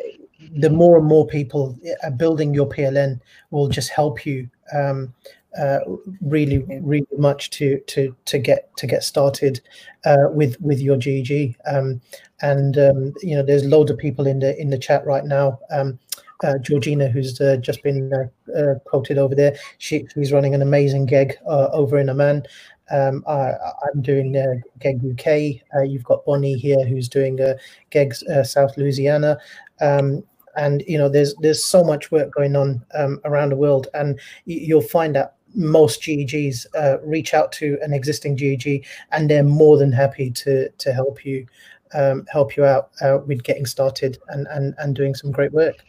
the 0.58 0.70
more 0.70 0.98
and 0.98 1.08
more 1.08 1.26
people 1.26 1.78
uh, 2.04 2.10
building 2.12 2.54
your 2.54 2.68
PLN 2.68 3.20
will 3.52 3.68
just 3.68 3.90
help 3.90 4.26
you 4.26 4.50
um, 4.74 5.14
uh, 5.60 5.80
really, 6.22 6.60
really 6.82 7.08
much 7.18 7.50
to 7.50 7.80
to 7.82 8.16
to 8.26 8.38
get 8.38 8.76
to 8.78 8.88
get 8.88 9.04
started 9.04 9.62
uh, 10.06 10.28
with 10.30 10.60
with 10.62 10.80
your 10.80 10.98
GG. 10.98 11.56
Um, 11.66 12.02
and 12.42 12.78
um, 12.78 13.14
you 13.22 13.36
know, 13.36 13.44
there's 13.44 13.66
loads 13.66 13.92
of 13.92 13.98
people 13.98 14.28
in 14.28 14.40
the 14.40 14.60
in 14.60 14.70
the 14.70 14.78
chat 14.78 15.06
right 15.06 15.26
now. 15.26 15.60
Um, 15.72 16.00
uh, 16.44 16.58
Georgina, 16.58 17.08
who's 17.08 17.40
uh, 17.40 17.56
just 17.58 17.82
been 17.82 18.12
uh, 18.14 18.74
quoted 18.86 19.18
over 19.18 19.34
there, 19.34 19.56
she, 19.78 20.06
she's 20.14 20.34
running 20.34 20.54
an 20.54 20.62
amazing 20.62 21.06
gig 21.06 21.38
over 21.46 21.98
in 21.98 22.10
Amman. 22.10 22.44
Um, 22.92 23.24
I, 23.28 23.54
am 23.94 24.02
doing 24.02 24.36
uh, 24.36 24.56
GEG 24.80 25.02
UK. 25.12 25.62
Uh, 25.76 25.84
you've 25.84 26.04
got 26.04 26.26
Bonnie 26.26 26.58
here 26.58 26.86
who's 26.86 27.10
doing 27.10 27.42
uh, 27.42 27.56
GEG 27.92 28.14
uh, 28.32 28.44
South 28.44 28.78
Louisiana. 28.78 29.38
Um, 29.82 30.24
and 30.56 30.84
you 30.88 30.98
know, 30.98 31.10
there's 31.10 31.36
there's 31.36 31.64
so 31.64 31.84
much 31.84 32.12
work 32.12 32.34
going 32.34 32.56
on 32.56 32.84
um, 32.94 33.20
around 33.26 33.50
the 33.50 33.56
world, 33.56 33.88
and 33.94 34.20
you'll 34.46 34.82
find 34.82 35.16
that 35.16 35.36
most 35.54 36.02
GEGs 36.02 36.66
uh, 36.76 36.98
reach 37.02 37.34
out 37.34 37.52
to 37.54 37.78
an 37.82 37.94
existing 37.94 38.38
GEG, 38.38 38.86
and 39.12 39.30
they're 39.30 39.44
more 39.44 39.78
than 39.78 39.92
happy 39.92 40.32
to 40.32 40.70
to 40.70 40.94
help 40.94 41.26
you 41.26 41.46
um, 41.94 42.26
help 42.30 42.56
you 42.56 42.66
out 42.66 42.92
uh, 43.02 43.20
with 43.26 43.44
getting 43.44 43.66
started 43.66 44.18
and, 44.30 44.48
and 44.52 44.76
and 44.78 44.96
doing 44.96 45.16
some 45.16 45.32
great 45.32 45.52
work. 45.52 45.84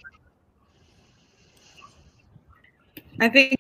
I 3.21 3.29
think 3.29 3.56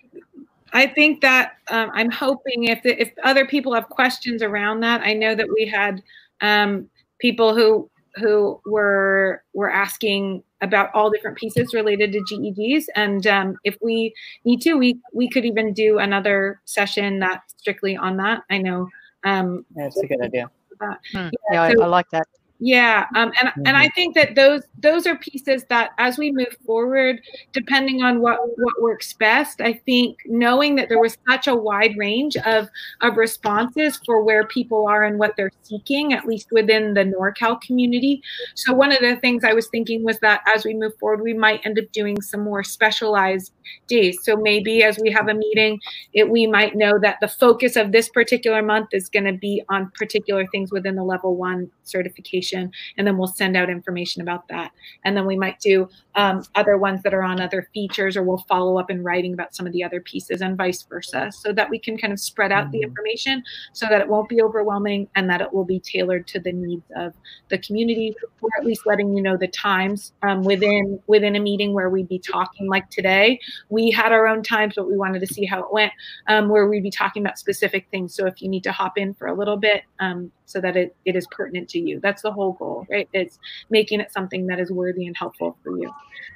I 0.76 0.86
think 0.86 1.22
that 1.22 1.52
um, 1.70 1.90
I'm 1.94 2.10
hoping 2.10 2.64
if 2.64 2.82
the, 2.82 3.00
if 3.00 3.10
other 3.24 3.46
people 3.46 3.72
have 3.72 3.88
questions 3.88 4.42
around 4.42 4.80
that, 4.80 5.00
I 5.00 5.14
know 5.14 5.34
that 5.34 5.48
we 5.54 5.64
had 5.66 6.02
um, 6.42 6.90
people 7.18 7.54
who 7.54 7.90
who 8.16 8.60
were 8.66 9.42
were 9.54 9.70
asking 9.70 10.42
about 10.60 10.90
all 10.94 11.10
different 11.10 11.38
pieces 11.38 11.72
related 11.72 12.12
to 12.12 12.20
GEGs, 12.30 12.84
and 12.94 13.26
um, 13.26 13.56
if 13.64 13.78
we 13.80 14.12
need 14.44 14.60
to, 14.62 14.74
we 14.74 15.00
we 15.14 15.30
could 15.30 15.46
even 15.46 15.72
do 15.72 15.98
another 15.98 16.60
session 16.66 17.20
that's 17.20 17.54
strictly 17.56 17.96
on 17.96 18.18
that. 18.18 18.42
I 18.50 18.58
know. 18.58 18.88
Um, 19.24 19.64
that's 19.74 19.96
a 19.96 20.06
good 20.06 20.20
idea. 20.20 20.50
Hmm. 20.78 20.92
Yeah, 21.14 21.30
yeah 21.52 21.72
so, 21.72 21.80
I, 21.80 21.84
I 21.84 21.88
like 21.88 22.10
that. 22.10 22.26
Yeah, 22.58 23.04
um, 23.14 23.32
and 23.38 23.48
mm-hmm. 23.50 23.62
and 23.66 23.76
I 23.76 23.90
think 23.90 24.14
that 24.14 24.34
those 24.34 24.62
those 24.78 25.06
are 25.06 25.16
pieces 25.16 25.64
that 25.68 25.90
as 25.98 26.16
we 26.16 26.32
move 26.32 26.56
forward, 26.64 27.20
depending 27.52 28.02
on 28.02 28.22
what 28.22 28.38
what 28.56 28.80
works 28.80 29.12
best, 29.12 29.60
I 29.60 29.74
think 29.84 30.16
knowing 30.24 30.74
that 30.76 30.88
there 30.88 30.98
was 30.98 31.18
such 31.28 31.48
a 31.48 31.54
wide 31.54 31.94
range 31.98 32.34
of 32.46 32.68
of 33.02 33.18
responses 33.18 34.00
for 34.06 34.22
where 34.22 34.46
people 34.46 34.86
are 34.86 35.04
and 35.04 35.18
what 35.18 35.36
they're 35.36 35.52
seeking, 35.62 36.14
at 36.14 36.26
least 36.26 36.48
within 36.50 36.94
the 36.94 37.04
NorCal 37.04 37.60
community. 37.60 38.22
So 38.54 38.72
one 38.72 38.90
of 38.90 39.00
the 39.00 39.16
things 39.16 39.44
I 39.44 39.52
was 39.52 39.68
thinking 39.68 40.02
was 40.02 40.18
that 40.20 40.40
as 40.54 40.64
we 40.64 40.72
move 40.72 40.92
forward, 40.98 41.20
we 41.20 41.34
might 41.34 41.64
end 41.66 41.78
up 41.78 41.92
doing 41.92 42.22
some 42.22 42.40
more 42.40 42.64
specialized 42.64 43.52
days. 43.86 44.20
So 44.22 44.34
maybe 44.34 44.82
as 44.82 44.98
we 44.98 45.10
have 45.10 45.28
a 45.28 45.34
meeting, 45.34 45.78
it 46.14 46.30
we 46.30 46.46
might 46.46 46.74
know 46.74 46.98
that 47.00 47.18
the 47.20 47.28
focus 47.28 47.76
of 47.76 47.92
this 47.92 48.08
particular 48.08 48.62
month 48.62 48.88
is 48.92 49.10
going 49.10 49.26
to 49.26 49.34
be 49.34 49.62
on 49.68 49.92
particular 49.98 50.46
things 50.46 50.72
within 50.72 50.94
the 50.94 51.04
level 51.04 51.36
one 51.36 51.70
certification 51.84 52.45
information, 52.52 52.72
and 52.96 53.06
then 53.06 53.16
we'll 53.16 53.26
send 53.26 53.56
out 53.56 53.70
information 53.70 54.22
about 54.22 54.48
that. 54.48 54.72
And 55.04 55.16
then 55.16 55.26
we 55.26 55.36
might 55.36 55.60
do 55.60 55.88
um, 56.14 56.44
other 56.54 56.76
ones 56.76 57.02
that 57.02 57.14
are 57.14 57.22
on 57.22 57.40
other 57.40 57.68
features, 57.74 58.16
or 58.16 58.22
we'll 58.22 58.44
follow 58.48 58.78
up 58.78 58.90
in 58.90 59.02
writing 59.02 59.34
about 59.34 59.54
some 59.54 59.66
of 59.66 59.72
the 59.72 59.84
other 59.84 60.00
pieces, 60.00 60.40
and 60.40 60.56
vice 60.56 60.82
versa, 60.82 61.30
so 61.32 61.52
that 61.52 61.70
we 61.70 61.78
can 61.78 61.96
kind 61.98 62.12
of 62.12 62.20
spread 62.20 62.52
out 62.52 62.70
the 62.70 62.80
information 62.80 63.42
so 63.72 63.86
that 63.88 64.00
it 64.00 64.08
won't 64.08 64.28
be 64.28 64.42
overwhelming 64.42 65.08
and 65.14 65.28
that 65.28 65.40
it 65.40 65.52
will 65.52 65.64
be 65.64 65.80
tailored 65.80 66.26
to 66.26 66.40
the 66.40 66.52
needs 66.52 66.84
of 66.96 67.12
the 67.48 67.58
community, 67.58 68.14
or 68.40 68.50
at 68.58 68.64
least 68.64 68.86
letting 68.86 69.16
you 69.16 69.22
know 69.22 69.36
the 69.36 69.48
times 69.48 70.12
um, 70.22 70.42
within 70.42 70.98
within 71.06 71.36
a 71.36 71.40
meeting 71.40 71.72
where 71.74 71.90
we'd 71.90 72.08
be 72.08 72.18
talking. 72.18 72.68
Like 72.68 72.90
today, 72.90 73.38
we 73.68 73.90
had 73.90 74.12
our 74.12 74.26
own 74.26 74.42
times, 74.42 74.74
but 74.76 74.88
we 74.88 74.96
wanted 74.96 75.20
to 75.20 75.26
see 75.26 75.44
how 75.44 75.60
it 75.60 75.72
went, 75.72 75.92
um, 76.28 76.48
where 76.48 76.66
we'd 76.68 76.82
be 76.82 76.90
talking 76.90 77.22
about 77.22 77.38
specific 77.38 77.86
things. 77.90 78.14
So 78.14 78.26
if 78.26 78.40
you 78.40 78.48
need 78.48 78.64
to 78.64 78.72
hop 78.72 78.98
in 78.98 79.14
for 79.14 79.26
a 79.28 79.34
little 79.34 79.56
bit, 79.56 79.82
um, 80.00 80.30
so 80.46 80.60
that 80.60 80.76
it, 80.76 80.96
it 81.04 81.16
is 81.16 81.26
pertinent 81.30 81.68
to 81.70 81.78
you, 81.78 82.00
that's 82.00 82.22
the 82.22 82.32
whole 82.32 82.52
goal, 82.52 82.86
right? 82.90 83.08
It's 83.12 83.38
making 83.68 84.00
it 84.00 84.12
something 84.12 84.46
that 84.46 84.58
is 84.58 84.70
worthy 84.70 85.06
and 85.06 85.16
helpful 85.16 85.56
for 85.62 85.76
you. 85.78 85.92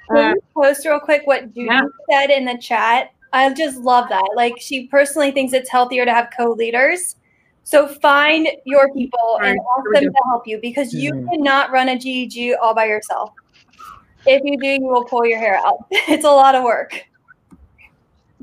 Can 0.09 0.17
Uh, 0.17 0.29
you 0.35 0.43
post 0.53 0.85
real 0.85 0.99
quick 0.99 1.23
what 1.25 1.53
Judy 1.53 1.67
yeah. 1.67 1.83
said 2.09 2.29
in 2.29 2.45
the 2.45 2.57
chat? 2.57 3.11
I 3.33 3.51
just 3.53 3.77
love 3.77 4.09
that. 4.09 4.29
Like 4.35 4.55
she 4.59 4.87
personally 4.87 5.31
thinks 5.31 5.53
it's 5.53 5.69
healthier 5.69 6.05
to 6.05 6.13
have 6.13 6.29
co-leaders. 6.35 7.15
So 7.63 7.87
find 7.87 8.47
your 8.65 8.91
people 8.93 9.39
and 9.41 9.57
ask 9.57 9.93
them 9.93 10.03
to 10.11 10.21
help 10.25 10.45
you 10.45 10.59
because 10.61 10.93
you 10.93 11.27
cannot 11.31 11.71
run 11.71 11.89
a 11.89 11.97
GEG 11.97 12.55
all 12.61 12.73
by 12.75 12.85
yourself. 12.85 13.31
If 14.25 14.41
you 14.43 14.59
do, 14.59 14.67
you 14.67 14.87
will 14.87 15.05
pull 15.05 15.25
your 15.25 15.39
hair 15.39 15.55
out. 15.55 15.85
It's 15.91 16.25
a 16.25 16.31
lot 16.31 16.55
of 16.55 16.63
work. 16.63 17.05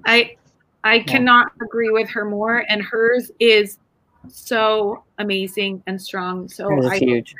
I 0.06 0.36
I 0.84 1.00
cannot 1.00 1.52
agree 1.60 1.90
with 1.90 2.08
her 2.10 2.24
more, 2.24 2.64
and 2.68 2.80
hers 2.82 3.30
is 3.40 3.78
so 4.30 5.02
amazing 5.18 5.82
and 5.86 6.00
strong. 6.00 6.48
So 6.48 6.88
I 6.88 6.98
huge. 6.98 7.34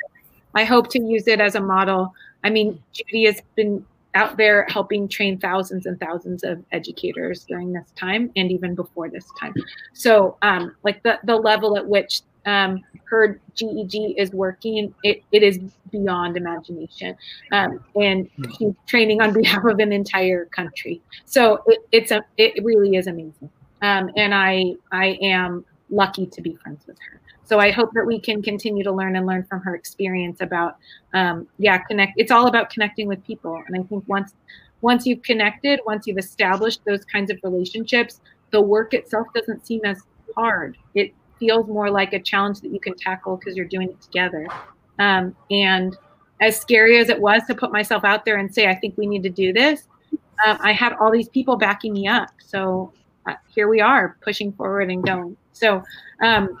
I 0.55 0.63
hope 0.63 0.89
to 0.89 0.99
use 0.99 1.27
it 1.27 1.39
as 1.39 1.55
a 1.55 1.61
model. 1.61 2.13
I 2.43 2.49
mean, 2.49 2.81
Judy 2.91 3.25
has 3.25 3.41
been 3.55 3.85
out 4.15 4.37
there 4.37 4.65
helping 4.69 5.07
train 5.07 5.37
thousands 5.37 5.85
and 5.85 5.99
thousands 5.99 6.43
of 6.43 6.63
educators 6.71 7.45
during 7.45 7.71
this 7.71 7.91
time 7.95 8.31
and 8.35 8.51
even 8.51 8.73
before 8.73 9.09
this 9.09 9.27
time. 9.39 9.53
So, 9.93 10.37
um, 10.41 10.75
like 10.83 11.03
the 11.03 11.19
the 11.23 11.35
level 11.35 11.77
at 11.77 11.85
which 11.85 12.21
um, 12.45 12.83
her 13.05 13.39
GEG 13.55 14.15
is 14.17 14.31
working, 14.31 14.93
it, 15.03 15.23
it 15.31 15.43
is 15.43 15.59
beyond 15.91 16.37
imagination. 16.37 17.15
Um, 17.51 17.83
and 17.95 18.29
she's 18.57 18.73
training 18.87 19.21
on 19.21 19.33
behalf 19.41 19.63
of 19.65 19.79
an 19.79 19.91
entire 19.91 20.45
country. 20.45 21.01
So 21.25 21.63
it, 21.67 21.79
it's 21.91 22.11
a 22.11 22.23
it 22.37 22.63
really 22.63 22.95
is 22.95 23.07
amazing. 23.07 23.49
Um, 23.81 24.11
and 24.15 24.33
I 24.33 24.73
I 24.91 25.17
am 25.21 25.65
lucky 25.89 26.25
to 26.27 26.41
be 26.41 26.55
friends 26.55 26.85
with 26.87 26.97
her. 26.99 27.19
So 27.43 27.59
I 27.59 27.71
hope 27.71 27.91
that 27.93 28.05
we 28.05 28.19
can 28.19 28.41
continue 28.41 28.83
to 28.83 28.91
learn 28.91 29.15
and 29.15 29.25
learn 29.25 29.43
from 29.43 29.61
her 29.61 29.75
experience 29.75 30.41
about, 30.41 30.77
um, 31.13 31.47
yeah, 31.57 31.79
connect. 31.79 32.13
It's 32.17 32.31
all 32.31 32.47
about 32.47 32.69
connecting 32.69 33.07
with 33.07 33.23
people, 33.25 33.61
and 33.67 33.75
I 33.75 33.83
think 33.87 34.03
once, 34.07 34.33
once 34.81 35.05
you've 35.05 35.23
connected, 35.23 35.79
once 35.85 36.05
you've 36.05 36.19
established 36.19 36.81
those 36.85 37.03
kinds 37.05 37.31
of 37.31 37.37
relationships, 37.43 38.21
the 38.51 38.61
work 38.61 38.93
itself 38.93 39.27
doesn't 39.33 39.65
seem 39.65 39.81
as 39.83 40.01
hard. 40.35 40.77
It 40.95 41.13
feels 41.39 41.67
more 41.67 41.89
like 41.89 42.13
a 42.13 42.19
challenge 42.19 42.61
that 42.61 42.71
you 42.71 42.79
can 42.79 42.95
tackle 42.95 43.37
because 43.37 43.55
you're 43.55 43.65
doing 43.65 43.89
it 43.89 44.01
together. 44.01 44.47
Um, 44.99 45.35
and 45.49 45.97
as 46.41 46.59
scary 46.59 46.99
as 46.99 47.09
it 47.09 47.19
was 47.19 47.43
to 47.47 47.55
put 47.55 47.71
myself 47.71 48.03
out 48.03 48.25
there 48.25 48.37
and 48.37 48.53
say, 48.53 48.67
I 48.67 48.75
think 48.75 48.97
we 48.97 49.07
need 49.07 49.23
to 49.23 49.29
do 49.29 49.53
this, 49.53 49.87
um, 50.45 50.57
I 50.61 50.71
had 50.71 50.93
all 50.93 51.11
these 51.11 51.29
people 51.29 51.57
backing 51.57 51.93
me 51.93 52.07
up. 52.07 52.29
So 52.39 52.93
uh, 53.27 53.35
here 53.47 53.67
we 53.67 53.81
are 53.81 54.17
pushing 54.21 54.51
forward 54.53 54.89
and 54.89 55.05
going. 55.05 55.35
So, 55.53 55.83
um, 56.21 56.59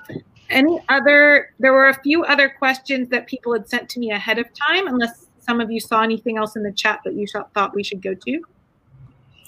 any 0.49 0.79
other, 0.89 1.53
there 1.59 1.73
were 1.73 1.89
a 1.89 2.01
few 2.01 2.23
other 2.23 2.49
questions 2.49 3.07
that 3.09 3.27
people 3.27 3.53
had 3.53 3.69
sent 3.69 3.87
to 3.89 3.99
me 3.99 4.11
ahead 4.11 4.39
of 4.39 4.47
time, 4.53 4.87
unless 4.87 5.27
some 5.39 5.61
of 5.61 5.71
you 5.71 5.79
saw 5.79 6.01
anything 6.01 6.37
else 6.37 6.55
in 6.55 6.63
the 6.63 6.71
chat 6.71 7.01
that 7.05 7.13
you 7.13 7.27
thought 7.53 7.75
we 7.75 7.83
should 7.83 8.01
go 8.01 8.13
to. 8.13 8.41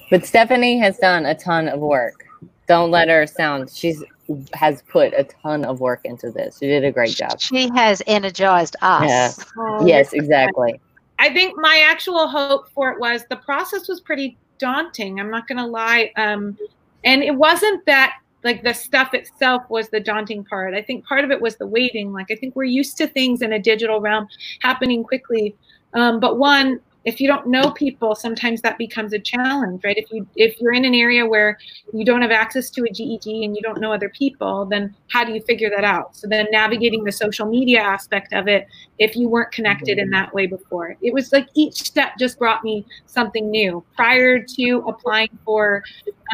But 0.10 0.26
Stephanie 0.26 0.78
has 0.80 0.98
done 0.98 1.26
a 1.26 1.34
ton 1.36 1.70
of 1.70 1.80
work. 1.80 2.26
Don't 2.68 2.92
let 2.92 3.10
her 3.10 3.26
sound. 3.26 3.70
She's 3.70 4.04
has 4.54 4.82
put 4.84 5.14
a 5.14 5.24
ton 5.24 5.66
of 5.66 5.80
work 5.80 6.02
into 6.06 6.32
this. 6.32 6.60
She 6.60 6.68
did 6.68 6.86
a 6.86 6.92
great 6.92 7.16
job. 7.16 7.40
She 7.40 7.70
has 7.76 8.02
energized 8.08 8.76
us. 8.82 9.38
Yeah. 9.38 9.46
Oh, 9.58 9.86
Yes, 9.86 10.14
exactly. 10.14 10.80
I 11.20 11.34
think 11.34 11.56
my 11.58 11.86
actual 11.88 12.28
hope 12.28 12.70
for 12.70 12.92
it 12.92 13.00
was 13.00 13.26
the 13.30 13.36
process 13.36 13.88
was 13.88 14.02
pretty 14.02 14.38
daunting. 14.58 15.20
I'm 15.20 15.30
not 15.30 15.48
going 15.48 15.58
to 15.58 15.66
lie. 15.66 16.12
Um, 16.16 16.58
and 17.04 17.24
it 17.24 17.36
wasn't 17.36 17.86
that 17.86 18.21
like 18.44 18.64
the 18.64 18.74
stuff 18.74 19.14
itself 19.14 19.64
was 19.70 19.90
the 19.90 20.00
daunting 20.00 20.44
part. 20.44 20.74
I 20.74 20.82
think 20.82 21.06
part 21.06 21.24
of 21.24 21.32
it 21.32 21.42
was 21.42 21.58
the 21.58 21.68
waiting. 21.68 22.12
Like 22.12 22.32
I 22.32 22.36
think 22.36 22.56
we're 22.56 22.64
used 22.64 22.98
to 22.98 23.08
things 23.08 23.42
in 23.42 23.54
a 23.54 23.60
digital 23.60 24.02
realm 24.02 24.28
happening 24.62 25.04
quickly. 25.04 25.56
Um, 25.94 26.20
but 26.20 26.38
one, 26.38 26.80
if 27.04 27.20
you 27.20 27.28
don't 27.28 27.48
know 27.48 27.72
people, 27.72 28.14
sometimes 28.14 28.62
that 28.62 28.78
becomes 28.78 29.14
a 29.14 29.20
challenge, 29.20 29.84
right? 29.84 29.98
If 29.98 30.12
you 30.12 30.28
if 30.36 30.60
you're 30.62 30.74
in 30.74 30.86
an 30.86 30.94
area 30.94 31.26
where 31.26 31.58
you 31.94 32.06
don't 32.06 32.22
have 32.22 32.32
access 32.32 32.70
to 32.72 32.84
a 32.84 32.90
GEG 32.90 33.26
and 33.44 33.56
you 33.56 33.62
don't 33.62 33.82
know 33.82 33.92
other 33.92 34.10
people, 34.10 34.66
then 34.66 34.96
how 35.10 35.24
do 35.24 35.34
you 35.34 35.42
figure 35.42 35.70
that 35.70 35.84
out? 35.84 36.16
So 36.16 36.28
then 36.28 36.48
navigating 36.52 37.04
the 37.04 37.12
social 37.12 37.48
media 37.48 37.80
aspect 37.80 38.34
of 38.34 38.48
it, 38.48 38.68
if 39.00 39.16
you 39.16 39.28
weren't 39.28 39.52
connected 39.52 39.98
in 39.98 40.12
that 40.12 40.34
way 40.34 40.46
before, 40.46 40.96
it 41.02 41.14
was 41.14 41.32
like 41.32 41.48
each 41.56 41.84
step 41.84 42.18
just 42.20 42.38
brought 42.38 42.64
me 42.64 42.86
something 43.08 43.50
new. 43.50 43.84
Prior 43.96 44.40
to 44.40 44.84
applying 44.88 45.38
for 45.44 45.84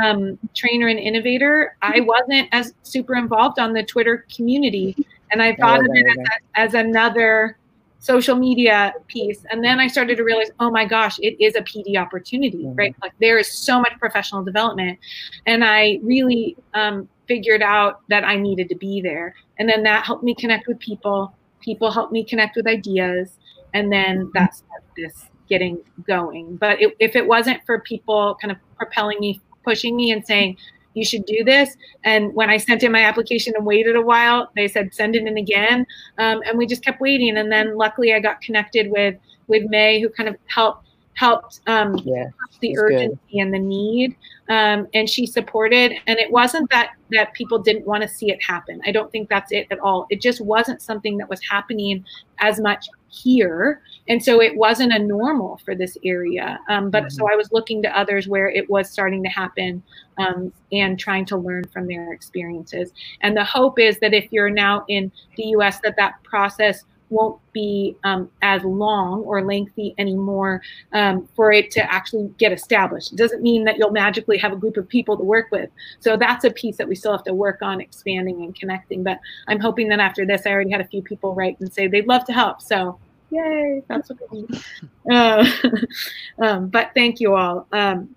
um, 0.04 0.38
trainer 0.54 0.88
and 0.88 1.00
innovator, 1.00 1.78
I 1.82 2.02
wasn't 2.02 2.50
as 2.52 2.74
super 2.84 3.16
involved 3.16 3.58
on 3.58 3.72
the 3.72 3.84
Twitter 3.84 4.26
community, 4.34 4.96
and 5.32 5.42
I 5.42 5.56
thought 5.56 5.80
of 5.80 5.88
it 5.94 6.06
as, 6.08 6.28
as 6.56 6.74
another 6.74 7.58
social 8.00 8.36
media 8.36 8.94
piece. 9.08 9.46
And 9.50 9.64
then 9.64 9.80
i 9.80 9.88
started 9.88 10.18
to 10.18 10.24
realize 10.24 10.50
oh 10.60 10.70
my 10.70 10.86
gosh 10.86 11.20
it 11.20 11.36
is 11.44 11.56
a 11.56 11.62
pd 11.62 11.98
opportunity 11.98 12.66
right? 12.68 12.96
Like 13.02 13.14
there 13.20 13.38
is 13.38 13.52
so 13.52 13.80
much 13.80 13.94
professional 14.00 14.44
development. 14.44 15.00
And 15.46 15.64
i 15.64 16.00
really 16.04 16.56
um, 16.74 17.08
figured 17.28 17.62
out 17.62 18.02
that 18.10 18.24
i 18.24 18.36
needed 18.36 18.70
to 18.70 18.76
be 18.76 19.02
there. 19.02 19.36
And 19.60 19.68
then 19.68 19.84
that 19.84 20.06
helped 20.06 20.24
me 20.24 20.36
connect 20.36 20.68
with 20.68 20.80
people. 20.80 21.34
People 21.62 21.92
helped 21.92 22.12
me 22.12 22.24
connect 22.24 22.56
with 22.56 22.68
ideas. 22.68 23.38
And 23.74 23.92
then 23.92 24.32
that's 24.34 24.64
this 24.96 25.26
getting 25.50 25.80
going. 26.06 26.58
But 26.58 26.82
it, 26.82 26.96
if 27.00 27.16
it 27.16 27.26
wasn't 27.26 27.66
for 27.66 27.80
people 27.82 28.38
kind 28.42 28.52
of 28.52 28.58
propelling 28.78 29.20
me 29.20 29.42
pushing 29.64 29.96
me 29.98 30.12
and 30.12 30.26
saying 30.26 30.56
you 30.98 31.06
should 31.06 31.26
do 31.26 31.44
this. 31.44 31.76
And 32.04 32.34
when 32.34 32.50
I 32.50 32.58
sent 32.58 32.84
in 32.84 32.92
my 32.92 33.04
application 33.04 33.54
and 33.56 33.66
waited 33.66 33.96
a 33.96 34.02
while, 34.02 34.50
they 34.56 34.68
said 34.68 34.94
send 34.94 35.16
it 35.16 35.26
in 35.26 35.38
again, 35.38 35.86
um, 36.18 36.42
and 36.46 36.58
we 36.58 36.66
just 36.66 36.84
kept 36.84 37.00
waiting. 37.00 37.38
And 37.38 37.52
then 37.52 37.78
luckily, 37.78 38.14
I 38.14 38.20
got 38.20 38.42
connected 38.42 38.92
with 38.92 39.16
with 39.48 39.64
May, 39.70 40.02
who 40.02 40.10
kind 40.10 40.28
of 40.28 40.36
helped 40.48 40.86
helped 41.14 41.62
um, 41.68 41.96
Yeah, 42.04 42.26
the 42.62 42.78
urgency 42.78 43.18
good. 43.32 43.40
and 43.40 43.54
the 43.54 43.60
need, 43.60 44.16
um, 44.50 44.88
and 44.94 45.10
she 45.10 45.26
supported. 45.26 45.94
And 46.06 46.20
it 46.20 46.32
wasn't 46.32 46.70
that 46.72 46.92
that 47.12 47.34
people 47.34 47.60
didn't 47.60 47.86
want 47.86 48.04
to 48.04 48.08
see 48.08 48.32
it 48.32 48.44
happen. 48.44 48.82
I 48.86 48.92
don't 48.92 49.12
think 49.12 49.30
that's 49.30 49.52
it 49.52 49.68
at 49.72 49.80
all. 49.80 50.06
It 50.10 50.22
just 50.22 50.42
wasn't 50.42 50.82
something 50.82 51.18
that 51.18 51.30
was 51.30 51.40
happening 51.50 52.04
as 52.40 52.60
much 52.60 52.88
here 53.10 53.82
and 54.10 54.24
so 54.24 54.42
it 54.42 54.56
wasn't 54.56 54.92
a 54.92 55.00
normal 55.00 55.60
for 55.64 55.76
this 55.76 55.98
area 56.04 56.60
um, 56.70 56.90
but 56.90 57.12
so 57.12 57.30
i 57.32 57.36
was 57.36 57.52
looking 57.52 57.82
to 57.82 57.98
others 57.98 58.28
where 58.28 58.50
it 58.50 58.70
was 58.70 58.90
starting 58.90 59.24
to 59.24 59.30
happen 59.30 59.82
um, 60.18 60.52
and 60.72 61.00
trying 61.00 61.26
to 61.26 61.38
learn 61.38 61.64
from 61.66 61.88
their 61.88 62.14
experiences 62.14 62.92
and 63.22 63.36
the 63.36 63.44
hope 63.44 63.80
is 63.80 64.00
that 64.00 64.14
if 64.14 64.28
you're 64.32 64.50
now 64.50 64.84
in 64.88 65.12
the 65.36 65.44
us 65.44 65.80
that 65.80 65.96
that 65.96 66.22
process 66.24 66.84
won't 67.10 67.40
be 67.54 67.96
um, 68.04 68.30
as 68.42 68.64
long 68.64 69.22
or 69.24 69.44
lengthy 69.44 69.94
anymore 69.98 70.62
um, 70.94 71.28
for 71.36 71.52
it 71.52 71.72
to 71.72 71.92
actually 71.92 72.30
get 72.38 72.52
established. 72.52 73.14
It 73.14 73.18
doesn't 73.18 73.42
mean 73.42 73.64
that 73.66 73.78
you'll 73.78 73.92
magically 73.92 74.38
have 74.38 74.52
a 74.52 74.56
group 74.56 74.78
of 74.78 74.88
people 74.88 75.18
to 75.18 75.24
work 75.24 75.48
with. 75.52 75.70
So 76.00 76.18
that's 76.18 76.44
a 76.44 76.52
piece 76.52 76.78
that 76.78 76.88
we 76.88 76.96
still 76.96 77.12
have 77.12 77.24
to 77.24 77.34
work 77.34 77.62
on 77.62 77.82
expanding 77.82 78.44
and 78.44 78.56
connecting. 78.56 79.04
But 79.04 79.20
I'm 79.48 79.60
hoping 79.60 79.88
that 79.90 80.00
after 80.00 80.26
this, 80.26 80.46
I 80.46 80.52
already 80.52 80.72
had 80.72 80.82
a 80.82 80.88
few 80.88 81.02
people 81.02 81.34
write 81.34 81.60
and 81.60 81.72
say 81.72 81.88
they'd 81.88 82.08
love 82.08 82.26
to 82.26 82.34
help. 82.34 82.62
So 82.62 83.00
yay, 83.30 83.84
that's 83.88 84.12
need. 84.32 84.48
Uh, 85.10 85.50
um, 86.42 86.68
but 86.68 86.92
thank 86.94 87.22
you 87.22 87.34
all. 87.34 87.66
Um, 87.72 88.14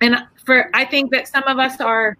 and 0.00 0.16
for 0.44 0.70
I 0.74 0.84
think 0.84 1.12
that 1.12 1.28
some 1.28 1.44
of 1.44 1.60
us 1.60 1.80
are 1.80 2.16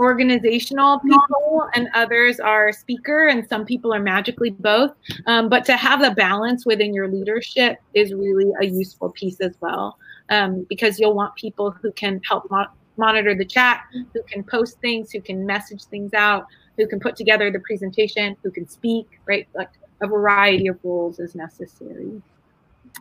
organizational 0.00 0.98
people 1.00 1.68
and 1.74 1.88
others 1.94 2.40
are 2.40 2.72
speaker 2.72 3.28
and 3.28 3.46
some 3.46 3.66
people 3.66 3.92
are 3.92 4.00
magically 4.00 4.48
both 4.48 4.92
um, 5.26 5.50
but 5.50 5.62
to 5.62 5.76
have 5.76 6.00
the 6.00 6.10
balance 6.12 6.64
within 6.64 6.94
your 6.94 7.06
leadership 7.06 7.76
is 7.92 8.14
really 8.14 8.50
a 8.62 8.64
useful 8.64 9.10
piece 9.10 9.40
as 9.40 9.54
well 9.60 9.98
um, 10.30 10.66
because 10.70 10.98
you'll 10.98 11.14
want 11.14 11.34
people 11.34 11.70
who 11.70 11.92
can 11.92 12.18
help 12.26 12.50
mo- 12.50 12.66
monitor 12.96 13.34
the 13.34 13.44
chat 13.44 13.82
who 13.92 14.22
can 14.22 14.42
post 14.42 14.80
things 14.80 15.12
who 15.12 15.20
can 15.20 15.44
message 15.44 15.84
things 15.84 16.14
out 16.14 16.46
who 16.78 16.86
can 16.86 16.98
put 16.98 17.14
together 17.14 17.50
the 17.50 17.60
presentation 17.60 18.34
who 18.42 18.50
can 18.50 18.66
speak 18.66 19.06
right 19.26 19.48
like 19.54 19.68
a 20.00 20.06
variety 20.06 20.66
of 20.68 20.78
roles 20.82 21.18
is 21.18 21.34
necessary 21.34 22.22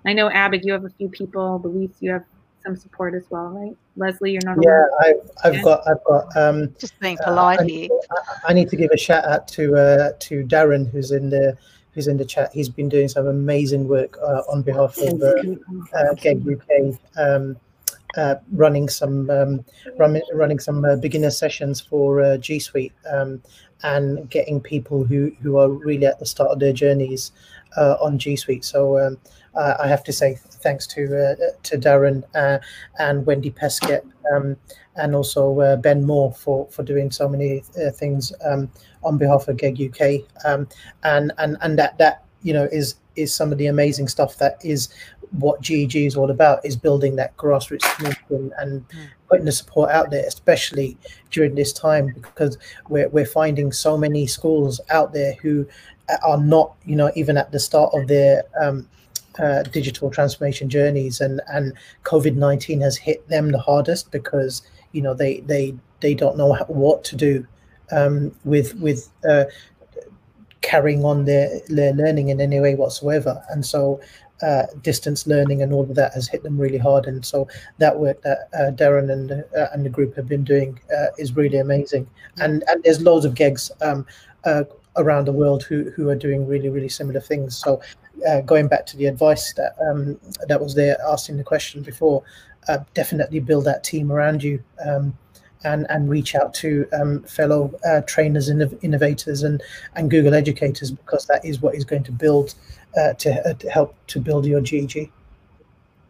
i 0.06 0.14
know 0.14 0.30
Abid 0.30 0.64
you 0.64 0.74
have 0.74 0.86
a 0.86 0.90
few 0.90 1.10
people 1.10 1.60
luis 1.64 1.92
you 2.00 2.12
have 2.12 2.24
some 2.64 2.76
support 2.76 3.14
as 3.14 3.24
well 3.30 3.50
right 3.50 3.76
leslie 3.96 4.32
you're 4.34 4.42
not 4.44 4.58
Yeah, 4.62 4.70
alone. 4.70 4.90
I've, 5.02 5.32
I've 5.46 5.54
Yeah. 5.54 5.62
got, 5.64 5.88
I've 5.88 6.04
got. 6.04 6.38
Um, 6.38 6.76
Just 6.80 7.00
being 7.00 7.18
uh, 7.20 7.24
polite 7.24 7.62
I, 7.62 7.64
here. 7.64 7.90
I- 8.12 8.50
I 8.50 8.54
need 8.54 8.70
to 8.70 8.76
give 8.76 8.92
a 8.92 8.98
shout 8.98 9.24
out 9.26 9.48
to 9.50 9.76
uh, 9.76 10.12
to 10.20 10.44
Darren, 10.44 10.90
who's 10.90 11.12
in 11.12 11.30
the 11.30 11.58
who's 11.94 12.08
in 12.08 12.18
the 12.18 12.26
chat. 12.26 12.52
He's 12.54 12.70
been 12.70 12.90
doing 12.90 13.08
some 13.08 13.28
amazing 13.28 13.88
work 13.88 14.18
uh, 14.22 14.42
on 14.52 14.62
behalf 14.62 14.98
of 14.98 15.22
uh, 15.22 15.34
uh, 15.94 16.14
GEG 16.16 16.46
UK. 16.48 17.00
Um, 17.18 17.56
uh, 18.18 18.36
running 18.52 18.90
some 18.90 19.30
um, 19.30 19.64
run, 19.98 20.20
running 20.34 20.60
some 20.60 20.84
uh, 20.86 20.96
beginner 20.96 21.32
sessions 21.32 21.80
for 21.80 22.22
uh, 22.22 22.38
G 22.38 22.60
Suite 22.60 22.94
um, 23.12 23.42
and 23.84 24.30
getting 24.30 24.60
people 24.60 25.04
who 25.04 25.32
who 25.42 25.58
are 25.58 25.70
really 25.70 26.06
at 26.06 26.20
the 26.20 26.26
start 26.26 26.52
of 26.52 26.60
their 26.60 26.74
journeys 26.74 27.32
uh, 27.78 27.96
on 28.02 28.18
G 28.18 28.36
Suite. 28.36 28.66
So 28.66 29.00
um, 29.00 29.18
I 29.56 29.88
have 29.88 30.04
to 30.06 30.14
say 30.14 30.36
thanks 30.36 30.88
to 30.88 31.32
uh, 31.32 31.36
to 31.64 31.78
Darren 31.78 32.24
uh, 32.36 32.60
and 32.98 33.26
Wendy 33.26 33.52
Peskett 33.52 34.02
um, 34.34 34.56
and 34.96 35.16
also 35.16 35.78
Ben 35.78 36.04
Moore 36.04 36.34
for 36.34 36.68
for 36.68 36.84
doing 36.84 37.12
so 37.12 37.28
many 37.28 37.60
things 37.96 38.34
um, 38.46 38.72
on 39.04 39.18
behalf 39.18 39.48
of 39.48 39.58
GEG 39.58 39.92
UK 39.92 40.26
um, 40.46 40.68
and 41.04 41.32
and 41.38 41.58
and 41.62 41.78
that 41.78 41.98
that 41.98 42.24
you 42.42 42.54
know 42.54 42.68
is 42.72 42.96
is 43.16 43.34
some 43.34 43.52
of 43.52 43.58
the 43.58 43.68
amazing 43.68 44.08
stuff 44.08 44.38
that 44.38 44.58
is 44.64 44.90
what 45.32 45.62
GEG 45.62 45.96
is 45.96 46.16
all 46.16 46.32
about 46.32 46.66
is 46.66 46.76
building 46.76 47.16
that 47.16 47.36
grassroots 47.38 47.96
community 47.96 48.22
and, 48.30 48.54
and 48.58 48.90
mm. 48.90 49.08
putting 49.30 49.46
the 49.46 49.52
support 49.52 49.90
out 49.92 50.10
there, 50.12 50.26
especially 50.26 50.98
during 51.32 51.56
this 51.56 51.72
time, 51.72 52.14
because 52.16 52.58
we're, 52.88 53.10
we're 53.10 53.26
finding 53.26 53.72
so 53.72 53.98
many 53.98 54.26
schools 54.26 54.82
out 54.90 55.14
there 55.14 55.34
who 55.42 55.68
are 56.24 56.40
not, 56.40 56.76
you 56.86 56.96
know, 56.96 57.12
even 57.16 57.38
at 57.38 57.52
the 57.52 57.60
start 57.60 57.94
of 57.94 58.08
their 58.08 58.44
um, 58.60 58.88
uh, 59.38 59.64
digital 59.64 60.10
transformation 60.10 60.70
journeys, 60.70 61.22
and 61.22 61.42
and 61.48 61.74
COVID 62.04 62.36
nineteen 62.36 62.82
has 62.82 62.98
hit 62.98 63.28
them 63.30 63.52
the 63.52 63.60
hardest 63.60 64.12
because 64.12 64.64
you 64.92 65.02
know 65.02 65.14
they 65.14 65.42
they 65.42 65.76
they 66.02 66.14
don't 66.14 66.38
know 66.38 66.56
what 66.68 67.04
to 67.06 67.16
do 67.16 67.46
um, 67.92 68.36
with 68.44 68.76
with 68.76 69.10
uh, 69.30 69.46
carrying 70.62 71.06
on 71.06 71.26
their, 71.26 71.62
their 71.70 71.94
learning 71.94 72.30
in 72.30 72.42
any 72.42 72.60
way 72.60 72.76
whatsoever. 72.76 73.42
And 73.50 73.66
so 73.66 74.02
uh, 74.42 74.64
distance 74.82 75.28
learning 75.28 75.62
and 75.62 75.74
all 75.74 75.84
of 75.84 75.96
that 75.96 76.14
has 76.14 76.28
hit 76.28 76.44
them 76.44 76.58
really 76.58 76.78
hard. 76.78 77.06
And 77.06 77.26
so 77.26 77.48
that 77.78 77.98
work 77.98 78.22
that 78.22 78.50
uh, 78.54 78.72
Darren 78.72 79.12
and 79.12 79.32
uh, 79.32 79.68
and 79.74 79.86
the 79.86 79.90
group 79.90 80.16
have 80.16 80.28
been 80.28 80.44
doing 80.44 80.80
uh, 80.96 81.08
is 81.18 81.36
really 81.36 81.58
amazing. 81.58 82.08
And 82.38 82.64
and 82.68 82.84
there's 82.84 83.02
loads 83.02 83.26
of 83.26 83.36
gigs 83.36 83.72
um, 83.82 84.06
uh, 84.46 84.64
around 84.96 85.26
the 85.26 85.34
world 85.34 85.64
who 85.64 85.92
who 85.92 86.10
are 86.10 86.16
doing 86.16 86.48
really 86.48 86.70
really 86.70 86.90
similar 86.90 87.20
things. 87.20 87.58
So 87.58 87.82
uh, 88.28 88.42
going 88.42 88.68
back 88.68 88.86
to 88.88 88.98
the 88.98 89.08
advice 89.08 89.54
that 89.54 89.76
um, 89.82 90.20
that 90.48 90.62
was 90.62 90.76
there 90.76 90.98
asking 91.08 91.38
the 91.38 91.44
question 91.44 91.82
before, 91.82 92.24
definitely 92.94 93.40
build 93.40 93.66
that 93.66 93.84
team 93.84 94.12
around 94.12 94.44
you. 94.44 94.64
Um, 94.86 95.18
and, 95.66 95.86
and 95.90 96.10
reach 96.10 96.36
out 96.36 96.54
to 96.54 96.88
um, 96.94 97.22
fellow 97.24 97.78
trainers 98.08 98.48
and 98.48 98.78
innovators 98.82 99.44
and, 99.44 99.62
and 99.96 100.10
Google 100.10 100.34
educators 100.34 100.90
because 100.90 101.26
that 101.26 101.44
is 101.44 101.62
what 101.62 101.76
is 101.76 101.84
going 101.84 102.04
to 102.04 102.14
build 102.14 102.56
uh, 102.98 103.14
to, 103.14 103.50
uh, 103.50 103.54
to, 103.54 103.70
help 103.70 103.96
to 104.08 104.20
build 104.20 104.46
your 104.46 104.62
GG. 104.62 105.10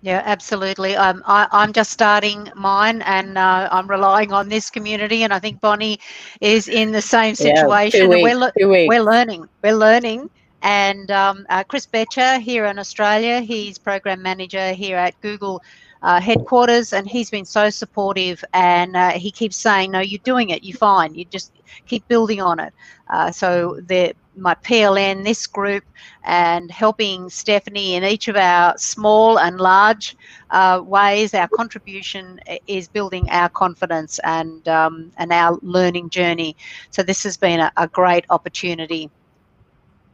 Yeah, 0.01 0.21
absolutely. 0.25 0.95
Um, 0.95 1.21
I, 1.25 1.47
am 1.51 1.73
just 1.73 1.91
starting 1.91 2.49
mine, 2.55 3.01
and 3.01 3.37
uh, 3.37 3.67
I'm 3.69 3.87
relying 3.87 4.31
on 4.31 4.47
this 4.47 4.69
community. 4.69 5.23
And 5.23 5.33
I 5.33 5.39
think 5.39 5.59
Bonnie 5.59 5.99
is 6.39 6.69
in 6.69 6.91
the 6.91 7.01
same 7.01 7.35
situation. 7.35 8.09
Yeah, 8.09 8.23
weeks, 8.23 8.55
we're, 8.55 8.87
we're 8.87 9.03
learning. 9.03 9.49
We're 9.61 9.75
learning. 9.75 10.29
And 10.61 11.11
um, 11.11 11.45
uh, 11.49 11.63
Chris 11.63 11.85
Betcher 11.85 12.39
here 12.39 12.65
in 12.65 12.79
Australia, 12.79 13.41
he's 13.41 13.77
program 13.77 14.21
manager 14.21 14.71
here 14.73 14.97
at 14.97 15.19
Google 15.21 15.61
uh, 16.01 16.21
headquarters, 16.21 16.93
and 16.93 17.07
he's 17.07 17.29
been 17.29 17.45
so 17.45 17.69
supportive. 17.69 18.43
And 18.53 18.95
uh, 18.95 19.11
he 19.11 19.31
keeps 19.31 19.57
saying, 19.57 19.91
"No, 19.91 19.99
you're 19.99 20.19
doing 20.23 20.49
it. 20.49 20.63
You're 20.63 20.77
fine. 20.77 21.13
You 21.15 21.25
just 21.25 21.51
keep 21.87 22.07
building 22.07 22.41
on 22.41 22.59
it." 22.59 22.73
Uh, 23.09 23.31
so 23.31 23.79
the 23.87 24.13
my 24.39 24.55
PLN, 24.55 25.23
this 25.23 25.47
group, 25.47 25.83
and 26.23 26.71
helping 26.71 27.29
Stephanie 27.29 27.95
in 27.95 28.03
each 28.03 28.27
of 28.27 28.35
our 28.35 28.77
small 28.77 29.39
and 29.39 29.59
large 29.59 30.15
uh, 30.51 30.81
ways. 30.85 31.33
Our 31.33 31.47
contribution 31.47 32.39
is 32.67 32.87
building 32.87 33.29
our 33.29 33.49
confidence 33.49 34.19
and 34.23 34.67
um, 34.67 35.11
and 35.17 35.31
our 35.31 35.57
learning 35.61 36.09
journey. 36.09 36.55
So 36.91 37.03
this 37.03 37.23
has 37.23 37.37
been 37.37 37.59
a, 37.59 37.71
a 37.77 37.87
great 37.87 38.25
opportunity. 38.29 39.09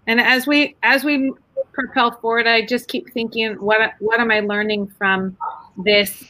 And 0.08 0.20
as 0.20 0.46
we 0.48 0.76
as 0.84 1.04
we 1.04 1.34
propel 1.74 2.12
forward, 2.20 2.48
I 2.48 2.66
just 2.66 2.88
keep 2.88 3.12
thinking, 3.12 3.54
what 3.56 3.94
what 4.00 4.20
am 4.20 4.32
I 4.32 4.42
learning 4.42 4.88
from 4.98 5.38
this 5.78 6.24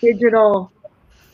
digital 0.00 0.72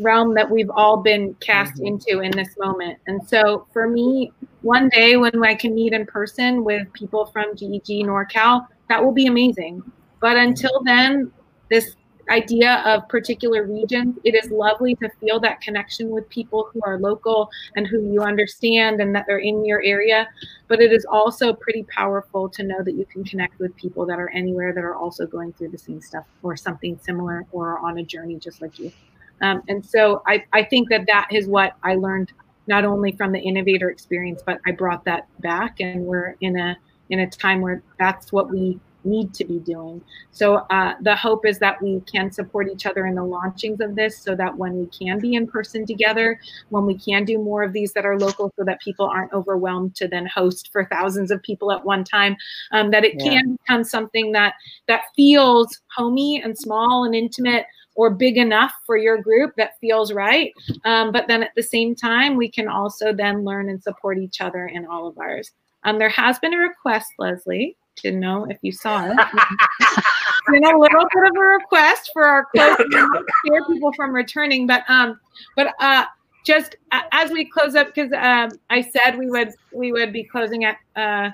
realm 0.01 0.35
that 0.35 0.51
we've 0.51 0.71
all 0.71 0.97
been 0.97 1.35
cast 1.41 1.75
mm-hmm. 1.75 1.87
into 1.87 2.21
in 2.21 2.31
this 2.33 2.57
moment. 2.59 2.99
And 3.07 3.27
so 3.27 3.67
for 3.73 3.89
me, 3.89 4.33
one 4.63 4.89
day 4.89 5.17
when 5.17 5.45
I 5.45 5.55
can 5.55 5.75
meet 5.75 5.93
in 5.93 6.07
person 6.07 6.65
with 6.65 6.93
people 6.93 7.27
from 7.27 7.57
GEG 7.57 8.05
NorCal, 8.07 8.67
that 8.89 9.03
will 9.03 9.13
be 9.13 9.27
amazing. 9.27 9.83
But 10.21 10.37
until 10.37 10.83
then, 10.85 11.33
this 11.71 11.95
idea 12.31 12.83
of 12.85 13.09
particular 13.09 13.65
regions, 13.65 14.19
it 14.25 14.35
is 14.35 14.51
lovely 14.51 14.95
to 14.97 15.09
feel 15.21 15.41
that 15.41 15.61
connection 15.61 16.11
with 16.11 16.29
people 16.29 16.69
who 16.73 16.81
are 16.85 16.99
local 16.99 17.49
and 17.77 17.87
who 17.87 18.13
you 18.13 18.21
understand 18.21 19.01
and 19.01 19.15
that 19.15 19.25
they're 19.27 19.39
in 19.39 19.65
your 19.65 19.83
area. 19.83 20.29
But 20.67 20.81
it 20.81 20.93
is 20.93 21.07
also 21.11 21.53
pretty 21.53 21.85
powerful 21.85 22.49
to 22.51 22.63
know 22.63 22.83
that 22.83 22.95
you 22.95 23.07
can 23.07 23.25
connect 23.25 23.59
with 23.59 23.75
people 23.77 24.05
that 24.07 24.19
are 24.19 24.31
anywhere 24.31 24.73
that 24.73 24.85
are 24.85 24.95
also 24.95 25.27
going 25.27 25.53
through 25.55 25.71
the 25.71 25.79
same 25.79 26.01
stuff 26.01 26.25
or 26.43 26.57
something 26.57 26.99
similar 27.03 27.47
or 27.53 27.79
on 27.79 27.99
a 27.99 28.03
journey 28.03 28.37
just 28.37 28.61
like 28.61 28.79
you. 28.79 28.93
Um, 29.41 29.63
and 29.69 29.85
so 29.85 30.23
I, 30.27 30.45
I 30.53 30.65
think 30.65 30.89
that 30.91 31.07
that 31.07 31.29
is 31.31 31.47
what 31.47 31.75
I 31.83 31.95
learned 31.95 32.33
not 32.67 32.85
only 32.85 33.13
from 33.13 33.33
the 33.33 33.41
innovator 33.41 33.91
experience, 33.91 34.43
but 34.45 34.61
I 34.67 34.73
brought 34.73 35.05
that 35.05 35.27
back 35.41 35.81
and 35.81 36.05
we're 36.05 36.37
in 36.41 36.59
a 36.59 36.77
in 37.11 37.21
a 37.21 37.31
time 37.31 37.63
where 37.63 37.83
that's 37.99 38.33
what 38.33 38.51
we 38.51 38.79
need 39.05 39.33
to 39.35 39.45
be 39.45 39.59
doing. 39.61 40.03
So 40.31 40.57
uh, 40.71 40.95
the 41.01 41.17
hope 41.17 41.47
is 41.47 41.59
that 41.61 41.81
we 41.83 42.01
can 42.01 42.31
support 42.31 42.69
each 42.69 42.87
other 42.87 43.07
in 43.07 43.15
the 43.15 43.25
launchings 43.25 43.81
of 43.81 43.95
this 43.95 44.19
so 44.19 44.35
that 44.37 44.57
when 44.57 44.79
we 44.79 44.87
can 44.87 45.19
be 45.19 45.35
in 45.35 45.47
person 45.47 45.87
together, 45.87 46.39
when 46.69 46.85
we 46.85 46.99
can 46.99 47.25
do 47.25 47.39
more 47.39 47.63
of 47.63 47.73
these 47.73 47.93
that 47.95 48.05
are 48.05 48.19
local 48.19 48.53
so 48.57 48.65
that 48.65 48.81
people 48.81 49.07
aren't 49.07 49.33
overwhelmed 49.33 49.95
to 49.97 50.09
then 50.09 50.27
host 50.27 50.71
for 50.73 50.85
thousands 50.85 51.31
of 51.31 51.43
people 51.43 51.73
at 51.73 51.85
one 51.85 52.05
time, 52.05 52.37
um, 52.73 52.91
that 52.91 53.05
it 53.05 53.15
yeah. 53.19 53.31
can 53.31 53.57
become 53.57 53.85
something 53.85 54.33
that 54.33 54.55
that 54.87 55.03
feels 55.17 55.81
homey 55.97 56.43
and 56.43 56.59
small 56.59 57.05
and 57.05 57.15
intimate 57.15 57.67
or 57.99 58.11
big 58.11 58.37
enough 58.37 58.73
for 58.87 58.97
your 58.97 59.21
group 59.21 59.53
that 59.57 59.73
feels 59.81 60.13
right. 60.13 60.53
Um, 60.85 61.11
but 61.11 61.27
then 61.27 61.43
at 61.43 61.51
the 61.57 61.65
same 61.65 61.97
time, 61.97 62.37
we 62.37 62.49
can 62.49 62.69
also 62.69 63.13
then 63.13 63.43
learn 63.43 63.69
and 63.69 63.83
support 63.83 64.19
each 64.19 64.41
other 64.41 64.69
in 64.69 64.87
all 64.87 65.09
of 65.09 65.19
ours. 65.19 65.51
Um, 65.83 65.99
there 65.99 66.09
has 66.09 66.39
been 66.39 66.55
a 66.55 66.59
request, 66.59 67.09
Leslie, 67.19 67.77
to 67.97 68.13
know 68.13 68.45
if 68.45 68.59
you 68.63 68.71
saw 68.71 69.11
it. 69.11 69.17
been 70.49 70.65
a 70.65 70.79
little 70.79 71.07
bit 71.13 71.25
of 71.25 71.37
a 71.37 71.41
request 71.41 72.11
for 72.13 72.25
our 72.25 72.47
close 72.55 72.77
scare 72.77 73.65
people 73.67 73.93
from 73.97 74.13
returning, 74.13 74.69
but 74.69 74.89
um, 74.89 75.19
but 75.57 75.75
uh, 75.81 76.05
just 76.47 76.77
as 77.11 77.33
we 77.33 77.47
close 77.47 77.75
up, 77.75 77.89
because 77.89 78.13
um, 78.13 78.57
I 78.71 78.81
said 78.81 79.19
we 79.19 79.29
would 79.29 79.51
we 79.73 79.91
would 79.91 80.13
be 80.13 80.23
closing 80.23 80.65
at 80.65 80.77
uh, 80.95 81.31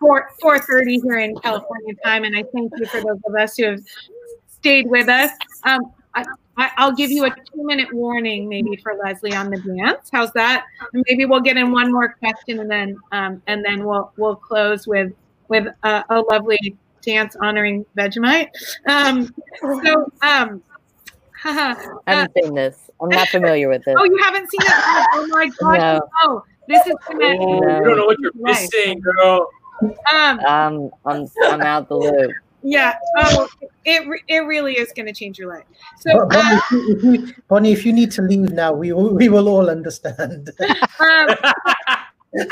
four 0.00 0.28
four 0.40 0.58
thirty 0.58 0.98
here 0.98 1.20
in 1.20 1.36
California 1.36 1.94
time, 2.04 2.24
and 2.24 2.36
I 2.36 2.42
thank 2.52 2.72
you 2.76 2.86
for 2.86 3.00
those 3.00 3.20
of 3.26 3.34
us 3.36 3.56
who 3.56 3.64
have 3.66 3.80
stayed 4.62 4.88
with 4.88 5.08
us. 5.08 5.30
Um, 5.64 5.92
I, 6.14 6.24
will 6.78 6.92
give 6.92 7.10
you 7.10 7.24
a 7.24 7.30
two 7.30 7.64
minute 7.64 7.92
warning 7.92 8.48
maybe 8.48 8.76
for 8.76 8.94
Leslie 9.02 9.34
on 9.34 9.50
the 9.50 9.58
dance. 9.58 10.08
How's 10.12 10.32
that? 10.32 10.64
And 10.92 11.04
maybe 11.08 11.24
we'll 11.24 11.40
get 11.40 11.56
in 11.56 11.72
one 11.72 11.90
more 11.90 12.14
question 12.14 12.60
and 12.60 12.70
then 12.70 12.96
um, 13.10 13.42
and 13.48 13.64
then 13.64 13.84
we'll 13.84 14.12
we'll 14.16 14.36
close 14.36 14.86
with 14.86 15.12
with 15.48 15.66
a, 15.82 16.04
a 16.10 16.20
lovely 16.30 16.76
dance 17.00 17.34
honoring 17.40 17.84
Vegemite. 17.96 18.50
Um, 18.86 19.34
so 19.60 20.12
um, 20.22 20.62
I 21.44 21.52
haven't 21.52 21.98
uh, 22.06 22.26
seen 22.40 22.54
this. 22.54 22.90
I'm 23.00 23.08
not 23.08 23.28
familiar 23.30 23.68
with 23.68 23.84
this. 23.84 23.96
oh, 23.98 24.04
you 24.04 24.18
haven't 24.22 24.48
seen 24.50 24.60
it? 24.62 25.06
Oh 25.14 25.26
my 25.30 25.50
god! 25.58 25.78
No. 25.78 26.08
Oh, 26.22 26.44
this 26.68 26.86
is 26.86 26.94
gonna. 27.08 27.36
Oh, 27.40 27.58
no. 27.58 27.78
You 27.78 27.84
don't 27.84 27.96
know 27.96 28.04
what 28.04 28.18
you're 28.20 28.32
missing, 28.36 29.00
girl. 29.00 29.48
Um, 30.12 30.38
um, 30.40 30.90
I'm 31.04 31.26
I'm 31.42 31.62
out 31.62 31.88
the 31.88 31.96
loop 31.96 32.32
yeah 32.62 32.96
oh 33.18 33.48
it, 33.84 34.22
it 34.28 34.38
really 34.40 34.74
is 34.74 34.92
going 34.92 35.06
to 35.06 35.12
change 35.12 35.38
your 35.38 35.48
life 35.48 35.64
so 36.00 36.26
bonnie, 36.26 36.56
uh, 36.56 36.60
if 36.70 37.02
you, 37.02 37.34
bonnie, 37.48 37.72
if 37.72 37.84
you 37.84 37.92
need 37.92 38.10
to 38.10 38.22
leave 38.22 38.50
now 38.50 38.72
we 38.72 38.92
will, 38.92 39.14
we 39.14 39.28
will 39.28 39.48
all 39.48 39.68
understand 39.68 40.50
um, 40.60 41.28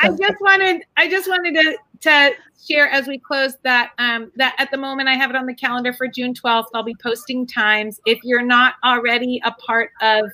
i 0.00 0.08
just 0.08 0.40
wanted 0.40 0.82
i 0.96 1.08
just 1.08 1.28
wanted 1.28 1.54
to 1.54 1.76
to 2.00 2.32
share 2.68 2.88
as 2.88 3.06
we 3.06 3.18
close 3.18 3.56
that 3.62 3.92
um, 3.98 4.30
that 4.36 4.54
at 4.58 4.70
the 4.70 4.76
moment 4.76 5.08
I 5.08 5.14
have 5.14 5.30
it 5.30 5.36
on 5.36 5.46
the 5.46 5.54
calendar 5.54 5.92
for 5.92 6.06
June 6.06 6.34
12th. 6.34 6.66
I'll 6.74 6.82
be 6.82 6.96
posting 7.02 7.46
times. 7.46 8.00
If 8.06 8.18
you're 8.22 8.42
not 8.42 8.74
already 8.84 9.40
a 9.44 9.52
part 9.52 9.90
of 10.00 10.30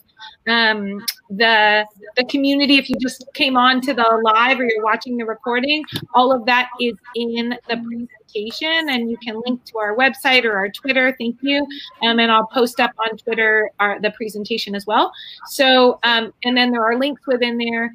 um, 0.47 1.05
the 1.31 1.87
the 2.17 2.25
community, 2.25 2.77
if 2.77 2.89
you 2.89 2.97
just 3.01 3.27
came 3.35 3.57
on 3.57 3.81
to 3.83 3.95
the 3.95 4.21
live 4.25 4.59
or 4.61 4.65
you're 4.65 4.85
watching 4.85 5.17
the 5.17 5.25
recording, 5.25 5.85
all 6.15 6.33
of 6.33 6.45
that 6.47 6.69
is 6.81 6.95
in 7.15 7.51
the 7.69 7.77
presentation, 7.77 8.89
and 8.91 9.11
you 9.11 9.17
can 9.19 9.41
link 9.45 9.65
to 9.65 9.79
our 9.79 9.97
website 9.97 10.45
or 10.45 10.57
our 10.57 10.69
Twitter. 10.69 11.15
Thank 11.19 11.39
you, 11.43 11.67
um, 12.03 12.19
and 12.19 12.31
I'll 12.31 12.47
post 12.47 12.81
up 12.81 12.93
on 12.99 13.17
Twitter 13.17 13.71
our, 13.81 14.01
the 14.01 14.11
presentation 14.11 14.75
as 14.75 14.87
well. 14.87 15.13
So, 15.47 15.99
um, 16.03 16.33
and 16.45 16.57
then 16.57 16.71
there 16.71 16.85
are 16.85 16.99
links 16.99 17.27
within 17.27 17.59
there, 17.59 17.93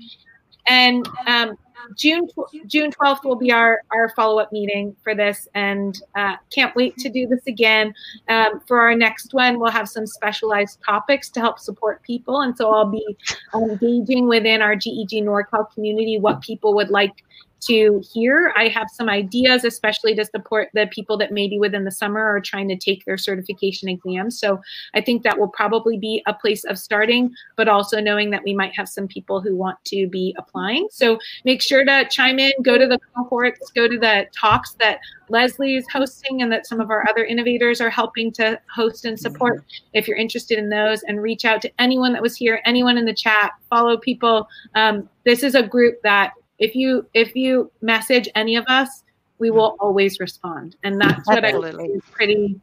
and 0.67 1.07
um, 1.27 1.57
June 1.97 2.27
June 2.67 2.91
twelfth 2.91 3.23
will 3.23 3.35
be 3.35 3.51
our 3.51 3.81
our 3.91 4.09
follow 4.15 4.39
up 4.39 4.51
meeting 4.51 4.95
for 5.03 5.15
this, 5.15 5.47
and 5.55 6.01
uh, 6.15 6.35
can't 6.53 6.75
wait 6.75 6.97
to 6.97 7.09
do 7.09 7.27
this 7.27 7.45
again. 7.47 7.93
Um, 8.29 8.59
for 8.67 8.79
our 8.79 8.95
next 8.95 9.33
one, 9.33 9.59
we'll 9.59 9.71
have 9.71 9.89
some 9.89 10.05
specialized 10.05 10.79
topics 10.85 11.29
to 11.31 11.39
help 11.39 11.59
support 11.59 12.01
people, 12.03 12.41
and 12.41 12.55
so 12.57 12.71
I'll 12.71 12.89
be 12.89 13.17
engaging 13.53 14.27
within 14.27 14.61
our 14.61 14.75
GEG 14.75 15.23
NorCal 15.23 15.71
community 15.73 16.19
what 16.19 16.41
people 16.41 16.73
would 16.75 16.89
like 16.89 17.23
to 17.61 18.01
hear. 18.13 18.53
I 18.55 18.67
have 18.67 18.87
some 18.91 19.09
ideas, 19.09 19.63
especially 19.63 20.15
to 20.15 20.25
support 20.25 20.69
the 20.73 20.87
people 20.91 21.17
that 21.17 21.31
maybe 21.31 21.59
within 21.59 21.83
the 21.83 21.91
summer 21.91 22.21
are 22.21 22.41
trying 22.41 22.67
to 22.69 22.75
take 22.75 23.05
their 23.05 23.17
certification 23.17 23.87
exams. 23.89 24.39
So 24.39 24.59
I 24.93 25.01
think 25.01 25.23
that 25.23 25.37
will 25.37 25.49
probably 25.49 25.97
be 25.97 26.23
a 26.27 26.33
place 26.33 26.63
of 26.63 26.77
starting, 26.77 27.33
but 27.55 27.67
also 27.67 27.99
knowing 27.99 28.31
that 28.31 28.43
we 28.43 28.53
might 28.53 28.75
have 28.75 28.87
some 28.87 29.07
people 29.07 29.41
who 29.41 29.55
want 29.55 29.77
to 29.85 30.07
be 30.07 30.35
applying. 30.37 30.87
So 30.91 31.19
make 31.45 31.61
sure 31.61 31.85
to 31.85 32.07
chime 32.09 32.39
in, 32.39 32.51
go 32.61 32.77
to 32.77 32.87
the 32.87 32.99
cohorts, 33.15 33.71
go 33.71 33.87
to 33.87 33.97
the 33.97 34.25
talks 34.37 34.73
that 34.79 34.99
Leslie 35.29 35.75
is 35.75 35.85
hosting 35.91 36.41
and 36.41 36.51
that 36.51 36.67
some 36.67 36.81
of 36.81 36.89
our 36.89 37.07
other 37.09 37.23
innovators 37.23 37.79
are 37.79 37.89
helping 37.89 38.31
to 38.33 38.59
host 38.73 39.05
and 39.05 39.17
support 39.17 39.63
if 39.93 40.07
you're 40.07 40.17
interested 40.17 40.59
in 40.59 40.69
those 40.69 41.03
and 41.03 41.21
reach 41.21 41.45
out 41.45 41.61
to 41.61 41.71
anyone 41.79 42.11
that 42.13 42.21
was 42.21 42.35
here, 42.35 42.61
anyone 42.65 42.97
in 42.97 43.05
the 43.05 43.13
chat, 43.13 43.51
follow 43.69 43.97
people. 43.97 44.47
Um, 44.75 45.07
this 45.25 45.41
is 45.41 45.55
a 45.55 45.63
group 45.63 46.01
that 46.03 46.33
if 46.61 46.75
you 46.75 47.05
if 47.13 47.35
you 47.35 47.69
message 47.81 48.29
any 48.35 48.55
of 48.55 48.63
us, 48.67 49.03
we 49.39 49.49
will 49.49 49.75
always 49.79 50.19
respond, 50.19 50.75
and 50.83 51.01
that's 51.01 51.27
what 51.27 51.43
I 51.43 51.51
think 51.51 51.95
is 51.95 52.03
pretty 52.11 52.61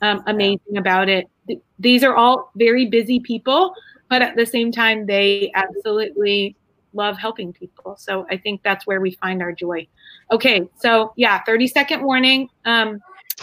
um, 0.00 0.22
amazing 0.26 0.76
about 0.76 1.08
it. 1.08 1.28
Th- 1.48 1.60
These 1.80 2.04
are 2.04 2.14
all 2.14 2.52
very 2.54 2.86
busy 2.86 3.18
people, 3.18 3.74
but 4.08 4.22
at 4.22 4.36
the 4.36 4.46
same 4.46 4.70
time, 4.70 5.06
they 5.06 5.50
absolutely 5.54 6.54
love 6.94 7.18
helping 7.18 7.52
people. 7.52 7.96
So 7.96 8.24
I 8.30 8.36
think 8.36 8.62
that's 8.62 8.86
where 8.86 9.00
we 9.00 9.10
find 9.12 9.42
our 9.42 9.52
joy. 9.52 9.88
Okay, 10.30 10.68
so 10.76 11.12
yeah, 11.16 11.42
thirty 11.44 11.66
second 11.66 12.04
warning. 12.04 12.48
Um, 12.64 13.00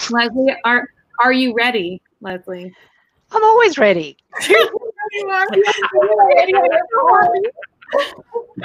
Leslie, 0.10 0.56
are 0.64 0.88
are 1.22 1.34
you 1.34 1.54
ready, 1.54 2.02
Leslie? 2.22 2.74
I'm 3.32 3.44
always 3.44 3.78
ready. 3.78 4.16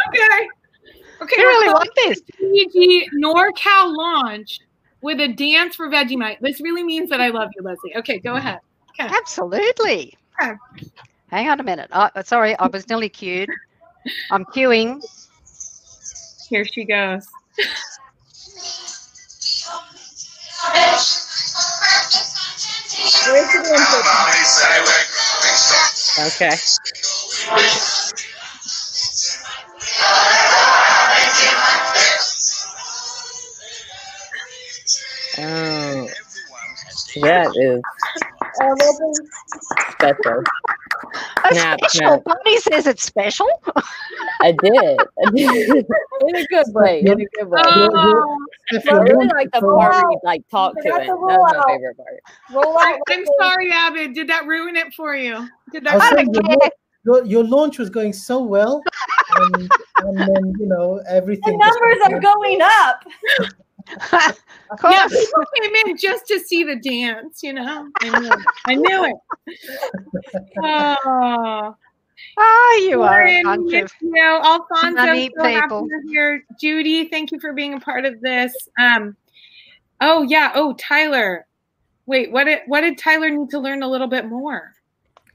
okay. 0.09 0.49
Okay. 1.23 1.41
You 1.41 1.47
really 1.47 1.73
want 1.73 1.91
this? 1.97 2.21
GG 2.41 3.09
NorCal 3.23 3.97
launch 3.97 4.61
with 5.01 5.21
a 5.21 5.29
dance 5.29 5.77
for 5.77 5.89
Vegemite. 5.89 6.41
This 6.41 6.61
really 6.61 6.83
means 6.83 7.11
that 7.11 7.21
I 7.21 7.29
love 7.29 7.51
you, 7.57 7.63
Leslie. 7.63 7.97
Okay, 7.97 8.19
go 8.19 8.37
ahead. 8.37 8.59
Okay. 9.01 9.13
Absolutely. 9.15 10.17
Okay. 10.43 10.55
Hang 11.29 11.49
on 11.49 11.61
a 11.61 11.63
minute. 11.63 11.89
Oh, 11.93 12.09
sorry, 12.25 12.57
I 12.59 12.67
was 12.69 12.89
nearly 12.89 13.09
queued. 13.09 13.51
I'm 14.31 14.45
queuing. 14.45 15.03
Here 16.49 16.65
she 16.65 16.85
goes. 16.85 17.27
Okay. 26.19 26.51
Is 37.65 37.83
special. 39.95 40.43
A 41.45 41.55
Snap, 41.55 41.79
special. 41.81 41.89
snap. 41.89 42.25
Bonnie 42.25 42.59
says 42.59 42.87
it's 42.87 43.03
special. 43.03 43.47
I 44.41 44.53
did. 44.53 44.73
I 45.27 45.31
did. 45.35 45.87
In 46.29 46.37
a 46.37 46.47
good 46.47 46.67
way. 46.71 47.01
In 47.01 47.09
a 47.09 47.17
good 47.17 47.49
way. 47.49 47.61
Oh, 47.65 48.39
I 48.73 48.93
really 48.99 49.29
like 49.29 49.51
the 49.53 49.61
part 49.61 50.05
where 50.05 50.21
like 50.25 50.47
talk 50.49 50.75
to 50.75 50.81
it. 50.81 50.85
That 50.85 51.07
was 51.09 51.53
my 51.55 51.75
favorite 51.75 51.97
part. 51.97 52.65
Roll 52.65 52.79
out. 52.79 52.99
I'm 53.09 53.25
sorry, 53.41 53.71
Abid. 53.71 54.15
Did 54.15 54.29
that 54.29 54.47
ruin 54.47 54.77
it 54.77 54.95
for 54.95 55.15
you? 55.15 55.49
Did 55.73 55.87
I 55.87 55.95
was 55.97 56.03
that? 56.11 56.17
saying 56.17 56.35
your, 56.35 56.71
your, 57.05 57.27
your 57.27 57.45
launch 57.45 57.79
was 57.79 57.91
going 57.91 58.13
so 58.13 58.43
well, 58.43 58.83
and, 59.37 59.71
and 59.99 60.19
then 60.19 60.55
you 60.59 60.67
know 60.67 61.03
everything. 61.09 61.59
just 61.61 61.79
numbers 61.81 61.99
are 62.13 62.21
going 62.21 62.61
up. 62.63 63.05
of 63.89 64.01
Yeah, 64.11 65.07
course. 65.09 65.13
people 65.13 65.45
came 65.61 65.75
in 65.87 65.97
just 65.97 66.27
to 66.29 66.41
see 66.41 66.65
the 66.65 66.77
dance. 66.77 67.43
You 67.43 67.53
know, 67.55 67.89
I 68.01 68.09
knew 68.21 68.31
it. 68.33 68.39
I 68.67 68.75
knew 68.75 69.05
it. 69.05 69.17
Oh. 70.63 71.77
Ah, 72.39 72.77
you 72.79 73.03
are 73.03 73.23
a 73.27 73.43
Lauren, 73.43 73.43
bunch 73.45 73.71
miss 73.73 73.83
of. 73.85 73.91
you. 74.01 74.41
Alfonso, 74.43 74.97
funny 74.97 75.31
so 75.37 75.45
happy 75.45 75.61
people. 75.63 75.87
you're 75.89 76.03
here. 76.09 76.45
Judy, 76.61 77.09
thank 77.09 77.31
you 77.31 77.39
for 77.39 77.53
being 77.53 77.75
a 77.75 77.81
part 77.81 78.05
of 78.05 78.21
this. 78.21 78.53
Um, 78.79 79.17
oh 80.01 80.23
yeah. 80.23 80.51
Oh, 80.55 80.75
Tyler. 80.75 81.47
Wait, 82.07 82.33
what 82.33 82.45
did 82.45 82.61
what 82.67 82.81
did 82.81 82.99
Tyler 82.99 83.31
need 83.31 83.51
to 83.51 83.59
learn 83.61 83.83
a 83.83 83.89
little 83.89 84.07
bit 84.09 84.27
more? 84.27 84.73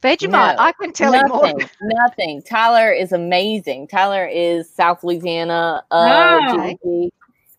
Vegemite. 0.02 0.30
No, 0.32 0.56
I 0.58 0.72
can 0.82 0.92
tell 0.92 1.14
you 1.14 1.26
more. 1.28 1.44
Nothing. 1.44 1.70
Nothing. 1.82 2.42
Tyler 2.44 2.92
is 2.92 3.12
amazing. 3.12 3.88
Tyler 3.88 4.26
is 4.26 4.70
South 4.70 5.04
Louisiana 5.04 5.84
uh, 5.92 6.40
Oh. 6.58 7.10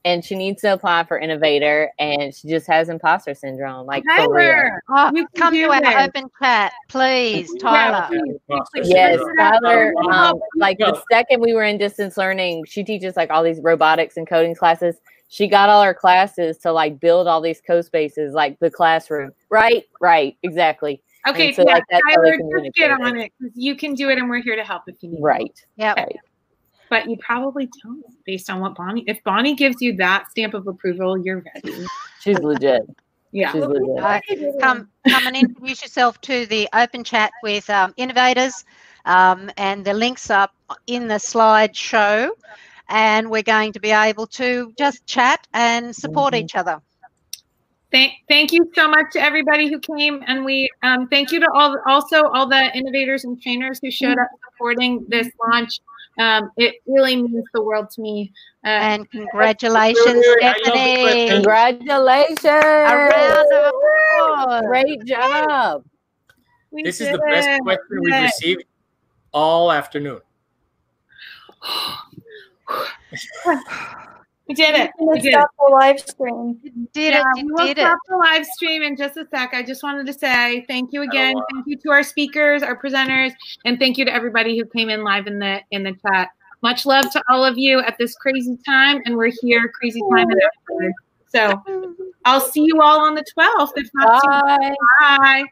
GEG, 0.05 0.12
and 0.12 0.24
she 0.24 0.35
needs 0.35 0.62
to 0.62 0.72
apply 0.72 1.05
for 1.05 1.18
innovator, 1.18 1.90
and 1.98 2.35
she 2.35 2.48
just 2.48 2.66
has 2.66 2.89
imposter 2.89 3.35
syndrome. 3.35 3.86
Like 3.86 4.05
for 4.16 4.35
real. 4.35 4.47
Tyler. 4.52 4.82
Oh, 4.89 5.10
You 5.14 5.27
come 5.36 5.55
to 5.55 5.64
our 5.70 5.81
this. 5.81 6.09
open 6.16 6.31
chat, 6.43 6.72
please, 6.89 7.52
Tyler. 7.60 8.09
Yes, 8.82 9.20
Tyler. 9.39 9.94
Um, 10.12 10.40
like 10.56 10.78
the 10.78 11.01
second 11.10 11.40
we 11.40 11.55
were 11.55 11.64
in 11.64 11.78
distance 11.78 12.16
learning, 12.16 12.64
she 12.66 12.85
teaches 12.85 13.16
like 13.16 13.31
all 13.31 13.43
these 13.43 13.60
robotics 13.60 14.16
and 14.16 14.27
coding 14.27 14.55
classes. 14.55 14.97
She 15.28 15.47
got 15.47 15.68
all 15.68 15.85
her 15.85 15.94
classes 15.94 16.59
to 16.59 16.72
like 16.72 16.98
build 16.98 17.28
all 17.28 17.40
these 17.40 17.62
CoSpaces, 17.68 18.32
like 18.32 18.59
the 18.59 18.70
classroom. 18.70 19.31
Right, 19.48 19.85
right, 20.01 20.36
exactly. 20.43 21.02
Okay, 21.28 21.52
so, 21.52 21.62
yeah, 21.66 21.74
like, 21.74 21.85
that's 21.90 22.02
how 22.16 22.22
they 22.22 22.31
Tyler, 22.31 22.39
just 22.39 22.74
get 22.77 22.89
communicate. 22.90 23.06
on 23.06 23.16
it 23.20 23.32
'cause 23.40 23.51
you 23.55 23.77
can 23.77 23.94
do 23.94 24.09
it, 24.09 24.16
and 24.18 24.28
we're 24.31 24.40
here 24.43 24.56
to 24.56 24.64
help 24.64 24.82
if 24.89 24.97
you 25.02 25.10
need. 25.10 25.20
Right. 25.22 25.64
yeah 25.77 25.93
Right. 25.97 26.16
But 26.91 27.09
you 27.09 27.17
probably 27.19 27.69
don't, 27.83 28.05
based 28.27 28.51
on 28.51 28.61
what 28.61 28.75
Bonnie. 28.75 29.05
If 29.07 29.23
Bonnie 29.25 29.55
gives 29.55 29.81
you 29.81 29.97
that 29.97 30.31
stamp 30.33 30.55
of 30.55 30.67
approval, 30.67 31.17
you're 31.17 31.43
ready. 31.55 31.87
She's 32.21 32.39
legit. 32.41 32.83
Yeah. 33.31 33.53
She's 33.53 33.65
legit. 33.65 33.99
Uh, 33.99 34.21
come, 34.61 34.89
come 35.09 35.27
and 35.29 35.37
introduce 35.37 35.83
yourself 35.83 36.21
to 36.23 36.47
the 36.47 36.69
open 36.75 37.05
chat 37.05 37.31
with 37.45 37.71
um, 37.71 37.95
innovators, 37.97 38.65
um, 39.05 39.51
and 39.57 39.85
the 39.85 39.95
links 39.95 40.31
up 40.31 40.53
in 40.89 41.07
the 41.07 41.15
slideshow. 41.15 42.31
And 42.89 43.31
we're 43.31 43.45
going 43.45 43.73
to 43.75 43.81
be 43.81 43.93
able 43.93 44.27
to 44.27 44.73
just 44.77 45.07
chat 45.07 45.47
and 45.55 45.95
support 45.95 46.35
Mhm. 46.35 46.41
each 46.41 46.57
other. 46.57 46.83
Thank, 47.93 48.15
thank 48.29 48.53
you 48.53 48.71
so 48.75 48.89
much 48.89 49.07
to 49.12 49.21
everybody 49.21 49.69
who 49.69 49.81
came, 49.81 50.23
and 50.27 50.45
we 50.45 50.69
um, 50.83 51.09
thank 51.09 51.33
you 51.33 51.41
to 51.41 51.51
all 51.53 51.77
also 51.87 52.23
all 52.23 52.49
the 52.49 52.77
innovators 52.77 53.25
and 53.25 53.41
trainers 53.41 53.81
who 53.83 53.91
showed 53.91 54.19
up 54.19 54.29
supporting 54.45 55.05
this 55.09 55.29
launch. 55.49 55.81
Um, 56.19 56.51
it 56.57 56.77
really 56.87 57.16
means 57.16 57.45
the 57.55 57.62
world 57.62 57.91
to 57.91 58.01
me. 58.01 58.32
Uh, 58.65 58.69
And 58.69 59.11
congratulations, 59.16 60.07
I 60.07 60.11
love 60.11 60.24
the 60.24 60.39
Stephanie. 60.39 61.28
Congratulations. 61.28 62.45
A 62.45 62.97
round 62.97 63.53
of 63.53 63.74
applause. 63.74 64.62
Great 64.66 65.05
job. 65.05 65.85
we 66.70 66.82
This 66.82 67.01
is 67.01 67.11
the 67.11 67.19
best 67.31 67.49
it. 67.49 67.62
question 67.62 68.01
we've 68.03 68.15
Yeah. 68.15 68.23
received 68.24 68.65
all 69.32 69.73
afternoon. 69.73 70.20
We 74.51 74.55
did 74.55 74.74
it. 74.74 74.90
We 75.01 75.20
did 75.20 75.32
stop 75.32 75.51
the 75.60 75.72
live 75.72 76.01
stream. 76.01 76.59
We 76.64 76.70
did 76.93 77.14
yeah, 77.14 77.22
it. 77.36 77.47
we'll 77.48 77.70
stop 77.70 77.98
the 78.09 78.16
live 78.16 78.44
stream 78.44 78.82
in 78.82 78.97
just 78.97 79.16
a 79.16 79.24
sec. 79.31 79.55
I 79.55 79.62
just 79.62 79.85
wanted 79.85 80.09
to 80.09 80.12
say 80.12 80.64
thank 80.66 80.93
you 80.93 81.02
again. 81.02 81.35
Oh, 81.36 81.39
wow. 81.39 81.47
Thank 81.52 81.66
you 81.68 81.77
to 81.77 81.90
our 81.93 82.02
speakers, 82.02 82.64
our 82.64 82.77
presenters, 82.77 83.31
and 83.64 83.78
thank 83.78 83.97
you 83.97 84.05
to 84.05 84.12
everybody 84.12 84.59
who 84.59 84.64
came 84.64 84.90
in 84.90 85.05
live 85.05 85.28
in 85.28 85.39
the 85.39 85.60
in 85.70 85.85
the 85.85 85.93
chat. 86.02 86.31
Much 86.62 86.85
love 86.85 87.09
to 87.12 87.22
all 87.28 87.44
of 87.44 87.59
you 87.59 87.78
at 87.78 87.97
this 88.01 88.16
crazy 88.16 88.59
time, 88.66 89.01
and 89.05 89.16
we're 89.16 89.31
here 89.40 89.70
crazy 89.81 90.01
time 90.10 90.27
and. 90.28 90.94
So 91.28 91.62
I'll 92.24 92.40
see 92.40 92.64
you 92.64 92.82
all 92.82 93.06
on 93.06 93.14
the 93.14 93.24
12th. 93.39 93.70
If 93.77 93.89
not, 93.94 94.20
bye. 94.48 94.74
bye. 94.98 95.44